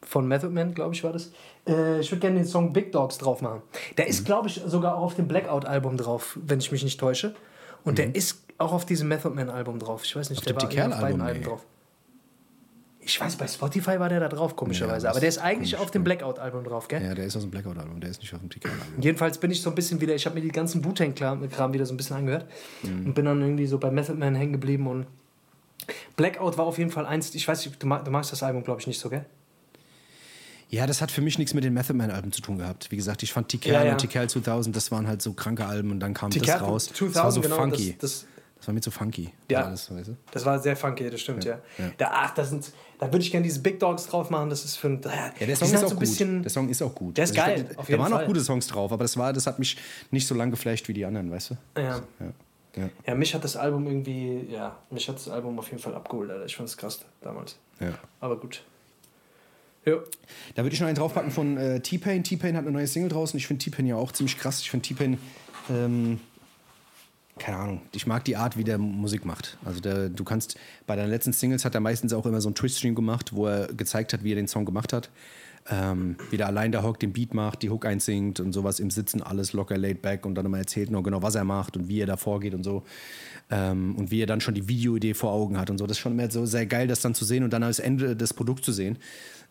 von 0.04 0.28
Method 0.28 0.50
Man, 0.54 0.74
glaube 0.74 0.94
ich, 0.94 1.04
war 1.04 1.12
das. 1.14 1.32
Äh, 1.68 2.00
ich 2.00 2.12
würde 2.12 2.20
gerne 2.22 2.36
den 2.40 2.46
Song 2.46 2.72
Big 2.72 2.92
Dogs 2.92 3.18
drauf 3.18 3.42
machen. 3.42 3.62
Der 3.98 4.06
Mhm. 4.06 4.12
ist, 4.12 4.26
glaube 4.26 4.48
ich, 4.48 4.62
sogar 4.66 4.96
auch 4.96 5.02
auf 5.04 5.16
dem 5.16 5.28
Blackout-Album 5.28 5.98
drauf, 5.98 6.38
wenn 6.44 6.60
ich 6.60 6.72
mich 6.72 6.84
nicht 6.84 7.00
täusche. 7.00 7.36
Und 7.84 7.98
der 7.98 8.14
ist 8.16 8.44
auch 8.58 8.74
auf 8.74 8.86
diesem 8.86 9.08
Method 9.08 9.34
Man-Album 9.34 9.80
drauf. 9.80 10.04
Ich 10.04 10.16
weiß 10.16 10.30
nicht, 10.30 10.40
Mhm. 10.46 10.56
Auf 10.58 10.68
der 10.70 10.78
war 10.86 10.94
auf 10.96 11.02
beiden 11.02 11.22
Alben 11.22 11.44
drauf. 11.44 11.66
Ich 13.10 13.22
weiß, 13.22 13.38
bei 13.38 13.48
Spotify 13.48 14.00
war 14.00 14.10
der 14.10 14.20
da 14.20 14.28
drauf, 14.28 14.56
komischerweise. 14.58 15.06
Ja, 15.06 15.12
Aber 15.12 15.20
der 15.22 15.30
ist 15.30 15.38
das- 15.38 15.44
eigentlich 15.44 15.72
komisch, 15.72 15.86
auf 15.86 15.92
dem 15.92 16.04
Blackout-Album 16.04 16.64
drauf, 16.66 16.88
gell? 16.90 17.02
Ja, 17.02 17.16
der 17.16 17.26
ist 17.26 17.36
aus 17.38 17.44
dem 17.44 17.52
Blackout-Album, 17.52 18.02
der 18.02 18.10
ist 18.10 18.20
nicht 18.22 18.34
auf 18.34 18.42
dem 18.42 18.50
TK-Album. 18.50 19.02
Jedenfalls 19.02 19.38
bin 19.38 19.50
ich 19.50 19.62
so 19.62 19.70
ein 19.70 19.76
bisschen 19.76 20.02
wieder, 20.02 20.14
ich 20.14 20.26
habe 20.26 20.36
mir 20.36 20.42
die 20.42 20.50
ganzen 20.50 20.84
Wu-Tang-Kram 20.84 21.74
wieder 21.74 21.86
so 21.86 21.94
ein 21.94 21.98
bisschen 21.98 22.18
angehört 22.18 22.46
und 22.84 23.14
bin 23.14 23.24
dann 23.26 23.42
irgendwie 23.42 23.66
so 23.66 23.78
bei 23.78 23.90
Method 23.92 24.16
Man 24.20 24.36
hängen 24.36 24.52
geblieben 24.52 24.88
und 24.88 25.08
Blackout 26.18 26.58
war 26.58 26.66
auf 26.66 26.78
jeden 26.78 26.92
Fall 26.92 27.06
eins, 27.06 27.34
ich 27.34 27.48
weiß 27.48 27.66
nicht, 27.66 27.82
du, 27.82 27.88
mag, 27.88 28.04
du 28.04 28.12
magst 28.12 28.32
das 28.34 28.44
Album, 28.44 28.64
glaube 28.64 28.82
ich, 28.82 28.88
nicht 28.88 29.00
so, 29.00 29.10
gell? 29.10 29.26
Ja, 30.70 30.86
das 30.86 31.02
hat 31.02 31.12
für 31.12 31.22
mich 31.22 31.38
nichts 31.38 31.54
mit 31.54 31.64
den 31.64 31.74
Method 31.74 31.94
Man-Alben 31.94 32.34
zu 32.34 32.42
tun 32.42 32.58
gehabt. 32.58 32.92
Wie 32.92 32.98
gesagt, 32.98 33.24
ich 33.24 33.32
fand 33.32 33.48
TK 33.48 33.68
Ja, 33.72 33.86
ja. 33.86 33.92
und 33.94 34.00
TK 34.02 34.28
2000, 34.30 34.76
das 34.76 34.92
waren 34.92 35.08
halt 35.08 35.22
so 35.22 35.32
kranke 35.32 35.66
Alben 35.66 35.92
und 35.92 36.02
dann 36.02 36.14
kam 36.14 36.30
das 36.30 36.42
TK 36.42 36.56
raus. 36.60 36.86
2000, 36.88 37.16
das 37.16 37.24
war 37.24 37.32
so 37.32 37.40
genau, 37.42 37.56
funky. 37.56 37.96
Das, 38.02 38.12
das, 38.12 38.22
Das 38.22 38.28
war 38.68 38.74
mir 38.74 38.82
zu 38.82 38.92
funky. 38.92 39.30
Ja. 39.50 39.64
Alles, 39.66 39.94
weißt 39.94 40.10
du? 40.10 40.18
das 40.32 40.46
war 40.46 40.60
sehr 40.60 40.76
funky, 40.76 41.10
das 41.10 41.22
stimmt, 41.22 41.44
ja. 41.46 41.60
ja. 41.78 41.92
Da, 41.98 42.12
ach, 42.14 42.34
das 42.34 42.50
sind, 42.50 42.72
da 43.00 43.08
würde 43.08 43.20
ich 43.20 43.32
gerne 43.32 43.44
diese 43.46 43.62
Big 43.62 43.80
Dogs 43.80 44.08
drauf 44.08 44.30
machen, 44.30 44.50
das 44.50 44.66
ist 44.66 44.76
für 44.76 44.88
ein... 44.90 45.02
Ja, 45.40 45.46
der 45.46 45.56
Song 45.56 45.68
ist 45.70 45.74
halt 45.76 45.86
auch 45.86 45.90
so 45.90 45.96
gut. 45.96 46.00
bisschen- 46.02 46.42
der 46.44 46.52
Song 46.52 46.70
ist 46.70 46.82
auch 46.82 46.94
gut. 46.94 47.18
Der 47.18 47.24
ist 47.24 47.38
Also 47.38 47.42
geil, 47.42 47.64
glaub, 47.64 47.80
auf 47.80 47.86
Da 47.86 47.92
jeden 47.92 48.04
waren 48.04 48.12
Fall. 48.12 48.24
auch 48.24 48.28
gute 48.28 48.42
Songs 48.42 48.68
drauf, 48.68 48.92
aber 48.92 49.04
das, 49.04 49.18
war, 49.18 49.34
das 49.34 49.48
hat 49.48 49.58
mich 49.60 49.78
nicht 50.12 50.28
so 50.28 50.36
lang 50.36 50.52
geflasht 50.52 50.88
wie 50.88 50.94
die 50.94 51.06
anderen, 51.06 51.32
weißt 51.32 51.52
du? 51.52 51.58
Ja. 51.82 52.02
Ja. 52.20 52.34
Ja. 52.76 52.90
ja, 53.08 53.16
mich 53.16 53.34
hat 53.34 53.44
das 53.44 53.56
Album 53.56 53.88
irgendwie, 53.88 54.46
ja, 54.52 54.78
mich 54.92 55.10
hat 55.10 55.16
das 55.16 55.30
Album 55.30 55.58
auf 55.58 55.68
jeden 55.72 55.82
Fall 55.82 55.96
abgeholt, 55.96 56.30
Alter. 56.30 56.46
Ich 56.46 56.56
fand 56.56 56.70
es 56.70 56.78
krass 56.78 57.00
damals. 57.22 57.58
Ja. 57.80 57.98
Aber 58.20 58.38
gut. 58.40 58.64
Ja. 59.86 59.96
Da 60.54 60.64
würde 60.64 60.74
ich 60.76 60.80
noch 60.82 60.88
einen 60.88 60.96
draufpacken 60.98 61.32
von 61.32 61.58
äh, 61.58 61.80
T-Pain. 61.80 62.24
T-Pain 62.24 62.56
hat 62.56 62.64
eine 62.64 62.72
neue 62.72 62.86
Single 62.86 63.10
draußen. 63.10 63.36
Ich 63.38 63.48
finde 63.48 63.64
T-Pain 63.64 63.88
ja 63.88 63.96
auch 63.96 64.12
ziemlich 64.12 64.38
krass. 64.38 64.60
Ich 64.62 64.70
finde 64.70 64.86
T-Pain, 64.86 65.18
ähm, 65.72 66.20
keine 67.38 67.58
Ahnung, 67.58 67.82
ich 67.94 68.08
mag 68.08 68.26
die 68.26 68.36
Art, 68.36 68.58
wie 68.58 68.64
der 68.64 68.78
Musik 68.78 69.26
macht. 69.26 69.58
Also 69.64 69.80
der, 69.80 70.10
du 70.10 70.24
kannst, 70.24 70.58
bei 70.86 70.96
deinen 70.96 71.10
letzten 71.10 71.34
Singles 71.34 71.66
hat 71.66 71.76
er 71.76 71.82
meistens 71.82 72.14
auch 72.14 72.26
immer 72.26 72.42
so 72.42 72.50
einen 72.50 72.56
Twitch-Stream 72.56 72.96
gemacht, 72.96 73.34
wo 73.34 73.48
er 73.48 73.68
gezeigt 73.68 74.14
hat, 74.14 74.24
wie 74.24 74.32
er 74.32 74.36
den 74.36 74.48
Song 74.48 74.66
gemacht 74.66 74.94
hat. 74.94 75.10
Ähm, 75.70 76.16
wie 76.30 76.38
der 76.38 76.48
allein 76.48 76.72
da 76.72 76.82
hockt, 76.82 77.02
den 77.02 77.12
Beat 77.12 77.34
macht, 77.34 77.62
die 77.62 77.70
Hook 77.70 77.86
einsingt 77.86 78.40
und 78.40 78.54
sowas 78.54 78.80
im 78.80 78.90
Sitzen, 78.90 79.22
alles 79.22 79.52
locker 79.52 79.78
laid 79.78 80.02
back 80.02 80.26
und 80.26 80.36
dann 80.36 80.46
immer 80.46 80.60
erzählt 80.60 80.90
noch 80.92 81.04
genau, 81.04 81.22
was 81.22 81.36
er 81.36 81.44
macht 81.44 81.76
und 81.76 81.90
wie 81.90 82.00
er 82.00 82.06
da 82.06 82.16
vorgeht 82.16 82.54
und 82.54 82.64
so. 82.64 82.84
Ähm, 83.50 83.96
und 83.98 84.10
wie 84.10 84.22
er 84.22 84.28
dann 84.28 84.40
schon 84.40 84.54
die 84.54 84.70
Videoidee 84.70 85.14
vor 85.14 85.32
Augen 85.32 85.58
hat 85.58 85.70
und 85.70 85.78
so. 85.78 85.86
Das 85.86 85.98
ist 85.98 86.02
schon 86.02 86.14
immer 86.14 86.32
so 86.32 86.46
sehr 86.46 86.66
geil, 86.66 86.88
das 86.88 87.02
dann 87.02 87.14
zu 87.16 87.26
sehen 87.26 87.44
und 87.44 87.52
dann 87.52 87.64
als 87.64 87.80
Ende 87.80 88.16
des 88.16 88.34
Produkts 88.34 88.64
zu 88.64 88.72
sehen. 88.72 88.98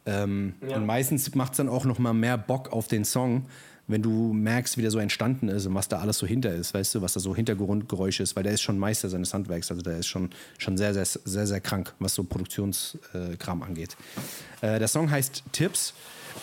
Ähm, 0.06 0.54
Ja. 0.66 0.76
Und 0.76 0.86
meistens 0.86 1.34
macht 1.34 1.52
es 1.52 1.58
dann 1.58 1.68
auch 1.68 1.84
noch 1.84 1.98
mal 1.98 2.14
mehr 2.14 2.38
Bock 2.38 2.72
auf 2.72 2.88
den 2.88 3.04
Song, 3.04 3.46
wenn 3.88 4.02
du 4.02 4.32
merkst, 4.32 4.76
wie 4.76 4.82
der 4.82 4.90
so 4.90 4.98
entstanden 4.98 5.48
ist 5.48 5.66
und 5.66 5.74
was 5.74 5.88
da 5.88 5.98
alles 5.98 6.18
so 6.18 6.26
hinter 6.26 6.52
ist, 6.52 6.74
weißt 6.74 6.94
du, 6.94 7.02
was 7.02 7.12
da 7.12 7.20
so 7.20 7.34
Hintergrundgeräusche 7.34 8.22
ist, 8.22 8.34
weil 8.34 8.42
der 8.42 8.52
ist 8.52 8.62
schon 8.62 8.78
Meister 8.78 9.08
seines 9.08 9.32
Handwerks, 9.32 9.70
also 9.70 9.82
der 9.82 9.98
ist 9.98 10.06
schon, 10.06 10.30
schon 10.58 10.76
sehr, 10.76 10.92
sehr, 10.92 11.04
sehr, 11.04 11.46
sehr 11.46 11.60
krank, 11.60 11.94
was 11.98 12.14
so 12.14 12.24
Produktionskram 12.24 13.62
angeht. 13.62 13.96
Äh, 14.60 14.78
der 14.78 14.88
Song 14.88 15.10
heißt 15.10 15.44
Tips. 15.52 15.94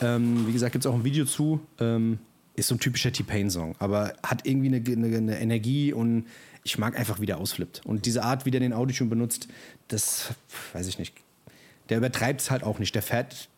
Ähm, 0.01 0.47
wie 0.47 0.53
gesagt, 0.53 0.71
gibt 0.71 0.85
es 0.85 0.91
auch 0.91 0.95
ein 0.95 1.03
Video 1.03 1.25
zu. 1.25 1.59
Ähm, 1.79 2.19
ist 2.55 2.67
so 2.67 2.75
ein 2.75 2.79
typischer 2.79 3.11
T-Pain-Song, 3.11 3.75
aber 3.79 4.13
hat 4.21 4.45
irgendwie 4.45 4.67
eine, 4.67 5.07
eine, 5.07 5.17
eine 5.17 5.39
Energie 5.39 5.91
und 5.91 6.27
ich 6.63 6.77
mag 6.77 6.97
einfach, 6.97 7.19
wie 7.19 7.25
der 7.25 7.39
ausflippt. 7.39 7.81
Und 7.85 8.05
diese 8.05 8.23
Art, 8.23 8.45
wie 8.45 8.51
der 8.51 8.59
den 8.59 8.73
Autotune 8.73 9.09
benutzt, 9.09 9.47
das 9.87 10.33
weiß 10.73 10.87
ich 10.87 10.99
nicht. 10.99 11.15
Der 11.89 11.97
übertreibt 11.97 12.41
es 12.41 12.51
halt 12.51 12.63
auch 12.63 12.79
nicht. 12.79 12.95
Der 12.95 13.01
fährt, 13.01 13.49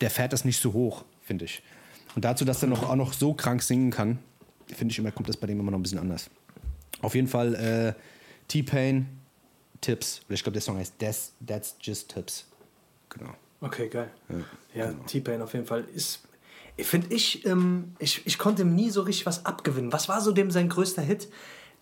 der 0.00 0.10
fährt 0.10 0.32
das 0.32 0.44
nicht 0.44 0.60
so 0.60 0.72
hoch, 0.72 1.04
finde 1.22 1.46
ich. 1.46 1.62
Und 2.14 2.24
dazu, 2.24 2.44
dass 2.44 2.62
er 2.62 2.68
noch, 2.68 2.88
auch 2.88 2.96
noch 2.96 3.12
so 3.12 3.34
krank 3.34 3.62
singen 3.62 3.90
kann, 3.90 4.18
finde 4.68 4.92
ich 4.92 4.98
immer, 4.98 5.10
kommt 5.10 5.28
das 5.28 5.36
bei 5.36 5.46
dem 5.46 5.60
immer 5.60 5.70
noch 5.70 5.78
ein 5.78 5.82
bisschen 5.82 5.98
anders. 5.98 6.30
Auf 7.02 7.14
jeden 7.14 7.28
Fall 7.28 7.54
äh, 7.54 7.94
T-Pain, 8.48 9.06
Tips. 9.80 10.22
Oder 10.26 10.34
ich 10.34 10.42
glaube, 10.42 10.54
der 10.54 10.62
Song 10.62 10.78
heißt 10.78 10.94
That's, 10.98 11.32
That's 11.44 11.76
Just 11.80 12.10
Tips. 12.10 12.46
Genau. 13.10 13.34
Okay, 13.60 13.88
geil. 13.88 14.10
Ja, 14.74 14.92
T-Pain 15.06 15.42
auf 15.42 15.52
jeden 15.54 15.66
Fall 15.66 15.84
ist. 15.94 16.22
Finde 16.78 17.14
ich, 17.14 17.46
ähm, 17.46 17.94
ich, 17.98 18.26
ich 18.26 18.38
konnte 18.38 18.62
ihm 18.62 18.74
nie 18.74 18.90
so 18.90 19.02
richtig 19.02 19.26
was 19.26 19.46
abgewinnen. 19.46 19.92
Was 19.92 20.08
war 20.08 20.20
so 20.20 20.32
dem 20.32 20.50
sein 20.50 20.68
größter 20.68 21.02
Hit? 21.02 21.28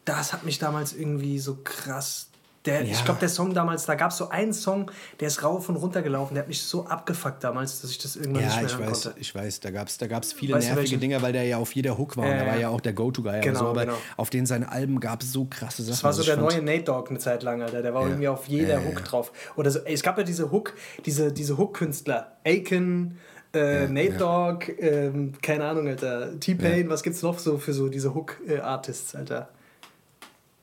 Das 0.05 0.33
hat 0.33 0.45
mich 0.45 0.59
damals 0.59 0.93
irgendwie 0.93 1.39
so 1.39 1.59
krass. 1.63 2.29
Der, 2.65 2.85
Ja. 2.85 2.93
Ich 2.93 3.05
glaube, 3.05 3.19
der 3.19 3.29
Song 3.29 3.55
damals, 3.55 3.87
da 3.87 3.97
gab 3.97 4.13
es 4.13 4.19
so 4.19 4.29
einen 4.29 4.53
Song, 4.53 4.89
der 5.19 5.27
ist 5.29 5.43
rauf 5.43 5.69
und 5.69 5.75
runter 5.75 6.01
gelaufen. 6.01 6.35
Der 6.35 6.43
hat 6.45 6.49
mich 6.49 6.63
so 6.63 6.87
abgefuckt 6.87 7.43
damals, 7.43 7.81
dass 7.81 7.91
ich 7.91 7.99
das 7.99 8.15
irgendwann 8.15 8.45
nicht 8.45 8.53
Ja, 8.55 8.61
mehr 8.61 8.67
ich 8.71 8.79
hören 8.79 8.91
weiß, 8.91 9.03
konnte. 9.05 9.21
ich 9.21 9.35
weiß. 9.35 9.61
Da 9.61 9.71
gab 9.73 9.89
es 9.89 9.99
da 9.99 10.07
gab's 10.07 10.33
viele 10.33 10.55
Weißt 10.55 10.69
nervige? 10.75 10.99
Dinger, 10.99 11.23
weil 11.23 11.33
der 11.33 11.43
ja 11.45 11.57
auf 11.59 11.75
jeder 11.75 11.99
Hook 11.99 12.17
war. 12.17 12.25
Ja, 12.27 12.31
und 12.33 12.39
der 12.39 12.47
war 12.47 12.55
ja. 12.55 12.61
ja 12.61 12.69
auch 12.69 12.81
der 12.81 12.93
Go-To-Guy. 12.93 13.41
Genau, 13.41 13.59
so, 13.59 13.67
aber 13.67 13.85
genau. 13.87 13.99
auf 14.17 14.31
den 14.31 14.47
seinen 14.47 14.63
Alben 14.65 15.01
gab 15.01 15.23
es 15.23 15.33
so 15.33 15.45
krasse 15.51 15.83
Sachen. 15.83 15.91
Das 15.93 16.05
war 16.05 16.13
so 16.13 16.23
der 16.23 16.37
fand- 16.37 16.51
neue 16.53 16.63
Nate 16.63 16.85
Dogg 16.85 17.11
eine 17.11 17.19
Zeit 17.19 17.43
lang, 17.43 17.63
Alter. 17.63 17.83
Der 17.83 17.95
war 17.95 18.03
Ja. 18.03 18.09
irgendwie 18.09 18.29
auf 18.29 18.47
jeder 18.47 18.75
Ja, 18.75 18.81
ja, 18.81 18.87
Hook 18.87 19.01
ja. 19.01 19.05
drauf. 19.07 19.33
Oder 19.57 19.71
so, 19.73 19.81
ey, 19.81 19.95
es 19.95 20.03
gab 20.05 20.17
ja 20.19 20.23
diese 20.25 20.53
Hook, 20.53 20.75
diese, 21.05 21.33
diese 21.33 21.59
Hook-Künstler. 21.59 22.37
Aiken, 22.45 23.19
äh, 23.55 23.89
Nate 23.89 24.13
Dogg, 24.19 24.69
ähm, 24.79 25.33
keine 25.43 25.65
Ahnung, 25.65 25.89
Alter. 25.89 26.39
T-Pain, 26.39 26.89
was 26.89 27.03
gibt's 27.03 27.23
noch 27.23 27.39
so 27.41 27.59
für 27.59 27.73
so 27.73 27.89
diese 27.89 28.15
Hook-Artists, 28.15 29.17
Alter? 29.17 29.49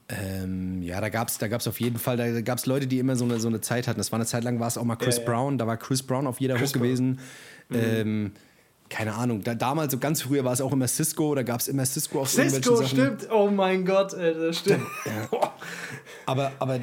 Ähm, 0.10 0.82
ja, 0.82 1.00
da 1.02 1.10
gab 1.10 1.28
es 1.28 1.38
da 1.38 1.48
gab's 1.48 1.68
auf 1.68 1.80
jeden 1.80 2.00
Fall, 2.00 2.18
da 2.18 2.42
gab 2.42 2.58
es 2.58 2.66
Leute, 2.66 2.88
die 2.88 2.98
immer 3.00 3.16
so 3.16 3.26
eine, 3.26 3.40
so 3.40 3.48
eine 3.48 3.62
Zeit 3.62 3.88
hatten. 3.88 4.00
Das 4.00 4.12
war 4.12 4.18
eine 4.18 4.26
Zeit 4.26 4.44
lang, 4.44 4.60
war 4.60 4.68
es 4.68 4.78
auch 4.78 4.84
mal 4.84 4.96
Chris 4.96 5.18
Ja, 5.18 5.24
ja. 5.24 5.30
Brown, 5.30 5.58
da 5.58 5.68
war 5.68 5.78
Chris 5.78 6.02
Brown 6.02 6.26
auf 6.26 6.40
jeder 6.42 6.56
Chris 6.56 6.74
Hook 6.74 6.82
Brown. 6.82 6.90
Mhm. 6.92 6.96
gewesen. 6.96 7.20
Ähm, 7.72 8.32
keine 8.90 9.14
Ahnung, 9.14 9.44
da, 9.44 9.54
damals, 9.54 9.92
so 9.92 10.00
ganz 10.00 10.24
früher 10.24 10.44
war 10.44 10.54
es 10.54 10.62
auch 10.62 10.72
immer 10.74 10.88
Cisco, 10.88 11.36
da 11.36 11.44
gab 11.44 11.60
es 11.60 11.68
immer 11.68 11.86
Cisco 11.86 12.22
auf 12.22 12.30
Cisco, 12.32 12.76
Sachen. 12.78 12.88
stimmt. 12.88 13.28
Oh 13.32 13.48
mein 13.52 13.86
Gott, 13.86 14.16
Alter, 14.16 14.52
stimmt. 14.52 14.84
Boah, 15.30 15.54
Aber, 16.26 16.52
aber, 16.58 16.80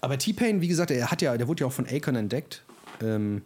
aber 0.00 0.18
T-Pain, 0.18 0.60
wie 0.60 0.68
gesagt, 0.68 0.92
er 0.92 1.10
hat 1.10 1.20
ja, 1.20 1.36
der 1.36 1.48
wurde 1.48 1.62
ja 1.62 1.66
auch 1.66 1.72
von 1.72 1.86
Akon 1.86 2.14
entdeckt. 2.14 2.62
Ähm, 3.02 3.42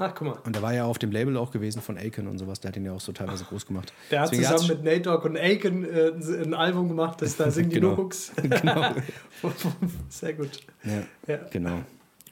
Ach, 0.00 0.14
guck 0.14 0.28
mal. 0.28 0.38
Und 0.44 0.54
der 0.54 0.62
war 0.62 0.72
ja 0.72 0.84
auf 0.84 0.98
dem 0.98 1.10
Label 1.10 1.36
auch 1.36 1.50
gewesen 1.50 1.82
von 1.82 1.98
Aiken 1.98 2.28
und 2.28 2.38
sowas. 2.38 2.60
Der 2.60 2.68
hat 2.70 2.76
ihn 2.76 2.84
ja 2.84 2.92
auch 2.92 3.00
so 3.00 3.10
teilweise 3.12 3.44
groß 3.44 3.66
gemacht. 3.66 3.92
Der 4.12 4.20
hat 4.20 4.30
Deswegen 4.30 4.48
zusammen 4.48 4.68
mit 4.68 4.84
Nate 4.84 5.00
Dogg 5.02 5.24
und 5.26 5.36
Aiken 5.36 5.84
äh, 5.84 6.12
ein 6.42 6.54
Album 6.54 6.88
gemacht, 6.88 7.20
das 7.20 7.36
da 7.36 7.50
singen 7.50 7.70
die 7.70 7.76
Genau. 7.76 7.88
nur 7.88 7.96
Hooks. 7.98 8.32
Genau. 8.42 8.94
Sehr 10.08 10.34
gut. 10.34 10.50
Ja, 10.84 11.02
Ja. 11.34 11.40
genau. 11.50 11.80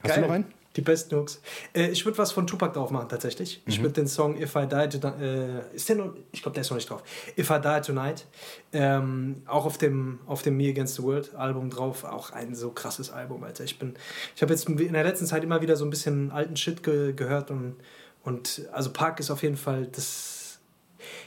Hast 0.01 0.03
Geil. 0.05 0.15
du 0.15 0.21
noch 0.29 0.35
einen? 0.35 0.45
Die 0.77 0.83
besten 0.83 1.17
Hooks. 1.17 1.41
Äh, 1.75 1.89
ich 1.89 2.05
würde 2.05 2.19
was 2.19 2.33
von 2.33 2.47
Tupac 2.47 2.75
drauf 2.75 2.91
machen, 2.91 3.09
tatsächlich. 3.09 3.63
Mhm. 3.65 3.73
Ich 3.73 3.81
würde 3.81 3.95
den 3.95 4.07
Song 4.07 4.41
If 4.41 4.55
I 4.55 4.67
Die 4.67 4.99
Tonight. 4.99 5.21
Äh, 5.21 5.75
ist 5.75 5.89
der 5.89 5.97
noch? 5.97 6.15
Ich 6.33 6.43
glaube, 6.43 6.55
der 6.55 6.61
ist 6.61 6.71
noch 6.71 6.77
nicht 6.77 6.91
drauf. 6.91 7.03
If 7.37 7.51
I 7.51 7.61
Die 7.61 7.81
Tonight. 7.81 8.27
Ähm, 8.73 9.43
auch 9.47 9.65
auf 9.65 9.79
dem, 9.79 10.21
auf 10.27 10.43
dem 10.43 10.57
Me 10.57 10.69
Against 10.69 10.97
the 10.97 11.03
World 11.03 11.35
Album 11.35 11.71
drauf. 11.71 12.05
Auch 12.05 12.31
ein 12.31 12.55
so 12.55 12.71
krasses 12.71 13.11
Album, 13.11 13.43
Alter. 13.43 13.65
Ich 13.65 13.79
bin. 13.79 13.95
Ich 14.35 14.43
habe 14.43 14.53
jetzt 14.53 14.69
in 14.69 14.93
der 14.93 15.05
letzten 15.05 15.27
Zeit 15.27 15.43
immer 15.43 15.63
wieder 15.63 15.77
so 15.77 15.85
ein 15.85 15.91
bisschen 15.91 16.31
alten 16.31 16.57
Shit 16.57 16.83
ge 16.83 17.15
gehört 17.15 17.51
und, 17.51 17.77
und 18.23 18.63
also 18.73 18.93
Park 18.93 19.19
ist 19.21 19.31
auf 19.31 19.43
jeden 19.43 19.57
Fall 19.57 19.87
das. 19.87 20.59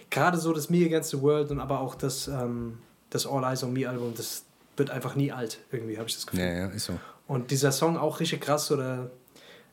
Gerade 0.10 0.38
so 0.38 0.54
das 0.54 0.70
Me 0.70 0.86
Against 0.86 1.12
the 1.12 1.22
World 1.22 1.52
und 1.52 1.60
aber 1.60 1.80
auch 1.80 1.96
das, 1.96 2.28
ähm, 2.28 2.80
das 3.10 3.26
All 3.26 3.44
Eyes 3.44 3.64
on 3.64 3.74
Me 3.74 3.88
Album, 3.88 4.14
das 4.16 4.44
wird 4.76 4.90
einfach 4.90 5.16
nie 5.16 5.32
alt, 5.32 5.60
irgendwie, 5.72 5.98
habe 5.98 6.10
ich 6.10 6.16
das 6.16 6.26
Gefühl. 6.26 6.44
Ja, 6.44 6.54
ja, 6.54 6.66
ist 6.68 6.86
so. 6.86 7.00
Und 7.28 7.52
dieser 7.52 7.72
Song 7.72 7.96
auch 7.98 8.20
richtig 8.20 8.42
krass, 8.42 8.72
oder 8.72 9.12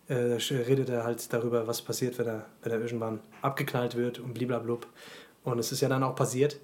äh, 0.08 0.14
redet 0.14 0.88
er 0.88 1.04
halt 1.04 1.32
darüber, 1.32 1.66
was 1.66 1.82
passiert, 1.82 2.18
wenn 2.18 2.26
er, 2.26 2.46
wenn 2.62 2.72
er 2.72 2.80
irgendwann 2.80 3.20
abgeknallt 3.42 3.96
wird 3.96 4.18
und 4.18 4.34
bliblablub. 4.34 4.86
Und 5.44 5.58
es 5.58 5.72
ist 5.72 5.80
ja 5.80 5.88
dann 5.88 6.02
auch 6.02 6.14
passiert. 6.14 6.58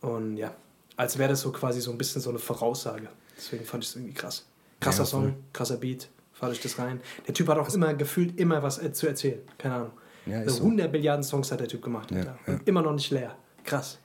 Und 0.00 0.36
ja, 0.36 0.54
als 0.96 1.18
wäre 1.18 1.30
das 1.30 1.40
so 1.40 1.52
quasi 1.52 1.80
so 1.80 1.90
ein 1.90 1.98
bisschen 1.98 2.20
so 2.20 2.30
eine 2.30 2.38
Voraussage. 2.38 3.08
Deswegen 3.36 3.64
fand 3.64 3.84
ich 3.84 3.90
es 3.90 3.96
irgendwie 3.96 4.14
krass. 4.14 4.44
Krasser 4.80 5.02
Ja. 5.02 5.06
Song, 5.06 5.34
krasser 5.52 5.76
Beat, 5.76 6.08
fahre 6.32 6.52
ich 6.52 6.60
das 6.60 6.78
rein. 6.78 7.00
Der 7.26 7.34
Typ 7.34 7.48
hat 7.48 7.58
auch 7.58 7.72
immer 7.74 7.94
gefühlt 7.94 8.38
immer 8.38 8.62
was 8.62 8.78
äh, 8.78 8.92
zu 8.92 9.06
erzählen. 9.06 9.40
Keine 9.58 9.74
Ahnung. 9.74 9.90
Ja, 10.26 10.38
Also 10.40 10.56
so. 10.56 10.64
100 10.64 10.92
Milliarden 10.92 11.22
Songs 11.24 11.50
hat 11.52 11.60
der 11.60 11.68
Typ 11.68 11.82
gemacht. 11.82 12.10
Ja, 12.10 12.18
ja. 12.24 12.38
Und 12.46 12.66
immer 12.68 12.82
noch 12.82 12.92
nicht 12.94 13.10
leer. 13.10 13.36
Krass. 13.64 13.98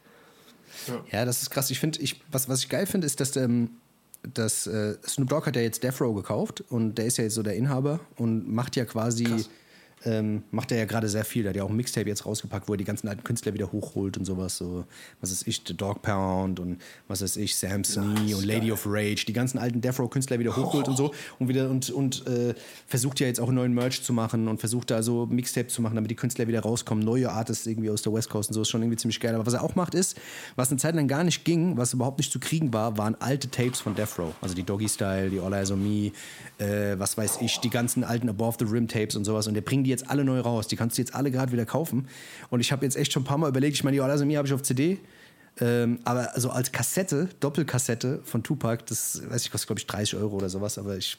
Ja, 1.12 1.26
das 1.26 1.42
ist 1.42 1.50
krass. 1.50 1.70
Ich 1.72 1.80
finde, 1.80 2.00
ich, 2.00 2.22
was, 2.32 2.48
was 2.48 2.60
ich 2.60 2.70
geil 2.70 2.86
finde, 2.86 3.06
ist, 3.08 3.20
dass, 3.20 3.36
ähm, 3.36 3.72
dass 4.24 4.68
äh, 4.68 4.98
Snoop 5.08 5.30
Dogg 5.30 5.46
hat 5.48 5.56
ja 5.56 5.62
jetzt 5.62 5.84
Death 5.84 6.02
Row 6.02 6.16
gekauft 6.16 6.62
und 6.70 6.96
der 6.96 7.06
ist 7.06 7.18
ja 7.18 7.24
jetzt 7.24 7.36
so 7.36 7.44
der 7.44 7.56
Inhaber 7.56 8.00
und 8.18 8.52
macht 8.52 8.76
ja 8.76 8.86
quasi, 8.86 9.24
Krass. 9.24 9.50
Ähm, 10.06 10.44
macht 10.52 10.72
er 10.72 10.78
ja 10.78 10.86
gerade 10.86 11.10
sehr 11.10 11.26
viel. 11.26 11.44
Der 11.44 11.50
hat 11.50 11.58
ja 11.58 11.64
auch 11.64 11.70
ein 11.70 11.76
Mixtape 11.76 12.08
jetzt 12.08 12.26
rausgepackt, 12.26 12.68
wo 12.68 12.74
er 12.74 12.78
die 12.78 12.84
ganzen 12.84 13.08
alten 13.08 13.24
Künstler 13.24 13.54
wieder 13.54 13.72
hochholt 13.72 14.18
und 14.18 14.26
sowas. 14.26 14.58
So, 14.58 14.86
was 15.20 15.32
ist 15.32 15.48
ich, 15.48 15.62
The 15.68 15.76
Dog 15.76 16.02
Pound 16.02 16.60
und 16.60 16.80
was 17.08 17.22
ist 17.22 17.38
ich, 17.38 17.56
Sam 17.56 17.84
Snee 17.84 18.34
und 18.34 18.46
Lady 18.46 18.68
geil. 18.68 18.72
of 18.72 18.86
Rage, 18.86 19.26
die 19.28 19.34
ganzen 19.34 19.58
alten 19.58 19.82
Death 19.82 20.00
Row 20.00 20.10
Künstler 20.10 20.40
wieder 20.40 20.56
hochholt 20.56 20.88
und 20.88 20.96
so 20.96 21.14
und 21.38 21.50
wieder 21.50 21.70
und, 21.70 21.90
und 21.90 22.26
äh, 22.28 22.54
versucht 22.88 23.20
ja 23.20 23.28
jetzt 23.28 23.40
auch 23.40 23.48
einen 23.48 23.58
neuen 23.58 23.74
Merch 23.74 24.02
zu 24.04 24.14
machen 24.14 24.48
und 24.48 24.60
versucht 24.60 24.92
da 24.92 25.04
so 25.04 25.26
Mixtape 25.26 25.68
zu 25.68 25.82
machen, 25.82 25.96
damit 25.96 26.12
die 26.12 26.16
Künstler 26.16 26.48
wieder 26.48 26.62
rauskommen, 26.62 27.04
neue 27.04 27.32
Artists 27.32 27.68
irgendwie 27.68 27.90
aus 27.90 28.02
der 28.02 28.14
West 28.14 28.30
Coast 28.30 28.50
und 28.50 28.54
so, 28.54 28.62
ist 28.62 28.70
schon 28.70 28.82
irgendwie 28.82 28.98
ziemlich 28.98 29.20
geil. 29.20 29.36
Aber 29.36 29.46
was 29.46 29.54
er 29.54 29.64
auch 29.64 29.76
macht 29.76 29.96
ist, 29.96 30.18
was 30.56 30.70
eine 30.70 30.78
Zeit 30.78 30.96
lang 30.96 31.08
gar 31.08 31.24
nicht 31.24 31.44
ging, 31.44 31.78
was 31.78 31.94
überhaupt 31.94 32.20
nicht 32.20 32.32
zu 32.32 32.40
kriegen 32.40 32.74
war, 32.74 32.98
waren 32.98 33.16
alte 33.20 33.50
Tapes 33.50 33.82
von 33.82 33.96
Death 33.96 34.18
Row. 34.18 34.34
Also 34.42 34.56
die 34.56 34.64
Doggy 34.64 34.88
Style, 34.88 35.30
die 35.30 35.40
All 35.40 35.54
Eyes 35.54 35.72
on 35.72 35.84
Me, 35.84 36.12
äh, 36.58 36.98
was 36.98 37.18
weiß 37.18 37.40
ich, 37.42 37.60
die 37.60 37.70
ganzen 37.70 38.04
alten 38.04 38.30
Above 38.30 38.58
the 38.60 38.66
Rim 38.66 38.88
Tapes 38.88 39.16
und 39.16 39.26
sowas 39.26 39.48
und 39.48 39.54
der 39.54 39.62
bringt 39.62 39.86
die 39.86 39.89
jetzt 39.90 40.10
alle 40.10 40.24
neu 40.24 40.40
raus. 40.40 40.68
Die 40.68 40.76
kannst 40.76 40.98
du 40.98 41.02
jetzt 41.02 41.14
alle 41.16 41.32
gerade 41.32 41.52
wieder 41.52 41.66
kaufen. 41.66 42.08
Und 42.50 42.60
ich 42.60 42.72
habe 42.72 42.86
jetzt 42.86 42.96
echt 42.96 43.14
schon 43.14 43.24
ein 43.24 43.26
paar 43.26 43.38
Mal 43.38 43.50
überlegt, 43.50 43.76
ich 43.76 43.84
meine, 43.84 43.96
die 43.96 44.02
All 44.02 44.10
Eyes 44.10 44.22
habe 44.22 44.48
ich 44.48 44.54
auf 44.54 44.62
CD, 44.62 45.00
ähm, 45.62 46.00
aber 46.06 46.34
also 46.34 46.50
als 46.52 46.72
Kassette, 46.72 47.28
Doppelkassette 47.40 48.22
von 48.24 48.44
Tupac, 48.44 48.86
das 48.86 49.22
weiß 49.30 49.44
ich, 49.44 49.52
kostet 49.52 49.68
glaube 49.68 49.80
ich 49.80 49.88
30 49.88 50.16
Euro 50.18 50.38
oder 50.38 50.48
sowas, 50.48 50.78
aber 50.78 50.96
ich 50.96 51.18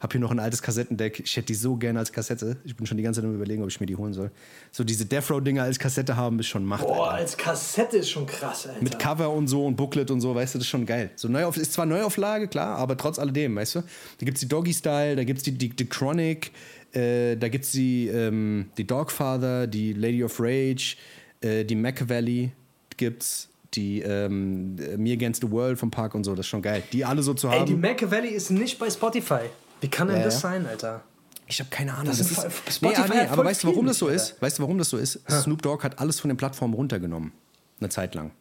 habe 0.00 0.12
hier 0.12 0.20
noch 0.20 0.32
ein 0.32 0.40
altes 0.40 0.60
Kassettendeck. 0.60 1.20
Ich 1.20 1.36
hätte 1.36 1.46
die 1.46 1.54
so 1.54 1.76
gerne 1.76 2.00
als 2.00 2.12
Kassette. 2.12 2.56
Ich 2.64 2.76
bin 2.76 2.86
schon 2.86 2.96
die 2.96 3.02
ganze 3.02 3.20
Zeit 3.20 3.28
am 3.28 3.34
überlegen, 3.34 3.62
ob 3.62 3.68
ich 3.68 3.80
mir 3.80 3.86
die 3.86 3.96
holen 3.96 4.12
soll. 4.12 4.30
So 4.72 4.82
diese 4.82 5.06
Death 5.06 5.30
Row 5.30 5.42
Dinger 5.42 5.62
als 5.62 5.78
Kassette 5.78 6.16
haben, 6.16 6.40
ist 6.40 6.48
schon 6.48 6.64
Macht. 6.64 6.84
Boah, 6.84 7.10
Alter. 7.10 7.14
als 7.14 7.36
Kassette 7.36 7.98
ist 7.98 8.10
schon 8.10 8.26
krass, 8.26 8.66
Alter. 8.66 8.82
Mit 8.82 8.98
Cover 8.98 9.30
und 9.30 9.46
so 9.46 9.64
und 9.64 9.76
Booklet 9.76 10.10
und 10.10 10.20
so, 10.20 10.34
weißt 10.34 10.54
du, 10.54 10.58
das 10.58 10.66
ist 10.66 10.70
schon 10.70 10.84
geil. 10.84 11.10
So 11.14 11.28
Neuauf 11.28 11.56
ist 11.56 11.72
zwar 11.72 11.86
Neuauflage, 11.86 12.48
klar, 12.48 12.76
aber 12.78 12.96
trotz 12.96 13.18
alledem, 13.18 13.54
weißt 13.54 13.76
du. 13.76 13.80
Da 13.80 14.24
gibt 14.24 14.36
es 14.36 14.40
die 14.40 14.48
Doggy 14.48 14.74
Style, 14.74 15.14
da 15.14 15.22
gibt 15.22 15.38
es 15.38 15.44
die, 15.44 15.52
die, 15.52 15.68
die 15.68 15.88
Chronic, 15.88 16.50
äh, 16.92 17.36
da 17.36 17.48
gibt 17.48 17.64
es 17.64 17.72
die, 17.72 18.08
ähm, 18.08 18.70
die 18.76 18.86
Dogfather, 18.86 19.66
die 19.66 19.92
Lady 19.92 20.22
of 20.24 20.38
Rage, 20.40 20.96
äh, 21.40 21.64
die 21.64 21.74
Machiavelli 21.74 22.52
gibt's, 22.96 23.48
die 23.74 24.00
ähm, 24.00 24.76
Me 24.96 25.12
Against 25.12 25.42
the 25.42 25.50
World 25.50 25.78
vom 25.78 25.90
Park 25.90 26.14
und 26.14 26.24
so, 26.24 26.34
das 26.34 26.46
ist 26.46 26.50
schon 26.50 26.62
geil. 26.62 26.82
Die 26.92 27.04
alle 27.04 27.22
so 27.22 27.34
zu 27.34 27.48
Ey, 27.48 27.64
die 27.64 27.72
haben. 27.72 27.80
Machiavelli 27.80 28.28
ist 28.28 28.50
nicht 28.50 28.78
bei 28.78 28.88
Spotify. 28.90 29.40
Wie 29.80 29.88
kann 29.88 30.08
denn 30.08 30.18
Ja, 30.18 30.24
das 30.24 30.34
ja. 30.42 30.50
sein, 30.50 30.66
Alter? 30.66 31.02
Ich 31.46 31.60
habe 31.60 31.70
keine 31.70 31.92
Ahnung. 31.92 32.06
Das 32.06 32.18
Das 32.18 32.30
ist, 32.30 32.44
nee, 32.44 32.72
Spotify 32.72 33.08
nee, 33.10 33.20
hat 33.20 33.30
aber 33.30 33.44
weißt 33.44 33.62
du, 33.62 33.68
warum 33.68 33.86
das 33.86 33.98
so 33.98 34.08
ist? 34.08 34.40
Weißt 34.40 34.58
du, 34.58 34.62
warum 34.62 34.78
das 34.78 34.90
so 34.90 34.96
ist? 34.96 35.20
Snoop 35.30 35.62
Dogg 35.62 35.84
hat 35.84 35.98
alles 36.00 36.18
von 36.18 36.28
den 36.28 36.36
Plattformen 36.36 36.74
runtergenommen. 36.74 37.32
Eine 37.78 37.88
Zeit 37.90 38.14
lang. 38.14 38.32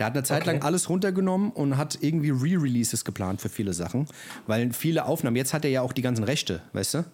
Der 0.00 0.06
hat 0.06 0.14
eine 0.14 0.22
Zeit 0.24 0.40
Okay. 0.42 0.52
lang 0.52 0.62
alles 0.62 0.88
runtergenommen 0.88 1.50
und 1.52 1.76
hat 1.76 1.98
irgendwie 2.00 2.30
Re-Releases 2.30 3.04
geplant 3.04 3.40
für 3.42 3.50
viele 3.50 3.74
Sachen. 3.74 4.06
Weil 4.46 4.72
viele 4.72 5.04
Aufnahmen, 5.04 5.36
jetzt 5.36 5.52
hat 5.52 5.62
er 5.64 5.70
ja 5.70 5.82
auch 5.82 5.92
die 5.92 6.00
ganzen 6.00 6.24
Rechte, 6.24 6.62
weißt 6.72 6.94
du? 6.94 7.04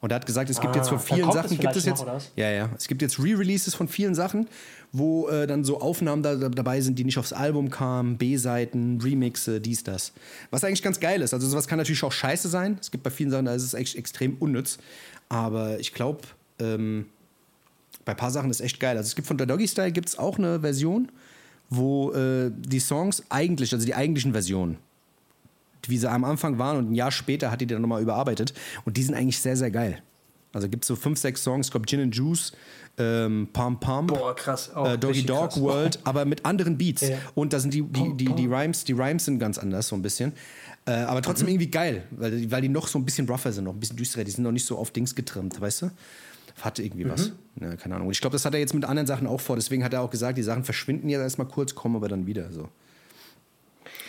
Und 0.00 0.12
er 0.12 0.16
hat 0.16 0.26
gesagt, 0.26 0.48
es 0.48 0.60
gibt 0.60 0.72
Ah, 0.74 0.78
jetzt 0.78 0.88
von 0.88 1.00
vielen 1.00 1.32
Sachen, 1.32 1.58
gibt 1.58 1.74
es 1.74 1.84
noch, 1.84 1.98
jetzt, 1.98 2.06
was? 2.06 2.30
ja, 2.36 2.48
ja, 2.50 2.70
es 2.78 2.86
gibt 2.86 3.02
jetzt 3.02 3.18
Re-Releases 3.18 3.74
von 3.74 3.88
vielen 3.88 4.14
Sachen, 4.14 4.46
wo 4.92 5.28
äh, 5.28 5.48
dann 5.48 5.64
so 5.64 5.80
Aufnahmen 5.80 6.22
da, 6.22 6.36
da, 6.36 6.48
dabei 6.48 6.80
sind, 6.80 6.96
die 6.98 7.04
nicht 7.04 7.18
aufs 7.18 7.32
Album 7.32 7.70
kamen, 7.70 8.16
B-Seiten, 8.18 9.00
Remixe, 9.02 9.60
dies, 9.60 9.82
das. 9.82 10.12
Was 10.50 10.62
eigentlich 10.62 10.82
ganz 10.84 11.00
geil 11.00 11.20
ist. 11.22 11.34
Also 11.34 11.48
sowas 11.48 11.66
kann 11.66 11.78
natürlich 11.78 12.04
auch 12.04 12.12
scheiße 12.12 12.48
sein. 12.48 12.78
Es 12.80 12.92
gibt 12.92 13.02
bei 13.02 13.10
vielen 13.10 13.30
Sachen, 13.32 13.46
da 13.46 13.54
ist 13.54 13.64
es 13.64 13.74
echt 13.74 13.96
extrem 13.96 14.36
unnütz. 14.38 14.78
Aber 15.28 15.80
ich 15.80 15.92
glaube, 15.92 16.20
ähm, 16.60 17.06
bei 18.04 18.12
ein 18.12 18.16
paar 18.16 18.30
Sachen 18.30 18.48
ist 18.50 18.60
echt 18.60 18.78
geil. 18.78 18.96
Also 18.96 19.08
es 19.08 19.16
gibt 19.16 19.26
von 19.26 19.36
der 19.36 19.46
Doggy 19.48 19.66
Style 19.66 19.90
gibt 19.90 20.08
es 20.08 20.18
auch 20.18 20.38
eine 20.38 20.60
Version, 20.60 21.10
wo 21.70 22.12
äh, 22.12 22.50
die 22.54 22.80
Songs 22.80 23.22
eigentlich, 23.28 23.72
also 23.72 23.84
die 23.86 23.94
eigentlichen 23.94 24.32
Versionen, 24.32 24.78
wie 25.86 25.98
sie 25.98 26.10
am 26.10 26.24
Anfang 26.24 26.58
waren 26.58 26.76
und 26.78 26.90
ein 26.90 26.94
Jahr 26.94 27.10
später 27.10 27.50
hat 27.50 27.60
die 27.60 27.66
dann 27.66 27.80
nochmal 27.82 28.02
überarbeitet. 28.02 28.52
Und 28.84 28.96
die 28.96 29.02
sind 29.02 29.14
eigentlich 29.14 29.38
sehr, 29.40 29.56
sehr 29.56 29.70
geil. 29.70 30.02
Also 30.52 30.68
gibt 30.68 30.84
es 30.84 30.88
so 30.88 30.96
fünf, 30.96 31.18
sechs 31.18 31.42
Songs, 31.44 31.66
ich 31.66 31.70
glaube 31.70 31.86
Gin 31.86 32.00
and 32.00 32.14
Juice, 32.16 32.52
ähm, 32.96 33.48
Pam 33.52 33.78
Pam, 33.78 34.06
Boah, 34.06 34.34
krass. 34.34 34.70
Äh, 34.74 34.96
Doggy 34.98 35.24
Dog 35.24 35.50
krass. 35.50 35.60
World, 35.60 35.98
aber 36.04 36.24
mit 36.24 36.44
anderen 36.44 36.78
Beats. 36.78 37.02
Ja. 37.02 37.18
Und 37.34 37.52
da 37.52 37.60
sind 37.60 37.74
die, 37.74 37.82
die, 37.82 38.14
die, 38.16 38.32
die. 38.34 38.46
Rhymes, 38.46 38.84
die 38.84 38.92
Rhymes 38.92 39.26
sind 39.26 39.38
ganz 39.38 39.58
anders, 39.58 39.88
so 39.88 39.94
ein 39.94 40.02
bisschen. 40.02 40.32
Äh, 40.86 40.92
aber 40.92 41.20
trotzdem 41.20 41.46
Mhm. 41.46 41.52
irgendwie 41.52 41.70
geil, 41.70 42.04
weil, 42.12 42.30
die- 42.30 42.50
weil 42.50 42.62
die 42.62 42.70
noch 42.70 42.88
so 42.88 42.98
ein 42.98 43.04
bisschen 43.04 43.28
rougher 43.28 43.52
sind, 43.52 43.64
noch 43.64 43.74
ein 43.74 43.78
bisschen 43.80 43.96
düsterer, 43.98 44.24
die 44.24 44.30
sind 44.30 44.42
noch 44.42 44.52
nicht 44.52 44.64
so 44.64 44.78
auf 44.78 44.90
Dings 44.90 45.14
getrimmt, 45.14 45.60
weißt 45.60 45.82
du? 45.82 45.90
Hatte 46.60 46.82
irgendwie 46.82 47.08
was. 47.08 47.30
Mhm. 47.30 47.64
Ja, 47.64 47.76
keine 47.76 47.94
Ahnung. 47.94 48.08
Und 48.08 48.12
ich 48.12 48.20
glaube, 48.20 48.34
das 48.34 48.44
hat 48.44 48.54
er 48.54 48.60
jetzt 48.60 48.74
mit 48.74 48.84
anderen 48.84 49.06
Sachen 49.06 49.26
auch 49.26 49.40
vor. 49.40 49.56
Deswegen 49.56 49.84
hat 49.84 49.92
er 49.92 50.02
auch 50.02 50.10
gesagt, 50.10 50.38
die 50.38 50.42
Sachen 50.42 50.64
verschwinden 50.64 51.08
jetzt 51.08 51.20
erstmal 51.20 51.48
kurz, 51.48 51.74
kommen 51.74 51.96
aber 51.96 52.08
dann 52.08 52.26
wieder. 52.26 52.50
So. 52.52 52.68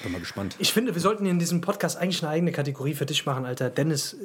Bin 0.04 0.12
mal 0.12 0.20
gespannt. 0.20 0.56
Ich 0.60 0.72
finde, 0.72 0.93
wir 0.93 1.02
sollten 1.02 1.26
in 1.26 1.39
diesem 1.39 1.62
Podcast 1.62 1.97
eigentlich 1.97 2.24
eine 2.24 2.32
eigene 2.32 2.52
Kategorie 2.52 2.93
für 2.93 3.06
dich 3.06 3.26
machen, 3.26 3.45
Alter. 3.45 3.70
Dennis, 3.70 4.16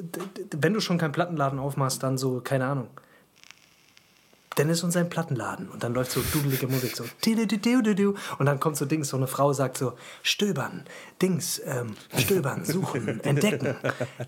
wenn 0.51 0.73
du 0.73 0.79
schon 0.79 0.97
keinen 0.97 1.11
Plattenladen 1.11 1.59
aufmachst, 1.59 2.01
dann 2.01 2.17
so, 2.17 2.39
keine 2.41 2.65
Ahnung. 2.65 2.87
Dennis 4.57 4.83
und 4.83 4.91
sein 4.91 5.09
Plattenladen. 5.09 5.69
Und 5.69 5.83
dann 5.83 5.93
läuft 5.93 6.11
so 6.11 6.21
dudelige 6.33 6.67
Musik, 6.67 6.95
so. 6.95 7.03
Und 8.39 8.45
dann 8.45 8.59
kommt 8.59 8.77
so 8.77 8.85
Dings, 8.85 9.09
so 9.09 9.17
eine 9.17 9.27
Frau 9.27 9.53
sagt 9.53 9.77
so: 9.77 9.93
Stöbern, 10.23 10.83
Dings, 11.21 11.61
ähm, 11.65 11.95
stöbern, 12.17 12.63
suchen, 12.65 13.19
entdecken. 13.23 13.75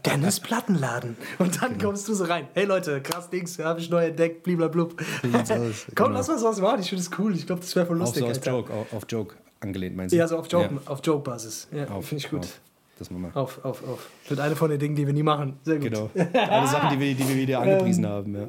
Dennis 0.06 0.40
Plattenladen. 0.40 1.16
Und 1.40 1.62
dann 1.62 1.78
kommst 1.78 2.08
du 2.08 2.14
so 2.14 2.26
rein: 2.26 2.48
Hey 2.54 2.66
Leute, 2.66 3.02
krass 3.02 3.30
Dings, 3.30 3.58
habe 3.60 3.80
ich 3.80 3.90
neu 3.90 4.06
entdeckt, 4.08 4.44
bliblablub. 4.44 4.96
Komm, 5.22 5.74
genau. 5.96 6.10
lass 6.10 6.28
mal 6.28 6.38
sowas 6.40 6.60
machen. 6.60 6.82
Ich 6.82 6.90
finde 6.90 7.04
das 7.04 7.18
cool. 7.20 7.36
Ich 7.36 7.46
glaube, 7.46 7.62
das 7.62 7.76
wäre 7.76 7.86
voll 7.86 7.98
lustig. 7.98 8.22
so 8.22 8.28
aus 8.28 8.38
Alter. 8.38 8.52
Joke, 8.52 8.74
auf, 8.74 8.94
auf 8.94 9.04
Joke 9.10 9.36
angelehnt, 9.60 9.96
meinst 9.96 10.14
du? 10.14 10.18
Ja, 10.18 10.28
so 10.28 10.38
auf 10.38 10.52
Joke- 10.52 10.80
auf 10.86 11.00
Joke-Basis. 11.04 11.68
ja, 11.72 11.88
Auf- 11.90 12.06
finde 12.08 12.24
ich 12.26 12.30
gut. 12.30 12.40
auf. 12.42 12.60
Das 13.00 13.12
machen 13.12 13.32
wir. 13.34 13.38
Auf, 13.40 13.64
auf, 13.64 13.88
auf. 13.88 14.10
Wird 14.28 14.40
eine 14.40 14.56
von 14.56 14.72
den 14.72 14.80
Dingen, 14.80 14.96
die 14.96 15.06
wir 15.06 15.14
nie 15.14 15.22
machen. 15.22 15.60
Sehr 15.64 15.76
gut. 15.78 15.92
Genau. 15.92 16.10
Alle 16.34 16.68
Sachen, 16.68 16.90
die 16.90 17.00
wir, 17.00 17.14
die 17.14 17.28
wir 17.30 17.36
wieder 17.36 17.60
angepriesen 17.62 18.08
haben. 18.08 18.34
Ja. 18.36 18.48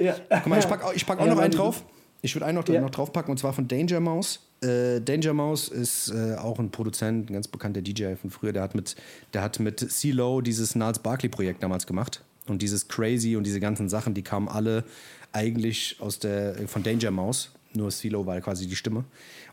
Ja. 0.00 0.16
Guck 0.28 0.46
mal, 0.46 0.58
ich 0.58 0.66
pack, 0.68 0.84
auch- 0.84 0.92
ich 0.94 1.06
pack 1.06 1.18
auch 1.20 1.26
noch 1.26 1.38
einen 1.38 1.52
drauf. 1.52 1.84
Ich 2.22 2.34
würde 2.34 2.46
einen 2.46 2.56
noch, 2.56 2.66
noch 2.66 2.90
draufpacken 2.90 3.30
und 3.30 3.36
zwar 3.38 3.52
von 3.52 3.68
Danger 3.68 4.00
Mouse. 4.00 4.40
Äh, 4.62 5.00
Danger 5.02 5.34
Mouse 5.34 5.68
ist 5.68 6.10
äh, 6.10 6.36
auch 6.36 6.58
ein 6.58 6.70
Produzent, 6.70 7.28
ein 7.28 7.34
ganz 7.34 7.48
bekannter 7.48 7.82
DJ 7.82 8.14
von 8.14 8.30
früher. 8.30 8.52
Der 8.54 8.62
hat 8.62 8.74
mit, 8.74 8.96
der 9.34 9.42
hat 9.42 9.60
mit 9.60 9.80
CeeLo 9.80 10.40
dieses 10.40 10.74
Niles 10.74 11.00
Barkley 11.00 11.28
Projekt 11.28 11.62
damals 11.62 11.86
gemacht. 11.86 12.22
Und 12.46 12.62
dieses 12.62 12.88
Crazy 12.88 13.36
und 13.36 13.44
diese 13.44 13.60
ganzen 13.60 13.88
Sachen, 13.90 14.14
die 14.14 14.22
kamen 14.22 14.48
alle 14.48 14.84
eigentlich 15.32 15.96
aus 16.00 16.18
der, 16.18 16.66
von 16.68 16.82
Danger 16.82 17.10
Mouse. 17.10 17.50
Nur 17.74 17.90
CeeLo 17.90 18.24
war 18.24 18.40
quasi 18.40 18.66
die 18.68 18.76
Stimme. 18.76 19.04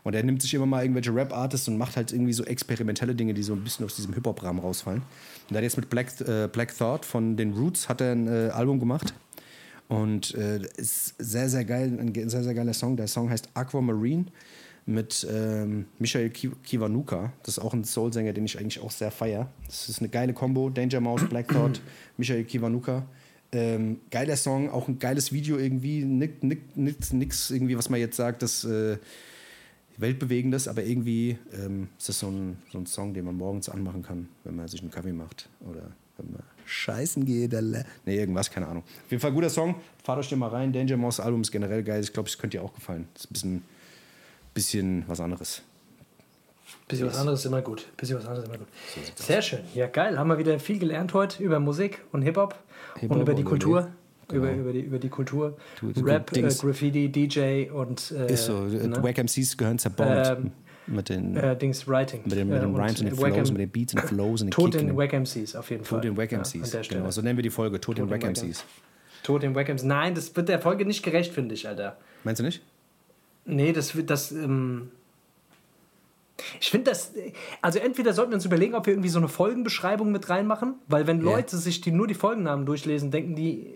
Und 0.04 0.14
er 0.14 0.22
nimmt 0.22 0.40
sich 0.40 0.54
immer 0.54 0.66
mal 0.66 0.82
irgendwelche 0.82 1.14
Rap-Artists 1.14 1.68
und 1.68 1.76
macht 1.76 1.96
halt 1.96 2.12
irgendwie 2.12 2.32
so 2.32 2.44
experimentelle 2.44 3.14
Dinge, 3.14 3.34
die 3.34 3.42
so 3.42 3.52
ein 3.52 3.64
bisschen 3.64 3.84
aus 3.84 3.96
diesem 3.96 4.14
Hip-Hop-Rahmen 4.14 4.60
rausfallen. 4.60 5.02
Und 5.48 5.54
er 5.54 5.58
hat 5.58 5.64
jetzt 5.64 5.76
mit 5.76 5.90
Black, 5.90 6.20
äh, 6.20 6.48
Black 6.50 6.76
Thought 6.76 7.04
von 7.04 7.36
den 7.36 7.52
Roots 7.52 7.88
hat 7.88 8.00
er 8.00 8.12
ein 8.12 8.28
äh, 8.28 8.50
Album 8.50 8.78
gemacht. 8.78 9.12
Und 9.92 10.34
äh, 10.34 10.60
ist 10.76 11.14
sehr, 11.18 11.48
sehr 11.48 11.64
geil, 11.64 11.98
ein 12.00 12.14
sehr, 12.28 12.42
sehr 12.42 12.54
geiler 12.54 12.72
Song. 12.72 12.96
Der 12.96 13.06
Song 13.08 13.28
heißt 13.30 13.50
Aquamarine 13.54 14.26
mit 14.86 15.26
ähm, 15.30 15.86
Michael 15.98 16.30
Ki- 16.30 16.52
Kiwanuka. 16.64 17.32
Das 17.42 17.58
ist 17.58 17.64
auch 17.64 17.74
ein 17.74 17.84
Soul-Sänger, 17.84 18.32
den 18.32 18.44
ich 18.44 18.58
eigentlich 18.58 18.80
auch 18.80 18.90
sehr 18.90 19.10
feiere. 19.10 19.48
Das 19.66 19.88
ist 19.88 20.00
eine 20.00 20.08
geile 20.08 20.32
Kombo. 20.32 20.70
Danger 20.70 21.00
Mouse, 21.00 21.28
Black 21.28 21.48
Thought, 21.48 21.80
Michael 22.16 22.44
Kiwanuka. 22.44 23.04
Ähm, 23.52 24.00
geiler 24.10 24.36
Song, 24.36 24.70
auch 24.70 24.88
ein 24.88 24.98
geiles 24.98 25.30
Video 25.30 25.58
irgendwie. 25.58 26.04
Nick, 26.04 26.42
nix, 26.42 27.12
nix 27.12 27.50
irgendwie, 27.50 27.76
was 27.76 27.90
man 27.90 28.00
jetzt 28.00 28.16
sagt, 28.16 28.42
das 28.42 28.64
äh, 28.64 28.96
weltbewegendes, 29.98 30.68
aber 30.68 30.84
irgendwie 30.84 31.38
ähm, 31.52 31.88
ist 31.98 32.08
das 32.08 32.18
so 32.18 32.28
ein, 32.28 32.56
so 32.72 32.78
ein 32.78 32.86
Song, 32.86 33.12
den 33.12 33.26
man 33.26 33.36
morgens 33.36 33.68
anmachen 33.68 34.02
kann, 34.02 34.28
wenn 34.44 34.56
man 34.56 34.68
sich 34.68 34.80
einen 34.80 34.90
Kaffee 34.90 35.12
macht 35.12 35.50
oder 35.60 35.92
wenn 36.16 36.32
man 36.32 36.42
scheißen 36.66 37.24
geht. 37.24 37.54
Alle. 37.54 37.84
Nee, 38.04 38.16
irgendwas, 38.18 38.50
keine 38.50 38.66
Ahnung. 38.68 38.82
Auf 38.84 39.10
jeden 39.10 39.20
Fall 39.20 39.32
guter 39.32 39.50
Song. 39.50 39.74
Fahrt 40.04 40.18
euch 40.18 40.28
den 40.28 40.38
mal 40.38 40.48
rein. 40.48 40.72
Danger 40.72 40.96
Mouse 40.96 41.20
Album 41.20 41.42
ist 41.42 41.50
generell 41.52 41.82
geil. 41.82 42.00
Ich 42.02 42.12
glaube, 42.12 42.28
es 42.28 42.38
könnte 42.38 42.58
dir 42.58 42.64
auch 42.64 42.74
gefallen. 42.74 43.08
Ist 43.14 43.26
ein 43.26 43.32
bisschen, 43.32 43.64
bisschen 44.54 45.04
was 45.06 45.20
anderes. 45.20 45.62
Bisschen 46.88 47.06
was 47.06 47.16
anderes 47.18 47.40
ist 47.40 47.46
immer 47.46 47.62
gut. 47.62 47.86
Bisschen 47.96 48.18
was 48.18 48.26
anderes 48.26 48.46
immer 48.48 48.58
gut. 48.58 48.68
Sehr 49.16 49.42
schön. 49.42 49.60
Ja, 49.74 49.86
geil. 49.86 50.18
Haben 50.18 50.28
wir 50.28 50.38
wieder 50.38 50.58
viel 50.58 50.78
gelernt 50.78 51.14
heute 51.14 51.42
über 51.42 51.60
Musik 51.60 52.02
und 52.12 52.22
Hip-Hop 52.22 52.54
Hip-Hop 52.98 53.16
und 53.16 53.22
über 53.22 53.34
die 53.34 53.42
und 53.42 53.48
Kultur. 53.48 53.90
Genau. 54.28 54.44
Über, 54.44 54.52
über, 54.54 54.72
die, 54.72 54.80
über 54.80 54.98
die 54.98 55.08
Kultur. 55.10 55.56
Du- 55.80 55.92
du- 55.92 56.00
Rap, 56.04 56.34
äh. 56.34 56.40
Graffiti, 56.42 57.10
DJ 57.10 57.70
und 57.70 58.12
äh, 58.12 58.32
Ist 58.32 58.46
so. 58.46 58.60
ne? 58.64 59.02
Wack 59.02 59.18
MCs 59.18 59.56
gehören 59.56 59.78
zerbaut. 59.78 60.38
Ähm, 60.38 60.52
mit 60.86 61.08
den, 61.08 61.36
äh, 61.36 61.56
Dings 61.56 61.86
Writing. 61.88 62.22
mit 62.24 62.32
den, 62.32 62.48
mit 62.48 62.56
Äh, 62.58 62.60
den 62.60 62.70
und 62.74 62.76
Rhymes 62.80 63.00
und 63.00 63.06
den 63.06 63.18
Wack 63.20 63.34
Flows, 63.34 63.50
mit 63.52 63.60
den 63.60 63.70
Beats 63.70 63.94
und 63.94 64.02
den 64.02 64.08
Flows 64.08 64.40
und 64.40 64.46
den 64.48 64.50
Tod 64.52 64.70
Kick. 64.72 64.80
den 64.80 64.90
und- 64.90 64.96
Wack 64.96 65.12
MCs 65.12 65.54
auf 65.56 65.70
jeden 65.70 65.84
Fall. 65.84 65.98
Tod 66.00 66.04
den 66.04 66.16
Wack 66.16 66.32
Ja, 66.32 66.38
MCs. 66.38 66.68
Stelle. 66.68 66.84
genau, 66.88 67.10
so 67.10 67.22
nennen 67.22 67.38
wir 67.38 67.42
die 67.42 67.50
Folge. 67.50 67.80
Tod 67.80 67.98
den 67.98 68.06
den 68.06 68.10
Wack 68.10 68.24
MCs. 68.24 68.64
Tod 69.22 69.42
den 69.42 69.54
Wack 69.54 69.68
MCs. 69.68 69.84
Nein, 69.84 70.14
das 70.14 70.34
wird 70.34 70.48
der 70.48 70.58
Folge 70.60 70.84
nicht 70.84 71.02
gerecht, 71.02 71.32
finde 71.32 71.54
ich, 71.54 71.68
Alter. 71.68 71.96
Meinst 72.24 72.40
du 72.40 72.44
nicht? 72.44 72.62
Nee, 73.44 73.72
das 73.72 73.94
wird 73.96 74.10
das. 74.10 74.32
Ähm 74.32 74.90
ich 76.60 76.70
finde 76.70 76.90
das. 76.90 77.12
Also, 77.60 77.78
entweder 77.78 78.12
sollten 78.12 78.32
wir 78.32 78.36
uns 78.36 78.44
überlegen, 78.44 78.74
ob 78.74 78.86
wir 78.86 78.92
irgendwie 78.94 79.08
so 79.08 79.18
eine 79.18 79.28
Folgenbeschreibung 79.28 80.10
mit 80.10 80.28
reinmachen, 80.28 80.74
weil, 80.88 81.06
wenn 81.06 81.18
Ja. 81.18 81.24
Leute 81.24 81.56
sich 81.56 81.80
die, 81.80 81.92
nur 81.92 82.06
die 82.08 82.14
Folgennamen 82.14 82.66
durchlesen, 82.66 83.10
denken 83.10 83.36
die, 83.36 83.74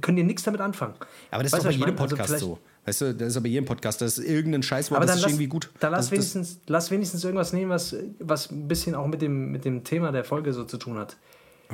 können 0.00 0.16
die 0.16 0.22
nichts 0.22 0.42
damit 0.44 0.60
anfangen. 0.60 0.94
Aber 1.30 1.42
das 1.42 1.52
Weißt 1.52 1.64
ist 1.64 1.74
doch 1.74 1.80
bei 1.80 1.86
jedem? 1.90 1.98
Also 2.00 2.16
Podcast 2.16 2.28
vielleicht- 2.30 2.44
so. 2.44 2.58
Weißt 2.86 3.00
du, 3.00 3.14
das 3.14 3.28
ist 3.28 3.34
ja 3.34 3.40
bei 3.40 3.48
jedem 3.48 3.64
Podcast. 3.66 4.00
Das 4.00 4.16
ist 4.18 4.24
irgendein 4.26 4.62
Scheißwort, 4.62 4.98
Aber 4.98 5.06
das 5.06 5.16
ist 5.16 5.22
lass, 5.22 5.32
irgendwie 5.32 5.48
gut. 5.48 5.70
dann 5.80 5.92
lass, 5.92 6.08
das, 6.08 6.10
das, 6.10 6.12
wenigstens, 6.12 6.60
lass 6.68 6.90
wenigstens 6.90 7.24
irgendwas 7.24 7.52
nehmen, 7.52 7.70
was, 7.70 7.96
was 8.20 8.50
ein 8.50 8.68
bisschen 8.68 8.94
auch 8.94 9.06
mit 9.08 9.20
dem, 9.22 9.50
mit 9.50 9.64
dem 9.64 9.82
Thema 9.84 10.12
der 10.12 10.24
Folge 10.24 10.52
so 10.52 10.64
zu 10.64 10.78
tun 10.78 10.96
hat. 10.98 11.16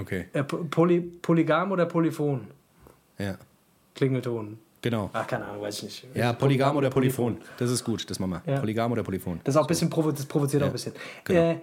Okay, 0.00 0.26
Äh, 0.32 0.42
Po- 0.42 0.64
Poly, 0.70 1.00
Polygam 1.00 1.70
oder 1.72 1.86
Polyphon? 1.86 2.46
ja. 3.18 3.36
Klingelton. 3.94 4.58
Genau. 4.80 5.10
Ach, 5.12 5.26
keine 5.26 5.44
Ahnung, 5.44 5.62
weiß 5.62 5.76
ich 5.78 5.82
nicht. 5.84 6.06
Ja, 6.16 6.32
Polygam 6.32 6.76
oder 6.76 6.88
Polyphon. 6.90 7.36
Das 7.58 7.70
ist 7.70 7.84
gut, 7.84 8.08
das 8.10 8.18
machen 8.18 8.40
wir. 8.44 8.54
Ja. 8.54 8.58
Polygam 8.60 8.90
oder 8.90 9.02
Polyphon. 9.02 9.38
Das 9.44 9.54
ist 9.54 9.58
auch 9.58 9.64
ein 9.64 9.68
bisschen 9.68 9.90
provo 9.90 10.10
das 10.10 10.24
provoziert 10.24 10.62
auch 10.62 10.66
ein 10.68 10.72
bisschen. 10.72 10.92
genau. 11.24 11.40
Äh, 11.52 11.56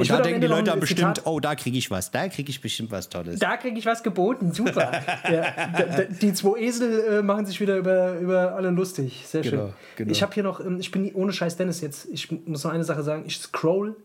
Und 0.00 0.04
ich 0.04 0.08
da 0.10 0.20
denken 0.20 0.40
die 0.40 0.46
Leute 0.46 0.64
dann 0.70 0.80
bestimmt, 0.80 1.16
Zitat- 1.16 1.26
oh, 1.26 1.40
da 1.40 1.54
kriege 1.54 1.78
ich 1.78 1.90
was, 1.90 2.10
da 2.10 2.28
kriege 2.28 2.50
ich 2.50 2.60
bestimmt 2.60 2.90
was 2.90 3.08
Tolles. 3.08 3.38
Da 3.38 3.56
kriege 3.56 3.78
ich 3.78 3.86
was 3.86 4.02
geboten, 4.02 4.52
super. 4.52 4.90
ja, 5.30 6.04
die 6.20 6.32
zwei 6.32 6.58
Esel 6.60 7.18
äh, 7.18 7.22
machen 7.22 7.46
sich 7.46 7.60
wieder 7.60 7.76
über, 7.76 8.18
über 8.18 8.54
alle 8.54 8.70
lustig. 8.70 9.24
Sehr 9.26 9.42
schön. 9.44 9.52
Genau, 9.52 9.72
genau. 9.96 10.10
Ich 10.10 10.22
habe 10.22 10.32
hier 10.34 10.42
noch, 10.42 10.60
ähm, 10.60 10.78
ich 10.80 10.90
bin 10.90 11.12
ohne 11.14 11.32
Scheiß 11.32 11.56
Dennis 11.56 11.80
jetzt, 11.80 12.08
ich 12.12 12.30
muss 12.46 12.64
noch 12.64 12.72
eine 12.72 12.84
Sache 12.84 13.02
sagen, 13.02 13.24
ich 13.26 13.38
scroll, 13.38 13.96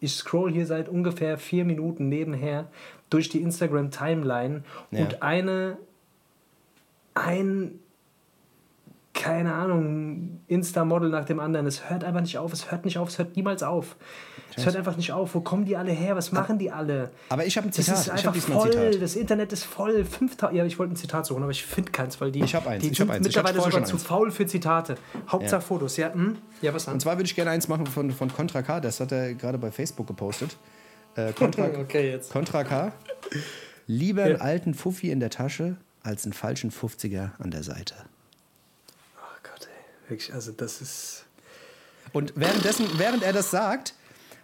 ich 0.00 0.12
scroll 0.12 0.52
hier 0.52 0.66
seit 0.66 0.88
ungefähr 0.88 1.38
vier 1.38 1.64
Minuten 1.64 2.08
nebenher 2.08 2.66
durch 3.10 3.28
die 3.28 3.40
Instagram-Timeline 3.40 4.64
Ja. 4.90 5.00
und 5.00 5.22
eine, 5.22 5.76
ein, 7.14 7.78
keine 9.24 9.54
Ahnung, 9.54 10.40
Insta-Model 10.48 11.08
nach 11.08 11.24
dem 11.24 11.40
anderen, 11.40 11.66
es 11.66 11.88
hört 11.88 12.04
einfach 12.04 12.20
nicht 12.20 12.36
auf, 12.36 12.52
es 12.52 12.70
hört 12.70 12.84
nicht 12.84 12.98
auf, 12.98 13.08
es 13.08 13.16
hört 13.16 13.36
niemals 13.36 13.62
auf. 13.62 13.96
Es 14.54 14.66
hört 14.66 14.76
einfach 14.76 14.98
nicht 14.98 15.12
auf. 15.12 15.34
Wo 15.34 15.40
kommen 15.40 15.64
die 15.64 15.78
alle 15.78 15.92
her? 15.92 16.14
Was 16.14 16.30
machen 16.30 16.58
die 16.58 16.70
alle? 16.70 17.10
Aber 17.30 17.46
ich 17.46 17.56
habe 17.56 17.66
ein 17.66 17.70
Das 17.70 17.86
Zitat. 17.86 17.98
ist 18.00 18.06
Ich 18.06 18.12
einfach 18.12 18.26
habe 18.54 18.70
voll. 18.70 18.98
Das 19.00 19.16
Internet 19.16 19.50
ist 19.54 19.64
voll. 19.64 20.04
5000. 20.04 20.54
Ja, 20.58 20.66
ich 20.66 20.78
wollte 20.78 20.92
ein 20.92 20.96
Zitat 20.96 21.24
suchen, 21.24 21.42
aber 21.42 21.50
ich 21.52 21.64
finde 21.64 21.90
keins, 21.90 22.20
weil 22.20 22.30
die, 22.32 22.40
Ich 22.44 22.54
hab 22.54 22.66
eins, 22.66 22.82
die 22.84 22.90
ich 22.90 22.98
sind 22.98 23.10
eins. 23.10 23.26
Ich 23.26 23.34
mittlerweile 23.34 23.54
vorher 23.56 23.72
sogar 23.72 23.86
zu 23.86 23.94
eins. 23.96 24.04
faul 24.04 24.30
für 24.30 24.44
Zitate. 24.46 24.96
Hauptsache 25.26 25.62
Fotos. 25.62 25.96
Ja, 25.96 26.12
hm? 26.12 26.36
ja 26.60 26.74
was 26.74 26.86
Und 26.86 26.92
an? 26.94 27.00
zwar 27.00 27.16
würde 27.16 27.24
ich 27.24 27.34
gerne 27.34 27.50
eins 27.50 27.66
machen 27.66 27.86
von, 27.86 28.10
von 28.10 28.30
Contra 28.30 28.60
K. 28.60 28.80
Das 28.80 29.00
hat 29.00 29.10
er 29.10 29.32
gerade 29.34 29.56
bei 29.56 29.70
Facebook 29.72 30.06
gepostet. 30.06 30.56
Äh, 31.16 31.32
Contra, 31.32 31.64
Okay, 31.80 32.10
jetzt. 32.10 32.30
Contra 32.30 32.62
K. 32.62 32.92
Lieber 33.86 34.24
einen 34.24 34.40
alten 34.40 34.74
Fuffi 34.74 35.10
in 35.10 35.18
der 35.20 35.30
Tasche 35.30 35.76
als 36.02 36.24
einen 36.24 36.32
falschen 36.34 36.70
50er 36.70 37.30
an 37.38 37.50
der 37.50 37.62
Seite. 37.62 37.94
Wirklich, 40.08 40.32
also 40.32 40.52
das 40.52 40.80
ist. 40.80 41.24
Und 42.12 42.32
währenddessen, 42.36 42.86
während 42.98 43.22
er 43.22 43.32
das 43.32 43.50
sagt, 43.50 43.94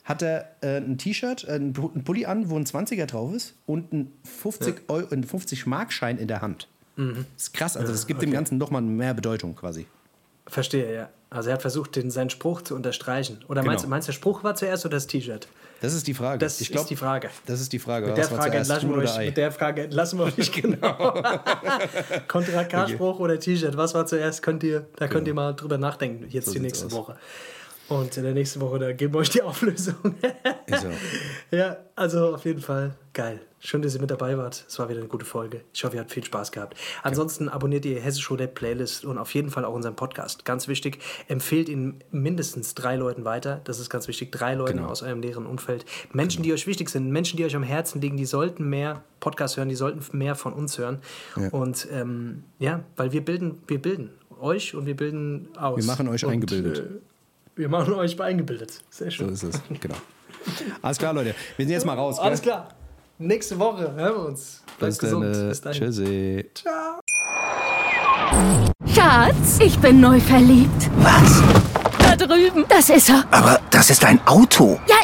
hat 0.05 0.23
er 0.23 0.57
äh, 0.63 0.79
ein 0.79 0.99
T-Shirt, 0.99 1.45
äh, 1.45 1.53
einen 1.53 1.73
Pu- 1.75 1.93
einen 1.95 2.05
Pulli 2.05 2.25
an, 2.27 2.49
wo 2.51 2.57
ein 2.57 2.65
20er 2.65 3.07
drauf 3.07 3.35
ist 3.35 3.55
und 3.67 3.93
einen 3.93 4.13
50, 4.25 4.83
Euro, 4.89 5.09
einen 5.11 5.25
50 5.25 5.67
Markschein 5.67 6.19
in 6.19 6.27
der 6.27 6.41
Hand. 6.41 6.69
Mhm. 6.97 7.27
Das 7.37 7.45
ist 7.45 7.55
krass, 7.55 7.77
also 7.77 7.93
das 7.93 8.07
gibt 8.07 8.23
dem 8.23 8.33
Ganzen 8.33 8.59
nochmal 8.59 8.83
mehr 8.83 9.15
Bedeutung 9.15 9.55
quasi. 9.55 9.87
Verstehe, 10.47 10.93
ja. 10.95 11.11
Also 11.33 11.49
er 11.51 11.55
hat 11.55 11.63
versucht, 11.63 11.95
den, 11.95 12.11
seinen 12.11 12.29
Spruch 12.31 12.63
zu 12.63 12.75
unterstreichen. 12.75 13.39
Oder 13.49 13.63
meinst, 13.63 13.85
Genau. 13.85 13.91
meinst 13.91 14.09
du, 14.09 14.11
der 14.11 14.17
Spruch 14.17 14.43
war 14.43 14.57
zuerst 14.57 14.85
oder 14.85 14.97
das 14.97 15.07
T-Shirt? 15.07 15.47
Das 15.81 15.95
ist 15.95 16.07
die 16.09 16.13
Frage. 16.15 16.39
Das 16.39 16.59
glaub, 16.59 16.83
ist 16.83 16.91
die 16.91 16.97
Frage. 16.97 17.31
Das 17.47 17.61
ist 17.61 17.73
die 17.73 17.79
Frage. 17.79 18.09
Mit 18.09 18.17
der, 18.17 18.25
Frage 18.25 18.59
entlassen 18.59 18.91
wir 18.91 18.97
euch, 18.97 19.17
mit 19.19 19.37
der 19.37 19.53
Frage 19.53 19.83
entlassen 19.85 20.19
wir 20.19 20.27
euch 20.27 20.53
genau. 20.61 21.23
Kontra 22.29 22.65
K-Spruch 22.65 23.21
oder 23.21 23.39
T-Shirt. 23.39 23.77
Was 23.77 23.95
war 23.95 24.07
zuerst? 24.07 24.43
Könnt 24.43 24.63
ihr, 24.63 24.87
da 24.97 25.07
könnt 25.09 25.27
ihr 25.29 25.35
mal 25.35 25.53
drüber 25.55 25.79
nachdenken, 25.79 26.27
jetzt 26.29 26.47
So 26.47 26.53
die 26.53 26.61
nächste 26.61 26.87
aus. 26.87 26.93
Woche. 26.93 27.17
Und 27.91 28.17
in 28.17 28.23
der 28.23 28.35
nächsten 28.35 28.61
Woche, 28.61 28.79
da 28.79 28.93
geben 28.93 29.13
wir 29.15 29.19
euch 29.19 29.31
die 29.31 29.43
Auflösung. 29.43 29.97
Ja, 31.51 31.79
also 31.97 32.37
auf 32.37 32.45
jeden 32.45 32.61
Fall 32.61 32.95
geil. 33.13 33.41
Schön, 33.59 33.83
dass 33.83 33.93
ihr 33.97 34.01
mit 34.01 34.13
dabei 34.13 34.39
wart. 34.39 34.65
Es 34.69 34.79
war 34.79 34.89
wieder 34.89 35.01
eine 35.01 35.09
gute 35.09 35.25
Folge. 35.25 35.63
Ich 35.75 35.83
hoffe, 35.83 35.97
ihr 35.97 36.01
habt 36.01 36.13
viel 36.13 36.23
Spaß 36.23 36.53
gehabt. 36.53 36.79
Ansonsten 37.03 37.49
abonniert 37.49 37.85
ihr 37.85 38.01
Hessisch 38.01 38.31
Roulette 38.31 38.55
Playlist 38.55 39.05
und 39.05 39.19
auf 39.19 39.35
jeden 39.35 39.51
Fall 39.51 39.65
auch 39.65 39.75
unseren 39.75 39.97
Podcast. 39.97 40.45
Ganz 40.45 40.69
wichtig, 40.69 41.01
empfehlt 41.27 41.69
ihn 41.69 42.05
mindestens 42.13 42.77
drei 42.77 42.95
Leuten 42.95 43.25
weiter. 43.25 43.61
Das 43.65 43.81
ist 43.81 43.91
ganz 43.91 44.07
wichtig. 44.07 44.31
Drei 44.31 44.55
Leuten 44.55 44.79
Genau. 44.79 44.89
aus 44.91 45.03
eurem 45.03 45.19
näheren 45.19 45.45
Umfeld. 45.47 45.85
Menschen, 46.13 46.45
die 46.45 46.53
euch 46.53 46.69
wichtig 46.69 46.89
sind, 46.89 47.11
Menschen, 47.11 47.37
die 47.37 47.45
euch 47.45 47.57
am 47.57 47.65
Herzen 47.65 48.01
liegen, 48.01 48.17
die 48.17 48.27
sollten 48.27 48.71
mehr 48.71 49.03
Podcast 49.19 49.57
hören, 49.57 49.69
die 49.69 49.75
sollten 49.75 50.17
mehr 50.17 50.37
von 50.37 50.53
uns 50.53 50.79
hören. 50.79 51.01
Und 51.51 51.89
ähm, 51.91 52.45
ja, 52.61 52.85
weil 52.97 53.11
wir 53.11 53.25
bilden, 53.25 53.61
wir 53.67 53.83
bilden 53.83 54.11
euch 54.41 54.77
und 54.77 54.87
wir 54.87 54.97
bilden 54.97 55.49
aus. 55.59 55.79
Wir 55.79 55.85
machen 55.85 56.07
euch 56.07 56.25
und, 56.25 56.31
eingebildet. 56.31 56.79
Äh, 56.79 57.10
wir 57.57 57.69
machen 57.69 57.95
euch 57.95 58.21
eingebildet. 58.21 58.81
Sehr 58.91 59.11
schön. 59.11 59.35
So 59.37 59.49
ist 59.49 59.55
es. 59.57 59.81
Genau. 59.81 59.97
Alles 60.83 60.99
klar, 60.99 61.13
Leute. 61.13 61.35
Wir 61.57 61.67
sind 61.67 61.73
jetzt 61.73 61.87
mal 61.87 61.95
raus. 61.97 62.19
Alles 62.19 62.41
gell? 62.41 62.53
klar. 62.53 62.69
Nächste 63.19 63.59
Woche 63.59 63.93
hören 63.95 64.15
wir 64.15 64.25
uns. 64.27 64.63
Bleibt 64.79 64.93
Bis 64.93 64.99
gesund. 64.99 65.37
dann. 65.37 65.49
Bis 65.49 65.61
dahin. 65.61 65.83
Tschüssi. 65.83 66.51
Schatz, 68.95 69.59
ich 69.61 69.79
bin 69.79 70.01
neu 70.01 70.19
verliebt. 70.21 70.91
Was? 70.99 71.43
Da 72.01 72.17
drüben. 72.17 72.65
Das 72.69 72.89
ist 72.89 73.11
er. 73.11 73.25
Aber 73.31 73.61
das 73.71 73.91
ist 73.91 74.05
ein 74.05 74.27
Auto. 74.27 74.81
Ja, 74.89 74.97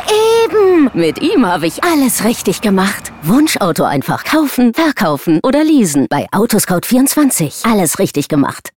eben. 0.45 0.91
Mit 0.95 1.21
ihm 1.21 1.45
habe 1.47 1.67
ich 1.67 1.85
alles 1.85 2.25
richtig 2.25 2.63
gemacht. 2.63 3.13
Wunschauto 3.23 3.85
einfach 3.85 4.25
kaufen, 4.25 4.73
verkaufen 4.73 5.41
oder 5.43 5.63
leasen. 5.63 6.07
Bei 6.09 6.27
Autoscout24. 6.33 7.71
Alles 7.71 7.99
richtig 7.99 8.29
gemacht. 8.29 8.71